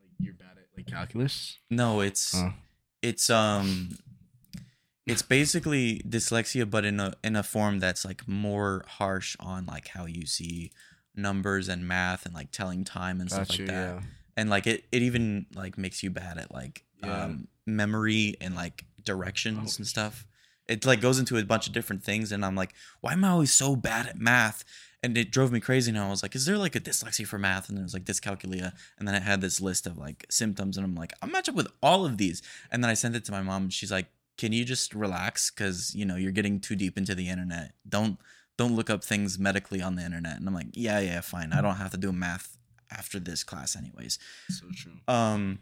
like 0.00 0.10
you're 0.20 0.34
bad 0.34 0.56
at 0.58 0.66
like 0.76 0.86
calculus? 0.86 1.58
No, 1.70 2.00
it's 2.00 2.34
Oh. 2.36 2.52
it's 3.02 3.30
um 3.30 3.98
it's 5.06 5.22
basically 5.22 6.00
dyslexia 6.08 6.68
but 6.68 6.84
in 6.84 6.98
a 7.00 7.12
in 7.22 7.36
a 7.36 7.42
form 7.42 7.78
that's 7.78 8.04
like 8.04 8.26
more 8.26 8.84
harsh 8.86 9.36
on 9.38 9.66
like 9.66 9.88
how 9.88 10.06
you 10.06 10.24
see 10.26 10.70
numbers 11.14 11.68
and 11.68 11.86
math 11.86 12.24
and 12.26 12.34
like 12.34 12.50
telling 12.50 12.84
time 12.84 13.20
and 13.20 13.30
stuff 13.30 13.50
like 13.50 13.66
that. 13.68 14.02
And 14.36 14.50
like 14.50 14.66
it 14.66 14.84
it 14.90 15.02
even 15.02 15.46
like 15.54 15.78
makes 15.78 16.02
you 16.02 16.10
bad 16.10 16.38
at 16.38 16.52
like 16.52 16.84
Yeah. 17.02 17.24
um 17.24 17.48
memory 17.66 18.36
and 18.40 18.54
like 18.54 18.84
directions 19.02 19.74
Oh. 19.74 19.78
and 19.78 19.86
stuff. 19.86 20.26
It 20.66 20.84
like 20.86 21.00
goes 21.00 21.18
into 21.18 21.36
a 21.36 21.44
bunch 21.44 21.66
of 21.66 21.72
different 21.74 22.02
things 22.02 22.32
and 22.32 22.44
I'm 22.44 22.56
like, 22.56 22.72
why 23.00 23.12
am 23.12 23.24
I 23.24 23.28
always 23.28 23.52
so 23.52 23.76
bad 23.76 24.06
at 24.06 24.18
math? 24.18 24.64
And 25.02 25.18
it 25.18 25.30
drove 25.30 25.52
me 25.52 25.60
crazy 25.60 25.90
and 25.90 25.98
I 25.98 26.08
was 26.08 26.22
like, 26.22 26.34
is 26.34 26.46
there 26.46 26.56
like 26.56 26.74
a 26.74 26.80
dyslexia 26.80 27.26
for 27.26 27.38
math? 27.38 27.68
And 27.68 27.76
then 27.76 27.82
it 27.82 27.84
was 27.84 27.92
like 27.94 28.04
dyscalculia. 28.04 28.72
And 28.98 29.06
then 29.06 29.14
i 29.14 29.18
had 29.20 29.42
this 29.42 29.60
list 29.60 29.86
of 29.86 29.98
like 29.98 30.24
symptoms 30.30 30.78
and 30.78 30.84
I'm 30.86 30.94
like, 30.94 31.12
I'm 31.20 31.30
match 31.30 31.48
up 31.50 31.54
with 31.54 31.68
all 31.82 32.06
of 32.06 32.16
these. 32.16 32.40
And 32.72 32.82
then 32.82 32.90
I 32.90 32.94
sent 32.94 33.14
it 33.14 33.24
to 33.26 33.32
my 33.32 33.42
mom 33.42 33.64
and 33.64 33.72
she's 33.72 33.92
like, 33.92 34.06
can 34.36 34.52
you 34.52 34.64
just 34.64 34.94
relax? 34.94 35.50
Cause 35.50 35.92
you 35.94 36.04
know, 36.04 36.16
you're 36.16 36.32
getting 36.32 36.60
too 36.60 36.76
deep 36.76 36.98
into 36.98 37.14
the 37.14 37.28
internet. 37.28 37.72
Don't 37.88 38.18
don't 38.56 38.76
look 38.76 38.90
up 38.90 39.02
things 39.02 39.38
medically 39.38 39.82
on 39.82 39.96
the 39.96 40.04
internet. 40.04 40.36
And 40.38 40.46
I'm 40.46 40.54
like, 40.54 40.68
yeah, 40.72 41.00
yeah, 41.00 41.20
fine. 41.20 41.52
I 41.52 41.60
don't 41.60 41.76
have 41.76 41.90
to 41.90 41.96
do 41.96 42.12
math 42.12 42.56
after 42.90 43.18
this 43.18 43.42
class 43.42 43.76
anyways. 43.76 44.18
So 44.48 44.66
true. 44.74 44.92
Um, 45.08 45.58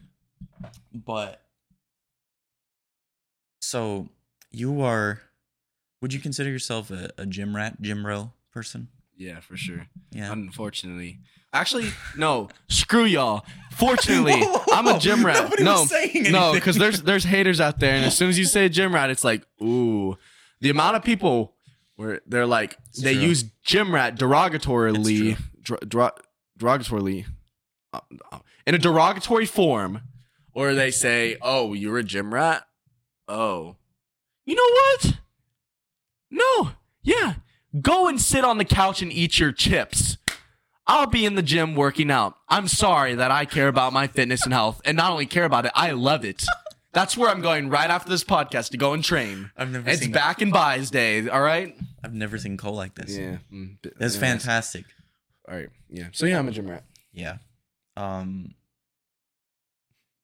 but 0.93 1.43
so 3.61 4.09
you 4.51 4.83
are. 4.83 5.23
Would 6.01 6.13
you 6.13 6.21
consider 6.21 6.51
yourself 6.51 6.91
a, 6.91 7.11
a 7.17 7.27
gym 7.27 7.55
rat, 7.55 7.81
gym 7.81 8.05
row 8.05 8.33
person? 8.53 8.89
Yeah, 9.23 9.39
for 9.41 9.57
sure. 9.57 9.87
Yeah. 10.11 10.33
Unfortunately. 10.33 11.21
Actually, 11.53 11.91
no. 12.17 12.49
Screw 12.69 13.05
y'all. 13.05 13.45
Fortunately, 13.71 14.41
Whoa, 14.41 14.59
whoa, 14.59 14.65
I'm 14.77 14.87
a 14.89 14.99
gym 14.99 15.25
rat. 15.25 15.45
Nobody 15.45 15.63
no, 15.63 15.87
no, 16.31 16.53
because 16.53 16.77
there's 16.77 17.03
there's 17.03 17.25
haters 17.25 17.61
out 17.61 17.79
there, 17.79 17.95
and 17.95 18.05
as 18.05 18.17
soon 18.17 18.29
as 18.29 18.39
you 18.39 18.45
say 18.45 18.69
gym 18.69 18.95
rat, 18.95 19.11
it's 19.11 19.25
like, 19.25 19.47
ooh, 19.63 20.17
the 20.61 20.71
amount 20.71 20.97
of 20.97 21.05
people 21.05 21.55
where 21.97 22.21
they're 22.27 22.47
like 22.47 22.77
they 23.01 23.15
true. 23.15 23.23
use 23.23 23.45
gym 23.65 23.95
rat 23.95 24.19
derogatorily, 24.19 25.33
It's 25.33 25.41
dro- 25.89 26.11
derogatorily, 26.59 27.27
uh, 27.93 28.01
uh, 28.33 28.39
in 28.67 28.75
a 28.75 28.79
derogatory 28.79 29.47
form, 29.47 30.01
or 30.53 30.75
they 30.75 30.91
say, 30.91 31.37
oh, 31.41 31.73
you're 31.75 31.99
a 31.99 32.05
gym 32.05 32.35
rat. 32.35 32.65
Oh, 33.29 33.77
you 34.45 34.55
know 34.55 34.71
what? 34.71 35.19
No, 36.31 36.71
yeah, 37.03 37.35
go 37.81 38.09
and 38.09 38.21
sit 38.21 38.45
on 38.45 38.59
the 38.59 38.65
couch 38.65 39.03
and 39.03 39.13
eat 39.13 39.39
your 39.39 39.53
chips. 39.53 40.19
I'll 40.87 41.07
be 41.07 41.25
in 41.25 41.37
the 41.37 41.43
gym 41.43 41.75
working 41.75 42.11
out. 42.11 42.37
I'm 42.49 42.67
sorry 42.69 43.15
that 43.15 43.31
I 43.31 43.45
care 43.45 43.69
about 43.69 43.93
my 43.93 44.09
fitness 44.09 44.45
and 44.45 44.53
health, 44.53 44.81
and 44.85 44.97
not 44.97 45.13
only 45.13 45.27
care 45.27 45.45
about 45.45 45.65
it, 45.65 45.73
I 45.75 45.93
love 45.93 46.25
it. 46.25 46.45
That's 46.93 47.17
where 47.17 47.31
I'm 47.31 47.41
going 47.41 47.71
right 47.71 47.89
after 47.89 48.11
this 48.11 48.25
podcast 48.25 48.71
to 48.73 48.77
go 48.77 48.93
and 48.93 49.03
train. 49.03 49.51
I've 49.57 49.71
never 49.71 49.89
It's 49.89 50.03
seen. 50.03 50.13
back 50.13 50.43
in 50.43 50.51
buys 50.51 50.91
day. 50.91 51.27
All 51.29 51.41
right. 51.41 51.75
I've 52.05 52.13
never 52.13 52.37
seen 52.37 52.57
Cole 52.59 52.75
like 52.75 52.95
this. 52.97 53.17
Yeah, 53.17 53.39
mm, 53.51 53.81
b- 53.81 53.91
That's 53.97 54.17
yeah, 54.17 54.21
fantastic. 54.21 54.85
All 55.49 55.55
right. 55.55 55.69
Yeah. 55.89 56.09
So 56.13 56.27
yeah, 56.27 56.39
I'm 56.39 56.49
a 56.49 56.51
gym 56.51 56.69
rat. 56.69 56.85
Yeah. 57.13 57.37
Um. 57.97 58.55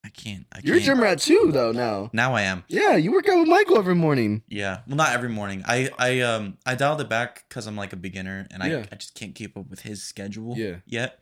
I 0.03 0.09
can't. 0.09 0.45
I 0.53 0.61
You're 0.63 0.75
a 0.75 0.79
can't. 0.79 0.85
gym 0.97 1.01
rat 1.01 1.19
too, 1.19 1.49
though. 1.51 1.71
Now, 1.73 2.09
Now 2.13 2.33
I 2.33 2.43
am. 2.43 2.63
yeah, 2.69 2.95
you 2.95 3.11
work 3.11 3.27
out 3.27 3.39
with 3.39 3.49
Michael 3.49 3.77
every 3.77 3.95
morning. 3.95 4.43
Yeah. 4.47 4.79
Well, 4.87 4.95
not 4.95 5.11
every 5.13 5.29
morning. 5.29 5.63
I 5.67 5.89
I 5.99 6.21
um 6.21 6.57
I 6.65 6.75
dialed 6.75 7.01
it 7.01 7.09
back 7.09 7.45
because 7.49 7.67
I'm 7.67 7.75
like 7.75 7.91
a 7.91 7.97
beginner 7.97 8.47
and 8.51 8.63
Yeah. 8.63 8.77
I 8.79 8.87
I 8.93 8.95
just 8.95 9.13
can't 9.15 9.35
keep 9.35 9.57
up 9.57 9.69
with 9.69 9.81
his 9.81 10.01
schedule. 10.01 10.57
Yeah. 10.57 10.77
Yet. 10.85 11.19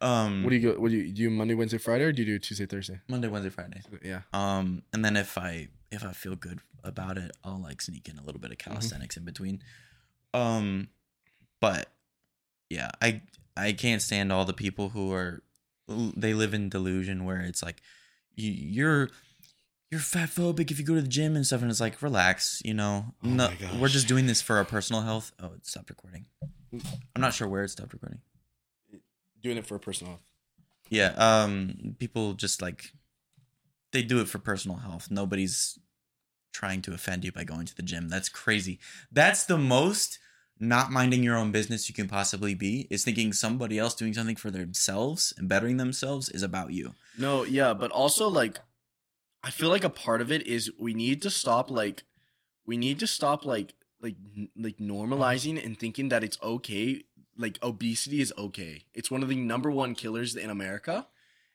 Um. 0.00 0.42
What 0.42 0.50
do 0.50 0.56
you 0.56 0.72
go? 0.72 0.80
What 0.80 0.90
do 0.90 0.96
you 0.96 1.12
do? 1.12 1.22
You 1.22 1.30
Monday, 1.30 1.54
Wednesday, 1.54 1.78
Friday, 1.78 2.04
or 2.04 2.12
do 2.12 2.22
you 2.22 2.26
do 2.26 2.38
Tuesday, 2.38 2.66
Thursday? 2.66 3.00
Monday, 3.08 3.28
Wednesday, 3.28 3.50
Friday. 3.50 3.80
Yeah. 4.02 4.22
Um, 4.32 4.82
and 4.92 5.04
then 5.04 5.16
if 5.16 5.38
I 5.38 5.68
if 5.92 6.04
I 6.04 6.12
feel 6.12 6.34
good 6.34 6.58
about 6.84 7.16
it, 7.18 7.30
I'll 7.44 7.62
like 7.62 7.80
sneak 7.80 8.08
in 8.08 8.18
a 8.18 8.22
little 8.22 8.40
bit 8.40 8.50
Mm-hmm. 8.50 8.70
of 8.70 8.74
calisthenics 8.74 9.16
in 9.16 9.24
between. 9.24 9.62
Um, 10.34 10.88
but 11.60 11.88
yeah, 12.68 12.90
I 13.00 13.22
I 13.56 13.72
can't 13.72 14.02
stand 14.02 14.32
all 14.32 14.44
the 14.44 14.52
people 14.52 14.90
who 14.90 15.12
are 15.12 15.42
they 15.88 16.34
live 16.34 16.52
in 16.52 16.68
delusion 16.68 17.24
where 17.24 17.40
it's 17.40 17.62
like 17.62 17.80
you're 18.36 19.10
you're 19.90 20.00
fat 20.00 20.28
phobic 20.28 20.70
if 20.70 20.78
you 20.78 20.84
go 20.84 20.94
to 20.94 21.02
the 21.02 21.08
gym 21.08 21.36
and 21.36 21.46
stuff, 21.46 21.62
and 21.62 21.70
it's 21.70 21.80
like 21.80 22.02
relax, 22.02 22.60
you 22.64 22.74
know. 22.74 23.14
Oh 23.24 23.28
no, 23.28 23.50
we're 23.80 23.88
just 23.88 24.08
doing 24.08 24.26
this 24.26 24.42
for 24.42 24.56
our 24.56 24.64
personal 24.64 25.02
health. 25.02 25.32
Oh, 25.40 25.52
it 25.54 25.66
stopped 25.66 25.90
recording. 25.90 26.26
I'm 26.72 27.22
not 27.22 27.34
sure 27.34 27.48
where 27.48 27.64
it 27.64 27.70
stopped 27.70 27.92
recording. 27.92 28.20
Doing 29.42 29.56
it 29.56 29.66
for 29.66 29.78
personal 29.78 30.14
health. 30.14 30.30
Yeah, 30.90 31.14
um 31.16 31.96
people 31.98 32.34
just 32.34 32.62
like 32.62 32.92
they 33.92 34.02
do 34.02 34.20
it 34.20 34.28
for 34.28 34.38
personal 34.38 34.78
health. 34.78 35.08
Nobody's 35.10 35.78
trying 36.52 36.82
to 36.82 36.94
offend 36.94 37.24
you 37.24 37.32
by 37.32 37.44
going 37.44 37.66
to 37.66 37.76
the 37.76 37.82
gym. 37.82 38.08
That's 38.08 38.28
crazy. 38.28 38.78
That's 39.12 39.44
the 39.44 39.58
most 39.58 40.18
not 40.58 40.90
minding 40.90 41.22
your 41.22 41.36
own 41.36 41.52
business 41.52 41.88
you 41.88 41.94
can 41.94 42.08
possibly 42.08 42.54
be 42.54 42.86
is 42.90 43.04
thinking 43.04 43.32
somebody 43.32 43.78
else 43.78 43.94
doing 43.94 44.14
something 44.14 44.36
for 44.36 44.50
themselves 44.50 45.34
and 45.36 45.48
bettering 45.48 45.76
themselves 45.76 46.28
is 46.28 46.42
about 46.42 46.72
you. 46.72 46.94
No, 47.18 47.44
yeah, 47.44 47.74
but 47.74 47.90
also 47.90 48.28
like 48.28 48.60
I 49.42 49.50
feel 49.50 49.68
like 49.68 49.84
a 49.84 49.90
part 49.90 50.20
of 50.20 50.32
it 50.32 50.46
is 50.46 50.70
we 50.78 50.94
need 50.94 51.22
to 51.22 51.30
stop 51.30 51.70
like 51.70 52.04
we 52.66 52.76
need 52.76 52.98
to 53.00 53.06
stop 53.06 53.44
like 53.44 53.74
like 54.00 54.16
like 54.56 54.78
normalizing 54.78 55.62
and 55.62 55.78
thinking 55.78 56.08
that 56.08 56.24
it's 56.24 56.38
okay 56.42 57.02
like 57.38 57.58
obesity 57.62 58.20
is 58.20 58.32
okay. 58.38 58.84
It's 58.94 59.10
one 59.10 59.22
of 59.22 59.28
the 59.28 59.36
number 59.36 59.70
one 59.70 59.94
killers 59.94 60.36
in 60.36 60.48
America 60.48 61.06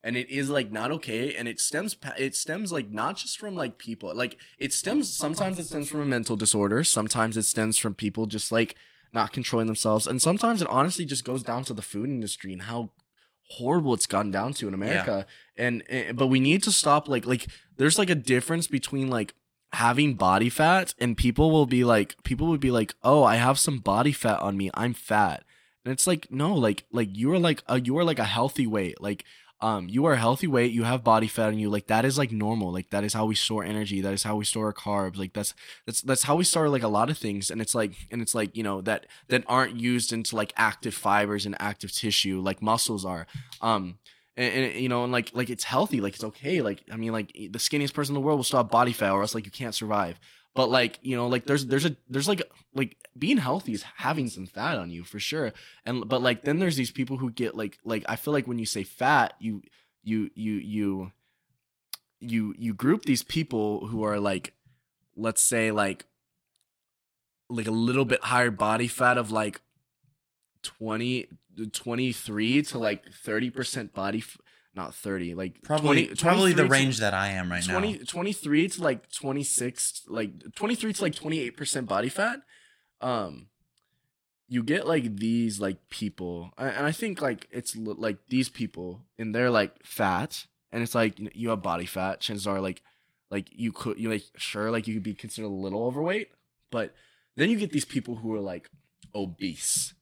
and 0.04 0.16
it 0.18 0.30
is 0.30 0.50
like 0.50 0.72
not 0.72 0.92
okay 0.92 1.36
and 1.36 1.48
it 1.48 1.60
stems 1.60 1.96
it 2.18 2.36
stems 2.36 2.72
like 2.72 2.90
not 2.90 3.18
just 3.18 3.40
from 3.40 3.56
like 3.56 3.78
people 3.78 4.14
like 4.16 4.38
it 4.58 4.74
stems 4.74 5.12
sometimes 5.12 5.60
it 5.60 5.66
stems 5.66 5.90
from 5.90 6.02
a 6.02 6.06
mental 6.06 6.36
disorder 6.36 6.84
sometimes 6.84 7.38
it 7.38 7.44
stems 7.44 7.78
from 7.78 7.94
people 7.94 8.26
just 8.26 8.52
like 8.52 8.76
not 9.14 9.34
controlling 9.34 9.68
themselves. 9.68 10.08
And 10.08 10.22
sometimes 10.22 10.62
it 10.62 10.68
honestly 10.70 11.06
just 11.06 11.26
goes 11.26 11.44
down 11.44 11.64
to 11.66 11.74
the 11.74 11.82
food 11.82 12.10
industry 12.10 12.54
and 12.54 12.64
how 12.64 12.92
horrible 13.58 13.94
it's 13.94 14.08
gotten 14.08 14.32
down 14.32 14.54
to 14.54 14.68
in 14.68 14.74
america. 14.74 15.26
And, 15.58 15.84
and 15.90 16.18
but 16.18 16.28
we 16.28 16.40
need 16.40 16.64
to 16.64 16.72
stop 16.72 17.08
like 17.08 17.26
like 17.26 17.48
there's 17.78 18.00
like 18.00 18.10
a 18.10 18.16
difference 18.16 18.68
between 18.68 19.10
like 19.10 19.34
having 19.74 20.16
body 20.16 20.50
fat 20.50 20.94
and 21.00 21.18
people 21.18 21.52
will 21.52 21.66
be 21.66 21.84
like 21.84 22.22
people 22.24 22.48
would 22.48 22.60
be 22.60 22.72
like 22.72 22.94
oh 23.04 23.24
i 23.24 23.36
have 23.36 23.58
some 23.58 23.80
body 23.80 24.12
fat 24.12 24.40
on 24.40 24.58
me. 24.58 24.70
I'm 24.74 24.94
fat. 24.94 25.44
And 25.84 25.92
it's 25.92 26.08
like 26.08 26.32
no 26.32 26.54
like 26.54 26.86
like 26.92 27.10
you 27.12 27.32
are 27.34 27.40
like 27.40 27.64
a, 27.68 27.80
you 27.80 27.98
are 27.98 28.04
like 28.04 28.20
a 28.20 28.24
healthy 28.24 28.68
weight. 28.68 29.02
Like 29.02 29.26
um 29.62 29.88
you 29.88 30.06
are 30.06 30.14
a 30.14 30.18
healthy 30.18 30.48
weight 30.48 30.72
you 30.72 30.84
have 30.84 31.04
body 31.04 31.28
fat 31.28 31.48
on 31.48 31.60
you 31.60 31.70
like 31.70 31.88
that 31.88 32.06
is 32.06 32.18
like 32.18 32.32
normal 32.32 32.72
like 32.72 32.90
that 32.90 33.04
is 33.04 33.14
how 33.14 33.26
we 33.26 33.36
store 33.36 33.64
energy 33.64 34.02
that 34.02 34.14
is 34.14 34.24
how 34.24 34.36
we 34.36 34.46
store 34.46 34.68
our 34.68 34.74
carbs 34.74 35.18
like 35.18 35.34
that's 35.34 35.54
that's 35.86 36.02
that's 36.02 36.24
how 36.24 36.36
we 36.36 36.44
store 36.44 36.70
like 36.70 36.84
a 36.84 36.88
lot 36.88 37.10
of 37.10 37.18
things 37.18 37.52
and 37.52 37.62
it's 37.62 37.76
like 37.76 37.94
and 38.12 38.22
it's 38.22 38.36
like 38.36 38.56
you 38.56 38.64
know 38.64 38.82
that 38.82 39.06
that 39.28 39.44
aren't 39.48 39.76
used 39.76 40.12
into 40.12 40.36
like 40.36 40.54
active 40.58 40.94
fibers 40.94 41.46
and 41.46 41.56
active 41.60 41.92
tissue 41.92 42.40
like 42.42 42.62
muscles 42.62 43.06
are 43.06 43.28
um 43.62 43.98
and, 44.38 44.66
and 44.66 44.76
you 44.76 44.90
know 44.90 45.04
and 45.04 45.12
like 45.12 45.32
like 45.34 45.50
it's 45.50 45.64
healthy 45.64 46.02
like 46.02 46.16
it's 46.16 46.24
okay 46.24 46.62
like 46.62 46.84
i 46.92 46.96
mean 46.96 47.12
like 47.12 47.32
the 47.34 47.60
skinniest 47.60 47.94
person 47.94 48.16
in 48.16 48.22
the 48.22 48.26
world 48.26 48.40
will 48.40 48.44
stop 48.44 48.72
body 48.72 48.94
fat 48.94 49.12
or 49.12 49.22
else 49.22 49.36
like 49.36 49.46
you 49.46 49.52
can't 49.52 49.76
survive 49.76 50.20
but 50.54 50.70
like 50.70 51.00
you 51.02 51.16
know 51.16 51.28
like 51.28 51.46
there's 51.46 51.66
there's 51.66 51.86
a 51.86 51.96
there's 52.10 52.28
like 52.28 52.42
like 52.74 52.98
being 53.18 53.38
healthy 53.38 53.74
is 53.74 53.84
having 53.98 54.28
some 54.30 54.46
fat 54.46 54.78
on 54.78 54.90
you 54.90 55.04
for 55.04 55.20
sure. 55.20 55.54
And 55.86 56.08
but 56.08 56.22
like 56.22 56.44
then 56.44 56.60
there's 56.60 56.76
these 56.76 56.92
people 56.92 57.18
who 57.18 57.32
get 57.32 57.56
like 57.56 57.78
like 57.84 58.04
i 58.08 58.16
feel 58.16 58.34
like 58.34 58.48
when 58.48 58.60
you 58.60 58.66
say 58.66 58.84
fat 58.84 59.34
you 59.40 59.62
you 60.04 60.30
you 60.36 60.54
you 60.54 61.12
you 62.20 62.56
you 62.58 62.74
group 62.74 63.04
these 63.04 63.24
people 63.24 63.88
who 63.88 64.04
are 64.04 64.20
like 64.20 64.54
let's 65.16 65.42
say 65.42 65.72
like 65.72 66.06
like 67.50 67.68
a 67.68 67.72
little 67.72 68.06
bit 68.06 68.24
higher 68.24 68.52
body 68.52 68.88
fat 68.88 69.18
of 69.18 69.32
like 69.32 69.62
20 70.64 71.28
23 71.74 72.62
to 72.62 72.78
like 72.78 73.04
30% 73.12 73.94
body 73.94 74.24
not 74.76 74.96
30 74.96 75.36
like 75.36 75.62
Probably 75.64 76.06
20 76.08 76.16
probably 76.22 76.52
the 76.54 76.64
23 76.64 76.68
to- 76.68 76.72
range 76.72 76.98
that 77.00 77.14
I 77.14 77.30
am 77.30 77.52
right 77.52 77.64
20, 77.64 77.94
now. 77.94 78.00
23 78.08 78.68
to 78.70 78.84
like 78.84 79.12
26 79.12 80.04
like 80.08 80.54
23 80.56 80.94
to 80.94 81.02
like 81.02 81.14
28% 81.14 81.88
body 81.88 82.10
fat 82.10 82.40
um 83.02 83.48
you 84.48 84.64
get 84.64 84.86
like 84.88 85.16
these 85.18 85.60
like 85.60 85.90
people 85.90 86.52
and 86.58 86.86
i 86.86 86.92
think 86.92 87.22
like 87.22 87.48
it's 87.52 87.76
like 87.76 88.18
these 88.30 88.50
people 88.50 89.02
and 89.18 89.34
they're 89.34 89.50
like 89.50 89.74
fat 89.84 90.46
and 90.72 90.84
it's 90.84 90.94
like 90.96 91.16
you 91.36 91.50
have 91.50 91.62
body 91.62 91.86
fat 91.86 92.20
chances 92.20 92.46
are 92.48 92.60
like 92.62 92.82
like 93.30 93.48
you 93.52 93.72
could 93.72 93.98
you 94.00 94.10
like 94.10 94.24
sure 94.38 94.70
like 94.72 94.88
you 94.88 94.94
could 94.94 95.04
be 95.04 95.14
considered 95.14 95.48
a 95.48 95.50
little 95.50 95.84
overweight 95.84 96.30
but 96.70 96.94
then 97.38 97.50
you 97.50 97.58
get 97.58 97.72
these 97.72 97.86
people 97.86 98.18
who 98.18 98.34
are 98.36 98.40
like 98.42 98.70
obese 99.16 99.94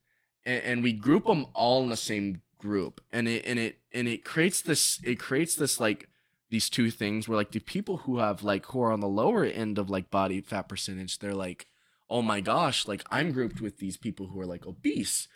and, 0.46 0.64
and 0.64 0.84
we 0.84 0.94
group 0.94 1.26
them 1.26 1.46
all 1.54 1.82
in 1.84 1.90
the 1.90 1.98
same 1.98 2.42
group 2.60 3.02
and 3.12 3.28
it 3.28 3.44
and 3.46 3.58
it 3.58 3.80
and 3.94 4.08
it 4.08 4.24
creates 4.24 4.62
this 4.62 5.00
it 5.04 5.20
creates 5.20 5.56
this 5.56 5.80
like 5.80 6.10
these 6.50 6.70
two 6.70 6.92
things 6.92 7.28
where 7.28 7.38
like 7.38 7.52
the 7.52 7.60
people 7.60 7.98
who 7.98 8.18
have 8.20 8.44
like 8.44 8.66
who 8.68 8.82
are 8.82 8.92
on 8.92 9.00
the 9.00 9.08
lower 9.08 9.44
end 9.46 9.78
of 9.78 9.90
like 9.90 10.12
body 10.12 10.42
fat 10.42 10.68
percentage 10.68 11.20
they're 11.20 11.34
like 11.34 11.68
oh 12.10 12.22
my 12.22 12.42
gosh 12.42 12.88
like 12.88 13.04
i'm 13.10 13.32
grouped 13.32 13.62
with 13.62 13.78
these 13.78 13.98
people 13.98 14.28
who 14.28 14.40
are 14.40 14.46
like 14.46 14.68
obese 14.68 15.28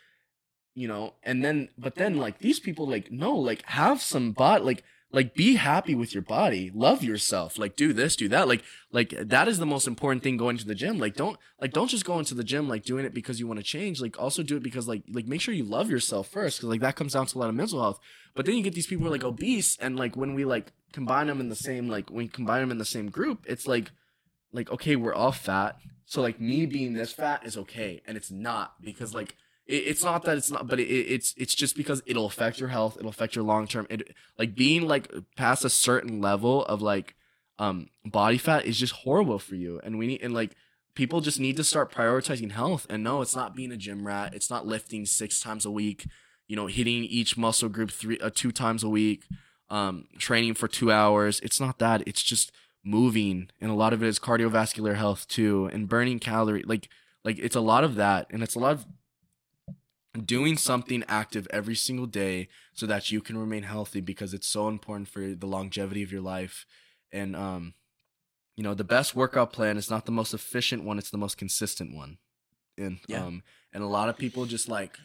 you 0.74 0.86
know 0.86 1.14
and 1.22 1.44
then 1.44 1.68
but 1.78 1.94
then 1.94 2.16
like 2.16 2.38
these 2.38 2.60
people 2.60 2.86
like 2.86 3.10
no 3.10 3.34
like 3.34 3.64
have 3.66 4.02
some 4.02 4.32
bot 4.32 4.64
like 4.64 4.84
like 5.14 5.34
be 5.34 5.54
happy 5.54 5.94
with 5.94 6.12
your 6.12 6.22
body. 6.22 6.72
Love 6.74 7.04
yourself. 7.04 7.56
Like 7.56 7.76
do 7.76 7.92
this 7.92 8.16
do 8.16 8.28
that. 8.28 8.48
Like 8.48 8.64
like 8.90 9.10
that 9.10 9.46
is 9.46 9.58
the 9.58 9.66
most 9.66 9.86
important 9.86 10.24
thing 10.24 10.36
going 10.36 10.58
to 10.58 10.66
the 10.66 10.74
gym. 10.74 10.98
Like 10.98 11.14
don't 11.14 11.38
like 11.60 11.72
don't 11.72 11.88
just 11.88 12.04
go 12.04 12.18
into 12.18 12.34
the 12.34 12.42
gym 12.42 12.68
like 12.68 12.84
doing 12.84 13.04
it 13.04 13.14
because 13.14 13.38
you 13.38 13.46
want 13.46 13.60
to 13.60 13.64
change. 13.64 14.00
Like 14.00 14.18
also 14.18 14.42
do 14.42 14.56
it 14.56 14.62
because 14.62 14.88
like 14.88 15.02
like 15.08 15.26
make 15.26 15.40
sure 15.40 15.54
you 15.54 15.64
love 15.64 15.88
yourself 15.88 16.28
first 16.28 16.58
because 16.58 16.68
like 16.68 16.80
that 16.80 16.96
comes 16.96 17.12
down 17.12 17.26
to 17.26 17.38
a 17.38 17.40
lot 17.40 17.48
of 17.48 17.54
mental 17.54 17.80
health. 17.80 18.00
But 18.34 18.44
then 18.44 18.56
you 18.56 18.62
get 18.62 18.74
these 18.74 18.88
people 18.88 19.04
who 19.04 19.08
are 19.08 19.12
like 19.12 19.24
obese 19.24 19.78
and 19.80 19.96
like 19.96 20.16
when 20.16 20.34
we 20.34 20.44
like 20.44 20.72
combine 20.92 21.28
them 21.28 21.40
in 21.40 21.48
the 21.48 21.56
same 21.56 21.88
like 21.88 22.10
when 22.10 22.24
we 22.24 22.28
combine 22.28 22.60
them 22.60 22.70
in 22.72 22.78
the 22.78 22.84
same 22.84 23.08
group 23.08 23.44
it's 23.46 23.66
like 23.66 23.92
like 24.52 24.70
okay 24.72 24.96
we're 24.96 25.14
all 25.14 25.32
fat. 25.32 25.76
So 26.06 26.22
like 26.22 26.40
me 26.40 26.66
being 26.66 26.92
this 26.92 27.12
fat 27.12 27.46
is 27.46 27.56
okay 27.56 28.02
and 28.04 28.16
it's 28.16 28.32
not 28.32 28.82
because 28.82 29.14
like 29.14 29.36
it's 29.66 30.04
not 30.04 30.24
that 30.24 30.36
it's 30.36 30.50
not 30.50 30.66
but 30.66 30.78
it, 30.78 30.84
it's 30.84 31.34
it's 31.36 31.54
just 31.54 31.76
because 31.76 32.02
it'll 32.06 32.26
affect 32.26 32.60
your 32.60 32.68
health 32.68 32.96
it'll 32.98 33.10
affect 33.10 33.34
your 33.34 33.44
long 33.44 33.66
term 33.66 33.86
it 33.88 34.14
like 34.38 34.54
being 34.54 34.86
like 34.86 35.12
past 35.36 35.64
a 35.64 35.70
certain 35.70 36.20
level 36.20 36.64
of 36.66 36.82
like 36.82 37.14
um 37.58 37.88
body 38.04 38.38
fat 38.38 38.66
is 38.66 38.78
just 38.78 38.92
horrible 38.92 39.38
for 39.38 39.54
you 39.54 39.80
and 39.82 39.98
we 39.98 40.06
need 40.06 40.22
and 40.22 40.34
like 40.34 40.54
people 40.94 41.20
just 41.20 41.40
need 41.40 41.56
to 41.56 41.64
start 41.64 41.92
prioritizing 41.92 42.52
health 42.52 42.86
and 42.90 43.02
no 43.02 43.22
it's 43.22 43.34
not 43.36 43.54
being 43.54 43.72
a 43.72 43.76
gym 43.76 44.06
rat 44.06 44.34
it's 44.34 44.50
not 44.50 44.66
lifting 44.66 45.06
six 45.06 45.40
times 45.40 45.64
a 45.64 45.70
week 45.70 46.06
you 46.46 46.56
know 46.56 46.66
hitting 46.66 47.04
each 47.04 47.36
muscle 47.36 47.68
group 47.68 47.90
three 47.90 48.18
uh, 48.18 48.30
two 48.32 48.52
times 48.52 48.82
a 48.82 48.88
week 48.88 49.24
um 49.70 50.06
training 50.18 50.52
for 50.52 50.68
two 50.68 50.92
hours 50.92 51.40
it's 51.40 51.60
not 51.60 51.78
that 51.78 52.02
it's 52.06 52.22
just 52.22 52.52
moving 52.84 53.48
and 53.62 53.70
a 53.70 53.74
lot 53.74 53.94
of 53.94 54.02
it 54.02 54.06
is 54.06 54.18
cardiovascular 54.18 54.94
health 54.94 55.26
too 55.26 55.70
and 55.72 55.88
burning 55.88 56.18
calorie 56.18 56.62
like 56.66 56.88
like 57.24 57.38
it's 57.38 57.56
a 57.56 57.60
lot 57.60 57.82
of 57.82 57.94
that 57.94 58.26
and 58.30 58.42
it's 58.42 58.54
a 58.54 58.58
lot 58.58 58.72
of 58.72 58.84
doing 60.14 60.56
something 60.56 61.02
active 61.08 61.46
every 61.50 61.74
single 61.74 62.06
day 62.06 62.48
so 62.72 62.86
that 62.86 63.10
you 63.10 63.20
can 63.20 63.36
remain 63.36 63.64
healthy 63.64 64.00
because 64.00 64.32
it's 64.32 64.46
so 64.48 64.68
important 64.68 65.08
for 65.08 65.34
the 65.34 65.46
longevity 65.46 66.02
of 66.02 66.12
your 66.12 66.20
life. 66.20 66.66
And 67.12 67.34
um 67.34 67.74
you 68.56 68.62
know 68.62 68.74
the 68.74 68.84
best 68.84 69.16
workout 69.16 69.52
plan 69.52 69.76
is 69.76 69.90
not 69.90 70.06
the 70.06 70.12
most 70.12 70.32
efficient 70.34 70.84
one 70.84 70.98
it's 70.98 71.10
the 71.10 71.18
most 71.18 71.36
consistent 71.36 71.94
one. 71.94 72.18
And 72.78 73.00
Yeah. 73.08 73.24
um 73.24 73.42
and 73.72 73.82
a 73.82 73.88
lot 73.88 74.08
of 74.08 74.16
people 74.16 74.46
just 74.46 74.68
like 74.68 74.98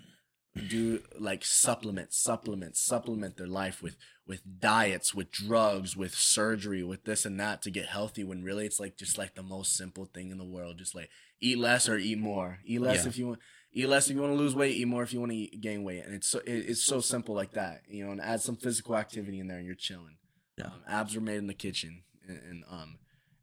do 0.68 1.02
like 1.18 1.46
supplement 1.46 2.14
supplement 2.14 2.76
supplement 2.76 3.38
their 3.38 3.48
life 3.48 3.82
with 3.82 3.96
with 4.28 4.42
diets 4.60 5.14
with 5.16 5.32
drugs 5.32 5.96
with 5.96 6.14
surgery 6.14 6.84
with 6.84 7.04
this 7.06 7.26
and 7.26 7.40
that 7.40 7.62
to 7.62 7.72
get 7.72 7.86
healthy 7.86 8.24
when 8.24 8.44
really 8.44 8.66
it's 8.66 8.80
like 8.80 8.98
just 8.98 9.18
like 9.18 9.36
the 9.36 9.44
most 9.44 9.76
simple 9.76 10.06
thing 10.06 10.32
in 10.32 10.38
the 10.38 10.44
world. 10.46 10.78
Just 10.78 10.94
like 10.96 11.10
eat 11.42 11.58
less 11.58 11.88
or 11.90 11.98
eat 11.98 12.20
more. 12.20 12.60
Eat 12.66 12.82
less 12.82 13.06
Yeah. 13.06 13.10
if 13.10 13.18
you 13.18 13.28
want 13.28 13.40
eat 13.72 13.88
less 13.88 14.10
if 14.10 14.16
you 14.16 14.22
want 14.22 14.34
to 14.34 14.38
lose 14.38 14.56
weight 14.56 14.76
eat 14.76 14.88
more 14.88 15.04
if 15.04 15.14
you 15.14 15.20
want 15.20 15.32
to 15.32 15.38
eat, 15.38 15.62
gain 15.62 15.84
weight. 15.84 16.04
And 16.06 16.14
it's 16.14 16.28
so 16.28 16.40
it, 16.40 16.52
it's 16.70 16.84
so 16.84 17.00
simple 17.00 17.36
like 17.36 17.52
that 17.54 17.82
you 17.88 18.06
know 18.06 18.12
and 18.12 18.22
add 18.22 18.42
some 18.42 18.56
physical 18.56 18.96
activity 18.98 19.40
in 19.40 19.48
there 19.48 19.58
and 19.58 19.66
you're 19.66 19.76
chilling. 19.76 20.18
Yeah. 20.58 20.66
um, 20.66 20.84
abs 20.88 21.16
are 21.16 21.22
made 21.22 21.38
in 21.38 21.48
the 21.48 21.54
kitchen 21.54 22.04
and, 22.28 22.40
and 22.50 22.64
um 22.70 22.98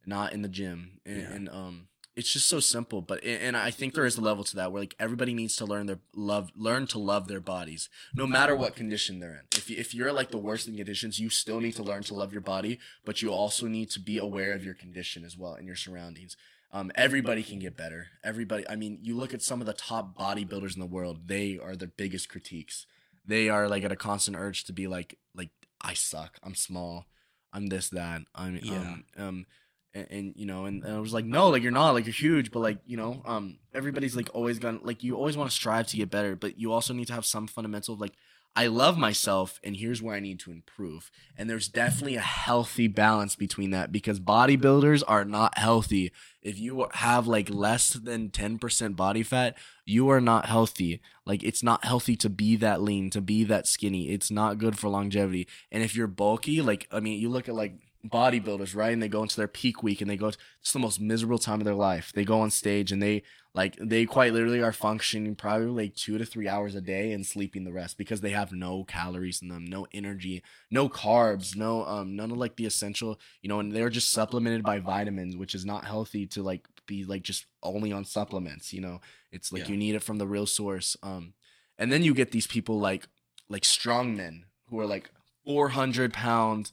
not 0.04 0.32
in 0.32 0.42
the 0.42 0.48
gym. 0.48 1.00
And, 1.06 1.16
Yeah. 1.20 1.32
and 1.32 1.48
um 1.48 1.88
it's 2.14 2.32
just 2.32 2.48
so 2.48 2.60
simple 2.60 3.02
but 3.02 3.22
and 3.24 3.54
i 3.58 3.70
think 3.70 3.92
there 3.92 4.06
is 4.06 4.16
a 4.16 4.22
level 4.22 4.42
to 4.42 4.56
that 4.56 4.72
where 4.72 4.80
like 4.80 4.94
everybody 4.98 5.34
needs 5.34 5.54
to 5.56 5.66
learn 5.66 5.84
their 5.84 5.98
love 6.14 6.50
learn 6.56 6.86
to 6.86 6.98
love 6.98 7.28
their 7.28 7.40
bodies 7.40 7.90
no 8.14 8.26
matter 8.26 8.56
what 8.56 8.74
condition 8.74 9.20
they're 9.20 9.34
in. 9.34 9.42
If, 9.54 9.70
if 9.70 9.94
you're 9.94 10.14
like 10.14 10.30
the 10.30 10.38
worst 10.38 10.66
in 10.66 10.76
conditions 10.76 11.20
you 11.20 11.28
still 11.28 11.60
need 11.60 11.74
to 11.76 11.82
learn 11.82 12.04
to 12.04 12.14
love 12.14 12.32
your 12.32 12.40
body 12.40 12.78
but 13.04 13.20
you 13.20 13.30
also 13.34 13.66
need 13.66 13.90
to 13.90 14.00
be 14.00 14.16
aware 14.16 14.54
of 14.54 14.64
your 14.64 14.72
condition 14.72 15.26
as 15.26 15.36
well 15.36 15.52
and 15.52 15.66
your 15.66 15.76
surroundings 15.76 16.38
um, 16.72 16.90
everybody 16.94 17.42
can 17.42 17.58
get 17.58 17.76
better. 17.76 18.08
Everybody 18.24 18.68
i 18.68 18.76
mean 18.76 18.98
you 19.02 19.16
look 19.16 19.32
at 19.32 19.42
some 19.42 19.60
of 19.60 19.66
the 19.66 19.72
top 19.72 20.16
bodybuilders 20.18 20.74
in 20.74 20.80
the 20.80 20.86
world 20.86 21.28
they 21.28 21.58
are 21.58 21.76
the 21.76 21.86
biggest 21.86 22.28
critiques. 22.28 22.86
They 23.24 23.48
are 23.48 23.68
like 23.68 23.84
at 23.84 23.92
a 23.92 23.96
constant 23.96 24.36
urge 24.36 24.64
to 24.64 24.72
be 24.72 24.86
like 24.86 25.18
like 25.34 25.50
i 25.80 25.94
suck. 25.94 26.38
I'm 26.42 26.54
small. 26.54 27.06
I'm 27.52 27.66
this 27.68 27.88
that. 27.90 28.22
I'm 28.34 28.58
Yeah. 28.62 28.78
um, 28.78 29.04
um 29.16 29.46
and, 29.94 30.06
and 30.10 30.32
you 30.36 30.44
know 30.44 30.66
and, 30.66 30.84
and 30.84 30.94
i 30.94 31.00
was 31.00 31.14
like 31.14 31.24
no 31.24 31.48
like 31.48 31.62
you're 31.62 31.72
not. 31.72 31.92
Like 31.92 32.04
you're 32.06 32.12
huge 32.12 32.50
but 32.50 32.60
like 32.60 32.78
you 32.86 32.96
know 32.96 33.22
um 33.24 33.58
everybody's 33.72 34.14
like 34.16 34.28
always 34.34 34.58
gonna 34.58 34.80
like 34.82 35.02
you 35.02 35.16
always 35.16 35.36
want 35.36 35.50
to 35.50 35.56
strive 35.56 35.86
to 35.88 35.96
get 35.96 36.10
better 36.10 36.36
but 36.36 36.58
you 36.58 36.72
also 36.72 36.92
need 36.92 37.06
to 37.06 37.14
have 37.14 37.24
some 37.24 37.46
fundamental 37.46 37.96
like 37.96 38.12
i 38.56 38.66
love 38.66 38.98
myself 38.98 39.60
and 39.62 39.76
here's 39.76 40.02
where 40.02 40.16
i 40.16 40.20
need 40.20 40.40
to 40.40 40.50
improve. 40.50 41.10
And 41.36 41.48
there's 41.48 41.68
definitely 41.68 42.16
a 42.16 42.20
healthy 42.20 42.88
balance 42.88 43.36
between 43.36 43.70
that 43.70 43.92
because 43.92 44.18
bodybuilders 44.18 45.02
are 45.06 45.24
not 45.24 45.58
healthy. 45.58 46.12
If 46.42 46.58
you 46.58 46.86
have 46.92 47.26
like 47.26 47.50
less 47.50 47.90
than 47.90 48.30
10% 48.30 48.96
body 48.96 49.22
fat 49.22 49.56
you 49.84 50.08
are 50.08 50.20
not 50.20 50.46
healthy. 50.46 51.00
Like 51.24 51.44
it's 51.44 51.62
not 51.62 51.84
healthy 51.84 52.16
to 52.16 52.28
be 52.28 52.56
that 52.56 52.82
lean 52.82 53.10
to 53.10 53.20
be 53.20 53.44
that 53.44 53.66
skinny. 53.66 54.10
It's 54.10 54.30
not 54.30 54.58
good 54.58 54.78
for 54.78 54.88
longevity. 54.88 55.46
And 55.70 55.82
if 55.82 55.94
you're 55.94 56.06
bulky 56.06 56.60
like 56.60 56.88
i 56.90 57.00
mean 57.00 57.20
you 57.20 57.28
look 57.28 57.48
at 57.48 57.54
like 57.54 57.74
bodybuilders, 58.10 58.74
right? 58.74 58.92
And 58.92 59.02
they 59.02 59.08
go 59.08 59.22
into 59.22 59.36
their 59.36 59.48
peak 59.48 59.82
week 59.82 60.00
and 60.00 60.10
they 60.10 60.16
go, 60.16 60.28
it's 60.60 60.72
the 60.72 60.78
most 60.78 61.00
miserable 61.00 61.38
time 61.38 61.60
of 61.60 61.64
their 61.64 61.74
life. 61.74 62.12
They 62.14 62.24
go 62.24 62.40
on 62.40 62.50
stage 62.50 62.92
and 62.92 63.02
they 63.02 63.22
like, 63.54 63.76
they 63.80 64.04
quite 64.04 64.32
literally 64.34 64.62
are 64.62 64.72
functioning 64.72 65.34
probably 65.34 65.66
like 65.68 65.94
two 65.94 66.18
to 66.18 66.26
three 66.26 66.46
hours 66.48 66.74
a 66.74 66.80
day 66.80 67.12
and 67.12 67.24
sleeping 67.24 67.64
the 67.64 67.72
rest 67.72 67.96
because 67.96 68.20
they 68.20 68.30
have 68.30 68.52
no 68.52 68.84
calories 68.84 69.40
in 69.40 69.48
them, 69.48 69.64
no 69.64 69.86
energy, 69.92 70.42
no 70.70 70.88
carbs, 70.88 71.56
no, 71.56 71.84
um, 71.86 72.16
none 72.16 72.30
of 72.30 72.36
like 72.36 72.56
the 72.56 72.66
essential, 72.66 73.18
you 73.40 73.48
know, 73.48 73.60
and 73.60 73.72
they're 73.72 73.88
just 73.88 74.10
supplemented 74.10 74.62
by 74.62 74.78
vitamins, 74.78 75.36
which 75.36 75.54
is 75.54 75.64
not 75.64 75.84
healthy 75.86 76.26
to 76.26 76.42
like 76.42 76.66
be 76.86 77.04
like 77.04 77.22
just 77.22 77.46
only 77.62 77.92
on 77.92 78.04
supplements, 78.04 78.72
you 78.72 78.80
know, 78.80 79.00
it's 79.32 79.50
like 79.50 79.62
Yeah. 79.62 79.68
you 79.70 79.76
need 79.76 79.94
it 79.94 80.02
from 80.02 80.18
the 80.18 80.26
real 80.26 80.46
source. 80.46 80.96
Um, 81.02 81.32
and 81.78 81.90
then 81.90 82.02
you 82.02 82.14
get 82.14 82.32
these 82.32 82.46
people 82.46 82.78
like, 82.78 83.08
like 83.48 83.64
strong 83.64 84.14
men 84.16 84.44
who 84.68 84.78
are 84.80 84.86
like 84.86 85.10
400 85.46 86.12
pounds, 86.12 86.72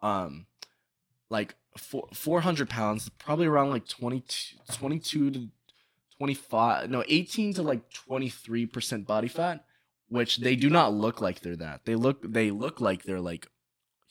um, 0.00 0.46
like 1.30 1.54
four, 1.76 2.08
400 2.12 2.68
pounds, 2.68 3.08
probably 3.18 3.46
around 3.46 3.70
like 3.70 3.88
22, 3.88 4.56
22 4.72 5.30
to 5.30 5.48
25, 6.18 6.90
no, 6.90 7.02
18 7.08 7.54
to 7.54 7.62
like 7.62 7.82
23% 7.90 9.06
body 9.06 9.28
fat, 9.28 9.64
which 10.08 10.38
they 10.38 10.54
do 10.56 10.70
not 10.70 10.92
look 10.92 11.20
like 11.20 11.40
they're 11.40 11.56
that. 11.56 11.84
They 11.84 11.96
look, 11.96 12.30
they 12.32 12.50
look 12.50 12.80
like 12.80 13.02
they're 13.04 13.20
like 13.20 13.48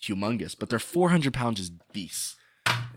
humongous, 0.01 0.55
but 0.57 0.69
they're 0.69 0.79
400 0.79 1.33
pounds 1.33 1.59
is 1.59 1.69
beasts. 1.91 2.35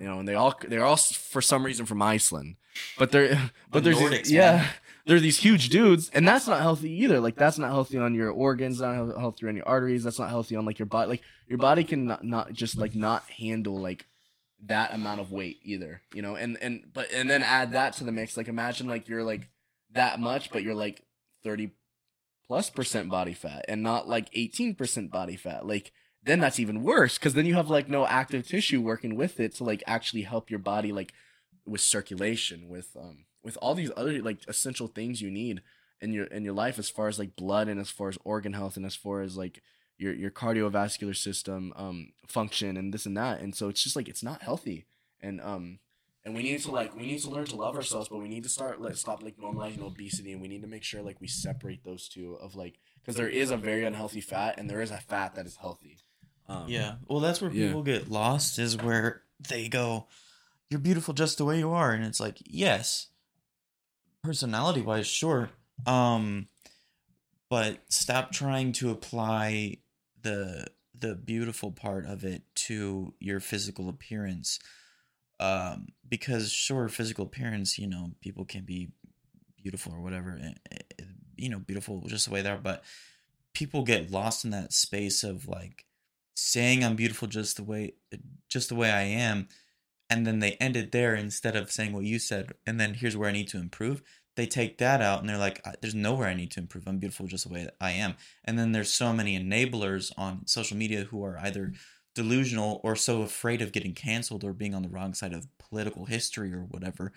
You 0.00 0.06
know, 0.06 0.18
and 0.18 0.28
they 0.28 0.34
all, 0.34 0.54
they're 0.66 0.84
all 0.84 0.96
for 0.96 1.40
some 1.40 1.64
reason 1.64 1.86
from 1.86 2.02
Iceland, 2.02 2.56
but 2.98 3.12
they're, 3.12 3.50
but 3.70 3.84
there's, 3.84 3.98
these- 3.98 4.10
Nordics, 4.10 4.30
yeah, 4.30 4.56
man. 4.56 4.68
They're 5.06 5.20
these 5.20 5.38
huge 5.38 5.68
dudes, 5.68 6.10
and 6.12 6.26
that's 6.26 6.48
not 6.48 6.60
healthy 6.60 6.90
either. 6.90 7.20
Like 7.20 7.36
that's 7.36 7.58
not 7.58 7.70
healthy 7.70 7.96
on 7.96 8.12
your 8.12 8.30
organs, 8.30 8.80
not 8.80 8.94
healthy 9.16 9.46
on 9.46 9.54
your 9.54 9.66
arteries. 9.68 10.02
That's 10.02 10.18
not 10.18 10.30
healthy 10.30 10.56
on 10.56 10.66
like 10.66 10.80
your 10.80 10.86
body. 10.86 11.08
Like 11.08 11.22
your 11.46 11.58
body 11.58 11.84
can 11.84 12.06
not, 12.06 12.24
not 12.24 12.52
just 12.52 12.76
like 12.76 12.94
not 12.94 13.22
handle 13.30 13.78
like 13.78 14.06
that 14.64 14.92
amount 14.92 15.20
of 15.20 15.30
weight 15.30 15.60
either. 15.62 16.02
You 16.12 16.22
know, 16.22 16.34
and 16.34 16.58
and 16.60 16.86
but 16.92 17.10
and 17.12 17.30
then 17.30 17.44
add 17.44 17.72
that 17.72 17.92
to 17.94 18.04
the 18.04 18.10
mix. 18.10 18.36
Like 18.36 18.48
imagine 18.48 18.88
like 18.88 19.08
you're 19.08 19.22
like 19.22 19.48
that 19.92 20.18
much, 20.18 20.50
but 20.50 20.64
you're 20.64 20.74
like 20.74 21.04
thirty 21.44 21.70
plus 22.48 22.68
percent 22.68 23.08
body 23.08 23.32
fat, 23.32 23.64
and 23.68 23.84
not 23.84 24.08
like 24.08 24.28
eighteen 24.32 24.74
percent 24.74 25.12
body 25.12 25.36
fat. 25.36 25.66
Like 25.66 25.92
then 26.24 26.40
that's 26.40 26.58
even 26.58 26.82
worse 26.82 27.16
because 27.16 27.34
then 27.34 27.46
you 27.46 27.54
have 27.54 27.70
like 27.70 27.88
no 27.88 28.04
active 28.06 28.44
tissue 28.44 28.80
working 28.80 29.14
with 29.14 29.38
it 29.38 29.54
to 29.54 29.64
like 29.64 29.84
actually 29.86 30.22
help 30.22 30.50
your 30.50 30.58
body 30.58 30.90
like 30.90 31.12
with 31.64 31.80
circulation 31.80 32.68
with 32.68 32.88
um 33.00 33.26
with 33.46 33.56
all 33.62 33.74
these 33.76 33.92
other 33.96 34.20
like 34.20 34.40
essential 34.48 34.88
things 34.88 35.22
you 35.22 35.30
need 35.30 35.62
in 36.00 36.12
your 36.12 36.26
in 36.26 36.44
your 36.44 36.52
life 36.52 36.78
as 36.78 36.90
far 36.90 37.06
as 37.08 37.18
like 37.18 37.36
blood 37.36 37.68
and 37.68 37.78
as 37.80 37.90
far 37.90 38.08
as 38.08 38.18
organ 38.24 38.52
health 38.52 38.76
and 38.76 38.84
as 38.84 38.96
far 38.96 39.22
as 39.22 39.36
like 39.36 39.62
your 39.98 40.12
your 40.12 40.30
cardiovascular 40.30 41.16
system 41.16 41.72
um 41.76 42.12
function 42.26 42.76
and 42.76 42.92
this 42.92 43.06
and 43.06 43.16
that. 43.16 43.40
And 43.40 43.54
so 43.54 43.68
it's 43.70 43.82
just 43.82 43.96
like 43.96 44.08
it's 44.08 44.22
not 44.30 44.42
healthy. 44.42 44.84
And 45.20 45.40
um 45.40 45.78
and 46.24 46.34
we 46.34 46.42
need 46.42 46.60
to 46.62 46.72
like 46.72 46.94
we 46.96 47.06
need 47.06 47.20
to 47.22 47.30
learn 47.30 47.46
to 47.46 47.56
love 47.56 47.76
ourselves 47.76 48.08
but 48.08 48.18
we 48.18 48.28
need 48.28 48.42
to 48.42 48.48
start 48.48 48.80
let 48.80 48.98
stop 48.98 49.22
like 49.22 49.36
normalizing 49.38 49.80
obesity. 49.82 50.32
And 50.32 50.42
we 50.42 50.48
need 50.48 50.62
to 50.62 50.68
make 50.68 50.82
sure 50.82 51.00
like 51.00 51.20
we 51.20 51.28
separate 51.28 51.84
those 51.84 52.08
two 52.08 52.34
of 52.34 52.56
like 52.56 52.80
because 53.00 53.16
there 53.16 53.28
is 53.28 53.52
a 53.52 53.56
very 53.56 53.84
unhealthy 53.84 54.20
fat 54.20 54.58
and 54.58 54.68
there 54.68 54.82
is 54.82 54.90
a 54.90 54.98
fat 54.98 55.36
that 55.36 55.46
is 55.46 55.56
healthy. 55.56 55.98
Um, 56.48 56.68
Yeah. 56.68 56.96
Well, 57.08 57.20
that's 57.20 57.40
where 57.40 57.50
Yeah. 57.52 57.68
people 57.68 57.84
get 57.84 58.10
lost 58.10 58.58
is 58.58 58.76
where 58.76 59.22
they 59.38 59.68
go, 59.68 60.08
"You're 60.68 60.80
beautiful 60.80 61.14
just 61.14 61.38
the 61.38 61.44
way 61.44 61.58
you 61.58 61.70
are," 61.70 61.92
and 61.92 62.04
it's 62.04 62.20
like, 62.20 62.38
yes, 62.44 63.08
personality 64.26 64.82
wise, 64.82 65.06
sure. 65.06 65.50
Um, 65.86 66.48
but 67.48 67.78
stop 67.88 68.32
trying 68.32 68.72
to 68.72 68.90
apply 68.90 69.78
the 70.20 70.66
the 70.98 71.14
beautiful 71.14 71.70
part 71.70 72.06
of 72.06 72.24
it 72.24 72.42
to 72.54 73.14
your 73.20 73.38
physical 73.38 73.88
appearance. 73.88 74.58
Um, 75.38 75.88
because 76.08 76.50
sure, 76.50 76.88
physical 76.88 77.26
appearance, 77.26 77.78
you 77.78 77.86
know, 77.86 78.12
people 78.20 78.44
can 78.44 78.64
be 78.64 78.88
beautiful 79.62 79.92
or 79.92 80.00
whatever, 80.00 80.38
eh, 80.42 80.52
eh, 80.72 81.04
you 81.36 81.50
know, 81.50 81.58
beautiful 81.58 82.02
just 82.06 82.26
the 82.26 82.32
way 82.32 82.42
they 82.42 82.50
are, 82.50 82.58
but 82.58 82.82
people 83.52 83.82
get 83.82 84.10
lost 84.10 84.44
in 84.44 84.50
that 84.50 84.72
space 84.72 85.22
of 85.22 85.46
like 85.46 85.84
saying 86.34 86.84
I'm 86.84 86.96
beautiful 86.96 87.28
just 87.28 87.56
the 87.56 87.64
way 87.64 87.94
just 88.48 88.70
the 88.70 88.74
way 88.74 88.90
I 88.90 89.02
am 89.02 89.48
and 90.08 90.26
then 90.26 90.38
they 90.38 90.52
end 90.52 90.76
it 90.76 90.92
there 90.92 91.14
instead 91.14 91.56
of 91.56 91.70
saying 91.70 91.92
what 91.92 92.04
you 92.04 92.18
said 92.18 92.52
and 92.66 92.80
then 92.80 92.94
here's 92.94 93.16
where 93.16 93.28
I 93.28 93.32
need 93.32 93.48
to 93.48 93.58
improve 93.58 94.02
they 94.36 94.46
take 94.46 94.78
that 94.78 95.00
out 95.00 95.20
and 95.20 95.28
they're 95.28 95.38
like 95.38 95.64
there's 95.80 95.94
nowhere 95.94 96.28
I 96.28 96.34
need 96.34 96.50
to 96.52 96.60
improve. 96.60 96.86
I'm 96.86 96.98
beautiful 96.98 97.26
just 97.26 97.48
the 97.48 97.52
way 97.52 97.64
that 97.64 97.74
I 97.80 97.92
am. 97.92 98.14
And 98.44 98.58
then 98.58 98.72
there's 98.72 98.92
so 98.92 99.12
many 99.12 99.38
enablers 99.38 100.12
on 100.16 100.46
social 100.46 100.76
media 100.76 101.04
who 101.04 101.24
are 101.24 101.38
either 101.38 101.72
delusional 102.14 102.80
or 102.84 102.96
so 102.96 103.22
afraid 103.22 103.60
of 103.60 103.72
getting 103.72 103.94
canceled 103.94 104.44
or 104.44 104.52
being 104.52 104.74
on 104.74 104.82
the 104.82 104.88
wrong 104.88 105.14
side 105.14 105.32
of 105.32 105.48
political 105.58 106.04
history 106.04 106.52
or 106.52 106.60
whatever 106.60 107.12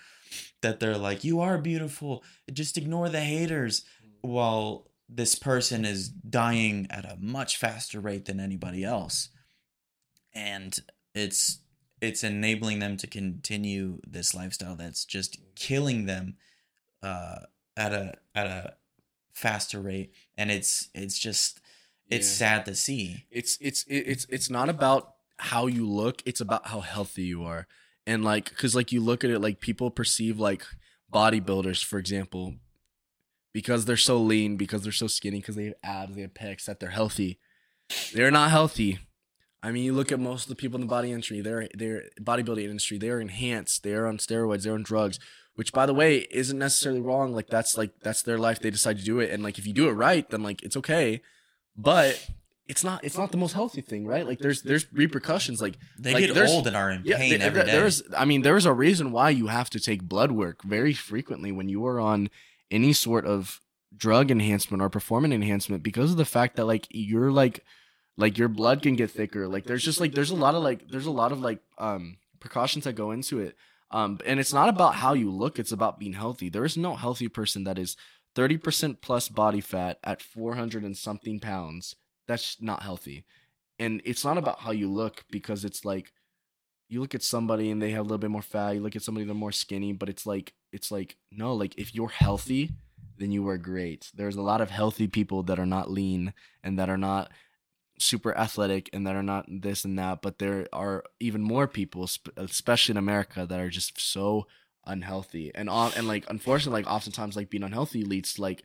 that 0.61 0.79
they're 0.79 0.97
like 0.97 1.23
you 1.23 1.39
are 1.41 1.57
beautiful. 1.57 2.23
Just 2.51 2.77
ignore 2.77 3.09
the 3.09 3.21
haters. 3.21 3.81
Mm. 4.03 4.29
While 4.29 4.87
this 5.09 5.35
person 5.35 5.85
is 5.85 6.09
dying 6.09 6.87
at 6.89 7.03
a 7.03 7.17
much 7.19 7.57
faster 7.57 7.99
rate 7.99 8.25
than 8.25 8.39
anybody 8.39 8.83
else. 8.83 9.29
And 10.33 10.77
it's 11.15 11.59
it's 12.01 12.23
enabling 12.23 12.79
them 12.79 12.97
to 12.97 13.07
continue 13.07 13.99
this 14.07 14.33
lifestyle 14.33 14.75
that's 14.75 15.05
just 15.05 15.37
killing 15.55 16.05
them 16.05 16.35
uh 17.03 17.39
at 17.77 17.93
a 17.93 18.15
at 18.35 18.47
a 18.47 18.73
faster 19.33 19.79
rate. 19.79 20.13
And 20.37 20.51
it's 20.51 20.89
it's 20.93 21.17
just 21.17 21.61
it's 22.09 22.27
Yeah. 22.27 22.33
sad 22.57 22.65
to 22.65 22.75
see. 22.75 23.25
It's 23.31 23.57
it's 23.61 23.85
it's 23.87 24.25
it's 24.29 24.49
not 24.49 24.69
about 24.69 25.15
how 25.37 25.67
you 25.67 25.87
look 25.89 26.21
it's 26.25 26.41
about 26.41 26.67
how 26.67 26.81
healthy 26.81 27.23
you 27.23 27.43
are. 27.43 27.67
And 28.05 28.23
like 28.23 28.49
because 28.49 28.75
like 28.75 28.91
you 28.91 29.01
look 29.01 29.23
at 29.23 29.29
it 29.29 29.39
like 29.39 29.59
people 29.59 29.91
perceive 29.91 30.39
like 30.39 30.65
bodybuilders 31.13 31.83
for 31.83 31.97
example 31.99 32.55
because 33.53 33.85
they're 33.85 33.97
so 33.97 34.17
lean 34.17 34.57
because 34.57 34.83
they're 34.83 34.91
so 34.91 35.07
skinny 35.07 35.39
because 35.39 35.55
they 35.55 35.65
have 35.65 35.73
abs 35.83 36.15
they 36.15 36.21
have 36.21 36.33
pecs 36.33 36.65
that 36.65 36.79
they're 36.79 36.89
healthy. 36.89 37.39
They're 38.13 38.31
not 38.31 38.51
healthy 38.51 38.99
i 39.63 39.71
mean 39.71 39.83
you 39.83 39.93
look 39.93 40.11
at 40.11 40.19
most 40.19 40.43
of 40.43 40.49
the 40.49 40.55
people 40.55 40.75
in 40.75 40.81
the 40.81 40.87
body 40.87 41.11
industry 41.11 41.41
they're 41.41 41.67
they're 41.75 42.03
bodybuilding 42.21 42.63
industry 42.63 42.97
they're 42.97 43.19
enhanced 43.19 43.83
they're 43.83 44.07
on 44.07 44.17
steroids 44.17 44.63
they're 44.63 44.73
on 44.73 44.83
drugs 44.83 45.19
which 45.55 45.73
by 45.73 45.85
the 45.85 45.93
way 45.93 46.27
isn't 46.31 46.57
necessarily 46.59 47.01
wrong 47.01 47.33
like 47.33 47.47
that's 47.47 47.77
like 47.77 47.91
that's 48.01 48.21
their 48.23 48.37
life 48.37 48.59
they 48.59 48.69
decide 48.69 48.97
to 48.97 49.03
do 49.03 49.19
it 49.19 49.29
and 49.31 49.43
like 49.43 49.57
if 49.57 49.67
you 49.67 49.73
do 49.73 49.87
it 49.89 49.93
right 49.93 50.29
then 50.29 50.41
like 50.43 50.63
it's 50.63 50.77
okay 50.77 51.21
but 51.75 52.29
it's 52.67 52.83
not 52.83 53.03
it's 53.03 53.17
not 53.17 53.31
the 53.31 53.37
most 53.37 53.53
healthy 53.53 53.81
thing 53.81 54.05
right? 54.05 54.27
Like 54.27 54.37
there's 54.39 54.61
there's 54.61 54.85
repercussions 54.93 55.59
like 55.59 55.75
they 55.97 56.13
Like, 56.13 56.27
get 56.27 56.37
old 56.37 56.67
and 56.67 56.75
are 56.75 56.91
in 56.91 57.01
yeah, 57.03 57.17
pain 57.17 57.29
th- 57.31 57.41
every 57.41 57.63
th- 57.63 57.73
there's 57.73 58.03
I 58.15 58.25
mean 58.25 58.43
there's 58.43 58.67
a 58.67 58.73
reason 58.73 59.11
why 59.11 59.31
you 59.31 59.47
have 59.47 59.71
to 59.71 59.79
take 59.79 60.03
blood 60.03 60.31
work 60.31 60.63
very 60.63 60.93
frequently 60.93 61.51
when 61.51 61.67
you 61.67 61.83
are 61.87 61.99
on 61.99 62.29
any 62.69 62.93
sort 62.93 63.25
of 63.25 63.59
drug 63.97 64.29
enhancement 64.29 64.83
or 64.83 64.89
performance 64.89 65.33
enhancement 65.33 65.81
because 65.81 66.11
of 66.11 66.17
the 66.17 66.25
fact 66.25 66.57
that 66.57 66.65
like 66.65 66.85
you're 66.91 67.31
like 67.31 67.65
like 68.19 68.37
your 68.37 68.47
blood 68.47 68.81
can 68.81 68.95
get 68.95 69.11
thicker 69.11 69.47
like 69.47 69.63
there's 69.65 69.83
just 69.83 69.99
like 69.99 70.13
there's 70.13 70.29
a 70.29 70.35
lot 70.35 70.55
of 70.55 70.63
like 70.63 70.87
there's 70.89 71.05
a 71.05 71.11
lot 71.11 71.31
of 71.31 71.39
like 71.39 71.59
um 71.77 72.17
precautions 72.39 72.83
that 72.83 72.93
go 72.93 73.11
into 73.11 73.39
it 73.39 73.55
um 73.91 74.19
and 74.25 74.39
it's 74.39 74.53
not 74.53 74.69
about 74.69 74.95
how 74.95 75.13
you 75.13 75.29
look 75.31 75.57
it's 75.57 75.71
about 75.71 75.99
being 75.99 76.13
healthy 76.13 76.49
there 76.49 76.65
is 76.65 76.77
no 76.77 76.95
healthy 76.95 77.27
person 77.27 77.63
that 77.63 77.79
is 77.79 77.95
30% 78.35 79.01
plus 79.01 79.27
body 79.27 79.59
fat 79.59 79.97
at 80.03 80.21
400 80.21 80.83
and 80.83 80.95
something 80.95 81.39
pounds 81.39 81.95
that's 82.27 82.61
not 82.61 82.83
healthy 82.83 83.25
and 83.79 84.01
it's 84.05 84.23
not 84.23 84.37
about 84.37 84.59
how 84.59 84.71
you 84.71 84.91
look 84.91 85.25
because 85.31 85.65
it's 85.65 85.83
like 85.83 86.11
you 86.89 86.99
look 86.99 87.15
at 87.15 87.23
somebody 87.23 87.69
and 87.69 87.81
they 87.81 87.91
have 87.91 88.01
a 88.01 88.03
little 88.03 88.17
bit 88.17 88.31
more 88.31 88.41
fat. 88.41 88.71
You 88.71 88.81
look 88.81 88.95
at 88.95 89.03
somebody 89.03 89.25
they're 89.25 89.35
more 89.35 89.51
skinny, 89.51 89.93
but 89.93 90.09
it's 90.09 90.25
like 90.25 90.53
it's 90.73 90.91
like 90.91 91.15
no, 91.31 91.53
like 91.53 91.77
if 91.77 91.95
you're 91.95 92.09
healthy, 92.09 92.71
then 93.17 93.31
you 93.31 93.47
are 93.47 93.57
great. 93.57 94.11
There's 94.13 94.35
a 94.35 94.41
lot 94.41 94.59
of 94.59 94.71
healthy 94.71 95.07
people 95.07 95.43
that 95.43 95.59
are 95.59 95.65
not 95.65 95.91
lean 95.91 96.33
and 96.63 96.77
that 96.79 96.89
are 96.89 96.97
not 96.97 97.31
super 98.01 98.35
athletic 98.37 98.89
and 98.93 99.05
that 99.05 99.15
are 99.15 99.23
not 99.23 99.45
this 99.49 99.85
and 99.85 99.97
that, 99.99 100.21
but 100.21 100.39
there 100.39 100.67
are 100.73 101.03
even 101.19 101.41
more 101.41 101.67
people, 101.67 102.09
especially 102.37 102.93
in 102.93 102.97
America, 102.97 103.45
that 103.47 103.59
are 103.59 103.69
just 103.69 103.99
so 103.99 104.47
unhealthy 104.85 105.51
and 105.53 105.69
on 105.69 105.91
and 105.95 106.07
like 106.07 106.25
unfortunately, 106.29 106.81
like 106.81 106.91
oftentimes 106.91 107.35
like 107.35 107.49
being 107.49 107.63
unhealthy 107.63 108.03
leads 108.03 108.33
to 108.33 108.41
like 108.41 108.63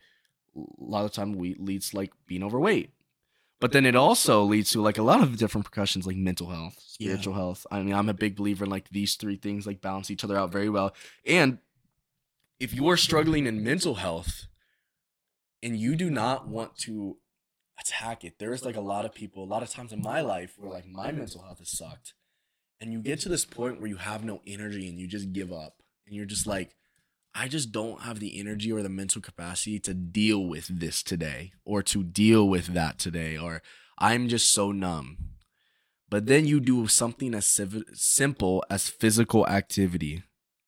a 0.57 0.61
lot 0.79 1.05
of 1.05 1.13
time 1.13 1.33
we 1.33 1.55
leads 1.59 1.91
to 1.91 1.97
like 1.97 2.13
being 2.27 2.43
overweight. 2.43 2.91
But 3.61 3.73
then 3.73 3.87
it 3.87 3.97
also 3.97 4.43
leads 4.45 4.71
to 4.71 4.81
like 4.83 4.99
a 4.99 5.03
lot 5.03 5.23
of 5.23 5.37
different 5.39 5.65
percussions 5.65 6.07
like 6.07 6.17
mental 6.17 6.51
health, 6.51 6.77
Yeah. 6.99 7.09
spiritual 7.09 7.35
health. 7.35 7.67
I 7.71 7.83
mean, 7.83 7.95
I'm 7.95 8.09
a 8.09 8.15
big 8.15 8.37
believer 8.37 8.65
in 8.65 8.71
like 8.71 8.89
these 8.91 9.15
three 9.17 9.37
things 9.37 9.67
like 9.67 9.81
balance 9.81 10.11
each 10.11 10.25
other 10.25 10.37
out 10.37 10.53
very 10.53 10.69
well. 10.69 10.95
And 11.27 11.59
if 12.61 12.73
you 12.75 12.89
are 12.89 12.97
struggling 12.97 13.47
in 13.47 13.63
mental 13.65 13.97
health 13.97 14.47
and 15.63 15.77
you 15.79 15.97
do 15.97 16.11
not 16.11 16.47
want 16.47 16.77
to 16.79 17.17
attack 17.79 18.25
it, 18.25 18.39
there's 18.39 18.65
like 18.65 18.77
a 18.77 18.81
lot 18.81 19.05
of 19.05 19.15
people, 19.15 19.43
a 19.43 19.47
lot 19.47 19.63
of 19.63 19.71
times 19.71 19.93
in 19.93 20.03
my 20.03 20.21
life 20.21 20.55
where 20.59 20.71
like 20.71 20.87
my 20.87 21.13
mental 21.13 21.43
health 21.43 21.59
has 21.59 21.71
sucked. 21.71 22.15
And 22.81 22.93
you 22.93 23.01
get 23.01 23.21
to 23.21 23.29
this 23.29 23.45
point 23.45 23.81
where 23.81 23.89
you 23.89 23.97
have 23.97 24.25
no 24.25 24.41
energy 24.47 24.89
and 24.89 24.99
you 24.99 25.07
just 25.07 25.33
give 25.33 25.53
up. 25.53 25.83
And 26.07 26.15
you're 26.15 26.27
just 26.27 26.47
like, 26.47 26.75
I 27.35 27.49
just 27.49 27.73
don't 27.73 28.03
have 28.03 28.21
the 28.21 28.39
energy 28.39 28.71
or 28.73 28.83
the 28.83 28.89
mental 28.89 29.21
capacity 29.21 29.79
to 29.81 29.95
deal 29.95 30.45
with 30.45 30.69
this 30.69 31.03
today 31.03 31.53
or 31.65 31.83
to 31.85 32.03
deal 32.03 32.49
with 32.49 32.69
that 32.69 32.99
today 32.99 33.37
or 33.37 33.63
I'm 33.99 34.29
just 34.29 34.53
so 34.53 34.71
numb. 34.71 35.19
But 36.09 36.27
then 36.27 36.47
you 36.47 36.61
do 36.61 36.87
something 36.87 37.35
as 37.35 37.47
civ- 37.47 37.85
simple 37.93 38.65
as 38.71 38.89
physical 38.89 39.47
activity. 39.49 40.23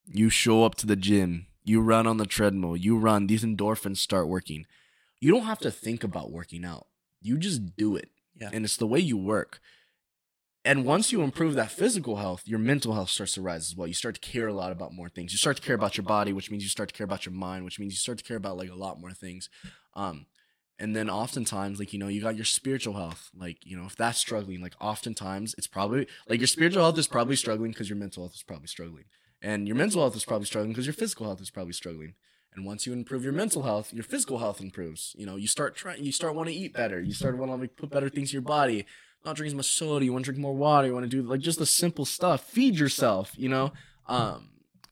You 0.06 0.30
show 0.30 0.64
up 0.64 0.74
to 0.76 0.86
the 0.86 0.96
gym, 0.96 1.46
you 1.62 1.80
run 1.80 2.06
on 2.06 2.16
the 2.16 2.26
treadmill, 2.26 2.76
you 2.76 2.96
run, 2.96 3.26
these 3.26 3.44
endorphins 3.44 3.98
start 3.98 4.28
working. 4.28 4.66
You 5.20 5.32
don't 5.32 5.44
have 5.44 5.60
to 5.60 5.70
think 5.70 6.02
about 6.02 6.32
working 6.32 6.64
out. 6.64 6.86
You 7.26 7.38
just 7.38 7.76
do 7.76 7.96
it. 7.96 8.10
Yeah. 8.40 8.50
And 8.52 8.64
it's 8.64 8.76
the 8.76 8.86
way 8.86 9.00
you 9.00 9.16
work. 9.16 9.60
And 10.64 10.84
once 10.84 11.12
you 11.12 11.22
improve 11.22 11.54
that 11.54 11.70
physical 11.70 12.16
health, 12.16 12.42
your 12.44 12.58
mental 12.58 12.94
health 12.94 13.10
starts 13.10 13.34
to 13.34 13.42
rise 13.42 13.70
as 13.70 13.76
well. 13.76 13.86
You 13.86 13.94
start 13.94 14.16
to 14.16 14.20
care 14.20 14.48
a 14.48 14.52
lot 14.52 14.72
about 14.72 14.92
more 14.92 15.08
things. 15.08 15.32
You 15.32 15.38
start 15.38 15.56
to 15.56 15.62
care 15.62 15.76
about 15.76 15.96
your 15.96 16.04
body, 16.04 16.32
which 16.32 16.50
means 16.50 16.64
you 16.64 16.68
start 16.68 16.88
to 16.88 16.94
care 16.94 17.04
about 17.04 17.24
your 17.24 17.32
mind, 17.32 17.64
which 17.64 17.78
means 17.78 17.92
you 17.92 17.98
start 17.98 18.18
to 18.18 18.24
care 18.24 18.36
about 18.36 18.56
like 18.56 18.70
a 18.70 18.74
lot 18.74 19.00
more 19.00 19.12
things. 19.12 19.48
Um, 19.94 20.26
and 20.78 20.94
then 20.94 21.08
oftentimes, 21.08 21.78
like, 21.78 21.92
you 21.92 21.98
know, 21.98 22.08
you 22.08 22.20
got 22.20 22.36
your 22.36 22.44
spiritual 22.44 22.94
health. 22.94 23.30
Like, 23.34 23.58
you 23.64 23.76
know, 23.76 23.86
if 23.86 23.96
that's 23.96 24.18
struggling, 24.18 24.60
like 24.60 24.74
oftentimes 24.80 25.54
it's 25.56 25.68
probably 25.68 26.06
like 26.28 26.40
your 26.40 26.48
spiritual 26.48 26.82
health 26.82 26.98
is 26.98 27.06
probably 27.06 27.36
struggling 27.36 27.70
because 27.70 27.88
your 27.88 27.98
mental 27.98 28.24
health 28.24 28.34
is 28.34 28.42
probably 28.42 28.66
struggling. 28.66 29.04
And 29.40 29.68
your 29.68 29.76
mental 29.76 30.00
health 30.00 30.16
is 30.16 30.24
probably 30.24 30.46
struggling 30.46 30.72
because 30.72 30.86
your 30.86 30.94
physical 30.94 31.26
health 31.26 31.40
is 31.40 31.50
probably 31.50 31.72
struggling. 31.72 32.14
And 32.56 32.64
once 32.64 32.86
you 32.86 32.94
improve 32.94 33.22
your 33.22 33.34
mental 33.34 33.62
health, 33.62 33.92
your 33.92 34.02
physical 34.02 34.38
health 34.38 34.62
improves. 34.62 35.14
You 35.18 35.26
know, 35.26 35.36
you 35.36 35.46
start 35.46 35.76
trying, 35.76 36.02
you 36.02 36.10
start 36.10 36.34
want 36.34 36.48
to 36.48 36.54
eat 36.54 36.72
better. 36.72 37.00
You 37.00 37.12
start 37.12 37.36
want 37.36 37.60
to 37.60 37.68
put 37.68 37.90
better 37.90 38.08
things 38.08 38.30
in 38.30 38.36
your 38.36 38.42
body. 38.42 38.86
Not 39.26 39.36
drink 39.36 39.48
as 39.48 39.54
much 39.54 39.66
soda. 39.66 40.04
You 40.04 40.12
want 40.12 40.24
to 40.24 40.32
drink 40.32 40.40
more 40.40 40.54
water. 40.54 40.86
You 40.86 40.94
want 40.94 41.04
to 41.04 41.10
do 41.10 41.22
like 41.22 41.40
just 41.40 41.58
the 41.58 41.66
simple 41.66 42.06
stuff. 42.06 42.44
Feed 42.44 42.78
yourself. 42.78 43.32
You 43.36 43.50
know. 43.50 43.72
Um, 44.06 44.48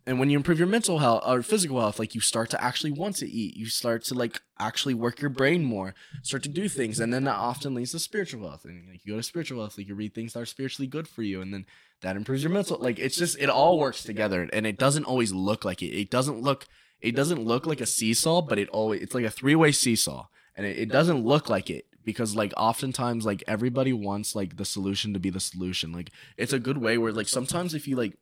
and 0.06 0.18
when 0.18 0.28
you 0.28 0.36
improve 0.36 0.58
your 0.58 0.68
mental 0.68 0.98
health 0.98 1.22
or 1.26 1.40
physical 1.40 1.80
health, 1.80 1.98
like 1.98 2.14
you 2.14 2.20
start 2.20 2.50
to 2.50 2.62
actually 2.62 2.92
want 2.92 3.16
to 3.16 3.30
eat. 3.30 3.56
You 3.56 3.66
start 3.66 4.04
to 4.04 4.14
like 4.14 4.42
actually 4.58 4.92
work 4.92 5.22
your 5.22 5.30
brain 5.30 5.64
more. 5.64 5.94
Start 6.22 6.42
to 6.42 6.50
do 6.50 6.68
things, 6.68 7.00
and 7.00 7.14
then 7.14 7.24
that 7.24 7.36
often 7.36 7.74
leads 7.74 7.92
to 7.92 7.98
spiritual 7.98 8.46
health. 8.46 8.66
And 8.66 8.90
like 8.90 9.06
you 9.06 9.14
go 9.14 9.16
to 9.16 9.22
spiritual 9.22 9.60
health, 9.60 9.78
like 9.78 9.88
you 9.88 9.94
read 9.94 10.14
things 10.14 10.34
that 10.34 10.40
are 10.40 10.46
spiritually 10.46 10.88
good 10.88 11.08
for 11.08 11.22
you, 11.22 11.40
and 11.40 11.54
then 11.54 11.64
that 12.02 12.16
improves 12.16 12.42
your 12.42 12.52
mental. 12.52 12.78
Like 12.78 12.98
it's 12.98 13.16
just 13.16 13.38
it 13.38 13.48
all 13.48 13.78
works 13.78 14.02
together, 14.02 14.46
and 14.52 14.66
it 14.66 14.76
doesn't 14.76 15.04
always 15.04 15.32
look 15.32 15.64
like 15.64 15.80
it. 15.80 15.96
It 15.98 16.10
doesn't 16.10 16.42
look 16.42 16.66
it 17.04 17.14
doesn't 17.14 17.44
look 17.44 17.66
like 17.66 17.82
a 17.82 17.86
seesaw, 17.86 18.40
but 18.40 18.58
it 18.58 18.68
always 18.70 19.02
it's 19.02 19.14
like 19.14 19.24
a 19.24 19.30
three 19.30 19.54
way 19.54 19.72
seesaw, 19.72 20.26
and 20.56 20.66
it, 20.66 20.78
it 20.78 20.88
doesn't 20.88 21.24
look 21.24 21.50
like 21.50 21.68
it 21.68 21.84
because 22.02 22.34
like 22.34 22.54
oftentimes 22.56 23.26
like 23.26 23.44
everybody 23.46 23.92
wants 23.92 24.34
like 24.34 24.56
the 24.56 24.64
solution 24.64 25.12
to 25.12 25.20
be 25.20 25.28
the 25.28 25.38
solution. 25.38 25.92
Like 25.92 26.10
it's 26.38 26.54
a 26.54 26.58
good 26.58 26.78
way 26.78 26.96
where 26.96 27.12
like 27.12 27.28
sometimes 27.28 27.74
if 27.74 27.86
you 27.86 27.94
like 27.94 28.16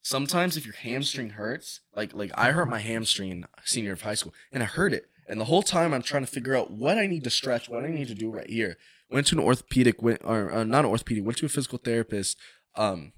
sometimes 0.00 0.56
if 0.56 0.64
your 0.64 0.74
hamstring 0.74 1.30
hurts, 1.30 1.80
like 1.94 2.14
like 2.14 2.30
I 2.34 2.52
hurt 2.52 2.70
my 2.70 2.80
hamstring 2.80 3.44
senior 3.64 3.92
of 3.92 4.00
high 4.00 4.14
school, 4.14 4.32
and 4.50 4.62
I 4.62 4.66
hurt 4.66 4.94
it, 4.94 5.10
and 5.28 5.38
the 5.38 5.44
whole 5.44 5.62
time 5.62 5.92
I'm 5.92 6.02
trying 6.02 6.24
to 6.24 6.32
figure 6.32 6.56
out 6.56 6.70
what 6.70 6.96
I 6.96 7.06
need 7.06 7.24
to 7.24 7.30
stretch, 7.30 7.68
what 7.68 7.84
I 7.84 7.90
need 7.90 8.08
to 8.08 8.14
do 8.14 8.30
right 8.30 8.48
here. 8.48 8.78
Went 9.10 9.26
to 9.28 9.36
an 9.36 9.44
orthopedic, 9.44 10.00
went 10.00 10.22
or 10.24 10.50
uh, 10.50 10.64
not 10.64 10.86
an 10.86 10.90
orthopedic, 10.90 11.24
went 11.24 11.36
to 11.38 11.46
a 11.46 11.50
physical 11.50 11.78
therapist. 11.78 12.38
Um, 12.76 13.12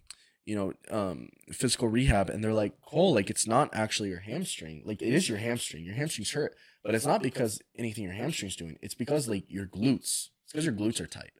you 0.48 0.56
know, 0.56 0.72
um, 0.98 1.28
physical 1.52 1.88
rehab, 1.88 2.30
and 2.30 2.42
they're 2.42 2.54
like, 2.64 2.80
"Cole, 2.82 3.12
like 3.14 3.28
it's 3.30 3.46
not 3.46 3.68
actually 3.74 4.08
your 4.08 4.20
hamstring. 4.20 4.82
Like 4.84 5.02
it 5.02 5.12
is 5.18 5.28
your 5.28 5.38
hamstring. 5.38 5.84
Your 5.84 5.94
hamstring's 5.94 6.30
hurt, 6.32 6.52
but 6.82 6.94
it's 6.94 7.04
not 7.06 7.22
because 7.22 7.60
anything 7.76 8.04
your 8.04 8.14
hamstring's 8.14 8.56
doing. 8.56 8.78
It's 8.80 8.94
because 8.94 9.28
like 9.28 9.44
your 9.48 9.66
glutes. 9.66 10.28
It's 10.44 10.52
because 10.52 10.64
your 10.64 10.74
glutes 10.74 11.00
are 11.00 11.06
tight. 11.06 11.32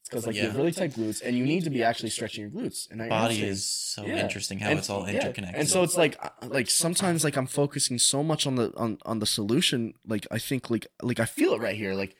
It's 0.00 0.08
because 0.08 0.26
like 0.26 0.36
you 0.36 0.42
have 0.42 0.56
really 0.56 0.72
tight 0.72 0.92
glutes, 0.92 1.20
and 1.24 1.36
you 1.36 1.44
need 1.44 1.64
to 1.64 1.70
be 1.70 1.82
actually 1.82 2.10
stretching 2.10 2.42
your 2.42 2.50
glutes. 2.50 2.90
And 2.90 3.00
your 3.00 3.08
Body 3.10 3.34
hamstring. 3.34 3.50
is 3.52 3.66
so 3.66 4.06
Yeah. 4.06 4.22
interesting 4.24 4.58
how 4.60 4.70
And- 4.70 4.78
it's 4.78 4.88
all 4.90 5.02
yeah. 5.06 5.14
interconnected. 5.20 5.60
And 5.60 5.68
so 5.68 5.82
it's 5.82 5.96
like 5.98 6.16
uh, 6.24 6.30
like 6.58 6.68
sometimes 6.70 7.22
like 7.24 7.36
I'm 7.36 7.46
focusing 7.46 7.98
so 7.98 8.22
much 8.22 8.46
on 8.46 8.54
the 8.56 8.72
on 8.76 8.98
on 9.04 9.18
the 9.18 9.26
solution. 9.26 9.92
Like 10.06 10.26
I 10.30 10.38
think 10.38 10.70
like 10.70 10.86
like 11.02 11.20
I 11.20 11.26
feel 11.26 11.52
it 11.52 11.60
right 11.60 11.76
here. 11.76 11.92
Like 11.94 12.16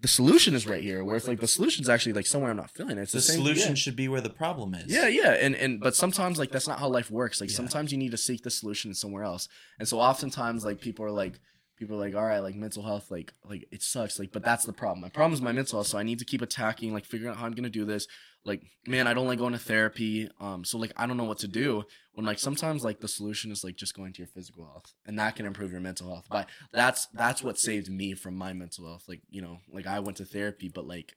the 0.00 0.08
solution 0.08 0.54
is 0.54 0.66
right 0.66 0.82
here. 0.82 1.02
Where 1.02 1.16
it's 1.16 1.26
like 1.26 1.40
the 1.40 1.48
solution's 1.48 1.88
actually 1.88 2.12
like 2.12 2.26
somewhere 2.26 2.50
I'm 2.50 2.56
not 2.56 2.70
feeling 2.70 2.98
it. 2.98 3.02
It's 3.02 3.12
the 3.12 3.18
the, 3.18 3.22
same, 3.22 3.36
solution 3.38 3.70
yeah. 3.70 3.74
should 3.74 3.96
be 3.96 4.08
where 4.08 4.20
the 4.20 4.30
problem 4.30 4.74
is. 4.74 4.86
Yeah, 4.86 5.08
yeah, 5.08 5.32
and 5.32 5.56
and 5.56 5.80
but 5.80 5.94
sometimes 5.96 6.38
like 6.38 6.50
that's 6.50 6.68
not 6.68 6.78
how 6.78 6.88
life 6.88 7.10
works. 7.10 7.40
Like 7.40 7.50
Yeah. 7.50 7.56
sometimes 7.56 7.90
you 7.92 7.98
need 7.98 8.12
to 8.12 8.16
seek 8.16 8.42
the 8.42 8.50
solution 8.50 8.94
somewhere 8.94 9.24
else. 9.24 9.48
And 9.78 9.88
so 9.88 9.98
oftentimes 9.98 10.64
like 10.64 10.80
people 10.80 11.04
are 11.04 11.10
like 11.10 11.40
people 11.76 11.96
are 11.96 12.00
like, 12.00 12.14
all 12.14 12.24
right, 12.24 12.40
like 12.40 12.54
mental 12.54 12.82
health, 12.82 13.10
like 13.10 13.32
like 13.48 13.66
it 13.72 13.82
sucks. 13.82 14.18
Like, 14.18 14.32
but 14.32 14.44
that's 14.44 14.64
the 14.64 14.72
problem. 14.72 15.00
My 15.00 15.08
problem 15.08 15.32
is 15.32 15.42
my 15.42 15.52
mental 15.52 15.78
health. 15.78 15.88
So 15.88 15.98
I 15.98 16.02
need 16.04 16.18
to 16.20 16.24
keep 16.24 16.42
attacking, 16.42 16.92
like 16.92 17.04
figuring 17.04 17.32
out 17.32 17.38
how 17.38 17.46
I'm 17.46 17.52
gonna 17.52 17.70
do 17.70 17.84
this. 17.84 18.06
Like, 18.48 18.62
man, 18.86 19.06
I 19.06 19.14
don't 19.14 19.26
like 19.26 19.38
going 19.38 19.52
to 19.52 19.58
therapy. 19.58 20.28
Um, 20.40 20.64
so 20.64 20.78
like 20.78 20.92
I 20.96 21.06
don't 21.06 21.16
know 21.16 21.24
what 21.24 21.38
to 21.40 21.48
do. 21.48 21.84
When 22.14 22.26
like 22.26 22.38
sometimes 22.38 22.82
like 22.82 23.00
the 23.00 23.06
solution 23.08 23.52
is 23.52 23.62
like 23.62 23.76
just 23.76 23.94
going 23.94 24.12
to 24.14 24.18
your 24.18 24.26
physical 24.26 24.64
health, 24.64 24.92
and 25.06 25.18
that 25.18 25.36
can 25.36 25.46
improve 25.46 25.70
your 25.70 25.80
mental 25.80 26.08
health. 26.08 26.26
But 26.30 26.48
that's 26.72 27.06
that's 27.12 27.42
what 27.42 27.58
saved 27.58 27.90
me 27.90 28.14
from 28.14 28.36
my 28.36 28.52
mental 28.52 28.86
health. 28.86 29.04
Like 29.06 29.20
you 29.28 29.42
know, 29.42 29.58
like 29.70 29.86
I 29.86 30.00
went 30.00 30.16
to 30.16 30.24
therapy, 30.24 30.68
but 30.68 30.86
like 30.86 31.14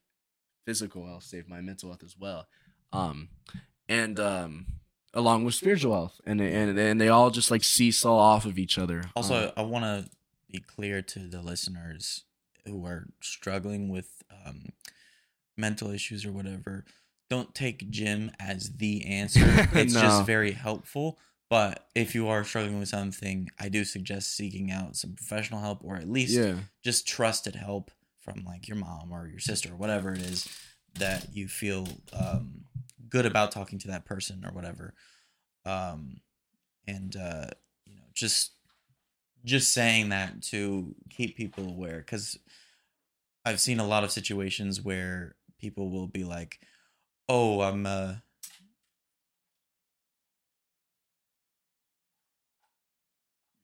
physical 0.66 1.08
health 1.08 1.24
saved 1.24 1.50
my 1.50 1.62
mental 1.62 1.90
health 1.90 2.04
as 2.04 2.16
well. 2.20 2.48
Um, 2.94 3.30
and 3.90 4.20
um, 4.20 4.66
along 5.14 5.46
with 5.46 5.56
spiritual 5.56 5.94
health, 5.94 6.20
and 6.26 6.42
and 6.42 6.78
and 6.78 7.00
they 7.02 7.08
all 7.08 7.32
just 7.32 7.50
like 7.50 7.64
seesaw 7.64 8.16
off 8.16 8.46
of 8.46 8.60
each 8.60 8.78
other. 8.78 9.06
Also, 9.16 9.48
Um, 9.48 9.52
I 9.58 9.62
want 9.64 9.86
to 9.86 10.10
be 10.52 10.60
clear 10.60 11.02
to 11.02 11.20
the 11.20 11.42
listeners 11.42 12.26
who 12.66 12.86
are 12.86 13.08
struggling 13.22 13.90
with 13.90 14.22
um, 14.46 14.70
mental 15.58 15.90
issues 15.90 16.26
or 16.26 16.32
whatever. 16.32 16.86
Don't 17.32 17.56
take 17.56 17.90
gym 17.90 18.30
as 18.40 18.76
the 18.78 19.06
answer. 19.20 19.68
It's 19.74 19.94
No. 19.96 20.02
just 20.02 20.26
very 20.26 20.52
helpful. 20.52 21.18
But 21.50 21.88
if 21.96 22.14
you 22.14 22.28
are 22.28 22.44
struggling 22.44 22.80
with 22.80 22.90
something, 22.90 23.50
I 23.60 23.70
do 23.70 23.84
suggest 23.84 24.36
seeking 24.38 24.70
out 24.72 24.96
some 24.96 25.14
professional 25.16 25.62
help 25.62 25.80
or 25.84 25.96
at 25.96 26.10
least 26.10 26.38
yeah, 26.38 26.56
just 26.84 27.08
trusted 27.08 27.56
help 27.56 27.92
from 28.20 28.44
like 28.46 28.68
your 28.68 28.78
mom 28.78 29.12
or 29.12 29.28
your 29.28 29.40
sister 29.40 29.72
or 29.74 29.76
whatever 29.76 30.14
it 30.14 30.22
is 30.22 30.48
that 31.00 31.28
you 31.34 31.48
feel 31.48 31.88
um, 32.14 32.66
good 33.10 33.26
about 33.26 33.52
talking 33.52 33.80
to 33.80 33.88
that 33.88 34.06
person 34.06 34.46
or 34.46 34.52
whatever 34.54 34.94
um, 35.66 36.22
and 36.88 37.16
uh, 37.16 37.48
you 37.86 37.96
know 37.96 38.04
just 38.14 38.52
just 39.44 39.74
saying 39.74 40.10
that 40.10 40.42
to 40.44 40.94
keep 41.10 41.36
people 41.36 41.68
aware 41.68 41.98
because 41.98 42.38
i've 43.44 43.60
seen 43.60 43.80
a 43.80 43.88
lot 43.88 44.04
of 44.04 44.12
situations 44.12 44.80
where 44.82 45.36
people 45.60 45.90
will 45.90 46.08
be 46.08 46.24
like 46.24 46.60
oh 47.32 47.62
i'm 47.62 47.86
uh 47.86 48.14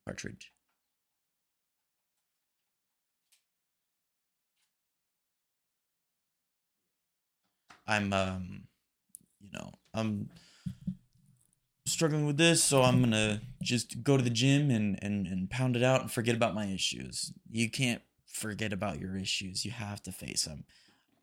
Partridge. 0.08 0.54
I'm 7.86 8.14
um 8.14 8.64
you 9.42 9.50
know, 9.52 9.74
I'm 9.94 10.30
struggling 11.86 12.26
with 12.26 12.38
this, 12.38 12.64
so 12.64 12.84
I'm 12.84 13.02
gonna 13.02 13.42
just 13.62 14.02
go 14.02 14.16
to 14.16 14.24
the 14.24 14.30
gym 14.30 14.72
and, 14.72 14.98
and, 15.02 15.28
and 15.28 15.50
pound 15.50 15.76
it 15.76 15.84
out 15.84 16.02
and 16.02 16.12
forget 16.12 16.36
about 16.36 16.56
my 16.56 16.68
issues. 16.68 17.34
You 17.52 17.70
can't 17.70 18.02
forget 18.26 18.72
about 18.72 19.00
your 19.00 19.18
issues. 19.18 19.66
You 19.66 19.72
have 19.72 20.02
to 20.04 20.14
face 20.14 20.46
them. 20.46 20.64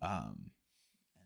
Um 0.02 0.50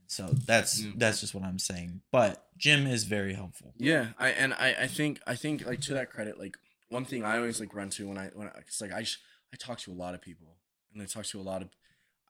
so 0.09 0.31
that's 0.47 0.81
Yeah. 0.83 0.93
that's 0.97 1.21
just 1.21 1.35
what 1.35 1.45
I'm 1.45 1.59
saying. 1.61 2.01
But 2.11 2.45
gym 2.57 2.87
is 2.87 3.05
very 3.05 3.35
helpful. 3.35 3.73
yeah. 3.79 4.09
I 4.19 4.31
and 4.31 4.53
I 4.55 4.75
I 4.81 4.87
think 4.89 5.21
I 5.27 5.37
think 5.37 5.65
like 5.65 5.81
to 5.83 5.95
that 5.95 6.11
credit, 6.11 6.39
like 6.39 6.57
one 6.89 7.05
thing 7.05 7.23
I 7.25 7.37
always 7.37 7.61
like 7.61 7.73
run 7.75 7.91
to 7.91 8.09
when 8.09 8.19
I 8.19 8.27
when 8.35 8.49
I, 8.49 8.53
it's 8.67 8.81
like 8.81 8.93
I 8.93 9.03
just, 9.03 9.19
I 9.53 9.57
talk 9.57 9.79
to 9.81 9.93
a 9.93 9.95
lot 9.95 10.15
of 10.15 10.21
people 10.23 10.57
and 10.93 11.01
I 11.03 11.07
talk 11.07 11.25
to 11.27 11.41
a 11.41 11.43
lot 11.43 11.63
of. 11.63 11.69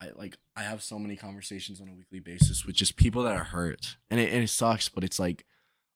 I 0.01 0.11
like 0.15 0.37
I 0.55 0.63
have 0.63 0.83
so 0.83 0.99
many 0.99 1.17
conversations 1.17 1.81
on 1.81 1.89
a 1.89 1.95
weekly 1.95 2.21
basis 2.21 2.65
with 2.65 2.77
just 2.77 2.95
people 2.97 3.23
that 3.25 3.35
are 3.35 3.43
hurt, 3.45 3.97
and 4.11 4.21
it, 4.21 4.33
and 4.33 4.45
it 4.45 4.49
sucks, 4.51 4.89
but 4.89 5.03
it's 5.03 5.19
like 5.19 5.45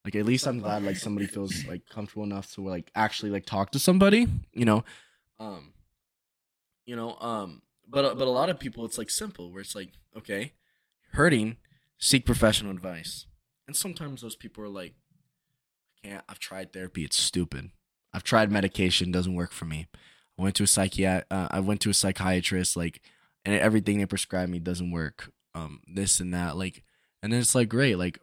Like 0.04 0.16
at 0.16 0.24
least 0.26 0.46
I'm 0.48 0.58
glad 0.58 0.82
like 0.82 0.96
somebody 0.96 1.26
feels 1.28 1.64
like 1.66 1.82
comfortable 1.88 2.24
enough 2.24 2.52
to 2.54 2.62
like 2.66 2.90
actually 2.96 3.30
like 3.30 3.46
talk 3.46 3.70
to 3.72 3.78
somebody, 3.78 4.26
you 4.52 4.64
know. 4.64 4.84
Um 5.38 5.72
you 6.84 6.96
know, 6.96 7.16
um 7.20 7.62
but 7.88 8.18
but 8.18 8.26
a 8.26 8.30
lot 8.30 8.50
of 8.50 8.58
people 8.58 8.84
it's 8.84 8.98
like 8.98 9.10
simple 9.10 9.52
where 9.52 9.60
it's 9.60 9.76
like, 9.76 9.90
okay, 10.16 10.52
hurting, 11.12 11.56
seek 12.02 12.26
professional 12.26 12.72
advice. 12.72 13.26
And 13.66 13.76
sometimes 13.76 14.20
those 14.20 14.34
people 14.34 14.64
are 14.64 14.68
like 14.68 14.94
I 16.04 16.08
can't 16.08 16.24
I've 16.28 16.40
tried 16.40 16.72
therapy, 16.72 17.04
it's 17.04 17.16
stupid. 17.16 17.70
I've 18.12 18.24
tried 18.24 18.50
medication, 18.50 19.12
doesn't 19.12 19.34
work 19.34 19.52
for 19.52 19.64
me. 19.64 19.88
I 20.38 20.42
went 20.42 20.56
to 20.56 20.64
a 20.64 20.66
psychiat 20.66 21.24
uh, 21.30 21.48
I 21.50 21.60
went 21.60 21.80
to 21.82 21.90
a 21.90 21.94
psychiatrist 21.94 22.76
like 22.76 23.00
and 23.44 23.54
everything 23.54 23.98
they 23.98 24.06
prescribed 24.06 24.50
me 24.50 24.58
doesn't 24.58 24.90
work. 24.90 25.30
Um 25.54 25.80
this 25.86 26.18
and 26.18 26.34
that 26.34 26.56
like 26.56 26.82
and 27.22 27.32
then 27.32 27.40
it's 27.40 27.54
like 27.54 27.68
great 27.68 27.96
like 27.96 28.18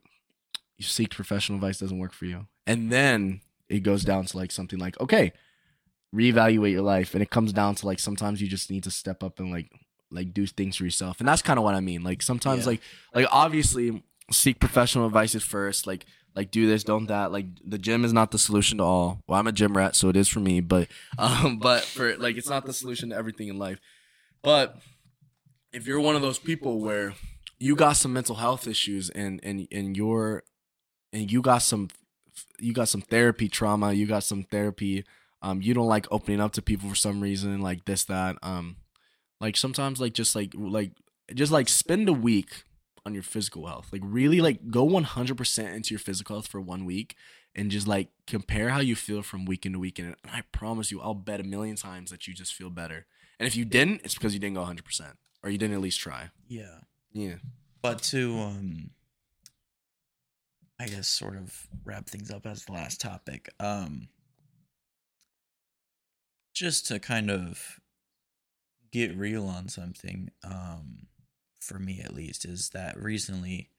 you 0.78 0.84
seek 0.86 1.16
professional 1.16 1.56
advice 1.56 1.80
doesn't 1.80 2.00
work 2.00 2.14
for 2.14 2.26
you 2.26 2.48
and 2.68 2.92
then 2.92 3.42
it 3.70 3.80
goes 3.80 4.04
down 4.04 4.26
to 4.26 4.38
like 4.38 4.52
something 4.52 4.80
like 4.80 5.00
okay 5.00 5.32
reevaluate 6.14 6.72
your 6.72 6.82
life 6.82 7.14
and 7.14 7.22
it 7.22 7.30
comes 7.30 7.54
down 7.54 7.76
to 7.76 7.86
like 7.86 8.00
sometimes 8.00 8.42
you 8.42 8.48
just 8.48 8.72
need 8.72 8.84
to 8.84 8.90
step 8.90 9.24
up 9.24 9.40
and 9.40 9.52
like 9.52 9.70
like 10.12 10.34
do 10.34 10.46
things 10.48 10.76
for 10.78 10.84
yourself. 10.84 11.20
And 11.20 11.28
that's 11.28 11.42
kind 11.42 11.58
of 11.60 11.64
what 11.64 11.76
i 11.76 11.80
mean. 11.80 12.04
Like 12.04 12.22
sometimes 12.22 12.62
Yeah. 12.66 12.72
like 12.72 12.82
like 13.14 13.28
obviously 13.32 14.04
seek 14.32 14.60
professional 14.60 15.06
advice 15.08 15.36
at 15.36 15.42
first. 15.42 15.86
Like 15.88 16.06
like 16.36 16.52
do 16.52 16.68
this 16.68 16.84
don't 16.84 17.08
that. 17.08 17.32
Like 17.32 17.46
the 17.66 17.78
gym 17.78 18.06
is 18.06 18.14
not 18.14 18.32
the 18.32 18.40
solution 18.40 18.78
to 18.80 18.84
all. 18.84 19.22
Well 19.28 19.40
i'm 19.40 19.48
a 19.48 19.52
gym 19.52 19.76
rat 19.78 19.96
so 19.96 20.10
it 20.10 20.16
is 20.16 20.28
for 20.28 20.40
me 20.40 20.62
but 20.62 20.88
um 21.18 21.60
but 21.60 21.84
for 21.84 22.16
like 22.18 22.38
it's 22.38 22.50
not 22.50 22.66
the 22.66 22.74
solution 22.74 23.10
to 23.10 23.16
everything 23.16 23.48
in 23.48 23.58
life. 23.58 23.80
But 24.42 24.78
if 25.74 25.86
you're 25.86 26.00
one 26.00 26.16
of 26.16 26.22
those 26.22 26.40
people 26.40 26.80
where 26.80 27.14
you 27.60 27.76
got 27.76 27.94
some 27.94 28.14
mental 28.14 28.36
health 28.36 28.68
issues 28.68 29.10
and 29.10 29.40
and 29.44 29.68
and 29.72 29.96
you're 29.98 30.44
and 31.14 31.32
you 31.32 31.42
got 31.42 31.60
some 31.60 31.90
you 32.60 32.74
got 32.74 32.88
some 32.88 33.02
therapy 33.02 33.50
trauma 33.50 33.92
you 33.94 34.08
got 34.08 34.24
some 34.24 34.44
therapy 34.44 35.04
um 35.42 35.62
you 35.62 35.74
don't 35.74 35.88
like 35.88 36.08
opening 36.10 36.40
up 36.40 36.54
to 36.54 36.62
people 36.62 36.88
for 36.90 36.96
some 36.96 37.20
reason 37.22 37.60
like 37.60 37.84
this 37.86 38.06
that 38.06 38.38
um 38.44 38.78
like 39.40 39.58
sometimes 39.58 40.00
like 40.00 40.14
just 40.14 40.36
like 40.36 40.54
like 40.56 40.92
just 41.34 41.52
like 41.52 41.70
spend 41.70 42.10
a 42.10 42.14
week 42.14 42.64
on 43.06 43.14
your 43.14 43.24
physical 43.24 43.68
health. 43.68 43.90
Like 43.92 44.02
really 44.04 44.42
like 44.42 44.70
go 44.70 44.88
100% 44.88 45.74
into 45.74 45.94
your 45.94 46.00
physical 46.00 46.36
health 46.36 46.48
for 46.48 46.62
one 46.62 46.86
week 46.86 47.16
and 47.56 47.72
just 47.72 47.88
like 47.88 48.10
compare 48.28 48.70
how 48.70 48.80
you 48.80 48.96
feel 48.96 49.22
from 49.22 49.46
weekend 49.46 49.74
to 49.74 49.80
weekend 49.80 50.16
and 50.24 50.32
i 50.32 50.42
promise 50.52 50.92
you 50.92 51.02
i'll 51.02 51.16
bet 51.16 51.40
a 51.40 51.44
million 51.44 51.76
times 51.76 52.12
that 52.12 52.28
you 52.28 52.34
just 52.34 52.54
feel 52.54 52.70
better. 52.70 53.06
And 53.40 53.48
if 53.48 53.56
you 53.56 53.66
didn't 53.66 54.02
it's 54.04 54.14
because 54.14 54.34
you 54.34 54.40
didn't 54.40 54.56
go 54.56 54.64
100% 54.64 55.14
or 55.44 55.50
you 55.50 55.58
didn't 55.58 55.76
at 55.76 55.82
least 55.82 56.00
try. 56.00 56.30
Yeah. 56.48 56.80
yeah. 57.12 57.36
But 57.82 58.02
to 58.04 58.38
um 58.38 58.92
I 60.80 60.88
guess 60.88 61.08
sort 61.08 61.36
of 61.36 61.68
wrap 61.84 62.08
things 62.08 62.32
up 62.32 62.46
as 62.46 62.66
the 62.66 62.74
last 62.74 63.02
topic. 63.02 63.50
Um 63.60 64.10
just 66.54 66.88
to 66.88 67.00
kind 67.00 67.32
of 67.32 67.80
get 68.92 69.16
real 69.18 69.48
on 69.48 69.68
something, 69.70 70.30
um 70.44 71.08
for 71.62 71.78
me 71.78 72.02
at 72.02 72.14
least 72.14 72.46
is 72.46 72.70
that 72.70 72.98
recently 72.98 73.70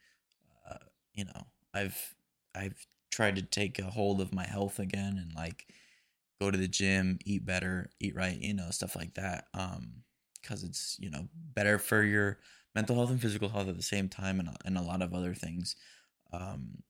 uh 0.70 0.76
you 1.14 1.24
know, 1.24 1.46
I've 1.74 2.14
I've 2.54 2.86
tried 3.10 3.36
to 3.36 3.42
take 3.42 3.78
a 3.78 3.84
hold 3.84 4.20
of 4.20 4.34
my 4.34 4.46
health 4.46 4.78
again 4.78 5.18
and 5.18 5.34
like 5.34 5.66
go 6.40 6.50
to 6.50 6.58
the 6.58 6.68
gym, 6.68 7.18
eat 7.24 7.44
better, 7.44 7.90
eat 8.00 8.14
right, 8.16 8.38
you 8.40 8.54
know, 8.54 8.70
stuff 8.70 8.96
like 8.96 9.14
that. 9.14 9.46
Um 9.54 10.02
cuz 10.42 10.62
it's, 10.64 10.96
you 11.00 11.10
know, 11.10 11.28
better 11.54 11.78
for 11.78 12.02
your 12.02 12.38
mental 12.74 12.96
health 12.96 13.10
and 13.10 13.20
physical 13.20 13.48
health 13.48 13.68
at 13.68 13.76
the 13.76 13.82
same 13.82 14.08
time 14.08 14.40
and, 14.40 14.56
and 14.64 14.78
a 14.78 14.82
lot 14.82 15.02
of 15.02 15.12
other 15.14 15.34
things 15.34 15.76
um 16.32 16.82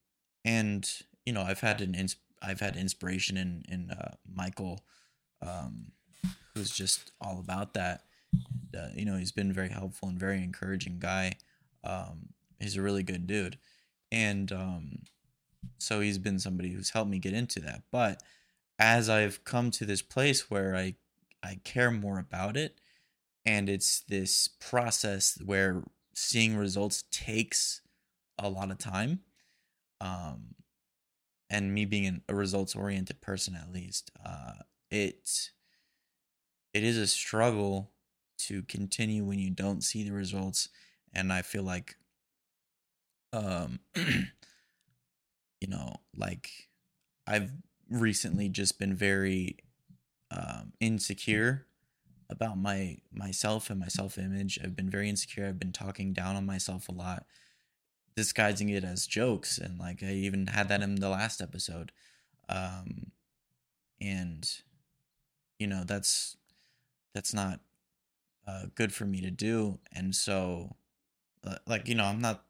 and 0.45 0.89
you 1.25 1.33
know 1.33 1.41
i've 1.41 1.59
had 1.59 1.81
an 1.81 1.95
ins- 1.95 2.17
i've 2.41 2.59
had 2.59 2.75
inspiration 2.75 3.37
in 3.37 3.63
in 3.67 3.91
uh, 3.91 4.13
michael 4.31 4.81
um 5.41 5.91
who's 6.53 6.69
just 6.69 7.11
all 7.21 7.39
about 7.39 7.73
that 7.73 8.03
and, 8.33 8.75
uh, 8.81 8.87
you 8.95 9.05
know 9.05 9.17
he's 9.17 9.31
been 9.31 9.53
very 9.53 9.69
helpful 9.69 10.07
and 10.09 10.19
very 10.19 10.43
encouraging 10.43 10.99
guy. 10.99 11.33
Um 11.83 12.29
he's 12.59 12.77
a 12.77 12.81
really 12.81 13.03
good 13.03 13.27
dude. 13.27 13.57
And 14.11 14.51
um 14.51 15.03
so 15.79 15.99
he's 16.01 16.17
been 16.17 16.39
somebody 16.39 16.71
who's 16.71 16.91
helped 16.91 17.11
me 17.11 17.19
get 17.19 17.33
into 17.33 17.59
that. 17.61 17.83
But 17.91 18.21
as 18.79 19.09
i've 19.09 19.43
come 19.43 19.71
to 19.71 19.85
this 19.85 20.01
place 20.01 20.49
where 20.49 20.75
i 20.75 20.95
i 21.43 21.59
care 21.63 21.91
more 21.91 22.19
about 22.19 22.57
it 22.57 22.81
and 23.45 23.69
it's 23.69 24.01
this 24.01 24.47
process 24.47 25.37
where 25.45 25.83
seeing 26.15 26.57
results 26.57 27.03
takes 27.11 27.81
a 28.39 28.49
lot 28.49 28.71
of 28.71 28.77
time 28.77 29.21
um 30.01 30.55
and 31.49 31.73
me 31.73 31.85
being 31.85 32.05
an, 32.05 32.21
a 32.29 32.35
results 32.35 32.75
oriented 32.75 33.21
person 33.21 33.55
at 33.55 33.71
least 33.71 34.11
uh 34.25 34.53
it 34.89 35.51
it 36.73 36.83
is 36.83 36.97
a 36.97 37.07
struggle 37.07 37.91
to 38.47 38.63
continue 38.63 39.23
when 39.23 39.39
you 39.39 39.49
don't 39.49 39.83
see 39.83 40.03
the 40.03 40.13
results 40.13 40.69
and 41.13 41.31
i 41.31 41.41
feel 41.41 41.63
like 41.63 41.95
um 43.33 43.79
you 43.95 45.67
know 45.67 45.95
like 46.15 46.49
i've 47.27 47.51
recently 47.89 48.49
just 48.49 48.79
been 48.79 48.95
very 48.95 49.57
um 50.31 50.73
insecure 50.79 51.65
about 52.31 52.57
my 52.57 52.97
myself 53.11 53.69
and 53.69 53.79
my 53.79 53.87
self 53.87 54.17
image. 54.17 54.57
I've 54.63 54.75
been 54.75 54.89
very 54.89 55.09
insecure. 55.09 55.47
I've 55.47 55.59
been 55.59 55.73
talking 55.73 56.13
down 56.13 56.35
on 56.35 56.45
myself 56.45 56.87
a 56.87 56.93
lot, 56.93 57.25
disguising 58.15 58.69
it 58.69 58.83
as 58.83 59.05
jokes, 59.05 59.57
and 59.57 59.77
like 59.77 60.01
I 60.01 60.13
even 60.13 60.47
had 60.47 60.69
that 60.69 60.81
in 60.81 60.95
the 60.95 61.09
last 61.09 61.41
episode. 61.41 61.91
Um, 62.49 63.11
and 63.99 64.49
you 65.59 65.67
know 65.67 65.83
that's 65.85 66.37
that's 67.13 67.33
not 67.33 67.59
uh, 68.51 68.65
good 68.75 68.93
for 68.93 69.05
me 69.05 69.21
to 69.21 69.31
do. 69.31 69.79
And 69.93 70.15
so, 70.15 70.75
uh, 71.45 71.55
like 71.67 71.87
you 71.87 71.95
know, 71.95 72.05
I'm 72.05 72.19
not 72.19 72.43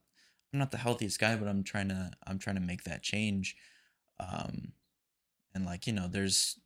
I'm 0.53 0.59
not 0.59 0.71
the 0.71 0.77
healthiest 0.77 1.19
guy, 1.19 1.35
but 1.35 1.47
I'm 1.47 1.63
trying 1.63 1.89
to 1.89 2.11
I'm 2.25 2.39
trying 2.39 2.55
to 2.55 2.61
make 2.61 2.83
that 2.83 3.03
change. 3.03 3.55
Um, 4.19 4.73
and 5.53 5.65
like 5.65 5.87
you 5.87 5.93
know, 5.93 6.07
there's 6.07 6.59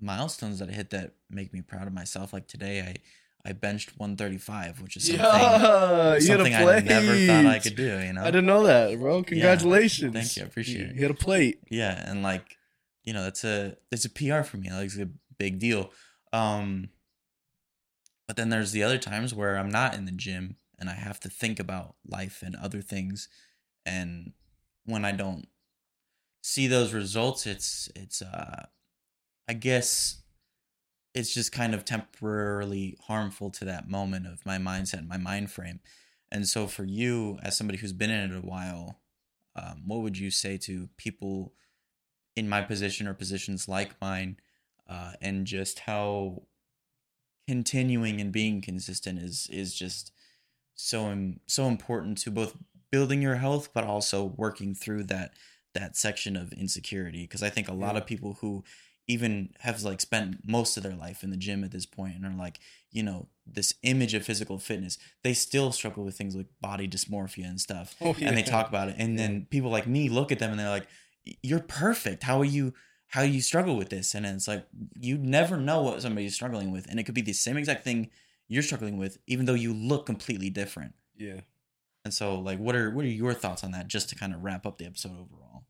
milestones 0.00 0.58
that 0.60 0.68
I 0.68 0.72
hit 0.72 0.90
that 0.90 1.14
make 1.30 1.52
me 1.52 1.60
proud 1.60 1.86
of 1.86 1.92
myself. 1.92 2.32
Like 2.32 2.46
today, 2.46 2.80
I 2.80 3.48
I 3.48 3.52
benched 3.52 3.98
135, 3.98 4.80
which 4.80 4.96
is 4.96 5.06
something 5.06 5.24
yeah, 5.24 6.14
you 6.14 6.20
something 6.20 6.54
I 6.54 6.80
never 6.80 7.26
thought 7.26 7.46
I 7.46 7.58
could 7.58 7.76
do. 7.76 8.00
You 8.00 8.12
know, 8.12 8.22
I 8.22 8.26
didn't 8.26 8.46
know 8.46 8.64
that, 8.64 8.98
bro. 8.98 9.22
Congratulations. 9.22 10.12
thank 10.12 10.36
you, 10.36 10.42
I 10.42 10.46
appreciate 10.46 10.80
you 10.80 10.86
it. 10.86 10.96
Hit 10.96 11.10
a 11.10 11.14
plate. 11.14 11.60
yeah, 11.70 12.10
and 12.10 12.22
like 12.22 12.56
you 13.04 13.12
know, 13.12 13.22
that's 13.22 13.44
a 13.44 13.76
it's 13.90 14.04
a 14.04 14.10
PR 14.10 14.42
for 14.42 14.56
me. 14.56 14.70
Like 14.70 14.86
it's 14.86 14.98
a 14.98 15.08
big 15.38 15.58
deal. 15.58 15.90
Um, 16.32 16.90
but 18.28 18.36
then 18.36 18.50
there's 18.50 18.70
the 18.70 18.84
other 18.84 18.98
times 18.98 19.34
where 19.34 19.56
I'm 19.56 19.70
not 19.70 19.94
in 19.94 20.04
the 20.04 20.12
gym 20.12 20.56
and 20.78 20.88
I 20.88 20.94
have 20.94 21.18
to 21.20 21.28
think 21.28 21.58
about 21.58 21.96
life 22.06 22.42
and 22.44 22.54
other 22.54 22.80
things, 22.80 23.28
and 23.84 24.32
when 24.84 25.04
I 25.04 25.10
don't 25.12 25.48
see 26.42 26.68
those 26.68 26.92
results, 26.92 27.46
it's 27.46 27.90
it's 27.96 28.22
uh, 28.22 28.66
I 29.48 29.52
guess 29.54 30.22
it's 31.14 31.34
just 31.34 31.52
kind 31.52 31.74
of 31.74 31.84
temporarily 31.84 32.96
harmful 33.06 33.50
to 33.50 33.64
that 33.64 33.88
moment 33.88 34.26
of 34.26 34.46
my 34.46 34.58
mindset, 34.58 34.98
and 34.98 35.08
my 35.08 35.16
mind 35.16 35.50
frame. 35.50 35.80
And 36.30 36.46
so, 36.46 36.66
for 36.66 36.84
you, 36.84 37.38
as 37.42 37.56
somebody 37.56 37.78
who's 37.78 37.92
been 37.92 38.10
in 38.10 38.30
it 38.30 38.36
a 38.36 38.46
while, 38.46 39.00
um, 39.56 39.82
what 39.86 40.02
would 40.02 40.18
you 40.18 40.30
say 40.30 40.58
to 40.58 40.88
people 40.96 41.54
in 42.36 42.48
my 42.48 42.62
position 42.62 43.08
or 43.08 43.14
positions 43.14 43.66
like 43.66 44.00
mine, 44.00 44.36
uh, 44.88 45.12
and 45.20 45.46
just 45.46 45.80
how 45.80 46.42
continuing 47.48 48.20
and 48.20 48.30
being 48.32 48.60
consistent 48.60 49.18
is 49.18 49.48
is 49.50 49.74
just 49.74 50.12
so 50.74 51.10
im- 51.10 51.40
so 51.46 51.66
important 51.66 52.18
to 52.18 52.30
both 52.30 52.56
building 52.90 53.20
your 53.22 53.36
health, 53.36 53.70
but 53.74 53.84
also 53.84 54.24
working 54.24 54.74
through 54.74 55.04
that 55.04 55.32
that 55.74 55.96
section 55.96 56.36
of 56.36 56.52
insecurity. 56.52 57.22
Because 57.22 57.42
I 57.42 57.50
think 57.50 57.68
a 57.68 57.74
lot 57.74 57.94
Yeah. 57.94 58.00
of 58.02 58.06
people 58.06 58.34
who 58.40 58.64
even 59.10 59.54
have 59.60 59.82
like 59.82 60.00
spent 60.00 60.46
most 60.46 60.76
of 60.76 60.82
their 60.82 60.94
life 60.96 61.22
in 61.24 61.30
the 61.30 61.36
gym 61.36 61.64
at 61.64 61.70
this 61.70 61.86
point 61.86 62.14
and 62.16 62.26
are 62.26 62.36
like 62.36 62.60
you 62.90 63.02
know 63.02 63.28
this 63.46 63.72
image 63.82 64.12
of 64.14 64.22
physical 64.24 64.58
fitness 64.58 64.98
they 65.24 65.32
still 65.32 65.72
struggle 65.72 66.04
with 66.04 66.16
things 66.18 66.36
like 66.36 66.48
body 66.60 66.86
dysmorphia 66.86 67.46
and 67.48 67.58
stuff 67.58 67.96
Oh, 68.02 68.14
and 68.20 68.36
they 68.36 68.42
talk 68.42 68.68
about 68.68 68.88
it 68.90 68.96
and 68.98 69.18
then 69.18 69.46
people 69.50 69.70
like 69.70 69.86
me 69.86 70.10
look 70.10 70.30
at 70.30 70.38
them 70.40 70.50
and 70.50 70.60
they're 70.60 70.68
like 70.68 70.88
you're 71.42 71.60
perfect 71.60 72.22
how 72.22 72.38
are 72.38 72.44
you 72.44 72.74
how 73.08 73.22
you 73.22 73.40
struggle 73.40 73.76
with 73.76 73.88
this 73.88 74.14
and 74.14 74.26
it's 74.26 74.46
like 74.48 74.66
you 74.98 75.16
never 75.18 75.56
know 75.56 75.82
what 75.82 76.02
somebody's 76.02 76.34
struggling 76.34 76.70
with 76.70 76.86
and 76.88 77.00
it 77.00 77.04
could 77.04 77.14
be 77.14 77.22
the 77.22 77.32
same 77.32 77.56
exact 77.56 77.82
thing 77.84 78.10
you're 78.48 78.62
struggling 78.62 78.96
with 78.98 79.18
even 79.26 79.46
though 79.46 79.54
you 79.54 79.72
look 79.72 80.04
completely 80.06 80.50
different 80.50 80.94
Yeah. 81.16 81.40
and 82.04 82.12
so 82.12 82.38
like 82.38 82.58
what 82.58 82.74
are 82.76 82.90
what 82.90 83.04
are 83.04 83.08
your 83.08 83.34
thoughts 83.34 83.64
on 83.64 83.70
that 83.72 83.88
just 83.88 84.08
to 84.10 84.14
kind 84.14 84.34
of 84.34 84.42
wrap 84.44 84.66
up 84.66 84.78
the 84.78 84.84
episode 84.86 85.12
overall 85.12 85.64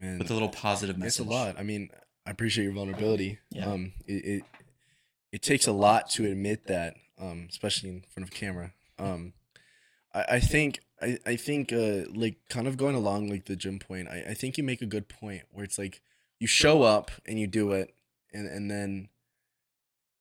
Man, 0.00 0.18
with 0.18 0.30
a 0.30 0.34
little 0.34 0.48
positive 0.48 0.96
message. 0.96 1.20
it's 1.26 1.28
a 1.28 1.30
lot. 1.30 1.58
I 1.58 1.62
mean, 1.64 1.90
I 2.24 2.30
appreciate 2.30 2.64
your 2.64 2.72
vulnerability. 2.72 3.38
Yeah. 3.50 3.66
Um, 3.66 3.92
it, 4.06 4.24
it 4.24 4.42
it 5.32 5.42
takes 5.42 5.66
a 5.66 5.72
lot 5.72 6.08
to 6.10 6.24
admit 6.24 6.68
that, 6.68 6.94
um, 7.18 7.48
especially 7.50 7.90
in 7.90 8.04
front 8.08 8.28
of 8.28 8.32
camera. 8.32 8.72
Um, 8.98 9.32
I, 10.14 10.24
I 10.36 10.40
think 10.40 10.80
I, 11.02 11.18
I 11.26 11.34
think 11.34 11.72
uh 11.72 12.04
like 12.14 12.36
kind 12.48 12.68
of 12.68 12.76
going 12.76 12.94
along 12.94 13.28
like 13.28 13.46
the 13.46 13.56
gym 13.56 13.78
point, 13.80 14.06
I, 14.08 14.24
I 14.30 14.34
think 14.34 14.56
you 14.56 14.62
make 14.62 14.82
a 14.82 14.86
good 14.86 15.08
point 15.08 15.42
where 15.50 15.64
it's 15.64 15.78
like 15.78 16.00
you 16.38 16.46
show 16.46 16.82
up 16.82 17.10
and 17.26 17.38
you 17.38 17.46
do 17.46 17.72
it 17.72 17.94
and, 18.32 18.46
and 18.46 18.70
then 18.70 19.08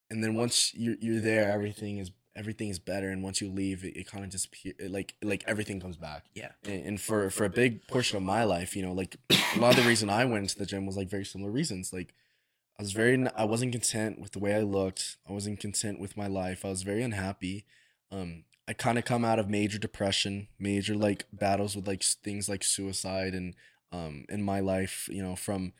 and 0.09 0.23
then 0.23 0.35
once 0.35 0.73
you're 0.73 0.95
you're 0.99 1.21
there 1.21 1.51
everything 1.51 1.97
is 1.97 2.11
everything 2.35 2.69
is 2.69 2.77
better 2.77 3.09
and 3.09 3.23
once 3.23 3.41
you 3.41 3.49
leave 3.49 3.83
it, 3.83 3.97
it 3.97 4.05
kind 4.05 4.23
of 4.23 4.29
disappear 4.29 4.73
like 4.89 5.15
like 5.23 5.43
everything 5.47 5.79
comes 5.79 5.97
back. 5.97 6.25
Yeah. 6.35 6.51
and, 6.63 6.85
and 6.85 7.01
for 7.01 7.29
for 7.29 7.45
a 7.45 7.49
big 7.49 7.87
portion 7.87 8.17
of 8.17 8.23
my 8.23 8.43
life 8.43 8.75
you 8.75 8.83
know 8.83 8.93
like 8.93 9.17
a 9.29 9.59
lot 9.59 9.77
of 9.77 9.83
the 9.83 9.89
reason 9.89 10.09
i 10.09 10.23
went 10.23 10.43
into 10.43 10.57
the 10.57 10.65
gym 10.65 10.85
was 10.85 10.95
like 10.97 11.09
very 11.09 11.25
similar 11.25 11.51
reasons 11.51 11.91
like 11.91 12.13
i 12.79 12.83
was 12.83 12.91
very 12.91 13.27
i 13.35 13.43
wasn't 13.43 13.71
content 13.71 14.19
with 14.21 14.31
the 14.31 14.39
way 14.39 14.55
i 14.55 14.61
looked 14.61 15.17
i 15.27 15.33
wasn't 15.33 15.59
content 15.59 15.99
with 15.99 16.15
my 16.15 16.27
life 16.27 16.63
i 16.63 16.69
was 16.69 16.83
very 16.83 17.01
unhappy 17.01 17.65
um 18.11 18.43
i 18.67 18.73
kind 18.73 18.97
of 18.97 19.05
come 19.05 19.25
out 19.25 19.39
of 19.39 19.49
major 19.49 19.79
depression 19.79 20.47
major 20.59 20.95
like 20.95 21.25
battles 21.33 21.75
with 21.75 21.87
like 21.87 22.03
things 22.03 22.47
like 22.47 22.63
suicide 22.63 23.33
and 23.33 23.55
um 23.91 24.25
in 24.29 24.43
my 24.43 24.59
life 24.59 25.09
you 25.11 25.23
know 25.23 25.35
from 25.35 25.73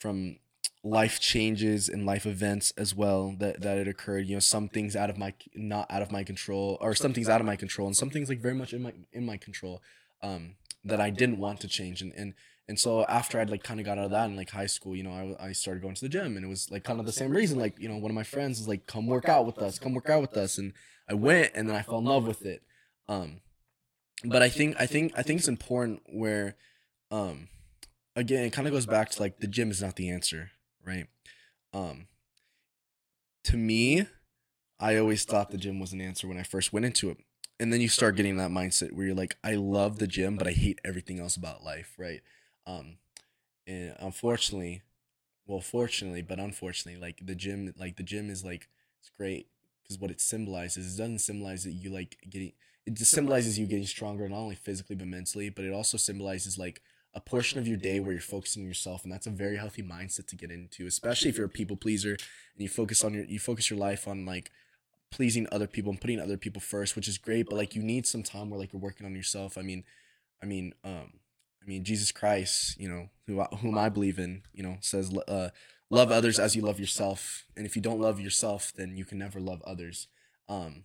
from 0.00 0.36
life 0.82 1.20
changes 1.20 1.90
and 1.90 2.06
life 2.06 2.24
events 2.24 2.72
as 2.76 2.94
well 2.94 3.34
that 3.38 3.60
that 3.60 3.76
had 3.78 3.86
occurred. 3.86 4.26
You 4.26 4.36
know 4.36 4.40
some 4.40 4.68
things 4.68 4.96
out 4.96 5.10
of 5.10 5.18
my 5.18 5.34
not 5.54 5.90
out 5.90 6.02
of 6.02 6.10
my 6.10 6.24
control 6.24 6.78
or 6.80 6.94
some 6.94 7.12
things 7.12 7.28
out 7.28 7.40
of 7.40 7.46
my 7.46 7.56
control 7.56 7.86
and 7.86 7.96
some 7.96 8.10
things 8.10 8.28
like 8.28 8.40
very 8.40 8.54
much 8.54 8.72
in 8.72 8.82
my 8.82 8.92
in 9.12 9.26
my 9.26 9.36
control 9.36 9.82
um 10.22 10.54
that 10.84 11.00
I 11.00 11.10
didn't 11.10 11.38
want 11.38 11.60
to 11.60 11.68
change. 11.68 12.00
And 12.00 12.12
and 12.16 12.34
and 12.66 12.78
so 12.78 13.04
after 13.04 13.38
I'd 13.38 13.50
like 13.50 13.62
kind 13.62 13.78
of 13.78 13.86
got 13.86 13.98
out 13.98 14.06
of 14.06 14.10
that 14.12 14.24
in 14.24 14.36
like 14.36 14.50
high 14.50 14.66
school 14.66 14.96
you 14.96 15.02
know 15.02 15.36
I, 15.40 15.48
I 15.48 15.52
started 15.52 15.82
going 15.82 15.94
to 15.96 16.00
the 16.00 16.08
gym 16.08 16.36
and 16.36 16.44
it 16.44 16.48
was 16.48 16.70
like 16.70 16.84
kind 16.84 16.98
of 16.98 17.06
the 17.06 17.12
same 17.12 17.30
reason 17.30 17.58
like 17.58 17.78
you 17.78 17.88
know 17.88 17.98
one 17.98 18.10
of 18.10 18.14
my 18.14 18.22
friends 18.22 18.58
was 18.58 18.68
like 18.68 18.86
come 18.86 19.06
work 19.06 19.28
out 19.28 19.44
with 19.44 19.58
us 19.58 19.78
come 19.78 19.92
work 19.94 20.08
out 20.08 20.22
with 20.22 20.36
us. 20.36 20.56
And 20.56 20.72
I 21.08 21.14
went 21.14 21.52
and 21.54 21.68
then 21.68 21.76
I 21.76 21.82
fell 21.82 21.98
in 21.98 22.06
love 22.06 22.26
with 22.26 22.46
it. 22.46 22.62
Um 23.06 23.42
but 24.24 24.42
I 24.42 24.48
think 24.48 24.76
I 24.78 24.86
think 24.86 25.12
I 25.14 25.22
think 25.22 25.40
it's 25.40 25.48
important 25.48 26.02
where 26.06 26.56
um 27.10 27.48
again 28.16 28.44
it 28.44 28.52
kind 28.52 28.66
of 28.66 28.74
goes 28.74 28.86
back 28.86 29.10
to 29.10 29.20
like 29.20 29.38
the 29.38 29.46
gym 29.46 29.70
is 29.70 29.82
not 29.82 29.96
the 29.96 30.10
answer 30.10 30.50
right? 30.84 31.06
Um 31.72 32.06
to 33.44 33.56
me 33.56 34.06
i 34.78 34.96
always 34.96 35.24
thought 35.24 35.50
the 35.50 35.56
gym 35.56 35.80
was 35.80 35.92
an 35.92 36.00
answer 36.00 36.28
when 36.28 36.36
i 36.38 36.42
first 36.42 36.72
went 36.72 36.84
into 36.86 37.10
it. 37.10 37.18
And 37.58 37.72
then 37.72 37.80
you 37.82 37.88
start 37.88 38.16
getting 38.16 38.38
that 38.38 38.50
mindset 38.50 38.92
where 38.92 39.06
you're 39.06 39.14
like 39.14 39.36
i 39.44 39.54
love 39.54 39.98
the 39.98 40.06
gym 40.06 40.36
but 40.36 40.46
i 40.46 40.52
hate 40.52 40.80
everything 40.84 41.20
else 41.20 41.36
about 41.36 41.64
life 41.64 41.94
right? 41.98 42.20
Um 42.66 42.96
and 43.66 43.94
unfortunately 44.00 44.82
well 45.46 45.60
fortunately 45.60 46.22
but 46.22 46.38
unfortunately 46.38 47.00
like 47.00 47.20
the 47.24 47.34
gym 47.34 47.72
like 47.78 47.96
the 47.96 48.02
gym 48.02 48.30
is 48.30 48.44
like 48.44 48.68
it's 49.00 49.10
great 49.10 49.48
because 49.82 49.98
what 49.98 50.10
it 50.10 50.20
symbolizes 50.20 50.94
it 50.94 50.98
doesn't 50.98 51.18
symbolize 51.18 51.64
that 51.64 51.72
you 51.72 51.90
like 51.90 52.16
getting 52.28 52.52
it 52.86 52.94
just 52.94 53.10
symbolizes 53.10 53.58
you. 53.58 53.66
getting 53.66 53.86
stronger 53.86 54.28
not 54.28 54.38
only 54.38 54.54
physically 54.54 54.96
but 54.96 55.06
mentally 55.06 55.50
but 55.50 55.64
it 55.64 55.72
also 55.72 55.96
symbolizes 55.96 56.58
like 56.58 56.80
a 57.14 57.20
portion 57.20 57.58
of 57.58 57.66
your 57.66 57.76
day 57.76 57.98
where 57.98 58.12
you're 58.12 58.20
focusing 58.20 58.62
on 58.62 58.68
yourself 58.68 59.02
and 59.02 59.12
that's 59.12 59.26
a 59.26 59.30
very 59.30 59.56
healthy 59.56 59.82
mindset 59.82 60.26
to 60.26 60.36
get 60.36 60.50
into 60.50 60.86
especially 60.86 61.28
if 61.28 61.36
you're 61.36 61.46
a 61.46 61.50
people 61.50 61.76
pleaser 61.76 62.12
and 62.12 62.18
you 62.58 62.68
focus 62.68 63.02
on 63.02 63.14
your 63.14 63.24
you 63.24 63.38
focus 63.38 63.68
your 63.70 63.78
life 63.78 64.06
on 64.06 64.24
like 64.24 64.50
pleasing 65.10 65.46
other 65.50 65.66
people 65.66 65.90
and 65.90 66.00
putting 66.00 66.20
other 66.20 66.36
people 66.36 66.60
first 66.60 66.94
which 66.94 67.08
is 67.08 67.18
great 67.18 67.46
but 67.48 67.56
like 67.56 67.74
you 67.74 67.82
need 67.82 68.06
some 68.06 68.22
time 68.22 68.48
where 68.48 68.60
like 68.60 68.72
you're 68.72 68.82
working 68.82 69.06
on 69.06 69.14
yourself. 69.14 69.58
I 69.58 69.62
mean 69.62 69.84
i 70.42 70.46
mean 70.46 70.72
um 70.84 71.12
i 71.62 71.66
mean 71.66 71.84
jesus 71.84 72.10
christ 72.12 72.80
you 72.80 72.88
know 72.88 73.10
who 73.26 73.42
whom 73.58 73.76
i 73.76 73.90
believe 73.90 74.18
in 74.18 74.42
you 74.54 74.62
know 74.62 74.78
says 74.80 75.14
uh 75.28 75.50
love 75.90 76.10
others 76.10 76.38
as 76.38 76.54
you 76.56 76.62
love 76.62 76.80
yourself 76.80 77.44
and 77.56 77.66
if 77.66 77.76
you 77.76 77.82
don't 77.82 78.00
love 78.00 78.20
yourself 78.20 78.72
then 78.74 78.96
you 78.96 79.04
can 79.04 79.18
never 79.18 79.40
love 79.40 79.60
others. 79.62 80.06
Um 80.48 80.84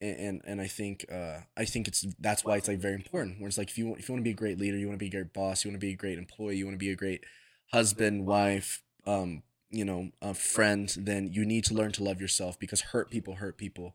and 0.00 0.18
and, 0.18 0.42
and 0.44 0.60
I 0.60 0.66
think 0.66 1.04
uh 1.12 1.40
I 1.56 1.64
think 1.64 1.88
it's 1.88 2.06
that's 2.18 2.44
why 2.44 2.56
it's 2.56 2.68
like 2.68 2.78
very 2.78 2.94
important. 2.94 3.40
Where 3.40 3.48
it's 3.48 3.58
like 3.58 3.70
if 3.70 3.78
you 3.78 3.86
want, 3.88 4.00
if 4.00 4.08
you 4.08 4.14
want 4.14 4.20
to 4.20 4.28
be 4.28 4.32
a 4.32 4.34
great 4.34 4.58
leader, 4.58 4.76
you 4.76 4.86
want 4.86 4.98
to 4.98 5.04
be 5.04 5.08
a 5.08 5.20
great 5.20 5.32
boss, 5.32 5.64
you 5.64 5.70
want 5.70 5.80
to 5.80 5.86
be 5.86 5.92
a 5.92 5.96
great 5.96 6.18
employee, 6.18 6.56
you 6.56 6.64
want 6.64 6.74
to 6.74 6.84
be 6.84 6.90
a 6.90 6.96
great 6.96 7.24
husband, 7.72 8.26
wife, 8.26 8.82
um, 9.06 9.42
you 9.70 9.84
know, 9.84 10.10
a 10.22 10.34
friend, 10.34 10.94
then 10.98 11.30
you 11.32 11.44
need 11.44 11.64
to 11.64 11.74
learn 11.74 11.92
to 11.92 12.02
love 12.02 12.20
yourself 12.20 12.58
because 12.58 12.80
hurt 12.80 13.10
people 13.10 13.34
hurt 13.34 13.58
people. 13.58 13.94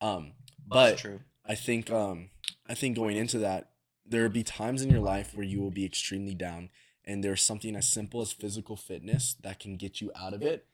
Um, 0.00 0.32
but 0.66 0.98
true. 0.98 1.20
I 1.46 1.54
think 1.54 1.90
um 1.90 2.30
I 2.66 2.74
think 2.74 2.96
going 2.96 3.16
into 3.16 3.38
that, 3.38 3.70
there 4.06 4.22
will 4.22 4.30
be 4.30 4.42
times 4.42 4.82
in 4.82 4.90
your 4.90 5.00
life 5.00 5.34
where 5.34 5.46
you 5.46 5.60
will 5.60 5.70
be 5.70 5.84
extremely 5.84 6.34
down, 6.34 6.70
and 7.04 7.22
there's 7.22 7.42
something 7.42 7.76
as 7.76 7.88
simple 7.88 8.20
as 8.20 8.32
physical 8.32 8.76
fitness 8.76 9.36
that 9.42 9.60
can 9.60 9.76
get 9.76 10.00
you 10.00 10.10
out 10.16 10.34
of 10.34 10.42
it. 10.42 10.66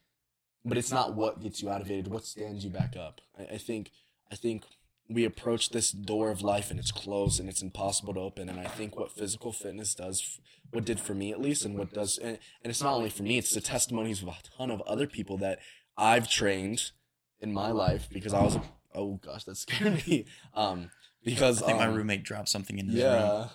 But 0.64 0.76
it's 0.76 0.92
not 0.92 1.14
what 1.14 1.40
gets 1.40 1.62
you 1.62 1.70
out 1.70 1.80
of 1.80 1.90
it; 1.90 2.00
it's 2.00 2.08
what 2.08 2.24
stands 2.24 2.64
you 2.64 2.70
back 2.70 2.96
up. 2.96 3.20
I, 3.38 3.54
I 3.54 3.58
think 3.58 3.92
I 4.30 4.36
think 4.36 4.64
we 5.08 5.24
approach 5.24 5.70
this 5.70 5.90
door 5.90 6.30
of 6.30 6.40
life 6.40 6.70
and 6.70 6.78
it's 6.78 6.92
closed 6.92 7.40
and 7.40 7.48
it's 7.48 7.62
impossible 7.62 8.14
to 8.14 8.20
open. 8.20 8.48
And 8.48 8.60
I 8.60 8.66
think 8.66 8.96
what 8.96 9.10
physical 9.10 9.52
fitness 9.52 9.94
does, 9.94 10.38
what 10.70 10.84
did 10.84 11.00
for 11.00 11.14
me 11.14 11.32
at 11.32 11.40
least, 11.40 11.64
and 11.64 11.76
what 11.76 11.92
does, 11.92 12.16
and, 12.16 12.38
and 12.62 12.70
it's 12.70 12.80
not 12.80 12.94
only 12.94 13.10
for 13.10 13.24
me, 13.24 13.36
it's 13.36 13.52
the 13.52 13.60
testimonies 13.60 14.22
of 14.22 14.28
a 14.28 14.36
ton 14.56 14.70
of 14.70 14.80
other 14.82 15.08
people 15.08 15.36
that 15.38 15.58
I've 15.96 16.28
trained 16.28 16.92
in 17.40 17.52
my 17.52 17.72
life 17.72 18.08
because 18.12 18.32
I 18.32 18.42
was, 18.42 18.58
oh 18.94 19.14
gosh, 19.14 19.44
that 19.44 19.56
scared 19.56 20.06
me. 20.06 20.26
Um, 20.54 20.90
because 21.24 21.62
I 21.62 21.66
think 21.66 21.78
my 21.78 21.86
um, 21.86 21.94
roommate 21.94 22.22
dropped 22.22 22.48
something 22.48 22.78
in 22.78 22.86
his 22.86 23.02
room. 23.02 23.12
yeah. 23.12 23.48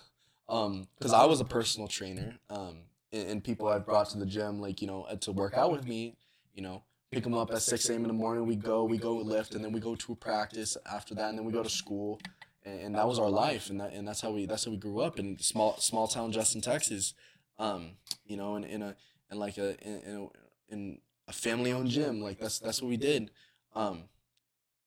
Um, 0.48 0.86
because 0.98 1.12
I 1.12 1.24
was 1.24 1.40
a 1.40 1.44
personal 1.44 1.88
trainer. 1.88 2.36
Um, 2.50 2.82
and, 3.12 3.30
and 3.30 3.44
people 3.44 3.66
I've 3.68 3.86
brought 3.86 4.10
to 4.10 4.18
the 4.18 4.26
gym, 4.26 4.60
like 4.60 4.80
you 4.80 4.86
know, 4.86 5.06
to 5.20 5.32
work 5.32 5.54
out 5.54 5.72
with 5.72 5.86
me, 5.86 6.16
you 6.54 6.62
know, 6.62 6.82
pick 7.10 7.24
them 7.24 7.34
up 7.34 7.50
at 7.52 7.62
six 7.62 7.88
a.m. 7.88 8.02
in 8.02 8.08
the 8.08 8.12
morning. 8.12 8.46
We 8.46 8.56
go, 8.56 8.84
we 8.84 8.98
go 8.98 9.14
lift, 9.14 9.54
and 9.54 9.64
then 9.64 9.72
we 9.72 9.80
go 9.80 9.94
to 9.94 10.12
a 10.12 10.16
practice 10.16 10.76
after 10.90 11.14
that, 11.14 11.30
and 11.30 11.38
then 11.38 11.44
we 11.44 11.52
go 11.52 11.62
to 11.62 11.68
school, 11.68 12.20
and, 12.64 12.80
and 12.80 12.94
that 12.94 13.06
was 13.06 13.18
our 13.18 13.30
life, 13.30 13.70
and 13.70 13.80
that 13.80 13.92
and 13.92 14.06
that's 14.06 14.20
how 14.20 14.30
we 14.30 14.46
that's 14.46 14.64
how 14.64 14.70
we 14.70 14.76
grew 14.76 15.00
up 15.00 15.18
in 15.18 15.38
small 15.38 15.76
small 15.78 16.08
town 16.08 16.32
Justin, 16.32 16.60
Texas. 16.60 17.14
Um, 17.58 17.92
you 18.26 18.36
know, 18.36 18.56
in, 18.56 18.64
in 18.64 18.82
a 18.82 18.96
in 19.30 19.38
like 19.38 19.58
a 19.58 19.80
in, 19.86 20.00
in 20.00 20.16
a, 20.16 20.72
in 20.72 20.98
a 21.28 21.32
family 21.32 21.72
owned 21.72 21.88
gym, 21.88 22.20
like 22.20 22.38
that's 22.38 22.58
that's 22.58 22.82
what 22.82 22.88
we 22.88 22.96
did. 22.96 23.30
Um, 23.74 24.04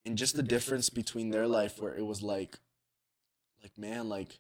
and 0.06 0.18
just 0.18 0.36
the 0.36 0.44
difference 0.44 0.90
between 0.90 1.30
their 1.30 1.48
life, 1.48 1.82
where 1.82 1.96
it 1.96 2.06
was 2.06 2.22
like, 2.22 2.60
like 3.62 3.78
man, 3.78 4.10
like 4.10 4.40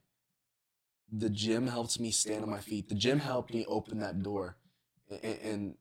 the 1.11 1.29
gym 1.29 1.67
helped 1.67 1.99
me 1.99 2.11
stand 2.11 2.43
on 2.43 2.49
my 2.49 2.59
feet. 2.59 2.89
The 2.89 2.95
gym 2.95 3.19
helped 3.19 3.53
me 3.53 3.65
open 3.67 3.99
that 3.99 4.21
door, 4.21 4.57
and 5.23 5.75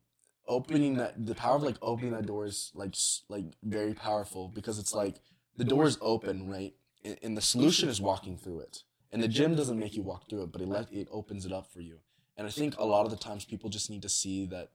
opening 0.48 0.94
that 0.96 1.26
the 1.26 1.34
power 1.34 1.56
of 1.56 1.62
like 1.62 1.76
opening 1.82 2.12
that 2.12 2.26
door 2.26 2.46
is 2.46 2.72
like 2.74 2.94
like 3.28 3.44
very 3.62 3.94
powerful 3.94 4.48
because 4.48 4.78
it's 4.78 4.94
like 4.94 5.16
the 5.56 5.64
door 5.64 5.86
is 5.86 5.98
open, 6.00 6.48
right, 6.48 6.74
and, 7.04 7.18
and 7.22 7.36
the 7.36 7.42
solution 7.42 7.88
is 7.88 8.00
walking 8.00 8.36
through 8.36 8.60
it. 8.60 8.82
And 9.10 9.22
the 9.22 9.28
gym 9.28 9.54
doesn't 9.54 9.78
make 9.78 9.94
you 9.94 10.02
walk 10.02 10.28
through 10.28 10.42
it, 10.42 10.52
but 10.52 10.60
it 10.60 10.68
let 10.68 10.92
it 10.92 11.08
opens 11.10 11.46
it 11.46 11.52
up 11.52 11.72
for 11.72 11.80
you. 11.80 11.98
And 12.36 12.46
I 12.46 12.50
think 12.50 12.76
a 12.78 12.84
lot 12.84 13.04
of 13.04 13.10
the 13.10 13.16
times 13.16 13.44
people 13.44 13.70
just 13.70 13.90
need 13.90 14.02
to 14.02 14.08
see 14.08 14.46
that 14.46 14.70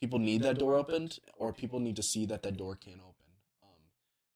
people 0.00 0.18
need 0.18 0.42
that 0.42 0.58
door 0.58 0.76
opened, 0.76 1.18
or 1.36 1.52
people 1.52 1.80
need 1.80 1.96
to 1.96 2.02
see 2.02 2.26
that 2.26 2.42
that 2.42 2.56
door 2.56 2.76
can 2.76 2.94
open. 2.94 3.30
Um, 3.62 3.82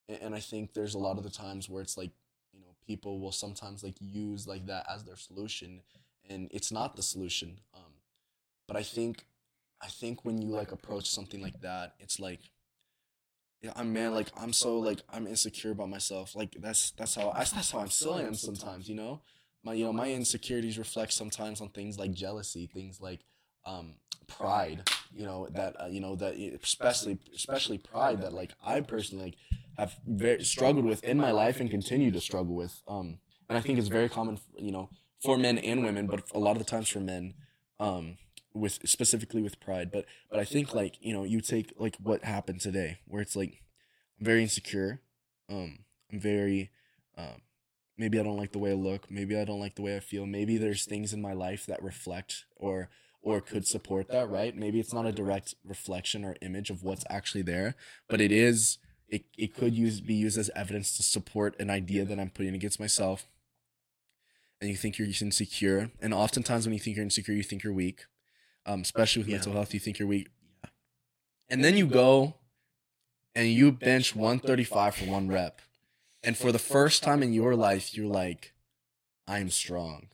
and, 0.09 0.19
and 0.23 0.35
I 0.35 0.41
think 0.41 0.75
there's 0.75 0.95
a 0.95 0.99
lot 0.99 1.19
of 1.19 1.25
the 1.25 1.31
times 1.31 1.69
where 1.69 1.83
it's 1.83 1.97
like 1.97 2.11
you 2.53 2.61
know 2.61 2.75
people 2.87 3.21
will 3.21 3.33
sometimes 3.33 3.83
like 3.83 3.97
use 4.01 4.47
like 4.47 4.67
that 4.67 4.87
as 4.93 5.05
their 5.05 5.17
solution 5.17 5.81
and 6.29 6.49
it's 6.53 6.71
not 6.71 6.97
the 6.97 7.03
solution 7.03 7.61
um 7.75 7.93
but 8.67 8.77
i 8.77 8.83
think 8.83 9.25
i 9.83 9.87
think 9.87 10.25
when 10.25 10.41
you 10.41 10.49
like 10.49 10.73
approach 10.73 11.09
something 11.11 11.41
like 11.43 11.61
that 11.61 11.95
it's 11.99 12.19
like 12.19 12.41
yeah, 13.61 13.73
i'm 13.77 13.93
man 13.93 14.13
like 14.13 14.29
i'm 14.37 14.53
so 14.53 14.79
like 14.79 15.01
i'm 15.13 15.27
insecure 15.27 15.71
about 15.71 15.89
myself. 15.89 16.35
Like 16.35 16.57
that's 16.59 16.91
that's 16.93 17.15
how 17.15 17.31
I, 17.31 17.45
that's 17.45 17.71
how 17.71 17.79
i'm 17.79 17.91
still 17.91 18.19
am 18.19 18.35
sometimes 18.35 18.89
you 18.89 18.97
know? 18.97 19.23
My 19.63 19.75
you 19.75 19.85
know 19.85 19.93
my 19.93 20.11
insecurities 20.11 20.79
reflect 20.79 21.13
sometimes 21.13 21.61
on 21.61 21.69
things 21.69 21.97
like 21.99 22.13
jealousy 22.13 22.67
things 22.67 23.01
like 23.01 23.21
um 23.65 23.95
pride 24.27 24.89
you 25.15 25.25
know 25.25 25.47
that 25.53 25.81
uh, 25.81 25.87
you 25.87 26.01
know 26.01 26.17
that 26.17 26.35
especially 26.63 27.19
especially 27.35 27.79
pride 27.79 28.23
that 28.23 28.33
like 28.33 28.53
i 28.65 28.81
personally 28.81 29.25
like 29.27 29.37
have 29.79 29.97
very 30.07 30.45
struggled 30.45 30.85
with 30.85 31.03
in 31.05 31.19
my 31.19 31.31
life 31.31 31.61
and 31.61 31.71
continue 31.71 32.11
to 32.11 32.21
struggle 32.21 32.55
with. 32.55 32.83
Um, 32.87 33.19
and 33.49 33.59
I 33.59 33.61
think 33.61 33.79
it's 33.79 33.89
very 33.89 34.09
common, 34.09 34.39
you 34.59 34.73
know, 34.73 34.91
for 35.23 35.39
men 35.39 35.59
and 35.59 35.85
women, 35.85 36.07
but 36.07 36.25
a 36.35 36.39
lot 36.39 36.53
of 36.53 36.59
the 36.59 36.65
times 36.65 36.89
for 36.89 37.01
men, 37.01 37.35
um, 37.81 38.17
with 38.55 38.79
specifically 38.85 39.43
with 39.43 39.61
pride. 39.61 39.91
But 39.91 40.07
but 40.31 40.39
I 40.39 40.45
think 40.45 40.75
like 40.75 40.97
you 41.01 41.13
know 41.13 41.25
you 41.25 41.41
take 41.41 41.73
like 41.79 41.97
what 42.03 42.25
happened 42.25 42.61
today, 42.61 42.99
where 43.07 43.23
it's 43.23 43.37
like 43.37 43.63
I'm 44.19 44.27
very 44.27 44.43
insecure. 44.43 45.01
Um, 45.49 45.81
I'm 46.13 46.21
very, 46.21 46.71
um, 47.17 47.43
maybe 47.99 48.19
I 48.19 48.23
don't 48.23 48.37
like 48.37 48.53
the 48.53 48.59
way 48.59 48.71
I 48.71 48.75
look. 48.75 49.11
Maybe 49.11 49.37
I 49.37 49.45
don't 49.45 49.61
like 49.61 49.75
the 49.75 49.83
way 49.83 49.97
I 49.97 50.01
feel. 50.01 50.27
Maybe 50.27 50.57
there's 50.59 50.85
things 50.85 51.13
in 51.13 51.21
my 51.21 51.33
life 51.33 51.67
that 51.67 51.83
reflect 51.83 52.45
or 52.57 52.89
or 53.21 53.41
could 53.41 53.67
support 53.67 54.09
that. 54.09 54.29
Right? 54.29 54.57
Maybe 54.57 54.81
it's 54.81 54.95
not 54.95 55.07
a 55.07 55.13
direct 55.13 55.55
reflection 55.65 56.25
or 56.25 56.37
image 56.41 56.71
of 56.71 56.83
what's 56.83 57.05
actually 57.11 57.43
there, 57.43 57.75
but 58.09 58.21
it 58.21 58.33
is 58.33 58.79
it, 59.09 59.27
it 59.37 59.55
could 59.55 59.75
use 59.75 60.01
be 60.01 60.15
used 60.15 60.39
as 60.39 60.51
evidence 60.57 60.97
to 60.97 61.03
support 61.03 61.59
an 61.61 61.69
idea 61.69 62.05
that 62.05 62.19
I'm 62.19 62.31
putting 62.31 62.55
against 62.55 62.81
myself. 62.81 63.27
And 64.61 64.71
you 64.71 64.77
think 64.77 64.97
you're 64.97 65.09
insecure, 65.09 65.91
and 66.01 66.15
oftentimes 66.15 66.67
when 66.67 66.73
you 66.73 66.79
think 66.79 66.97
you're 66.97 67.05
insecure, 67.05 67.35
you 67.35 67.43
think 67.43 67.65
you're 67.65 67.73
weak. 67.73 68.05
Um, 68.65 68.83
especially 68.83 69.21
with 69.23 69.29
Yeah. 69.29 69.37
mental 69.37 69.53
health, 69.55 69.75
you 69.75 69.81
think 69.81 69.99
you're 69.99 70.09
weak. 70.09 70.29
And 71.49 71.65
then 71.65 71.77
you 71.77 71.87
go 71.87 72.37
and 73.35 73.49
you 73.49 73.73
bench 73.73 74.15
135 74.15 74.95
for 74.95 75.05
one 75.07 75.29
rep, 75.29 75.61
And 76.25 76.37
for 76.37 76.53
the 76.53 76.59
first 76.59 77.03
time 77.03 77.23
in 77.23 77.33
your 77.33 77.57
life, 77.57 77.97
you're 77.97 78.07
like, 78.07 78.53
I'm 79.27 79.51
strong. 79.51 80.09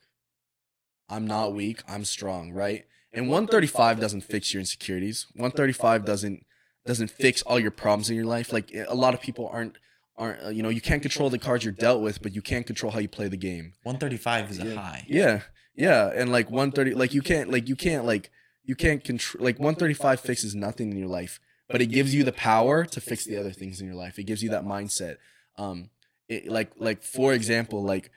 I'm 1.07 1.27
not 1.27 1.53
weak. 1.53 1.83
I'm 1.87 2.03
strong, 2.03 2.51
right? 2.51 2.85
And 3.13 3.29
135 3.29 3.99
doesn't 3.99 4.21
fix 4.21 4.53
your 4.53 4.59
insecurities. 4.59 5.27
135 5.33 6.05
doesn't 6.05 6.45
doesn't 6.85 7.11
fix 7.11 7.41
all 7.43 7.59
your 7.59 7.71
problems 7.71 8.09
in 8.09 8.15
your 8.15 8.25
life. 8.25 8.51
Like 8.51 8.73
a 8.87 8.95
lot 8.95 9.13
of 9.13 9.21
people 9.21 9.47
aren't 9.51 9.77
aren't 10.17 10.55
you 10.55 10.63
know 10.63 10.69
you 10.69 10.81
can't 10.81 11.01
control 11.01 11.29
the 11.29 11.39
cards 11.39 11.63
you're 11.63 11.73
dealt 11.73 12.01
with, 12.01 12.21
but 12.21 12.33
you 12.33 12.41
can't 12.41 12.65
control 12.65 12.91
how 12.91 12.99
you 12.99 13.07
play 13.07 13.27
the 13.27 13.37
game. 13.37 13.73
135 13.83 14.51
is 14.51 14.59
a 14.59 14.65
yeah. 14.65 14.75
high. 14.75 15.05
Yeah, 15.07 15.41
yeah, 15.75 16.11
and 16.13 16.31
like 16.31 16.49
130, 16.49 16.93
like 16.95 17.13
you 17.13 17.21
can't 17.21 17.49
like 17.51 17.67
you 17.67 17.75
can't 17.75 18.05
like 18.05 18.31
you 18.69 18.75
can't 18.75 19.03
control 19.03 19.43
like 19.43 19.57
135 19.57 20.19
fixes 20.19 20.53
nothing 20.53 20.91
in 20.91 20.97
your 20.97 21.07
life, 21.07 21.39
but 21.67 21.81
it 21.81 21.87
gives 21.87 22.13
you 22.13 22.23
the 22.23 22.31
power 22.31 22.85
to 22.85 23.01
fix 23.01 23.25
the 23.25 23.35
other 23.35 23.51
things 23.51 23.81
in 23.81 23.87
your 23.87 23.95
life. 23.95 24.19
It 24.19 24.25
gives 24.25 24.43
you 24.43 24.49
that 24.51 24.63
mindset. 24.63 25.15
Um, 25.57 25.89
it, 26.27 26.47
like 26.47 26.73
like 26.77 27.01
for 27.01 27.33
example, 27.33 27.81
like 27.81 28.11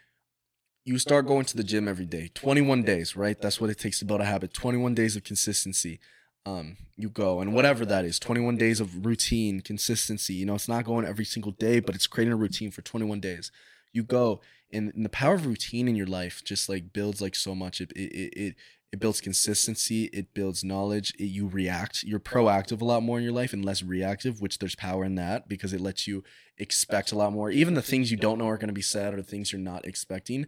you 0.85 0.99
start 0.99 1.27
going 1.27 1.47
to 1.47 1.57
the 1.57 1.65
gym 1.65 1.89
every 1.89 2.05
day 2.05 2.29
21 2.35 2.83
days 2.83 3.15
right 3.17 3.41
that's 3.41 3.61
what 3.61 3.71
it 3.71 3.79
takes 3.79 4.01
to 4.01 4.05
build 4.05 4.21
a 4.21 4.25
habit 4.25 4.53
21 4.53 4.95
days 4.95 5.15
of 5.15 5.23
consistency 5.23 6.01
um 6.45 6.77
you 6.97 7.09
go 7.09 7.41
and 7.41 7.55
whatever 7.55 7.87
that 7.87 8.05
is 8.05 8.19
21 8.19 8.57
days 8.57 8.81
of 8.81 9.07
routine 9.07 9.61
consistency 9.61 10.35
you 10.35 10.45
know 10.45 10.57
it's 10.57 10.69
not 10.69 10.85
going 10.85 11.07
every 11.07 11.25
single 11.25 11.53
day 11.53 11.79
but 11.79 11.95
it's 11.95 12.09
creating 12.09 12.33
a 12.33 12.37
routine 12.37 12.73
for 12.73 12.83
21 12.83 13.21
days 13.21 13.53
you 13.93 14.03
go 14.03 14.41
and, 14.73 14.93
and 14.93 15.05
the 15.05 15.09
power 15.09 15.35
of 15.35 15.47
routine 15.47 15.87
in 15.87 15.95
your 15.95 16.09
life 16.09 16.43
just 16.45 16.69
like 16.69 16.93
builds 16.93 17.23
like 17.23 17.37
so 17.37 17.55
much 17.55 17.81
it 17.81 17.93
it 17.93 18.33
it, 18.37 18.55
it 18.93 19.01
builds 19.01 19.21
consistency 19.21 20.05
it 20.13 20.35
builds 20.35 20.63
knowledge 20.63 21.15
it, 21.19 21.25
you 21.25 21.49
react 21.49 22.03
you're 22.03 22.21
proactive 22.21 22.81
a 22.81 22.85
lot 22.85 23.03
more 23.03 23.19
in 23.19 23.25
your 23.25 23.33
life 23.33 23.53
and 23.53 23.65
less 23.65 23.83
reactive 23.83 24.41
which 24.41 24.59
there's 24.59 24.75
power 24.75 25.05
in 25.05 25.15
that 25.15 25.49
because 25.49 25.73
it 25.73 25.81
lets 25.81 26.07
you 26.07 26.23
expect 26.59 27.13
a 27.13 27.19
lot 27.19 27.33
more. 27.33 27.51
Even 27.51 27.75
the 27.75 27.83
things 27.83 28.11
you 28.11 28.17
don't 28.17 28.39
know 28.39 28.49
are 28.49 28.57
going 28.57 28.69
to 28.69 28.75
be 28.75 28.83
said 28.83 29.13
or 29.13 29.19
the 29.19 29.23
things 29.23 29.53
you're 29.53 29.61
not 29.61 29.85
expecting. 29.85 30.47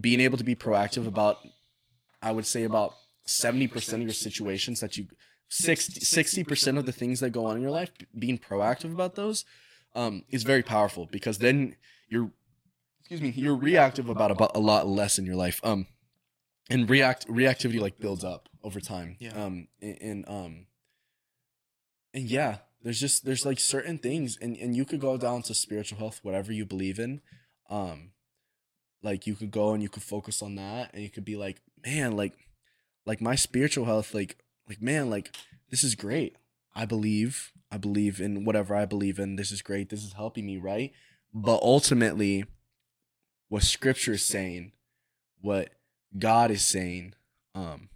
Being 0.00 0.20
able 0.20 0.38
to 0.38 0.44
be 0.44 0.54
proactive 0.54 1.06
about 1.06 1.38
i 2.22 2.30
would 2.30 2.46
say 2.46 2.64
about 2.64 2.92
70% 3.26 3.94
of 3.94 4.00
your 4.02 4.12
situations 4.12 4.80
that 4.80 4.96
you 4.96 5.06
60 5.48 6.44
percent 6.44 6.78
of 6.78 6.86
the 6.86 6.92
things 6.92 7.20
that 7.20 7.30
go 7.30 7.46
on 7.46 7.56
in 7.56 7.62
your 7.62 7.70
life 7.70 7.90
being 8.16 8.38
proactive 8.38 8.92
about 8.92 9.14
those 9.14 9.44
um, 9.94 10.22
is 10.28 10.44
very 10.44 10.62
powerful 10.62 11.08
because 11.10 11.38
then 11.38 11.74
you're 12.08 12.30
excuse 13.00 13.20
me 13.20 13.30
you're 13.30 13.56
reactive 13.56 14.08
about 14.08 14.30
about 14.30 14.52
a 14.54 14.60
lot 14.60 14.86
less 14.86 15.18
in 15.18 15.26
your 15.26 15.34
life. 15.34 15.60
Um 15.64 15.86
and 16.70 16.88
react 16.88 17.26
reactivity 17.26 17.80
like 17.80 17.98
builds 17.98 18.24
up 18.24 18.48
over 18.62 18.80
time. 18.80 19.16
Yeah. 19.18 19.32
um 19.32 19.68
and, 19.82 19.98
and 20.00 20.28
um 20.28 20.66
and 22.14 22.24
yeah 22.24 22.58
there's 22.82 23.00
just 23.00 23.24
there's 23.24 23.44
like 23.44 23.58
certain 23.58 23.98
things 23.98 24.38
and 24.40 24.56
and 24.56 24.76
you 24.76 24.84
could 24.84 25.00
go 25.00 25.16
down 25.18 25.42
to 25.42 25.54
spiritual 25.54 25.98
health 25.98 26.20
whatever 26.22 26.52
you 26.52 26.64
believe 26.64 26.98
in. 26.98 27.20
Um 27.68 28.12
like 29.02 29.26
you 29.26 29.34
could 29.34 29.50
go 29.50 29.72
and 29.72 29.82
you 29.82 29.88
could 29.88 30.02
focus 30.02 30.42
on 30.42 30.54
that 30.54 30.94
and 30.94 31.02
you 31.02 31.10
could 31.10 31.24
be 31.24 31.36
like 31.36 31.60
man 31.84 32.16
like 32.16 32.34
like 33.04 33.20
my 33.20 33.34
spiritual 33.34 33.86
health 33.86 34.14
like 34.14 34.38
like 34.68 34.80
man 34.80 35.10
like 35.10 35.34
this 35.70 35.84
is 35.84 35.94
great. 35.94 36.36
I 36.74 36.86
believe 36.86 37.52
i 37.72 37.76
believe 37.76 38.20
in 38.20 38.44
whatever 38.44 38.74
i 38.76 38.86
believe 38.86 39.18
in. 39.18 39.36
This 39.36 39.50
is 39.50 39.60
great. 39.62 39.90
This 39.90 40.04
is 40.04 40.12
helping 40.12 40.46
me 40.46 40.56
right? 40.56 40.92
But 41.34 41.60
ultimately 41.62 42.44
what 43.48 43.64
scripture 43.64 44.12
is 44.12 44.24
saying 44.24 44.72
what 45.40 45.70
god 46.18 46.50
is 46.50 46.64
saying 46.64 47.14
um 47.54 47.88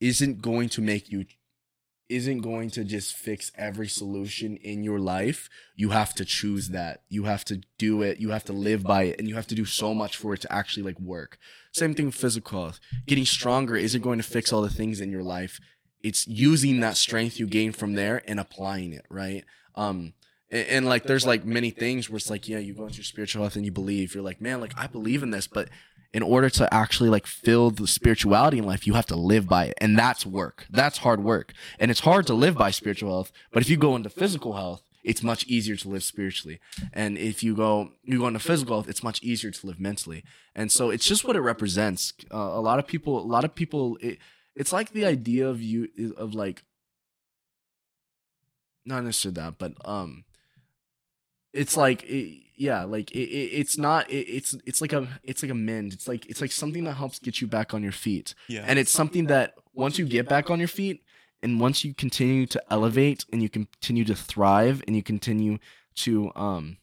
isn't 0.00 0.40
going 0.40 0.68
to 0.68 0.80
make 0.80 1.10
you 1.10 1.24
isn't 2.10 2.40
going 2.40 2.68
to 2.70 2.82
just 2.82 3.14
fix 3.14 3.52
every 3.54 3.86
solution 3.86 4.56
in 4.56 4.82
your 4.82 4.98
life. 4.98 5.48
You 5.76 5.90
have 5.90 6.12
to 6.16 6.24
choose 6.24 6.70
that. 6.70 7.02
You 7.08 7.24
have 7.24 7.44
to 7.44 7.60
do 7.78 8.02
it. 8.02 8.18
You 8.18 8.30
have 8.30 8.44
to 8.46 8.52
live 8.52 8.82
by 8.82 9.04
it. 9.04 9.18
And 9.18 9.28
you 9.28 9.36
have 9.36 9.46
to 9.46 9.54
do 9.54 9.64
so 9.64 9.94
much 9.94 10.16
for 10.16 10.34
it 10.34 10.40
to 10.40 10.52
actually 10.52 10.82
like 10.82 10.98
work. 10.98 11.38
Same 11.72 11.94
thing 11.94 12.06
with 12.06 12.16
physical 12.16 12.62
health. 12.62 12.80
Getting 13.06 13.24
stronger 13.24 13.76
isn't 13.76 14.02
going 14.02 14.18
to 14.18 14.24
fix 14.24 14.52
all 14.52 14.60
the 14.60 14.68
things 14.68 15.00
in 15.00 15.12
your 15.12 15.22
life. 15.22 15.60
It's 16.02 16.26
using 16.26 16.80
that 16.80 16.96
strength 16.96 17.38
you 17.38 17.46
gain 17.46 17.70
from 17.72 17.94
there 17.94 18.22
and 18.26 18.40
applying 18.40 18.92
it 18.92 19.06
right? 19.08 19.44
Um 19.76 20.14
and, 20.50 20.66
and 20.68 20.86
like 20.86 21.04
there's 21.04 21.26
like 21.26 21.44
many 21.44 21.70
things 21.70 22.08
where 22.08 22.16
it's 22.16 22.30
like 22.30 22.48
yeah 22.48 22.58
you 22.58 22.74
go 22.74 22.84
into 22.84 22.96
your 22.96 23.04
spiritual 23.04 23.42
health 23.42 23.56
and 23.56 23.64
you 23.64 23.72
believe. 23.72 24.14
You're 24.14 24.24
like 24.24 24.40
man 24.40 24.60
like 24.60 24.74
i 24.76 24.86
believe 24.86 25.22
in 25.22 25.30
this. 25.30 25.46
But 25.46 25.68
in 26.12 26.22
order 26.22 26.50
to 26.50 26.72
actually 26.74 27.08
like 27.08 27.26
fill 27.26 27.70
the 27.70 27.86
spirituality 27.86 28.58
in 28.58 28.64
life 28.64 28.86
you 28.86 28.94
have 28.94 29.06
to 29.06 29.16
live 29.16 29.48
by 29.48 29.66
it. 29.66 29.74
And 29.80 29.98
that's 29.98 30.26
work. 30.26 30.66
That's 30.70 30.98
hard 30.98 31.22
work. 31.22 31.52
And 31.78 31.90
it's 31.90 32.00
hard 32.00 32.26
to 32.26 32.34
live 32.34 32.56
by 32.56 32.70
spiritual 32.70 33.10
health 33.10 33.32
but 33.52 33.62
if 33.62 33.70
you 33.70 33.76
go 33.76 33.96
into 33.96 34.10
physical 34.10 34.54
health 34.54 34.82
it's 35.02 35.22
much 35.22 35.46
easier 35.46 35.76
to 35.76 35.88
live 35.88 36.02
spiritually. 36.02 36.60
And 36.92 37.16
if 37.16 37.42
you 37.42 37.54
go 37.54 37.92
you 38.04 38.18
go 38.18 38.26
into 38.26 38.40
physical 38.40 38.76
health 38.76 38.88
it's 38.88 39.02
much 39.02 39.22
easier 39.22 39.50
to 39.50 39.66
live 39.66 39.80
mentally. 39.80 40.24
And 40.54 40.70
so 40.72 40.90
it's 40.90 41.06
just 41.06 41.24
what 41.24 41.36
it 41.36 41.40
represents. 41.40 42.12
Uh, 42.32 42.36
a 42.36 42.60
lot 42.60 42.78
of 42.78 42.86
people 42.86 43.18
a 43.18 43.24
lot 43.24 43.44
of 43.44 43.54
people 43.54 43.96
it, 44.00 44.18
it's 44.56 44.72
like 44.72 44.90
the 44.90 45.06
idea 45.06 45.48
of 45.48 45.62
you 45.62 45.88
of 46.16 46.34
like 46.34 46.64
not 48.84 49.04
necessarily 49.04 49.34
that 49.34 49.58
but 49.58 49.74
um 49.84 50.24
it's 51.52 51.76
like 51.76 52.04
it, 52.04 52.42
yeah 52.56 52.84
like 52.84 53.10
it, 53.12 53.28
it, 53.28 53.48
it's 53.60 53.78
not 53.78 54.10
it, 54.10 54.26
it's 54.28 54.56
it's 54.66 54.80
like 54.80 54.92
a 54.92 55.08
it's 55.22 55.42
like 55.42 55.50
a 55.52 55.54
mend. 55.54 55.92
It's 55.92 56.08
like 56.08 56.26
it's 56.26 56.40
like 56.40 56.52
something 56.52 56.84
that 56.84 56.94
helps 56.94 57.18
get 57.18 57.40
you 57.40 57.46
back 57.46 57.74
on 57.74 57.82
your 57.82 57.92
feet. 57.92 58.34
Yeah. 58.48 58.64
and 58.66 58.78
it's 58.78 58.90
something 58.90 59.26
that 59.26 59.54
once 59.74 59.98
you 59.98 60.06
get 60.06 60.28
back 60.28 60.50
on 60.50 60.58
your 60.58 60.68
feet 60.68 61.02
and 61.42 61.60
once 61.60 61.84
you 61.84 61.94
continue 61.94 62.46
to 62.46 62.62
elevate 62.70 63.24
and 63.32 63.42
you 63.42 63.48
continue 63.48 64.04
to 64.04 64.14
thrive 64.14 64.82
and 64.86 64.94
you 64.96 65.02
continue 65.02 65.58
to 65.96 66.32
um 66.36 66.76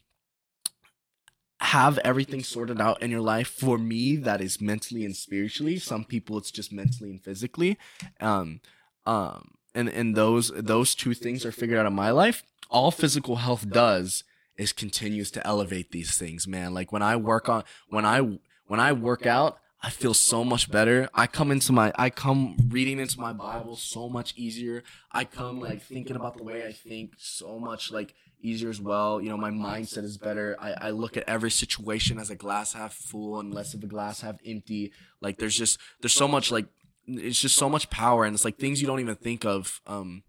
have 1.60 1.98
everything 2.00 2.44
sorted 2.44 2.80
out 2.80 3.02
in 3.02 3.10
your 3.10 3.22
life 3.22 3.48
for 3.48 3.80
me 3.80 4.16
that 4.16 4.42
is 4.42 4.62
mentally 4.62 5.04
and 5.04 5.16
spiritually 5.16 5.80
some 5.80 6.04
people 6.04 6.38
it's 6.38 6.52
just 6.52 6.72
mentally 6.72 7.10
and 7.10 7.24
physically 7.24 7.80
um 8.22 8.62
um 9.08 9.58
and 9.78 9.90
and 9.90 10.16
those 10.16 10.52
those 10.56 10.96
two 10.96 11.14
things 11.14 11.46
are 11.46 11.52
figured 11.52 11.78
out 11.78 11.86
in 11.86 11.94
my 11.94 12.10
life. 12.10 12.44
All 12.70 12.92
physical 12.92 13.38
health 13.38 13.70
does 13.70 14.24
is 14.58 14.74
continues 14.74 15.32
to 15.32 15.46
elevate 15.46 15.92
these 15.92 16.18
things 16.18 16.48
man. 16.48 16.74
Like 16.74 16.92
when 16.92 17.02
i 17.02 17.16
work 17.16 17.50
on 17.50 17.64
when 17.90 18.06
i 18.06 18.20
when 18.68 18.80
i 18.80 18.92
work 18.92 19.26
out 19.26 19.60
i 19.82 19.90
feel 19.90 20.14
so 20.14 20.44
much 20.44 20.72
better. 20.72 21.08
I 21.14 21.28
come 21.28 21.52
into 21.52 21.72
my 21.72 21.94
i 21.96 22.10
come 22.10 22.58
reading 22.70 23.00
into 23.00 23.20
my 23.20 23.34
bible 23.34 23.76
so 23.76 24.10
much 24.10 24.34
easier. 24.36 24.84
I 25.12 25.24
come 25.26 25.60
like 25.60 25.82
thinking 25.82 26.16
about 26.16 26.38
the 26.38 26.44
way 26.44 26.66
i 26.66 26.72
think 26.72 27.14
so 27.18 27.60
much 27.60 27.92
like 27.92 28.14
easier 28.42 28.70
as 28.70 28.82
well. 28.82 29.22
You 29.22 29.30
know 29.30 29.38
my 29.38 29.52
mindset 29.52 30.04
is 30.04 30.18
better. 30.18 30.56
I, 30.60 30.88
I 30.88 30.90
look 30.92 31.18
at 31.18 31.28
every 31.28 31.52
situation 31.52 32.20
as 32.20 32.30
a 32.30 32.36
glass 32.36 32.74
half 32.74 32.94
full 32.94 33.40
and 33.40 33.54
less 33.54 33.74
of 33.74 33.84
a 33.84 33.88
glass 33.88 34.22
half 34.22 34.38
empty. 34.46 34.92
Like 35.22 35.38
there's 35.38 35.58
just 35.58 35.80
there's 36.02 36.14
so 36.14 36.28
much 36.28 36.52
like 36.52 36.66
it's 37.08 37.40
just 37.40 37.56
so 37.56 37.70
much 37.70 37.90
power 37.90 38.26
and 38.26 38.36
it's 38.36 38.46
like 38.46 38.58
things 38.58 38.82
you 38.82 38.88
don't 38.88 39.00
even 39.00 39.16
think 39.16 39.46
of 39.46 39.82
um 39.88 40.24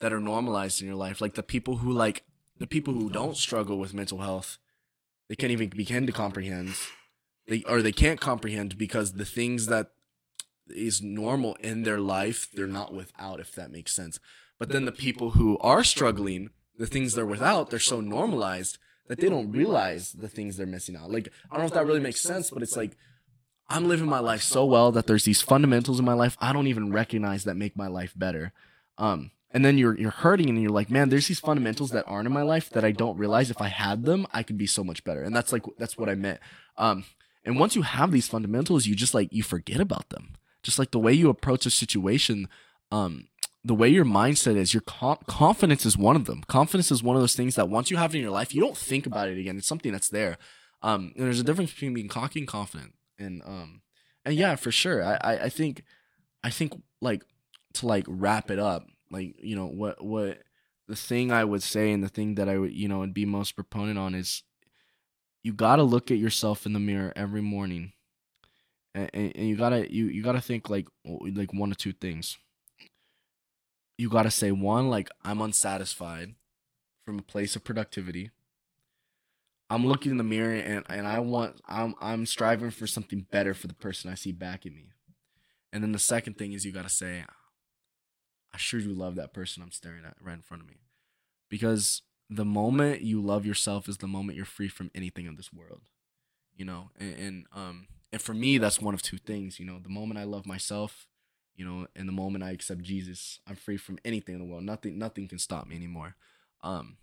that 0.00 0.12
are 0.12 0.20
normalized 0.20 0.80
in 0.80 0.86
your 0.86 0.96
life. 0.96 1.20
Like 1.20 1.34
the 1.34 1.42
people 1.42 1.76
who 1.78 1.92
like 1.92 2.22
the 2.60 2.68
people 2.68 2.94
who 2.94 3.10
don't 3.10 3.36
struggle 3.36 3.78
with 3.78 3.92
mental 3.92 4.18
health 4.18 4.58
they 5.30 5.36
can't 5.36 5.52
even 5.52 5.68
begin 5.68 6.06
to 6.06 6.12
comprehend. 6.12 6.74
They 7.46 7.62
or 7.68 7.82
they 7.82 7.92
can't 7.92 8.20
comprehend 8.20 8.76
because 8.76 9.12
the 9.12 9.24
things 9.24 9.66
that 9.66 9.92
is 10.68 11.00
normal 11.00 11.54
in 11.60 11.84
their 11.84 12.00
life 12.00 12.48
they're 12.52 12.66
not 12.66 12.92
without 12.92 13.38
if 13.38 13.54
that 13.54 13.70
makes 13.70 13.94
sense. 13.94 14.18
But 14.58 14.70
then 14.70 14.86
the 14.86 14.92
people 14.92 15.30
who 15.30 15.56
are 15.58 15.84
struggling 15.84 16.50
the 16.76 16.88
things 16.88 17.14
they're 17.14 17.24
without 17.24 17.70
they're 17.70 17.78
so 17.78 18.00
normalized 18.00 18.78
that 19.06 19.20
they 19.20 19.28
don't 19.28 19.52
realize 19.52 20.12
the 20.14 20.28
things 20.28 20.56
they're 20.56 20.66
missing 20.66 20.96
out. 20.96 21.12
Like 21.12 21.28
i 21.48 21.54
don't 21.54 21.60
know 21.60 21.68
if 21.68 21.74
that 21.74 21.86
really 21.86 22.00
makes 22.00 22.20
sense 22.20 22.50
but 22.50 22.62
it's 22.64 22.76
like 22.76 22.96
i'm 23.68 23.86
living 23.86 24.08
my 24.08 24.18
life 24.18 24.42
so 24.42 24.64
well 24.64 24.90
that 24.90 25.06
there's 25.06 25.24
these 25.24 25.42
fundamentals 25.42 26.00
in 26.00 26.04
my 26.04 26.12
life 26.12 26.36
i 26.40 26.52
don't 26.52 26.66
even 26.66 26.92
recognize 26.92 27.44
that 27.44 27.54
make 27.54 27.76
my 27.76 27.86
life 27.86 28.14
better. 28.16 28.52
Um 28.98 29.30
and 29.52 29.64
then 29.64 29.78
you're 29.78 29.98
you're 29.98 30.10
hurting 30.10 30.48
and 30.48 30.60
you're 30.60 30.70
like 30.70 30.90
man 30.90 31.08
there's 31.08 31.28
these 31.28 31.40
fundamentals 31.40 31.90
that 31.90 32.04
aren't 32.06 32.26
in 32.26 32.32
my 32.32 32.42
life 32.42 32.70
that 32.70 32.84
i 32.84 32.92
don't 32.92 33.18
realize 33.18 33.50
if 33.50 33.60
i 33.60 33.68
had 33.68 34.04
them 34.04 34.26
i 34.32 34.42
could 34.42 34.58
be 34.58 34.66
so 34.66 34.84
much 34.84 35.04
better. 35.04 35.22
And 35.22 35.34
that's 35.34 35.52
like 35.52 35.64
that's 35.78 35.98
what 35.98 36.08
i 36.08 36.14
meant. 36.14 36.40
Um 36.76 37.04
and 37.44 37.58
once 37.58 37.74
you 37.74 37.82
have 37.82 38.12
these 38.12 38.28
fundamentals 38.28 38.86
you 38.86 38.94
just 38.94 39.14
like 39.14 39.32
you 39.32 39.42
forget 39.42 39.80
about 39.80 40.10
them. 40.10 40.34
Just 40.62 40.78
like 40.78 40.90
the 40.90 40.98
way 40.98 41.12
you 41.12 41.28
approach 41.28 41.66
a 41.66 41.70
situation 41.70 42.48
um 42.92 43.28
the 43.62 43.74
way 43.74 43.88
your 43.88 44.06
mindset 44.06 44.56
is 44.56 44.72
your 44.72 44.80
com- 44.80 45.18
confidence 45.26 45.84
is 45.84 45.96
one 45.96 46.16
of 46.16 46.24
them. 46.24 46.42
Confidence 46.48 46.90
is 46.90 47.02
one 47.02 47.16
of 47.16 47.22
those 47.22 47.34
things 47.34 47.56
that 47.56 47.68
once 47.68 47.90
you 47.90 47.98
have 47.98 48.14
it 48.14 48.18
in 48.18 48.22
your 48.22 48.32
life 48.32 48.54
you 48.54 48.60
don't 48.60 48.76
think 48.76 49.06
about 49.06 49.28
it 49.28 49.38
again. 49.38 49.56
It's 49.56 49.66
something 49.66 49.92
that's 49.92 50.08
there. 50.08 50.38
Um 50.82 51.12
and 51.16 51.26
there's 51.26 51.40
a 51.40 51.44
difference 51.44 51.72
between 51.72 51.94
being 51.94 52.08
cocky 52.08 52.40
and 52.40 52.48
confident. 52.48 52.94
And 53.18 53.42
um 53.44 53.82
and 54.24 54.34
yeah 54.34 54.54
for 54.56 54.70
sure. 54.70 55.02
I 55.02 55.18
i, 55.22 55.44
I 55.44 55.48
think 55.48 55.82
i 56.44 56.50
think 56.50 56.72
like 57.00 57.22
to 57.74 57.86
like 57.86 58.04
wrap 58.08 58.50
it 58.50 58.58
up 58.58 58.86
like 59.10 59.34
you 59.42 59.56
know 59.56 59.66
what 59.66 60.02
what 60.02 60.38
the 60.88 60.96
thing 60.96 61.30
i 61.30 61.44
would 61.44 61.62
say 61.62 61.92
and 61.92 62.02
the 62.02 62.08
thing 62.08 62.34
that 62.34 62.48
i 62.48 62.58
would 62.58 62.72
you 62.72 62.88
know 62.88 63.00
would 63.00 63.14
be 63.14 63.24
most 63.24 63.54
proponent 63.54 63.98
on 63.98 64.14
is 64.14 64.42
you 65.42 65.52
got 65.52 65.76
to 65.76 65.82
look 65.82 66.10
at 66.10 66.18
yourself 66.18 66.66
in 66.66 66.72
the 66.72 66.80
mirror 66.80 67.12
every 67.16 67.40
morning. 67.40 67.92
And, 68.94 69.10
and, 69.14 69.32
and 69.36 69.48
you 69.48 69.56
gotta 69.56 69.92
you 69.92 70.06
you 70.06 70.22
gotta 70.22 70.40
think 70.40 70.68
like 70.68 70.88
like 71.04 71.54
one 71.54 71.70
or 71.70 71.76
two 71.76 71.92
things. 71.92 72.38
You 73.98 74.08
gotta 74.08 74.32
say 74.32 74.50
one 74.50 74.90
like 74.90 75.10
i'm 75.22 75.40
unsatisfied 75.40 76.34
from 77.04 77.20
a 77.20 77.22
place 77.22 77.54
of 77.54 77.62
productivity. 77.62 78.30
I'm 79.68 79.86
looking 79.86 80.10
in 80.10 80.18
the 80.18 80.24
mirror 80.24 80.54
and 80.54 80.84
and 80.88 81.06
I 81.06 81.20
want 81.20 81.60
I'm 81.68 81.94
I'm 82.00 82.26
striving 82.26 82.72
for 82.72 82.88
something 82.88 83.26
better 83.30 83.54
for 83.54 83.68
the 83.68 83.74
person 83.74 84.10
I 84.10 84.16
see 84.16 84.32
back 84.32 84.66
at 84.66 84.72
me. 84.72 84.88
And 85.72 85.84
then 85.84 85.92
the 85.92 86.00
second 86.00 86.36
thing 86.36 86.52
is 86.52 86.64
you 86.64 86.72
got 86.72 86.82
to 86.82 86.88
say 86.88 87.22
I 88.52 88.58
sure 88.58 88.80
do 88.80 88.88
love 88.88 89.14
that 89.16 89.32
person 89.32 89.62
I'm 89.62 89.72
staring 89.72 90.04
at 90.04 90.16
right 90.20 90.34
in 90.34 90.42
front 90.42 90.62
of 90.62 90.68
me. 90.68 90.76
Because 91.48 92.02
the 92.28 92.44
moment 92.44 93.02
you 93.02 93.20
love 93.20 93.44
yourself 93.44 93.88
is 93.88 93.98
the 93.98 94.06
moment 94.06 94.36
you're 94.36 94.44
free 94.44 94.68
from 94.68 94.90
anything 94.94 95.26
in 95.26 95.36
this 95.36 95.52
world. 95.52 95.82
You 96.56 96.64
know, 96.64 96.90
and, 96.98 97.18
and 97.18 97.46
um 97.54 97.86
and 98.12 98.20
for 98.20 98.34
me 98.34 98.58
that's 98.58 98.80
one 98.80 98.94
of 98.94 99.02
two 99.02 99.18
things, 99.18 99.58
you 99.58 99.66
know, 99.66 99.78
the 99.78 99.88
moment 99.88 100.18
I 100.18 100.24
love 100.24 100.46
myself, 100.46 101.06
you 101.54 101.64
know, 101.64 101.86
and 101.96 102.08
the 102.08 102.12
moment 102.12 102.44
I 102.44 102.50
accept 102.50 102.82
Jesus, 102.82 103.40
I'm 103.46 103.56
free 103.56 103.76
from 103.76 103.98
anything 104.04 104.34
in 104.34 104.40
the 104.40 104.46
world. 104.46 104.64
Nothing 104.64 104.98
nothing 104.98 105.28
can 105.28 105.38
stop 105.38 105.66
me 105.66 105.76
anymore. 105.76 106.16
Um 106.62 106.96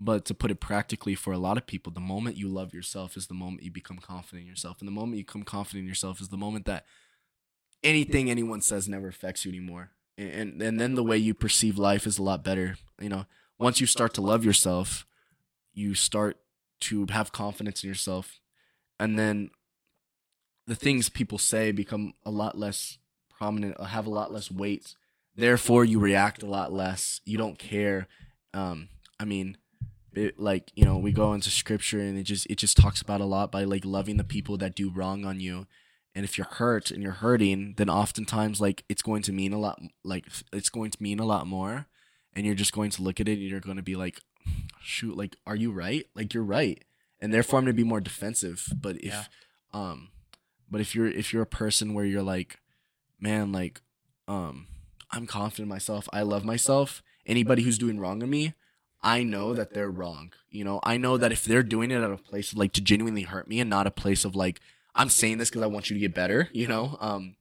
but 0.00 0.24
to 0.26 0.34
put 0.34 0.50
it 0.50 0.60
practically 0.60 1.16
for 1.16 1.32
a 1.32 1.38
lot 1.38 1.56
of 1.56 1.66
people, 1.66 1.92
the 1.92 2.00
moment 2.00 2.36
you 2.36 2.48
love 2.48 2.72
yourself 2.72 3.16
is 3.16 3.26
the 3.26 3.34
moment 3.34 3.64
you 3.64 3.72
become 3.72 3.98
confident 3.98 4.42
in 4.42 4.48
yourself. 4.48 4.76
And 4.78 4.86
the 4.86 4.92
moment 4.92 5.18
you 5.18 5.24
become 5.24 5.42
confident 5.42 5.82
in 5.82 5.88
yourself 5.88 6.20
is 6.20 6.28
the 6.28 6.36
moment 6.36 6.66
that 6.66 6.84
anything 7.82 8.30
anyone 8.30 8.60
says 8.60 8.88
never 8.88 9.08
affects 9.08 9.44
you 9.44 9.50
anymore. 9.50 9.90
And, 10.18 10.60
and 10.60 10.80
then 10.80 10.96
the 10.96 11.04
way 11.04 11.16
you 11.16 11.32
perceive 11.32 11.78
life 11.78 12.06
is 12.06 12.18
a 12.18 12.22
lot 12.22 12.42
better. 12.42 12.76
You 13.00 13.08
know, 13.08 13.26
once 13.58 13.80
you 13.80 13.86
start 13.86 14.12
to 14.14 14.20
love 14.20 14.44
yourself, 14.44 15.06
you 15.72 15.94
start 15.94 16.38
to 16.80 17.06
have 17.10 17.32
confidence 17.32 17.84
in 17.84 17.88
yourself. 17.88 18.40
And 18.98 19.16
then 19.16 19.50
the 20.66 20.74
things 20.74 21.08
people 21.08 21.38
say 21.38 21.70
become 21.70 22.14
a 22.26 22.30
lot 22.30 22.58
less 22.58 22.98
prominent, 23.30 23.80
have 23.80 24.06
a 24.06 24.10
lot 24.10 24.32
less 24.32 24.50
weight. 24.50 24.96
Therefore, 25.36 25.84
you 25.84 26.00
react 26.00 26.42
a 26.42 26.46
lot 26.46 26.72
less. 26.72 27.20
You 27.24 27.38
don't 27.38 27.58
care. 27.58 28.08
Um, 28.52 28.88
I 29.20 29.24
mean, 29.24 29.56
it, 30.14 30.40
like 30.40 30.72
you 30.74 30.84
know, 30.84 30.98
we 30.98 31.12
go 31.12 31.32
into 31.32 31.50
scripture 31.50 32.00
and 32.00 32.18
it 32.18 32.24
just 32.24 32.46
it 32.50 32.56
just 32.58 32.76
talks 32.76 33.00
about 33.00 33.20
a 33.20 33.24
lot 33.24 33.52
by 33.52 33.64
like 33.64 33.84
loving 33.84 34.16
the 34.16 34.24
people 34.24 34.56
that 34.58 34.74
do 34.74 34.90
wrong 34.90 35.24
on 35.24 35.38
you. 35.38 35.66
And 36.18 36.24
if 36.24 36.36
you're 36.36 36.48
hurt 36.50 36.90
and 36.90 37.00
you're 37.00 37.12
hurting, 37.12 37.74
then 37.76 37.88
oftentimes 37.88 38.60
like 38.60 38.82
it's 38.88 39.02
going 39.02 39.22
to 39.22 39.32
mean 39.32 39.52
a 39.52 39.58
lot. 39.60 39.80
Like 40.02 40.24
it's 40.52 40.68
going 40.68 40.90
to 40.90 41.00
mean 41.00 41.20
a 41.20 41.24
lot 41.24 41.46
more, 41.46 41.86
and 42.34 42.44
you're 42.44 42.56
just 42.56 42.72
going 42.72 42.90
to 42.90 43.02
look 43.02 43.20
at 43.20 43.28
it 43.28 43.38
and 43.38 43.42
you're 43.42 43.60
going 43.60 43.76
to 43.76 43.84
be 43.84 43.94
like, 43.94 44.18
shoot, 44.82 45.16
like 45.16 45.36
are 45.46 45.54
you 45.54 45.70
right? 45.70 46.06
Like 46.16 46.34
you're 46.34 46.42
right, 46.42 46.82
and 47.20 47.32
therefore 47.32 47.60
I'm 47.60 47.66
gonna 47.66 47.72
be 47.74 47.84
more 47.84 48.00
defensive. 48.00 48.66
But 48.80 48.96
if 48.96 49.12
Yeah. 49.12 49.24
um, 49.72 50.08
but 50.68 50.80
if 50.80 50.92
you're 50.92 51.06
if 51.06 51.32
you're 51.32 51.42
a 51.42 51.46
person 51.46 51.94
where 51.94 52.04
you're 52.04 52.20
like, 52.24 52.58
man, 53.20 53.52
like 53.52 53.80
um, 54.26 54.66
I'm 55.12 55.24
confident 55.28 55.66
in 55.66 55.68
myself. 55.68 56.08
I 56.12 56.22
love 56.22 56.44
myself. 56.44 57.00
Anybody 57.26 57.62
who's 57.62 57.78
doing 57.78 58.00
wrong 58.00 58.18
to 58.18 58.26
me, 58.26 58.54
I 59.02 59.22
know 59.22 59.54
that 59.54 59.72
they're 59.72 59.88
wrong. 59.88 60.32
You 60.50 60.64
know, 60.64 60.80
I 60.82 60.96
know 60.96 61.16
that 61.16 61.30
if 61.30 61.44
they're 61.44 61.62
doing 61.62 61.92
it 61.92 62.02
at 62.02 62.10
a 62.10 62.16
place 62.16 62.50
of 62.50 62.58
like 62.58 62.72
to 62.72 62.80
genuinely 62.80 63.22
hurt 63.22 63.46
me 63.46 63.60
and 63.60 63.70
not 63.70 63.86
a 63.86 63.92
place 63.92 64.24
of 64.24 64.34
like 64.34 64.60
I'm 64.98 65.08
saying 65.08 65.38
this 65.38 65.48
because 65.48 65.62
I 65.62 65.66
want 65.68 65.88
you 65.88 65.94
to 65.94 66.00
get 66.00 66.14
better, 66.14 66.48
you 66.52 66.66
know, 66.66 66.98
um, 67.00 67.36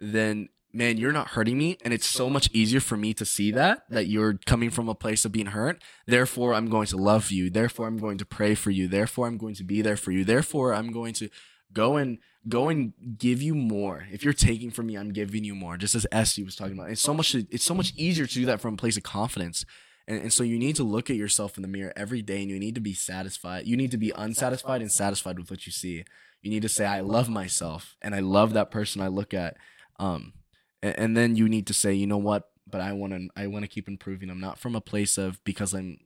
then 0.00 0.48
man, 0.72 0.96
you're 0.96 1.12
not 1.12 1.28
hurting 1.28 1.56
me, 1.56 1.78
and 1.84 1.94
it's 1.94 2.06
so 2.06 2.28
much 2.28 2.48
easier 2.52 2.80
for 2.80 2.96
me 2.96 3.14
to 3.14 3.24
see 3.24 3.50
that 3.52 3.82
that 3.90 4.06
you're 4.06 4.38
coming 4.46 4.70
from 4.70 4.88
a 4.88 4.94
place 4.94 5.24
of 5.24 5.32
being 5.32 5.46
hurt. 5.46 5.82
Therefore, 6.06 6.54
I'm 6.54 6.68
going 6.68 6.86
to 6.88 6.96
love 6.96 7.30
you. 7.30 7.50
Therefore, 7.50 7.86
I'm 7.86 7.98
going 7.98 8.18
to 8.18 8.24
pray 8.24 8.54
for 8.54 8.70
you. 8.70 8.88
Therefore, 8.88 9.26
I'm 9.26 9.38
going 9.38 9.54
to 9.56 9.64
be 9.64 9.82
there 9.82 9.96
for 9.96 10.12
you. 10.12 10.24
Therefore, 10.24 10.74
I'm 10.74 10.92
going 10.92 11.14
to 11.14 11.28
go 11.72 11.96
and 11.96 12.18
go 12.48 12.68
and 12.68 12.92
give 13.18 13.42
you 13.42 13.54
more. 13.54 14.06
If 14.10 14.24
you're 14.24 14.32
taking 14.32 14.70
from 14.70 14.86
me, 14.86 14.96
I'm 14.96 15.12
giving 15.12 15.44
you 15.44 15.54
more. 15.54 15.76
Just 15.76 15.94
as 15.94 16.06
Esty 16.10 16.42
was 16.42 16.56
talking 16.56 16.78
about, 16.78 16.90
it's 16.90 17.02
so 17.02 17.14
much. 17.14 17.34
It's 17.34 17.64
so 17.64 17.74
much 17.74 17.92
easier 17.96 18.26
to 18.26 18.34
do 18.34 18.46
that 18.46 18.60
from 18.60 18.74
a 18.74 18.78
place 18.78 18.96
of 18.96 19.02
confidence. 19.02 19.64
And, 20.06 20.22
and 20.22 20.32
so 20.32 20.42
you 20.42 20.58
need 20.58 20.76
to 20.76 20.84
look 20.84 21.10
at 21.10 21.16
yourself 21.16 21.58
in 21.58 21.62
the 21.62 21.68
mirror 21.68 21.92
every 21.96 22.22
day, 22.22 22.40
and 22.40 22.50
you 22.50 22.58
need 22.58 22.74
to 22.74 22.80
be 22.80 22.94
satisfied. 22.94 23.66
You 23.66 23.76
need 23.76 23.90
to 23.90 23.98
be 23.98 24.12
unsatisfied 24.16 24.80
and 24.80 24.90
satisfied 24.90 25.38
with 25.38 25.50
what 25.50 25.66
you 25.66 25.72
see. 25.72 26.04
You 26.42 26.50
need 26.50 26.62
to 26.62 26.68
say, 26.68 26.86
"I 26.86 27.00
love 27.00 27.28
myself, 27.28 27.96
and 28.00 28.14
I 28.14 28.20
love 28.20 28.52
that 28.52 28.70
person 28.70 29.02
I 29.02 29.08
look 29.08 29.34
at." 29.34 29.56
Um, 29.98 30.34
and, 30.82 30.98
and 30.98 31.16
then 31.16 31.36
you 31.36 31.48
need 31.48 31.66
to 31.68 31.74
say, 31.74 31.92
"You 31.94 32.06
know 32.06 32.18
what? 32.18 32.48
But 32.66 32.80
I 32.80 32.92
want 32.92 33.12
to. 33.12 33.28
I 33.36 33.46
want 33.46 33.64
to 33.64 33.68
keep 33.68 33.88
improving. 33.88 34.30
I'm 34.30 34.40
not 34.40 34.58
from 34.58 34.76
a 34.76 34.80
place 34.80 35.18
of 35.18 35.42
because 35.44 35.74
I'm. 35.74 35.98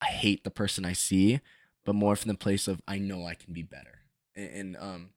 I 0.00 0.06
hate 0.06 0.42
the 0.42 0.50
person 0.50 0.84
I 0.84 0.94
see, 0.94 1.40
but 1.84 1.94
more 1.94 2.16
from 2.16 2.30
the 2.30 2.38
place 2.38 2.66
of 2.66 2.82
I 2.88 2.98
know 2.98 3.26
I 3.26 3.34
can 3.34 3.52
be 3.52 3.62
better." 3.62 4.00
And, 4.34 4.50
and 4.50 4.76
um, 4.78 5.10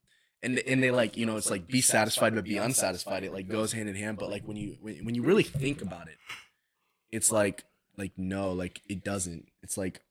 and 0.46 0.60
and 0.60 0.84
they 0.84 0.92
like 0.92 1.18
you 1.18 1.26
know 1.26 1.38
it's 1.38 1.50
like 1.50 1.68
be 1.68 1.82
satisfied 1.82 2.36
but 2.36 2.44
be 2.44 2.58
unsatisfied. 2.58 3.24
It 3.24 3.34
like 3.34 3.48
goes 3.48 3.74
hand 3.74 3.90
in 3.90 3.96
hand. 3.96 4.18
But 4.20 4.30
like 4.30 4.44
when 4.44 4.58
you 4.58 4.78
when, 4.80 5.04
when 5.04 5.16
you 5.16 5.24
really 5.24 5.44
think 5.44 5.82
about 5.82 6.08
it, 6.08 6.18
it's 7.12 7.32
like 7.32 7.64
like 7.98 8.12
no 8.18 8.52
like 8.52 8.82
it 8.88 9.04
doesn't. 9.04 9.48
It's 9.64 9.78
like 9.78 10.02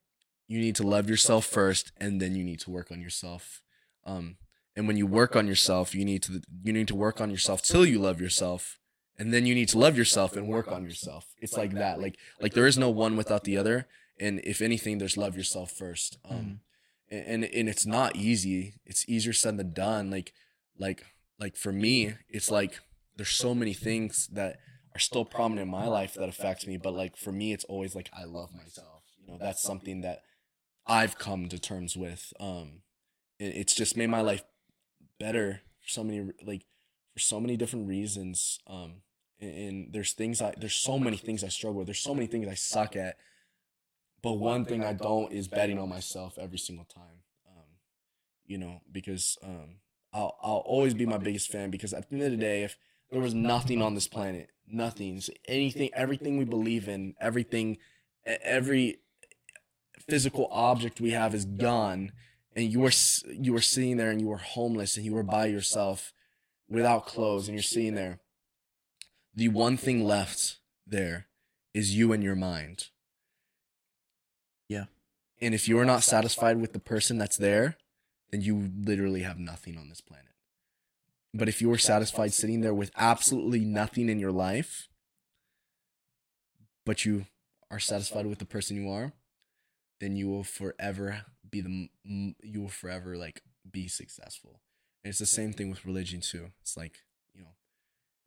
you 0.48 0.58
need 0.58 0.74
to 0.76 0.82
love 0.82 1.08
yourself 1.08 1.46
first, 1.46 1.92
and 1.98 2.20
then 2.20 2.34
you 2.34 2.42
need 2.42 2.60
to 2.60 2.70
work 2.70 2.90
on 2.90 3.00
yourself. 3.00 3.62
Um, 4.06 4.36
and 4.76 4.86
when 4.86 4.96
you 4.96 5.06
work 5.06 5.36
on 5.36 5.46
yourself, 5.46 5.94
you 5.94 6.04
need 6.04 6.22
to 6.24 6.42
you 6.62 6.72
need 6.72 6.88
to 6.88 6.94
work 6.94 7.20
on 7.20 7.30
yourself 7.30 7.62
till 7.62 7.86
you 7.86 7.98
love 7.98 8.20
yourself, 8.20 8.78
and 9.18 9.32
then 9.32 9.46
you 9.46 9.54
need 9.54 9.68
to 9.68 9.78
love 9.78 9.96
yourself 9.96 10.36
and 10.36 10.48
work 10.48 10.70
on 10.70 10.84
yourself. 10.84 11.26
It's 11.40 11.56
like 11.56 11.72
that. 11.72 12.00
Like 12.00 12.16
like 12.40 12.54
there 12.54 12.66
is 12.66 12.78
no 12.78 12.90
one 12.90 13.16
without 13.16 13.44
the 13.44 13.56
other. 13.56 13.86
And 14.20 14.40
if 14.44 14.62
anything, 14.62 14.98
there's 14.98 15.16
love 15.16 15.36
yourself 15.36 15.72
first. 15.72 16.18
Um, 16.28 16.60
and, 17.10 17.26
and 17.26 17.44
and 17.44 17.68
it's 17.68 17.86
not 17.86 18.16
easy. 18.16 18.74
It's 18.84 19.08
easier 19.08 19.32
said 19.32 19.56
than 19.56 19.72
done. 19.72 20.10
Like 20.10 20.32
like 20.78 21.04
like 21.38 21.56
for 21.56 21.72
me, 21.72 22.14
it's 22.28 22.50
like 22.50 22.80
there's 23.16 23.30
so 23.30 23.54
many 23.54 23.74
things 23.74 24.28
that 24.32 24.58
are 24.94 25.00
still 25.00 25.24
prominent 25.24 25.66
in 25.66 25.70
my 25.70 25.86
life 25.86 26.14
that 26.14 26.28
affect 26.28 26.66
me. 26.66 26.76
But 26.76 26.94
like 26.94 27.16
for 27.16 27.32
me, 27.32 27.52
it's 27.52 27.64
always 27.64 27.94
like 27.94 28.10
I 28.16 28.24
love 28.24 28.52
myself. 28.52 29.02
You 29.20 29.32
know, 29.32 29.38
that's 29.38 29.62
something 29.62 30.00
that 30.02 30.22
I've 30.86 31.18
come 31.18 31.48
to 31.48 31.58
terms 31.58 31.96
with. 31.96 32.32
Um, 32.38 32.82
it's 33.38 33.74
just 33.74 33.96
made 33.96 34.10
my 34.10 34.20
life 34.20 34.44
better 35.18 35.60
for 35.80 35.88
so 35.88 36.04
many 36.04 36.32
like 36.44 36.64
for 37.12 37.20
so 37.20 37.40
many 37.40 37.56
different 37.56 37.88
reasons. 37.88 38.58
Um, 38.66 39.02
and, 39.40 39.54
and 39.54 39.92
there's 39.92 40.12
things 40.12 40.40
I 40.40 40.54
there's 40.58 40.74
so 40.74 40.98
many 40.98 41.16
things 41.16 41.44
I 41.44 41.48
struggle 41.48 41.78
with. 41.78 41.86
There's 41.86 41.98
so 41.98 42.14
many 42.14 42.26
things 42.26 42.48
I 42.48 42.54
suck 42.54 42.96
at. 42.96 43.16
But 44.22 44.34
one 44.34 44.64
thing 44.64 44.82
I 44.82 44.94
don't 44.94 45.32
is 45.32 45.48
betting 45.48 45.78
on 45.78 45.90
myself 45.90 46.38
every 46.38 46.58
single 46.58 46.86
time. 46.86 47.20
Um, 47.46 47.64
you 48.46 48.56
know, 48.56 48.80
because 48.90 49.36
um, 49.42 49.76
I'll 50.12 50.36
I'll 50.42 50.64
always 50.64 50.94
be 50.94 51.06
my 51.06 51.18
biggest 51.18 51.50
fan 51.50 51.70
because 51.70 51.92
at 51.92 52.08
the 52.08 52.16
end 52.16 52.24
of 52.24 52.30
the 52.30 52.36
day, 52.38 52.62
if 52.62 52.78
there 53.10 53.20
was 53.20 53.34
nothing 53.34 53.82
on 53.82 53.94
this 53.94 54.08
planet, 54.08 54.50
nothing, 54.66 55.20
anything, 55.46 55.90
everything 55.94 56.38
we 56.38 56.44
believe 56.44 56.88
in, 56.88 57.14
everything, 57.20 57.78
every 58.24 58.98
physical 60.08 60.48
object 60.50 61.00
we 61.00 61.10
have 61.10 61.34
is 61.34 61.44
gone, 61.44 62.12
and 62.54 62.72
you 62.72 62.80
were 62.80 62.92
you 63.28 63.52
were 63.52 63.60
sitting 63.60 63.96
there 63.96 64.10
and 64.10 64.20
you 64.20 64.28
were 64.28 64.38
homeless 64.38 64.96
and 64.96 65.04
you 65.04 65.12
were 65.14 65.22
by 65.22 65.46
yourself, 65.46 66.12
without 66.68 67.06
clothes, 67.06 67.48
and 67.48 67.54
you're 67.54 67.62
sitting 67.62 67.94
there. 67.94 68.20
The 69.34 69.48
one 69.48 69.76
thing 69.76 70.04
left 70.04 70.58
there 70.86 71.26
is 71.72 71.96
you 71.96 72.12
and 72.12 72.22
your 72.22 72.36
mind. 72.36 72.88
Yeah. 74.68 74.84
And 75.40 75.54
if 75.54 75.68
you're 75.68 75.84
not 75.84 76.04
satisfied 76.04 76.60
with 76.60 76.72
the 76.72 76.78
person 76.78 77.18
that's 77.18 77.36
there, 77.36 77.76
then 78.30 78.40
you 78.40 78.70
literally 78.78 79.22
have 79.22 79.38
nothing 79.38 79.76
on 79.76 79.88
this 79.88 80.00
planet. 80.00 80.30
But 81.32 81.48
if 81.48 81.60
you 81.60 81.68
were 81.68 81.78
satisfied 81.78 82.32
sitting 82.32 82.60
there 82.60 82.74
with 82.74 82.92
absolutely 82.96 83.60
nothing 83.60 84.08
in 84.08 84.20
your 84.20 84.30
life, 84.30 84.88
but 86.86 87.04
you 87.04 87.26
are 87.70 87.80
satisfied 87.80 88.26
with 88.26 88.38
the 88.38 88.44
person 88.44 88.80
you 88.80 88.88
are, 88.90 89.12
then 90.00 90.16
you 90.16 90.28
will 90.28 90.44
forever 90.44 91.24
be 91.54 91.60
the 91.60 92.34
you 92.42 92.60
will 92.62 92.68
forever 92.68 93.16
like 93.16 93.42
be 93.70 93.88
successful. 93.88 94.60
And 95.02 95.10
it's 95.10 95.18
the 95.18 95.26
same 95.26 95.52
thing 95.52 95.70
with 95.70 95.84
religion 95.84 96.20
too. 96.20 96.50
It's 96.62 96.76
like, 96.76 96.96
you 97.34 97.42
know, 97.42 97.54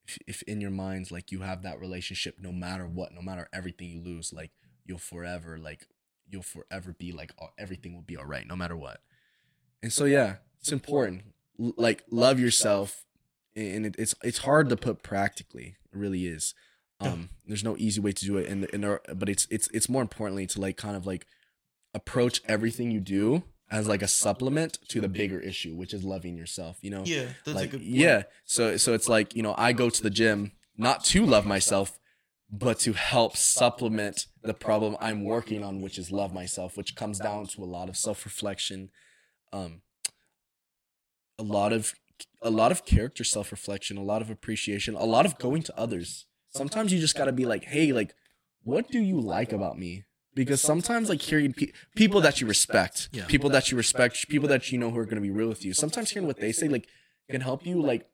if, 0.08 0.18
if 0.28 0.42
in 0.44 0.62
your 0.62 0.72
mind 0.72 1.12
like 1.12 1.32
you 1.32 1.42
have 1.42 1.64
that 1.64 1.80
relationship 1.80 2.36
no 2.40 2.52
matter 2.52 2.88
what, 2.88 3.14
no 3.14 3.22
matter 3.22 3.50
everything 3.52 3.90
you 3.90 4.00
lose, 4.02 4.32
like 4.32 4.52
you'll 4.86 4.98
forever 4.98 5.58
like 5.58 5.88
you'll 6.30 6.44
forever 6.44 6.96
be 6.98 7.12
like 7.12 7.32
all- 7.38 7.54
everything 7.58 7.94
will 7.94 8.02
be 8.02 8.18
all 8.18 8.26
right 8.26 8.48
no 8.48 8.56
matter 8.56 8.78
what. 8.78 9.02
And 9.84 9.92
so 9.92 10.06
yeah, 10.06 10.38
it's 10.60 10.72
important. 10.72 11.24
L- 11.60 11.74
like 11.78 12.04
love 12.10 12.40
yourself 12.40 13.06
and 13.56 13.86
it, 13.86 13.96
it's 13.98 14.16
it's 14.24 14.40
hard 14.40 14.70
to 14.70 14.78
put 14.78 15.04
practically. 15.04 15.76
It 15.92 15.98
really 15.98 16.28
is. 16.28 16.54
Um 17.00 17.30
there's 17.46 17.64
no 17.64 17.76
easy 17.78 18.00
way 18.00 18.12
to 18.14 18.26
do 18.26 18.38
it 18.38 18.48
and 18.50 18.68
and 18.74 18.84
there, 18.84 19.02
but 19.16 19.30
it's 19.30 19.48
it's 19.50 19.68
it's 19.74 19.90
more 19.90 20.02
importantly 20.02 20.48
to 20.48 20.62
like 20.62 20.78
kind 20.78 20.96
of 20.96 21.06
like 21.06 21.26
approach 22.00 22.36
everything 22.56 22.88
you 22.92 23.00
do 23.00 23.44
as 23.70 23.88
like 23.88 24.02
a 24.02 24.08
supplement 24.08 24.74
to 24.92 24.98
the 25.02 25.10
bigger 25.20 25.40
issue, 25.52 25.74
which 25.76 25.94
is 25.98 26.04
loving 26.04 26.36
yourself, 26.42 26.78
you 26.82 26.90
know? 26.94 27.04
Yeah, 27.06 27.28
that's 27.44 27.56
like 27.60 27.70
a 27.70 27.72
good 27.74 27.82
point. 27.82 27.92
yeah. 28.06 28.20
So 28.46 28.78
so 28.78 28.90
it's 28.98 29.10
like 29.16 29.36
you 29.38 29.44
know 29.46 29.54
i 29.58 29.70
go 29.82 29.88
to 29.98 30.02
the 30.08 30.10
gym 30.20 30.40
not 30.78 31.04
to 31.12 31.20
love 31.26 31.46
myself 31.46 31.90
but 32.66 32.76
to 32.86 32.94
help 32.94 33.36
supplement 33.36 34.18
the 34.50 34.54
problem 34.54 34.96
i'm 35.08 35.22
working 35.36 35.62
on 35.68 35.82
which 35.82 35.98
is 36.02 36.08
love 36.22 36.32
myself 36.42 36.78
which 36.80 36.96
comes 37.02 37.18
down 37.20 37.46
to 37.54 37.58
a 37.62 37.70
lot 37.78 37.90
of 37.90 37.98
self-reflection 37.98 38.90
um 39.52 39.82
a 41.38 41.44
lot 41.44 41.74
of 41.74 41.94
a 42.42 42.50
lot 42.50 42.72
of 42.72 42.86
character 42.86 43.24
self-reflection 43.24 43.98
a 43.98 44.04
lot 44.12 44.22
of 44.22 44.30
appreciation 44.30 44.96
a 44.96 45.04
lot 45.16 45.26
of 45.26 45.38
going 45.40 45.62
to 45.64 45.74
others. 45.86 46.26
Sometimes 46.50 46.92
you 46.94 47.00
just 47.00 47.18
got 47.18 47.26
to 47.26 47.34
be 47.42 47.46
like 47.54 47.66
hey 47.76 47.92
like 47.92 48.12
what 48.64 48.90
do 48.90 49.00
you 49.00 49.20
like 49.20 49.52
about 49.52 49.78
me 49.78 50.06
because 50.38 50.62
sometimes 50.62 51.10
like 51.10 51.22
hearing 51.22 51.52
pe- 51.52 51.74
people 51.96 52.22
that 52.22 52.40
you 52.40 52.48
respect, 52.48 53.10
Yeah. 53.12 53.26
people 53.26 53.50
that 53.50 53.70
you 53.72 53.76
respect, 53.78 54.30
people 54.30 54.48
that 54.48 54.72
you 54.72 54.78
know 54.78 54.90
who 54.92 55.00
are 55.00 55.06
going 55.12 55.22
to 55.22 55.28
be 55.30 55.36
real 55.40 55.50
with 55.50 55.66
you. 55.66 55.74
Sometimes 55.74 56.12
hearing 56.12 56.28
what 56.28 56.40
they 56.40 56.52
say 56.54 56.68
like 56.70 56.88
can 57.30 57.42
help 57.42 57.66
you 57.66 57.82
like 57.82 58.08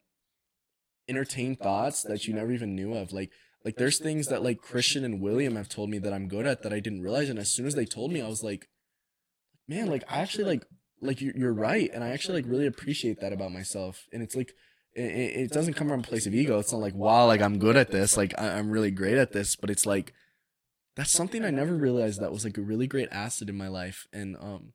entertain 1.08 1.56
thoughts 1.56 2.02
that 2.04 2.28
you 2.28 2.34
never 2.34 2.52
even 2.52 2.76
knew 2.76 2.94
of. 2.96 3.12
Like 3.14 3.30
like 3.66 3.76
there's 3.78 4.00
things 4.00 4.28
that 4.28 4.44
like 4.44 4.60
Christian 4.62 5.04
and 5.06 5.22
William 5.22 5.56
have 5.56 5.70
told 5.70 5.90
me 5.90 5.98
that 6.00 6.14
I'm 6.14 6.28
good 6.28 6.46
at 6.48 6.64
that 6.64 6.74
I 6.74 6.80
didn't 6.80 7.02
realize, 7.02 7.30
and 7.30 7.40
as 7.40 7.52
soon 7.52 7.66
as 7.66 7.76
they 7.76 7.86
told 7.86 8.12
me, 8.12 8.22
I 8.22 8.28
was 8.28 8.44
like, 8.44 8.68
man, 9.68 9.88
like 9.88 10.04
I 10.10 10.20
actually 10.20 10.46
like 10.46 10.66
like 11.02 11.22
you're, 11.22 11.36
you're 11.36 11.54
right, 11.54 11.90
and 11.94 12.04
I 12.04 12.10
actually 12.10 12.42
like 12.42 12.50
really 12.52 12.68
appreciate 12.68 13.20
that 13.20 13.34
about 13.34 13.52
myself, 13.52 14.08
and 14.14 14.24
it's 14.24 14.36
like. 14.36 14.54
It, 14.96 15.06
it 15.06 15.36
it 15.46 15.52
doesn't 15.52 15.74
come 15.74 15.90
from 15.90 16.02
a 16.02 16.04
place 16.04 16.28
of 16.28 16.36
ego. 16.36 16.60
It's 16.60 16.72
not 16.72 16.78
like, 16.78 16.94
wow, 16.94 17.26
like 17.26 17.42
I'm 17.42 17.58
good 17.58 17.76
at 17.76 17.90
this, 17.90 18.16
like 18.16 18.32
I'm 18.40 18.70
really 18.70 18.92
great 18.92 19.18
at 19.18 19.32
this. 19.32 19.56
But 19.56 19.72
it's 19.72 19.88
like, 19.88 20.14
that's 20.96 21.12
something 21.12 21.44
I 21.44 21.50
never 21.50 21.74
realized 21.74 22.22
that 22.22 22.32
was 22.32 22.46
like 22.46 22.58
a 22.58 22.62
really 22.62 22.88
great 22.88 23.10
asset 23.12 23.50
in 23.50 23.58
my 23.58 23.68
life, 23.68 24.08
and 24.14 24.36
um, 24.40 24.74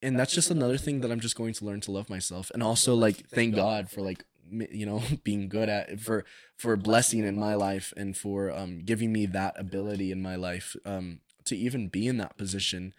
and 0.00 0.18
that's 0.18 0.34
just 0.34 0.50
another 0.50 0.78
thing 0.78 1.00
that 1.00 1.10
I'm 1.10 1.20
just 1.20 1.36
going 1.36 1.54
to 1.54 1.64
learn 1.64 1.80
to 1.82 1.92
love 1.92 2.08
myself, 2.08 2.50
and 2.54 2.62
also 2.62 2.94
like 2.94 3.28
thank 3.28 3.54
God 3.54 3.90
for 3.90 4.00
like 4.00 4.24
you 4.50 4.86
know 4.86 5.02
being 5.24 5.48
good 5.48 5.68
at 5.68 6.00
for 6.00 6.24
for 6.56 6.76
blessing 6.76 7.24
in 7.24 7.38
my 7.38 7.54
life 7.54 7.92
and 7.96 8.16
for 8.16 8.50
um 8.50 8.80
giving 8.84 9.12
me 9.12 9.26
that 9.26 9.58
ability 9.58 10.10
in 10.10 10.22
my 10.22 10.36
life 10.36 10.76
um 10.84 11.20
to 11.44 11.56
even 11.56 11.88
be 11.88 12.06
in 12.06 12.16
that 12.18 12.36
position 12.36 12.94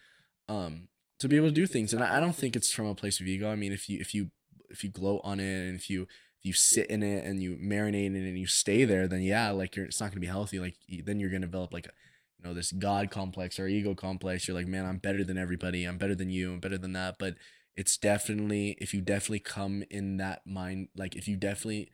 um 0.47 0.87
to 1.19 1.27
be 1.27 1.35
able 1.35 1.47
to 1.47 1.53
do 1.53 1.67
things 1.67 1.93
and 1.93 2.03
I, 2.03 2.17
I 2.17 2.19
don't 2.19 2.35
think 2.35 2.55
it's 2.55 2.71
from 2.71 2.85
a 2.85 2.95
place 2.95 3.19
of 3.19 3.27
ego. 3.27 3.49
I 3.51 3.55
mean 3.55 3.71
if 3.71 3.89
you 3.89 3.99
if 3.99 4.13
you 4.13 4.31
if 4.69 4.83
you 4.83 4.89
gloat 4.89 5.21
on 5.23 5.39
it 5.39 5.67
and 5.67 5.75
if 5.75 5.89
you 5.89 6.03
if 6.03 6.45
you 6.45 6.53
sit 6.53 6.87
in 6.87 7.03
it 7.03 7.25
and 7.25 7.41
you 7.41 7.57
marinate 7.57 8.05
in 8.05 8.15
it 8.15 8.27
and 8.27 8.37
you 8.37 8.47
stay 8.47 8.85
there 8.85 9.07
then 9.07 9.21
yeah 9.21 9.49
like 9.49 9.75
you're 9.75 9.85
it's 9.85 9.99
not 9.99 10.07
going 10.07 10.15
to 10.15 10.19
be 10.21 10.27
healthy 10.27 10.59
like 10.59 10.75
then 11.03 11.19
you're 11.19 11.29
going 11.29 11.41
to 11.41 11.47
develop 11.47 11.73
like 11.73 11.87
a, 11.87 11.91
you 12.39 12.47
know 12.47 12.53
this 12.53 12.71
god 12.71 13.11
complex 13.11 13.59
or 13.59 13.67
ego 13.67 13.93
complex 13.93 14.47
you're 14.47 14.55
like 14.55 14.67
man 14.67 14.85
i'm 14.85 14.97
better 14.97 15.23
than 15.23 15.37
everybody. 15.37 15.83
I'm 15.85 15.97
better 15.97 16.15
than 16.15 16.29
you. 16.29 16.53
I'm 16.53 16.59
better 16.59 16.77
than 16.77 16.93
that. 16.93 17.15
But 17.19 17.35
it's 17.75 17.97
definitely 17.97 18.77
if 18.81 18.93
you 18.93 19.01
definitely 19.01 19.39
come 19.39 19.83
in 19.89 20.17
that 20.17 20.45
mind 20.45 20.89
like 20.95 21.15
if 21.15 21.27
you 21.27 21.35
definitely 21.37 21.91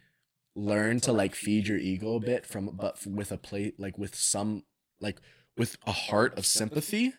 learn 0.56 1.00
to 1.02 1.12
like 1.12 1.36
feed 1.36 1.68
your 1.68 1.78
ego 1.78 2.16
a 2.16 2.20
bit 2.20 2.46
from 2.46 2.68
but 2.74 3.06
with 3.06 3.32
a 3.32 3.38
plate 3.38 3.80
like 3.80 3.98
with 3.98 4.16
some 4.16 4.64
like 5.02 5.20
with 5.58 5.78
a 5.86 5.92
heart 5.92 6.38
of 6.38 6.46
sympathy 6.46 7.14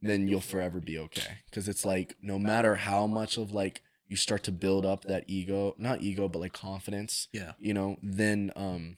then 0.00 0.28
you'll 0.28 0.40
forever 0.40 0.80
be 0.80 0.96
okay. 0.98 1.38
Because 1.46 1.68
it's 1.68 1.84
like 1.84 2.16
no 2.22 2.38
matter 2.38 2.76
how 2.76 3.06
much 3.06 3.36
of 3.36 3.52
like 3.52 3.82
you 4.06 4.16
start 4.16 4.42
to 4.44 4.52
build 4.52 4.86
up 4.86 5.02
that 5.04 5.24
ego 5.26 5.74
not 5.78 6.00
ego 6.02 6.28
but 6.28 6.38
like 6.38 6.52
confidence 6.52 7.28
Yeah. 7.32 7.52
you 7.58 7.74
know 7.74 7.96
then 8.02 8.50
um 8.56 8.96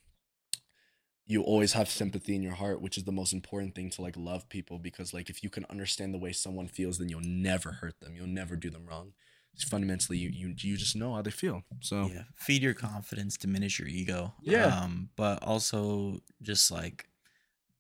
you 1.31 1.43
always 1.43 1.75
have 1.75 1.89
sympathy 1.89 2.35
in 2.35 2.43
your 2.43 2.55
heart 2.55 2.81
which 2.81 2.97
is 2.99 3.05
the 3.05 3.13
most 3.13 3.33
important 3.33 3.75
thing 3.75 3.89
to 3.91 4.03
like 4.03 4.17
love 4.17 4.49
people 4.49 4.79
because 4.79 5.15
like 5.15 5.31
if 5.31 5.43
you 5.43 5.51
can 5.51 5.65
understand 5.71 6.13
the 6.13 6.19
way 6.19 6.33
someone 6.33 6.67
feels 6.67 6.99
then 6.99 7.09
you'll 7.09 7.21
never 7.21 7.73
hurt 7.73 7.99
them 8.01 8.15
you'll 8.17 8.27
never 8.27 8.57
do 8.57 8.71
them 8.71 8.87
wrong 8.87 9.13
it's 9.55 9.65
fundamentally 9.65 10.17
you 10.17 10.29
you, 10.29 10.55
you 10.59 10.77
just 10.77 10.97
know 10.97 11.15
how 11.15 11.23
they 11.23 11.31
feel 11.31 11.63
so 11.81 12.11
Yeah. 12.13 12.23
Feed 12.35 12.63
your 12.63 12.75
confidence, 12.75 13.37
diminish 13.37 13.79
your 13.79 13.89
ego. 13.89 14.35
Yeah. 14.43 14.67
Um, 14.67 15.11
but 15.17 15.43
also 15.43 16.21
just 16.43 16.71
like 16.71 17.09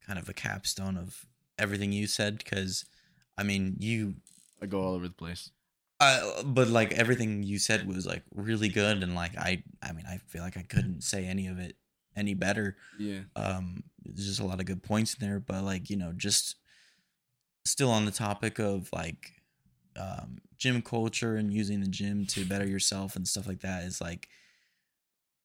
kind 0.06 0.18
of 0.18 0.28
a 0.28 0.32
capstone 0.32 0.97
of 0.97 1.27
everything 1.59 1.93
you 1.93 2.06
said 2.06 2.39
because 2.39 2.85
I 3.36 3.43
mean 3.43 3.77
you 3.78 4.14
i 4.62 4.66
go 4.66 4.82
all 4.82 4.94
over 4.94 5.09
the 5.09 5.14
place 5.14 5.51
uh, 6.01 6.43
but 6.44 6.68
like 6.68 6.93
everything 6.93 7.43
you 7.43 7.59
said 7.59 7.86
was 7.86 8.06
like 8.06 8.22
really 8.35 8.68
good 8.68 9.02
and 9.02 9.14
like 9.14 9.36
I 9.36 9.62
I 9.82 9.93
mean 9.93 10.06
I 10.06 10.18
feel 10.28 10.43
like 10.43 10.56
I 10.56 10.62
couldn't 10.62 11.02
say 11.02 11.27
any 11.27 11.47
of 11.47 11.59
it 11.59 11.77
any 12.20 12.34
better. 12.34 12.76
yeah. 12.98 13.20
Um 13.34 13.82
there's 14.05 14.26
just 14.26 14.40
a 14.40 14.44
lot 14.47 14.60
of 14.60 14.66
good 14.66 14.82
points 14.82 15.14
in 15.14 15.26
there 15.26 15.40
but 15.40 15.62
like 15.64 15.90
you 15.90 15.97
know 15.97 16.12
just 16.16 16.56
still 17.64 17.90
on 17.90 18.05
the 18.06 18.10
topic 18.10 18.59
of 18.59 18.88
like 18.92 19.32
um 19.97 20.38
gym 20.56 20.80
culture 20.82 21.36
and 21.36 21.52
using 21.52 21.80
the 21.80 21.86
gym 21.88 22.24
to 22.26 22.44
better 22.44 22.66
yourself 22.66 23.16
and 23.16 23.26
stuff 23.28 23.47
like 23.47 23.60
that 23.60 23.84
is 23.84 24.01
like 24.01 24.28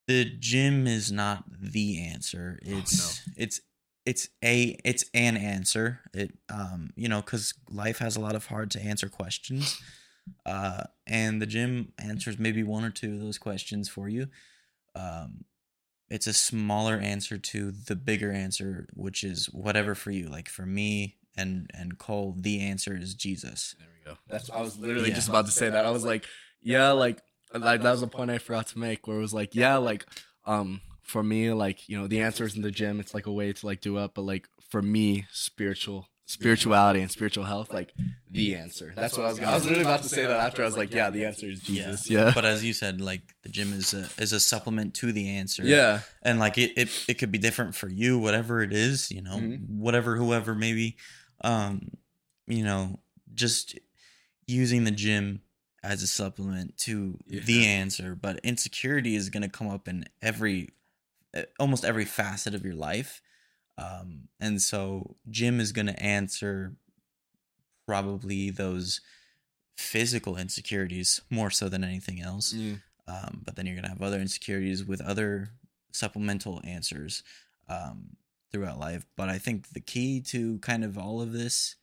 the 0.07 0.25
gym 0.39 0.85
is 0.87 1.11
not 1.11 1.43
the 1.49 1.99
answer. 1.99 2.59
It's 2.61 3.25
it's 3.35 3.59
it's 4.05 4.29
a 4.43 4.77
it's 4.85 5.03
an 5.13 5.35
answer. 5.35 6.01
It 6.13 6.37
um 6.49 6.91
you 6.95 7.09
know 7.09 7.21
cuz 7.21 7.53
life 7.69 7.97
has 7.97 8.15
a 8.15 8.19
lot 8.21 8.35
of 8.35 8.45
hard 8.47 8.69
to 8.71 8.81
answer 8.81 9.09
questions 9.09 9.81
uh 10.45 10.83
and 11.07 11.41
the 11.41 11.45
gym 11.47 11.91
answers 11.97 12.37
maybe 12.37 12.63
one 12.63 12.83
or 12.85 12.91
two 12.91 13.13
of 13.15 13.19
those 13.19 13.37
questions 13.39 13.89
for 13.89 14.07
you. 14.07 14.27
Um 14.95 15.45
it's 16.09 16.27
a 16.27 16.33
smaller 16.33 16.97
answer 16.97 17.37
to 17.37 17.71
the 17.71 17.95
bigger 17.95 18.31
answer 18.31 18.87
which 18.93 19.23
is 19.23 19.47
whatever 19.47 19.95
for 19.95 20.11
you 20.11 20.27
like 20.29 20.47
for 20.49 20.65
me 20.65 21.15
and 21.35 21.69
and 21.73 21.97
cole 21.97 22.35
the 22.37 22.61
answer 22.61 22.95
is 22.95 23.13
jesus 23.15 23.75
There 23.79 23.87
we 23.89 24.11
go. 24.11 24.17
That's 24.27 24.49
I 24.49 24.61
was 24.61 24.77
literally 24.77 25.09
Yeah. 25.09 25.15
just 25.15 25.29
about 25.29 25.45
to 25.47 25.51
say 25.51 25.69
that. 25.69 25.85
I 25.85 25.91
was 25.91 26.05
like, 26.05 26.25
yeah, 26.61 26.91
like 26.91 27.19
like 27.53 27.81
that 27.81 27.91
was 27.91 28.01
a 28.03 28.07
point 28.07 28.29
I 28.31 28.37
forgot 28.37 28.67
to 28.67 28.79
make 28.79 29.07
where 29.07 29.17
it 29.17 29.21
was 29.21 29.33
like, 29.33 29.55
yeah, 29.55 29.77
like 29.77 30.05
um 30.45 30.81
for 31.01 31.21
me, 31.23 31.51
like, 31.53 31.87
you 31.89 31.99
know, 31.99 32.07
the 32.07 32.21
answer 32.21 32.45
is 32.45 32.55
in 32.55 32.61
the 32.63 32.71
gym. 32.71 32.99
It's 32.99 33.13
like 33.13 33.27
a 33.27 33.31
way 33.31 33.53
to 33.53 33.65
like 33.65 33.81
do 33.81 33.97
up, 33.97 34.15
but 34.15 34.23
like 34.23 34.47
for 34.69 34.81
me, 34.81 35.25
spiritual 35.31 36.07
spirituality 36.27 37.01
and 37.01 37.11
spiritual 37.11 37.43
health, 37.43 37.71
like 37.73 37.93
the 38.31 38.55
answer. 38.55 38.91
That's 38.95 39.15
what 39.17 39.25
I 39.25 39.29
was 39.29 39.39
going 39.39 39.49
I 39.49 39.53
was 39.55 39.63
literally 39.63 39.83
about 39.85 40.01
to 40.03 40.09
say 40.09 40.23
that 40.25 40.39
after 40.39 40.63
I 40.63 40.65
was 40.65 40.75
like, 40.75 40.93
yeah, 40.93 41.09
the 41.09 41.25
answer 41.25 41.47
is 41.47 41.61
Jesus. 41.61 42.09
Yeah. 42.09 42.31
but 42.33 42.45
as 42.45 42.63
you 42.63 42.73
said 42.73 42.99
like 42.99 43.21
the 43.43 43.49
gym 43.49 43.71
is 43.73 43.93
a 43.93 44.09
is 44.21 44.33
a 44.33 44.39
supplement 44.39 44.95
to 44.95 45.11
the 45.11 45.29
answer 45.29 45.63
Yeah. 45.63 45.99
and 46.23 46.39
like 46.39 46.57
it, 46.57 46.71
it 46.77 46.89
it 47.07 47.13
could 47.15 47.31
be 47.31 47.37
different 47.37 47.75
for 47.75 47.87
you 47.89 48.17
whatever 48.19 48.61
it 48.61 48.73
is 48.73 49.11
you 49.11 49.21
know 49.21 49.37
Mhm. 49.37 49.69
whatever 49.69 50.15
whoever 50.17 50.55
maybe 50.55 50.97
um 51.41 51.89
you 52.47 52.63
know 52.63 52.99
just 53.33 53.77
using 54.47 54.83
the 54.83 54.91
gym 54.91 55.41
as 55.83 56.01
a 56.01 56.07
supplement 56.07 56.77
to 56.79 57.17
the 57.27 57.65
answer 57.67 58.15
but 58.15 58.39
insecurity 58.43 59.15
is 59.15 59.29
going 59.29 59.43
to 59.43 59.49
come 59.49 59.67
up 59.69 59.87
in 59.87 60.05
every 60.21 60.69
uh, 61.35 61.43
almost 61.59 61.85
every 61.85 62.05
facet 62.05 62.55
of 62.55 62.63
your 62.65 62.75
life 62.75 63.21
um 63.77 64.27
and 64.39 64.61
so 64.61 65.15
gym 65.29 65.59
is 65.59 65.71
going 65.71 65.87
to 65.87 65.99
answer 66.01 66.75
probably 67.85 68.49
those 68.49 69.01
physical 69.77 70.37
insecurities 70.37 71.21
more 71.29 71.49
so 71.49 71.67
than 71.69 71.83
anything 71.83 72.21
else 72.21 72.53
Yeah. 72.53 72.75
um, 73.07 73.41
but 73.45 73.55
then 73.55 73.65
you're 73.65 73.75
gonna 73.75 73.89
have 73.89 74.01
other 74.01 74.19
insecurities 74.19 74.83
with 74.85 75.01
other 75.01 75.49
supplemental 75.91 76.61
answers 76.63 77.23
um, 77.69 78.17
throughout 78.51 78.79
life. 78.79 79.05
But 79.15 79.29
I 79.29 79.37
think 79.37 79.69
the 79.69 79.79
key 79.79 80.21
to 80.21 80.59
kind 80.59 80.83
of 80.83 80.97
all 80.97 81.21
of 81.21 81.31
this, 81.31 81.75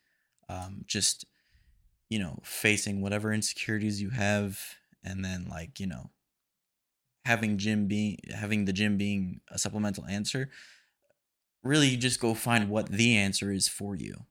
um, 0.48 0.82
just 0.86 1.24
you 2.08 2.18
know, 2.18 2.38
facing 2.42 3.00
whatever 3.00 3.32
insecurities 3.32 4.02
you 4.02 4.10
have, 4.10 4.60
and 5.02 5.24
then 5.24 5.46
like 5.48 5.80
you 5.80 5.86
know, 5.86 6.10
having 7.24 7.56
gym 7.58 7.86
being 7.86 8.18
having 8.34 8.64
the 8.64 8.72
gym 8.72 8.96
being 8.96 9.40
a 9.50 9.58
supplemental 9.58 10.04
answer. 10.06 10.50
Really, 11.62 11.88
you 11.88 11.96
just 11.96 12.20
go 12.20 12.34
find 12.34 12.68
what 12.68 12.88
the 12.90 13.16
answer 13.16 13.52
is 13.52 13.68
for 13.68 13.94
you, 13.94 14.24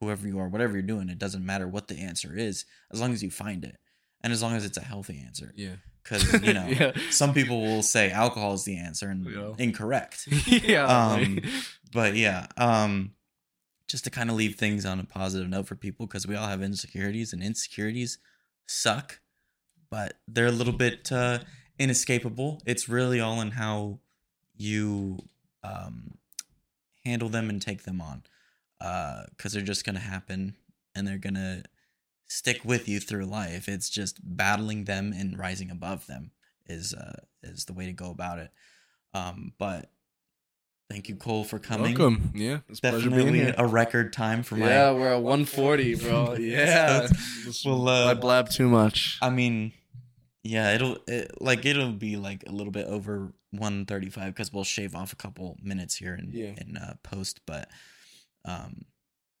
whoever 0.00 0.26
you 0.28 0.38
are, 0.38 0.48
whatever 0.48 0.74
you're 0.74 0.82
doing. 0.82 1.08
It 1.08 1.18
doesn't 1.18 1.44
matter 1.44 1.66
what 1.66 1.88
the 1.88 1.98
answer 1.98 2.36
is, 2.36 2.64
as 2.92 3.00
long 3.00 3.12
as 3.12 3.22
you 3.22 3.30
find 3.30 3.64
it, 3.64 3.78
and 4.22 4.32
as 4.32 4.42
long 4.42 4.54
as 4.54 4.64
it's 4.64 4.78
a 4.78 4.82
healthy 4.82 5.20
answer 5.26 5.52
Yeah. 5.56 5.74
because 6.04 6.32
you 6.42 6.52
know 6.54 6.66
yeah. 6.68 6.92
some 7.10 7.34
people 7.34 7.60
will 7.60 7.82
say 7.82 8.10
alcohol 8.12 8.54
is 8.54 8.64
the 8.64 8.76
answer 8.76 9.08
and 9.08 9.26
Yeah. 9.26 9.54
incorrect 9.58 10.28
yeah. 10.46 10.86
Um, 10.86 11.40
but 11.92 12.14
yeah 12.14 12.46
um 12.56 13.14
just 13.88 14.04
to 14.04 14.10
kind 14.10 14.30
of 14.30 14.36
leave 14.36 14.54
things 14.54 14.86
on 14.86 15.00
a 15.00 15.04
positive 15.04 15.48
note 15.48 15.66
for 15.66 15.74
people 15.74 16.06
because 16.06 16.24
we 16.26 16.36
all 16.36 16.46
have 16.46 16.62
insecurities 16.62 17.32
and 17.32 17.42
insecurities 17.42 18.18
suck 18.66 19.18
but 19.90 20.14
they're 20.28 20.46
a 20.46 20.52
little 20.52 20.72
bit 20.72 21.10
uh 21.10 21.40
inescapable 21.80 22.62
it's 22.64 22.88
really 22.88 23.18
all 23.20 23.40
in 23.40 23.50
how 23.50 23.98
you 24.56 25.18
um 25.64 26.14
handle 27.04 27.28
them 27.28 27.48
and 27.48 27.60
take 27.60 27.82
them 27.82 28.00
on 28.00 28.22
uh 28.80 29.24
because 29.30 29.52
they're 29.52 29.62
just 29.62 29.84
gonna 29.84 29.98
happen 29.98 30.54
and 30.94 31.06
they're 31.06 31.18
gonna 31.18 31.62
stick 32.26 32.60
with 32.64 32.88
you 32.88 32.98
through 33.00 33.26
life 33.26 33.68
it's 33.68 33.90
just 33.90 34.18
battling 34.22 34.84
them 34.84 35.12
and 35.16 35.38
rising 35.38 35.70
above 35.70 36.06
them 36.06 36.30
is 36.66 36.94
uh 36.94 37.20
is 37.42 37.64
the 37.66 37.72
way 37.72 37.86
to 37.86 37.92
go 37.92 38.10
about 38.10 38.38
it 38.38 38.50
um 39.14 39.52
but 39.58 39.90
thank 40.92 41.08
you 41.08 41.16
cole 41.16 41.44
for 41.44 41.58
coming 41.58 41.96
Welcome. 41.96 42.32
Yeah. 42.34 42.58
It's 42.68 42.78
a 42.80 42.82
pleasure 42.82 43.08
being 43.08 43.18
definitely 43.18 43.38
here. 43.40 43.54
a 43.56 43.66
record 43.66 44.12
time 44.12 44.42
for 44.42 44.56
my 44.56 44.68
yeah, 44.68 44.92
we're 44.92 45.14
at 45.14 45.22
140, 45.22 45.94
bro. 46.02 46.34
Yeah. 46.34 47.08
Well, 47.64 47.88
uh, 47.88 48.10
I 48.10 48.14
blab 48.14 48.50
too 48.50 48.68
much. 48.68 49.18
I 49.22 49.30
mean, 49.30 49.72
yeah, 50.42 50.74
it'll 50.74 50.98
it, 51.06 51.40
like 51.40 51.64
it'll 51.64 51.92
be 51.92 52.16
like 52.16 52.44
a 52.46 52.52
little 52.52 52.72
bit 52.72 52.86
over 52.86 53.32
135 53.52 54.34
because 54.34 54.52
we'll 54.52 54.64
shave 54.64 54.94
off 54.94 55.12
a 55.12 55.16
couple 55.16 55.56
minutes 55.62 55.94
here 55.96 56.14
in 56.14 56.30
Yeah. 56.32 56.54
in 56.58 56.76
uh, 56.76 56.94
post, 57.02 57.40
but 57.46 57.68
um, 58.44 58.86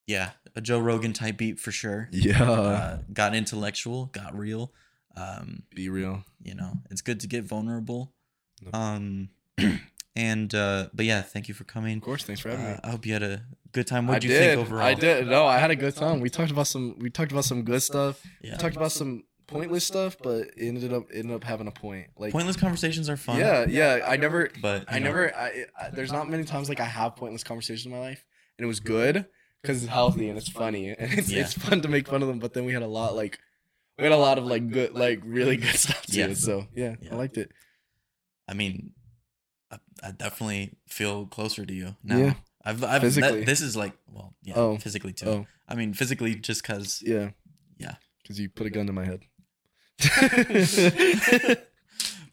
yeah, 0.06 0.30
a 0.54 0.60
Joe 0.60 0.78
Rogan 0.78 1.12
type 1.12 1.36
beat 1.38 1.58
for 1.58 1.72
sure. 1.72 2.08
Yeah. 2.12 2.42
Uh, 2.50 2.98
got 3.12 3.34
intellectual, 3.34 4.06
got 4.06 4.36
real. 4.38 4.72
Um, 5.16 5.64
Be 5.74 5.88
real. 5.88 6.24
you 6.42 6.54
know, 6.54 6.74
it's 6.90 7.02
good 7.02 7.20
to 7.20 7.26
get 7.26 7.44
vulnerable. 7.44 8.12
No. 8.62 8.78
Um, 8.78 9.28
and 10.16 10.54
uh, 10.54 10.88
but 10.94 11.04
yeah, 11.06 11.22
thank 11.22 11.48
you 11.48 11.54
for 11.54 11.64
coming. 11.64 11.96
Of 11.98 12.02
course. 12.02 12.24
Thanks 12.24 12.40
for 12.40 12.50
having 12.50 12.64
Uh, 12.66 12.70
me. 12.70 12.78
I 12.84 12.90
hope 12.90 13.06
you 13.06 13.12
had 13.14 13.22
a 13.22 13.42
good 13.72 13.86
time. 13.86 14.06
What 14.06 14.20
do 14.22 14.28
you 14.28 14.34
did. 14.34 14.56
think 14.56 14.60
overall? 14.66 14.84
I 14.86 14.94
did. 14.94 15.26
No, 15.26 15.46
I 15.46 15.58
had 15.58 15.70
a 15.70 15.76
good 15.76 15.94
time. 15.96 16.20
We 16.20 16.30
talked 16.30 16.50
about 16.50 16.66
some. 16.66 16.96
We 16.98 17.10
talked 17.10 17.32
about 17.32 17.44
some 17.44 17.62
good 17.62 17.82
stuff. 17.82 18.22
Yeah. 18.42 18.52
We 18.52 18.56
talked 18.58 18.76
about 18.76 18.92
some 18.92 19.24
pointless 19.52 19.84
stuff, 19.86 20.16
but 20.22 20.48
it 20.56 20.68
ended 20.68 20.92
up 20.92 21.04
ended 21.12 21.34
up 21.34 21.44
having 21.44 21.66
a 21.66 21.70
point. 21.72 22.08
Like 22.16 22.32
Pointless 22.32 22.56
conversations 22.56 23.08
are 23.08 23.16
fun. 23.16 23.38
yeah, 23.38 23.66
yeah. 23.68 24.04
I 24.06 24.16
never. 24.16 24.50
but 24.60 24.84
I 24.88 24.98
know, 24.98 25.06
never. 25.06 25.34
I, 25.34 25.66
I 25.80 25.90
there's 25.90 26.12
not 26.12 26.28
many 26.28 26.44
times 26.44 26.68
like 26.68 26.80
I 26.80 26.84
have 26.84 27.16
pointless 27.16 27.44
conversations 27.44 27.86
in 27.86 27.92
my 27.92 27.98
life, 28.00 28.24
and 28.58 28.64
it 28.64 28.68
was 28.68 28.80
good 28.80 29.26
because 29.62 29.82
it's 29.84 29.92
healthy 29.92 30.28
and 30.28 30.36
it's 30.36 30.48
funny 30.48 30.90
and 30.90 31.12
it's 31.18 31.30
Yeah. 31.30 31.42
it's 31.42 31.54
fun 31.54 31.80
to 31.82 31.88
make 31.88 32.08
fun 32.08 32.22
of 32.22 32.28
them. 32.28 32.38
But 32.38 32.52
then 32.54 32.64
we 32.64 32.72
had 32.72 32.82
a 32.82 32.86
lot 32.88 33.14
like 33.14 33.38
we 33.98 34.04
had 34.04 34.12
a 34.12 34.16
lot 34.16 34.38
of 34.38 34.44
like 34.46 34.70
good 34.70 34.94
like 34.94 35.20
really 35.24 35.56
good 35.56 35.74
stuff 35.76 36.02
to 36.06 36.16
Yeah. 36.18 36.34
So 36.34 36.66
yeah, 36.74 36.96
Yeah. 37.00 37.12
I 37.14 37.16
liked 37.16 37.38
it. 37.38 37.50
I 38.48 38.54
mean, 38.54 38.92
I, 39.70 39.78
I 40.02 40.10
definitely 40.10 40.72
feel 40.88 41.26
closer 41.26 41.64
to 41.64 41.72
you 41.72 41.96
now. 42.02 42.16
Yeah. 42.18 42.34
I've, 42.64 42.82
I've 42.84 43.02
Physically. 43.02 43.40
That, 43.40 43.46
this 43.46 43.60
is 43.60 43.76
like, 43.76 43.92
well, 44.08 44.34
yeah, 44.42 44.54
Oh. 44.56 44.78
physically 44.78 45.12
too. 45.12 45.26
Oh 45.26 45.46
I 45.68 45.74
mean, 45.74 45.94
physically 45.94 46.34
just 46.34 46.62
because. 46.62 47.02
yeah, 47.04 47.30
Yeah. 47.78 47.94
Because 48.22 48.38
you 48.38 48.48
put 48.48 48.66
a 48.68 48.70
gun 48.70 48.86
to 48.86 48.92
my 48.92 49.04
head. 49.04 49.22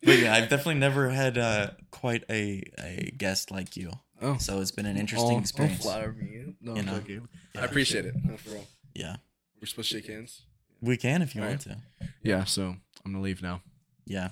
But 0.01 0.17
yeah, 0.17 0.33
I've 0.33 0.47
definitely 0.49 0.75
never 0.75 1.09
had 1.09 1.37
uh, 1.37 1.71
quite 1.91 2.23
a 2.29 2.63
a 2.79 3.11
guest 3.17 3.51
like 3.51 3.75
you. 3.75 3.91
Oh, 4.21 4.37
So 4.37 4.61
it's 4.61 4.71
been 4.71 4.85
an 4.85 4.95
interesting 4.97 5.35
Oh, 5.37 5.39
experience. 5.39 5.81
Flatter 5.83 6.13
me. 6.13 6.55
No, 6.61 6.75
You 6.75 6.83
know? 6.83 7.01
Yeah. 7.07 7.19
I 7.61 7.65
appreciate 7.65 8.05
it. 8.05 8.15
No, 8.23 8.37
for 8.37 8.51
real. 8.51 8.67
Yeah, 8.93 9.17
We're 9.61 9.67
supposed 9.67 9.91
to 9.91 9.97
shake 9.97 10.07
hands. 10.07 10.43
we 10.81 10.97
can 10.97 11.21
if 11.21 11.35
you 11.35 11.41
All 11.41 11.47
want 11.49 11.61
to. 11.61 11.77
Yeah. 12.23 12.45
So 12.45 12.75
I'm 13.05 13.11
gonna 13.11 13.21
leave 13.23 13.41
now. 13.41 13.61
Yeah. 14.05 14.29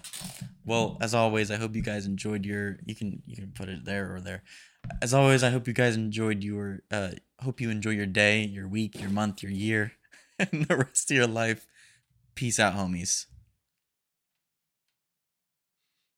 Well, 0.65 0.97
as 1.01 1.13
always, 1.13 1.51
I 1.51 1.57
hope 1.57 1.75
you 1.75 1.81
guys 1.81 2.05
enjoyed 2.05 2.45
your. 2.45 2.79
You 2.85 2.95
can 2.95 3.21
you 3.25 3.35
can 3.35 3.51
put 3.51 3.67
it 3.69 3.83
there 3.85 4.15
or 4.15 4.21
there. 4.21 4.43
As 5.01 5.13
always, 5.13 5.43
I 5.43 5.49
hope 5.49 5.67
you 5.67 5.73
guys 5.73 5.95
enjoyed 5.95 6.43
your. 6.43 6.79
Uh, 6.89 7.11
hope 7.41 7.59
you 7.61 7.69
enjoy 7.69 7.91
your 7.91 8.05
day, 8.07 8.41
your 8.45 8.67
week, 8.69 8.99
your 8.99 9.09
month, 9.09 9.43
your 9.43 9.51
year, 9.51 9.91
and 10.39 10.65
the 10.65 10.77
rest 10.77 11.11
of 11.11 11.17
your 11.17 11.27
life. 11.27 11.67
Peace 12.37 12.59
out, 12.59 12.75
homies. 12.75 13.25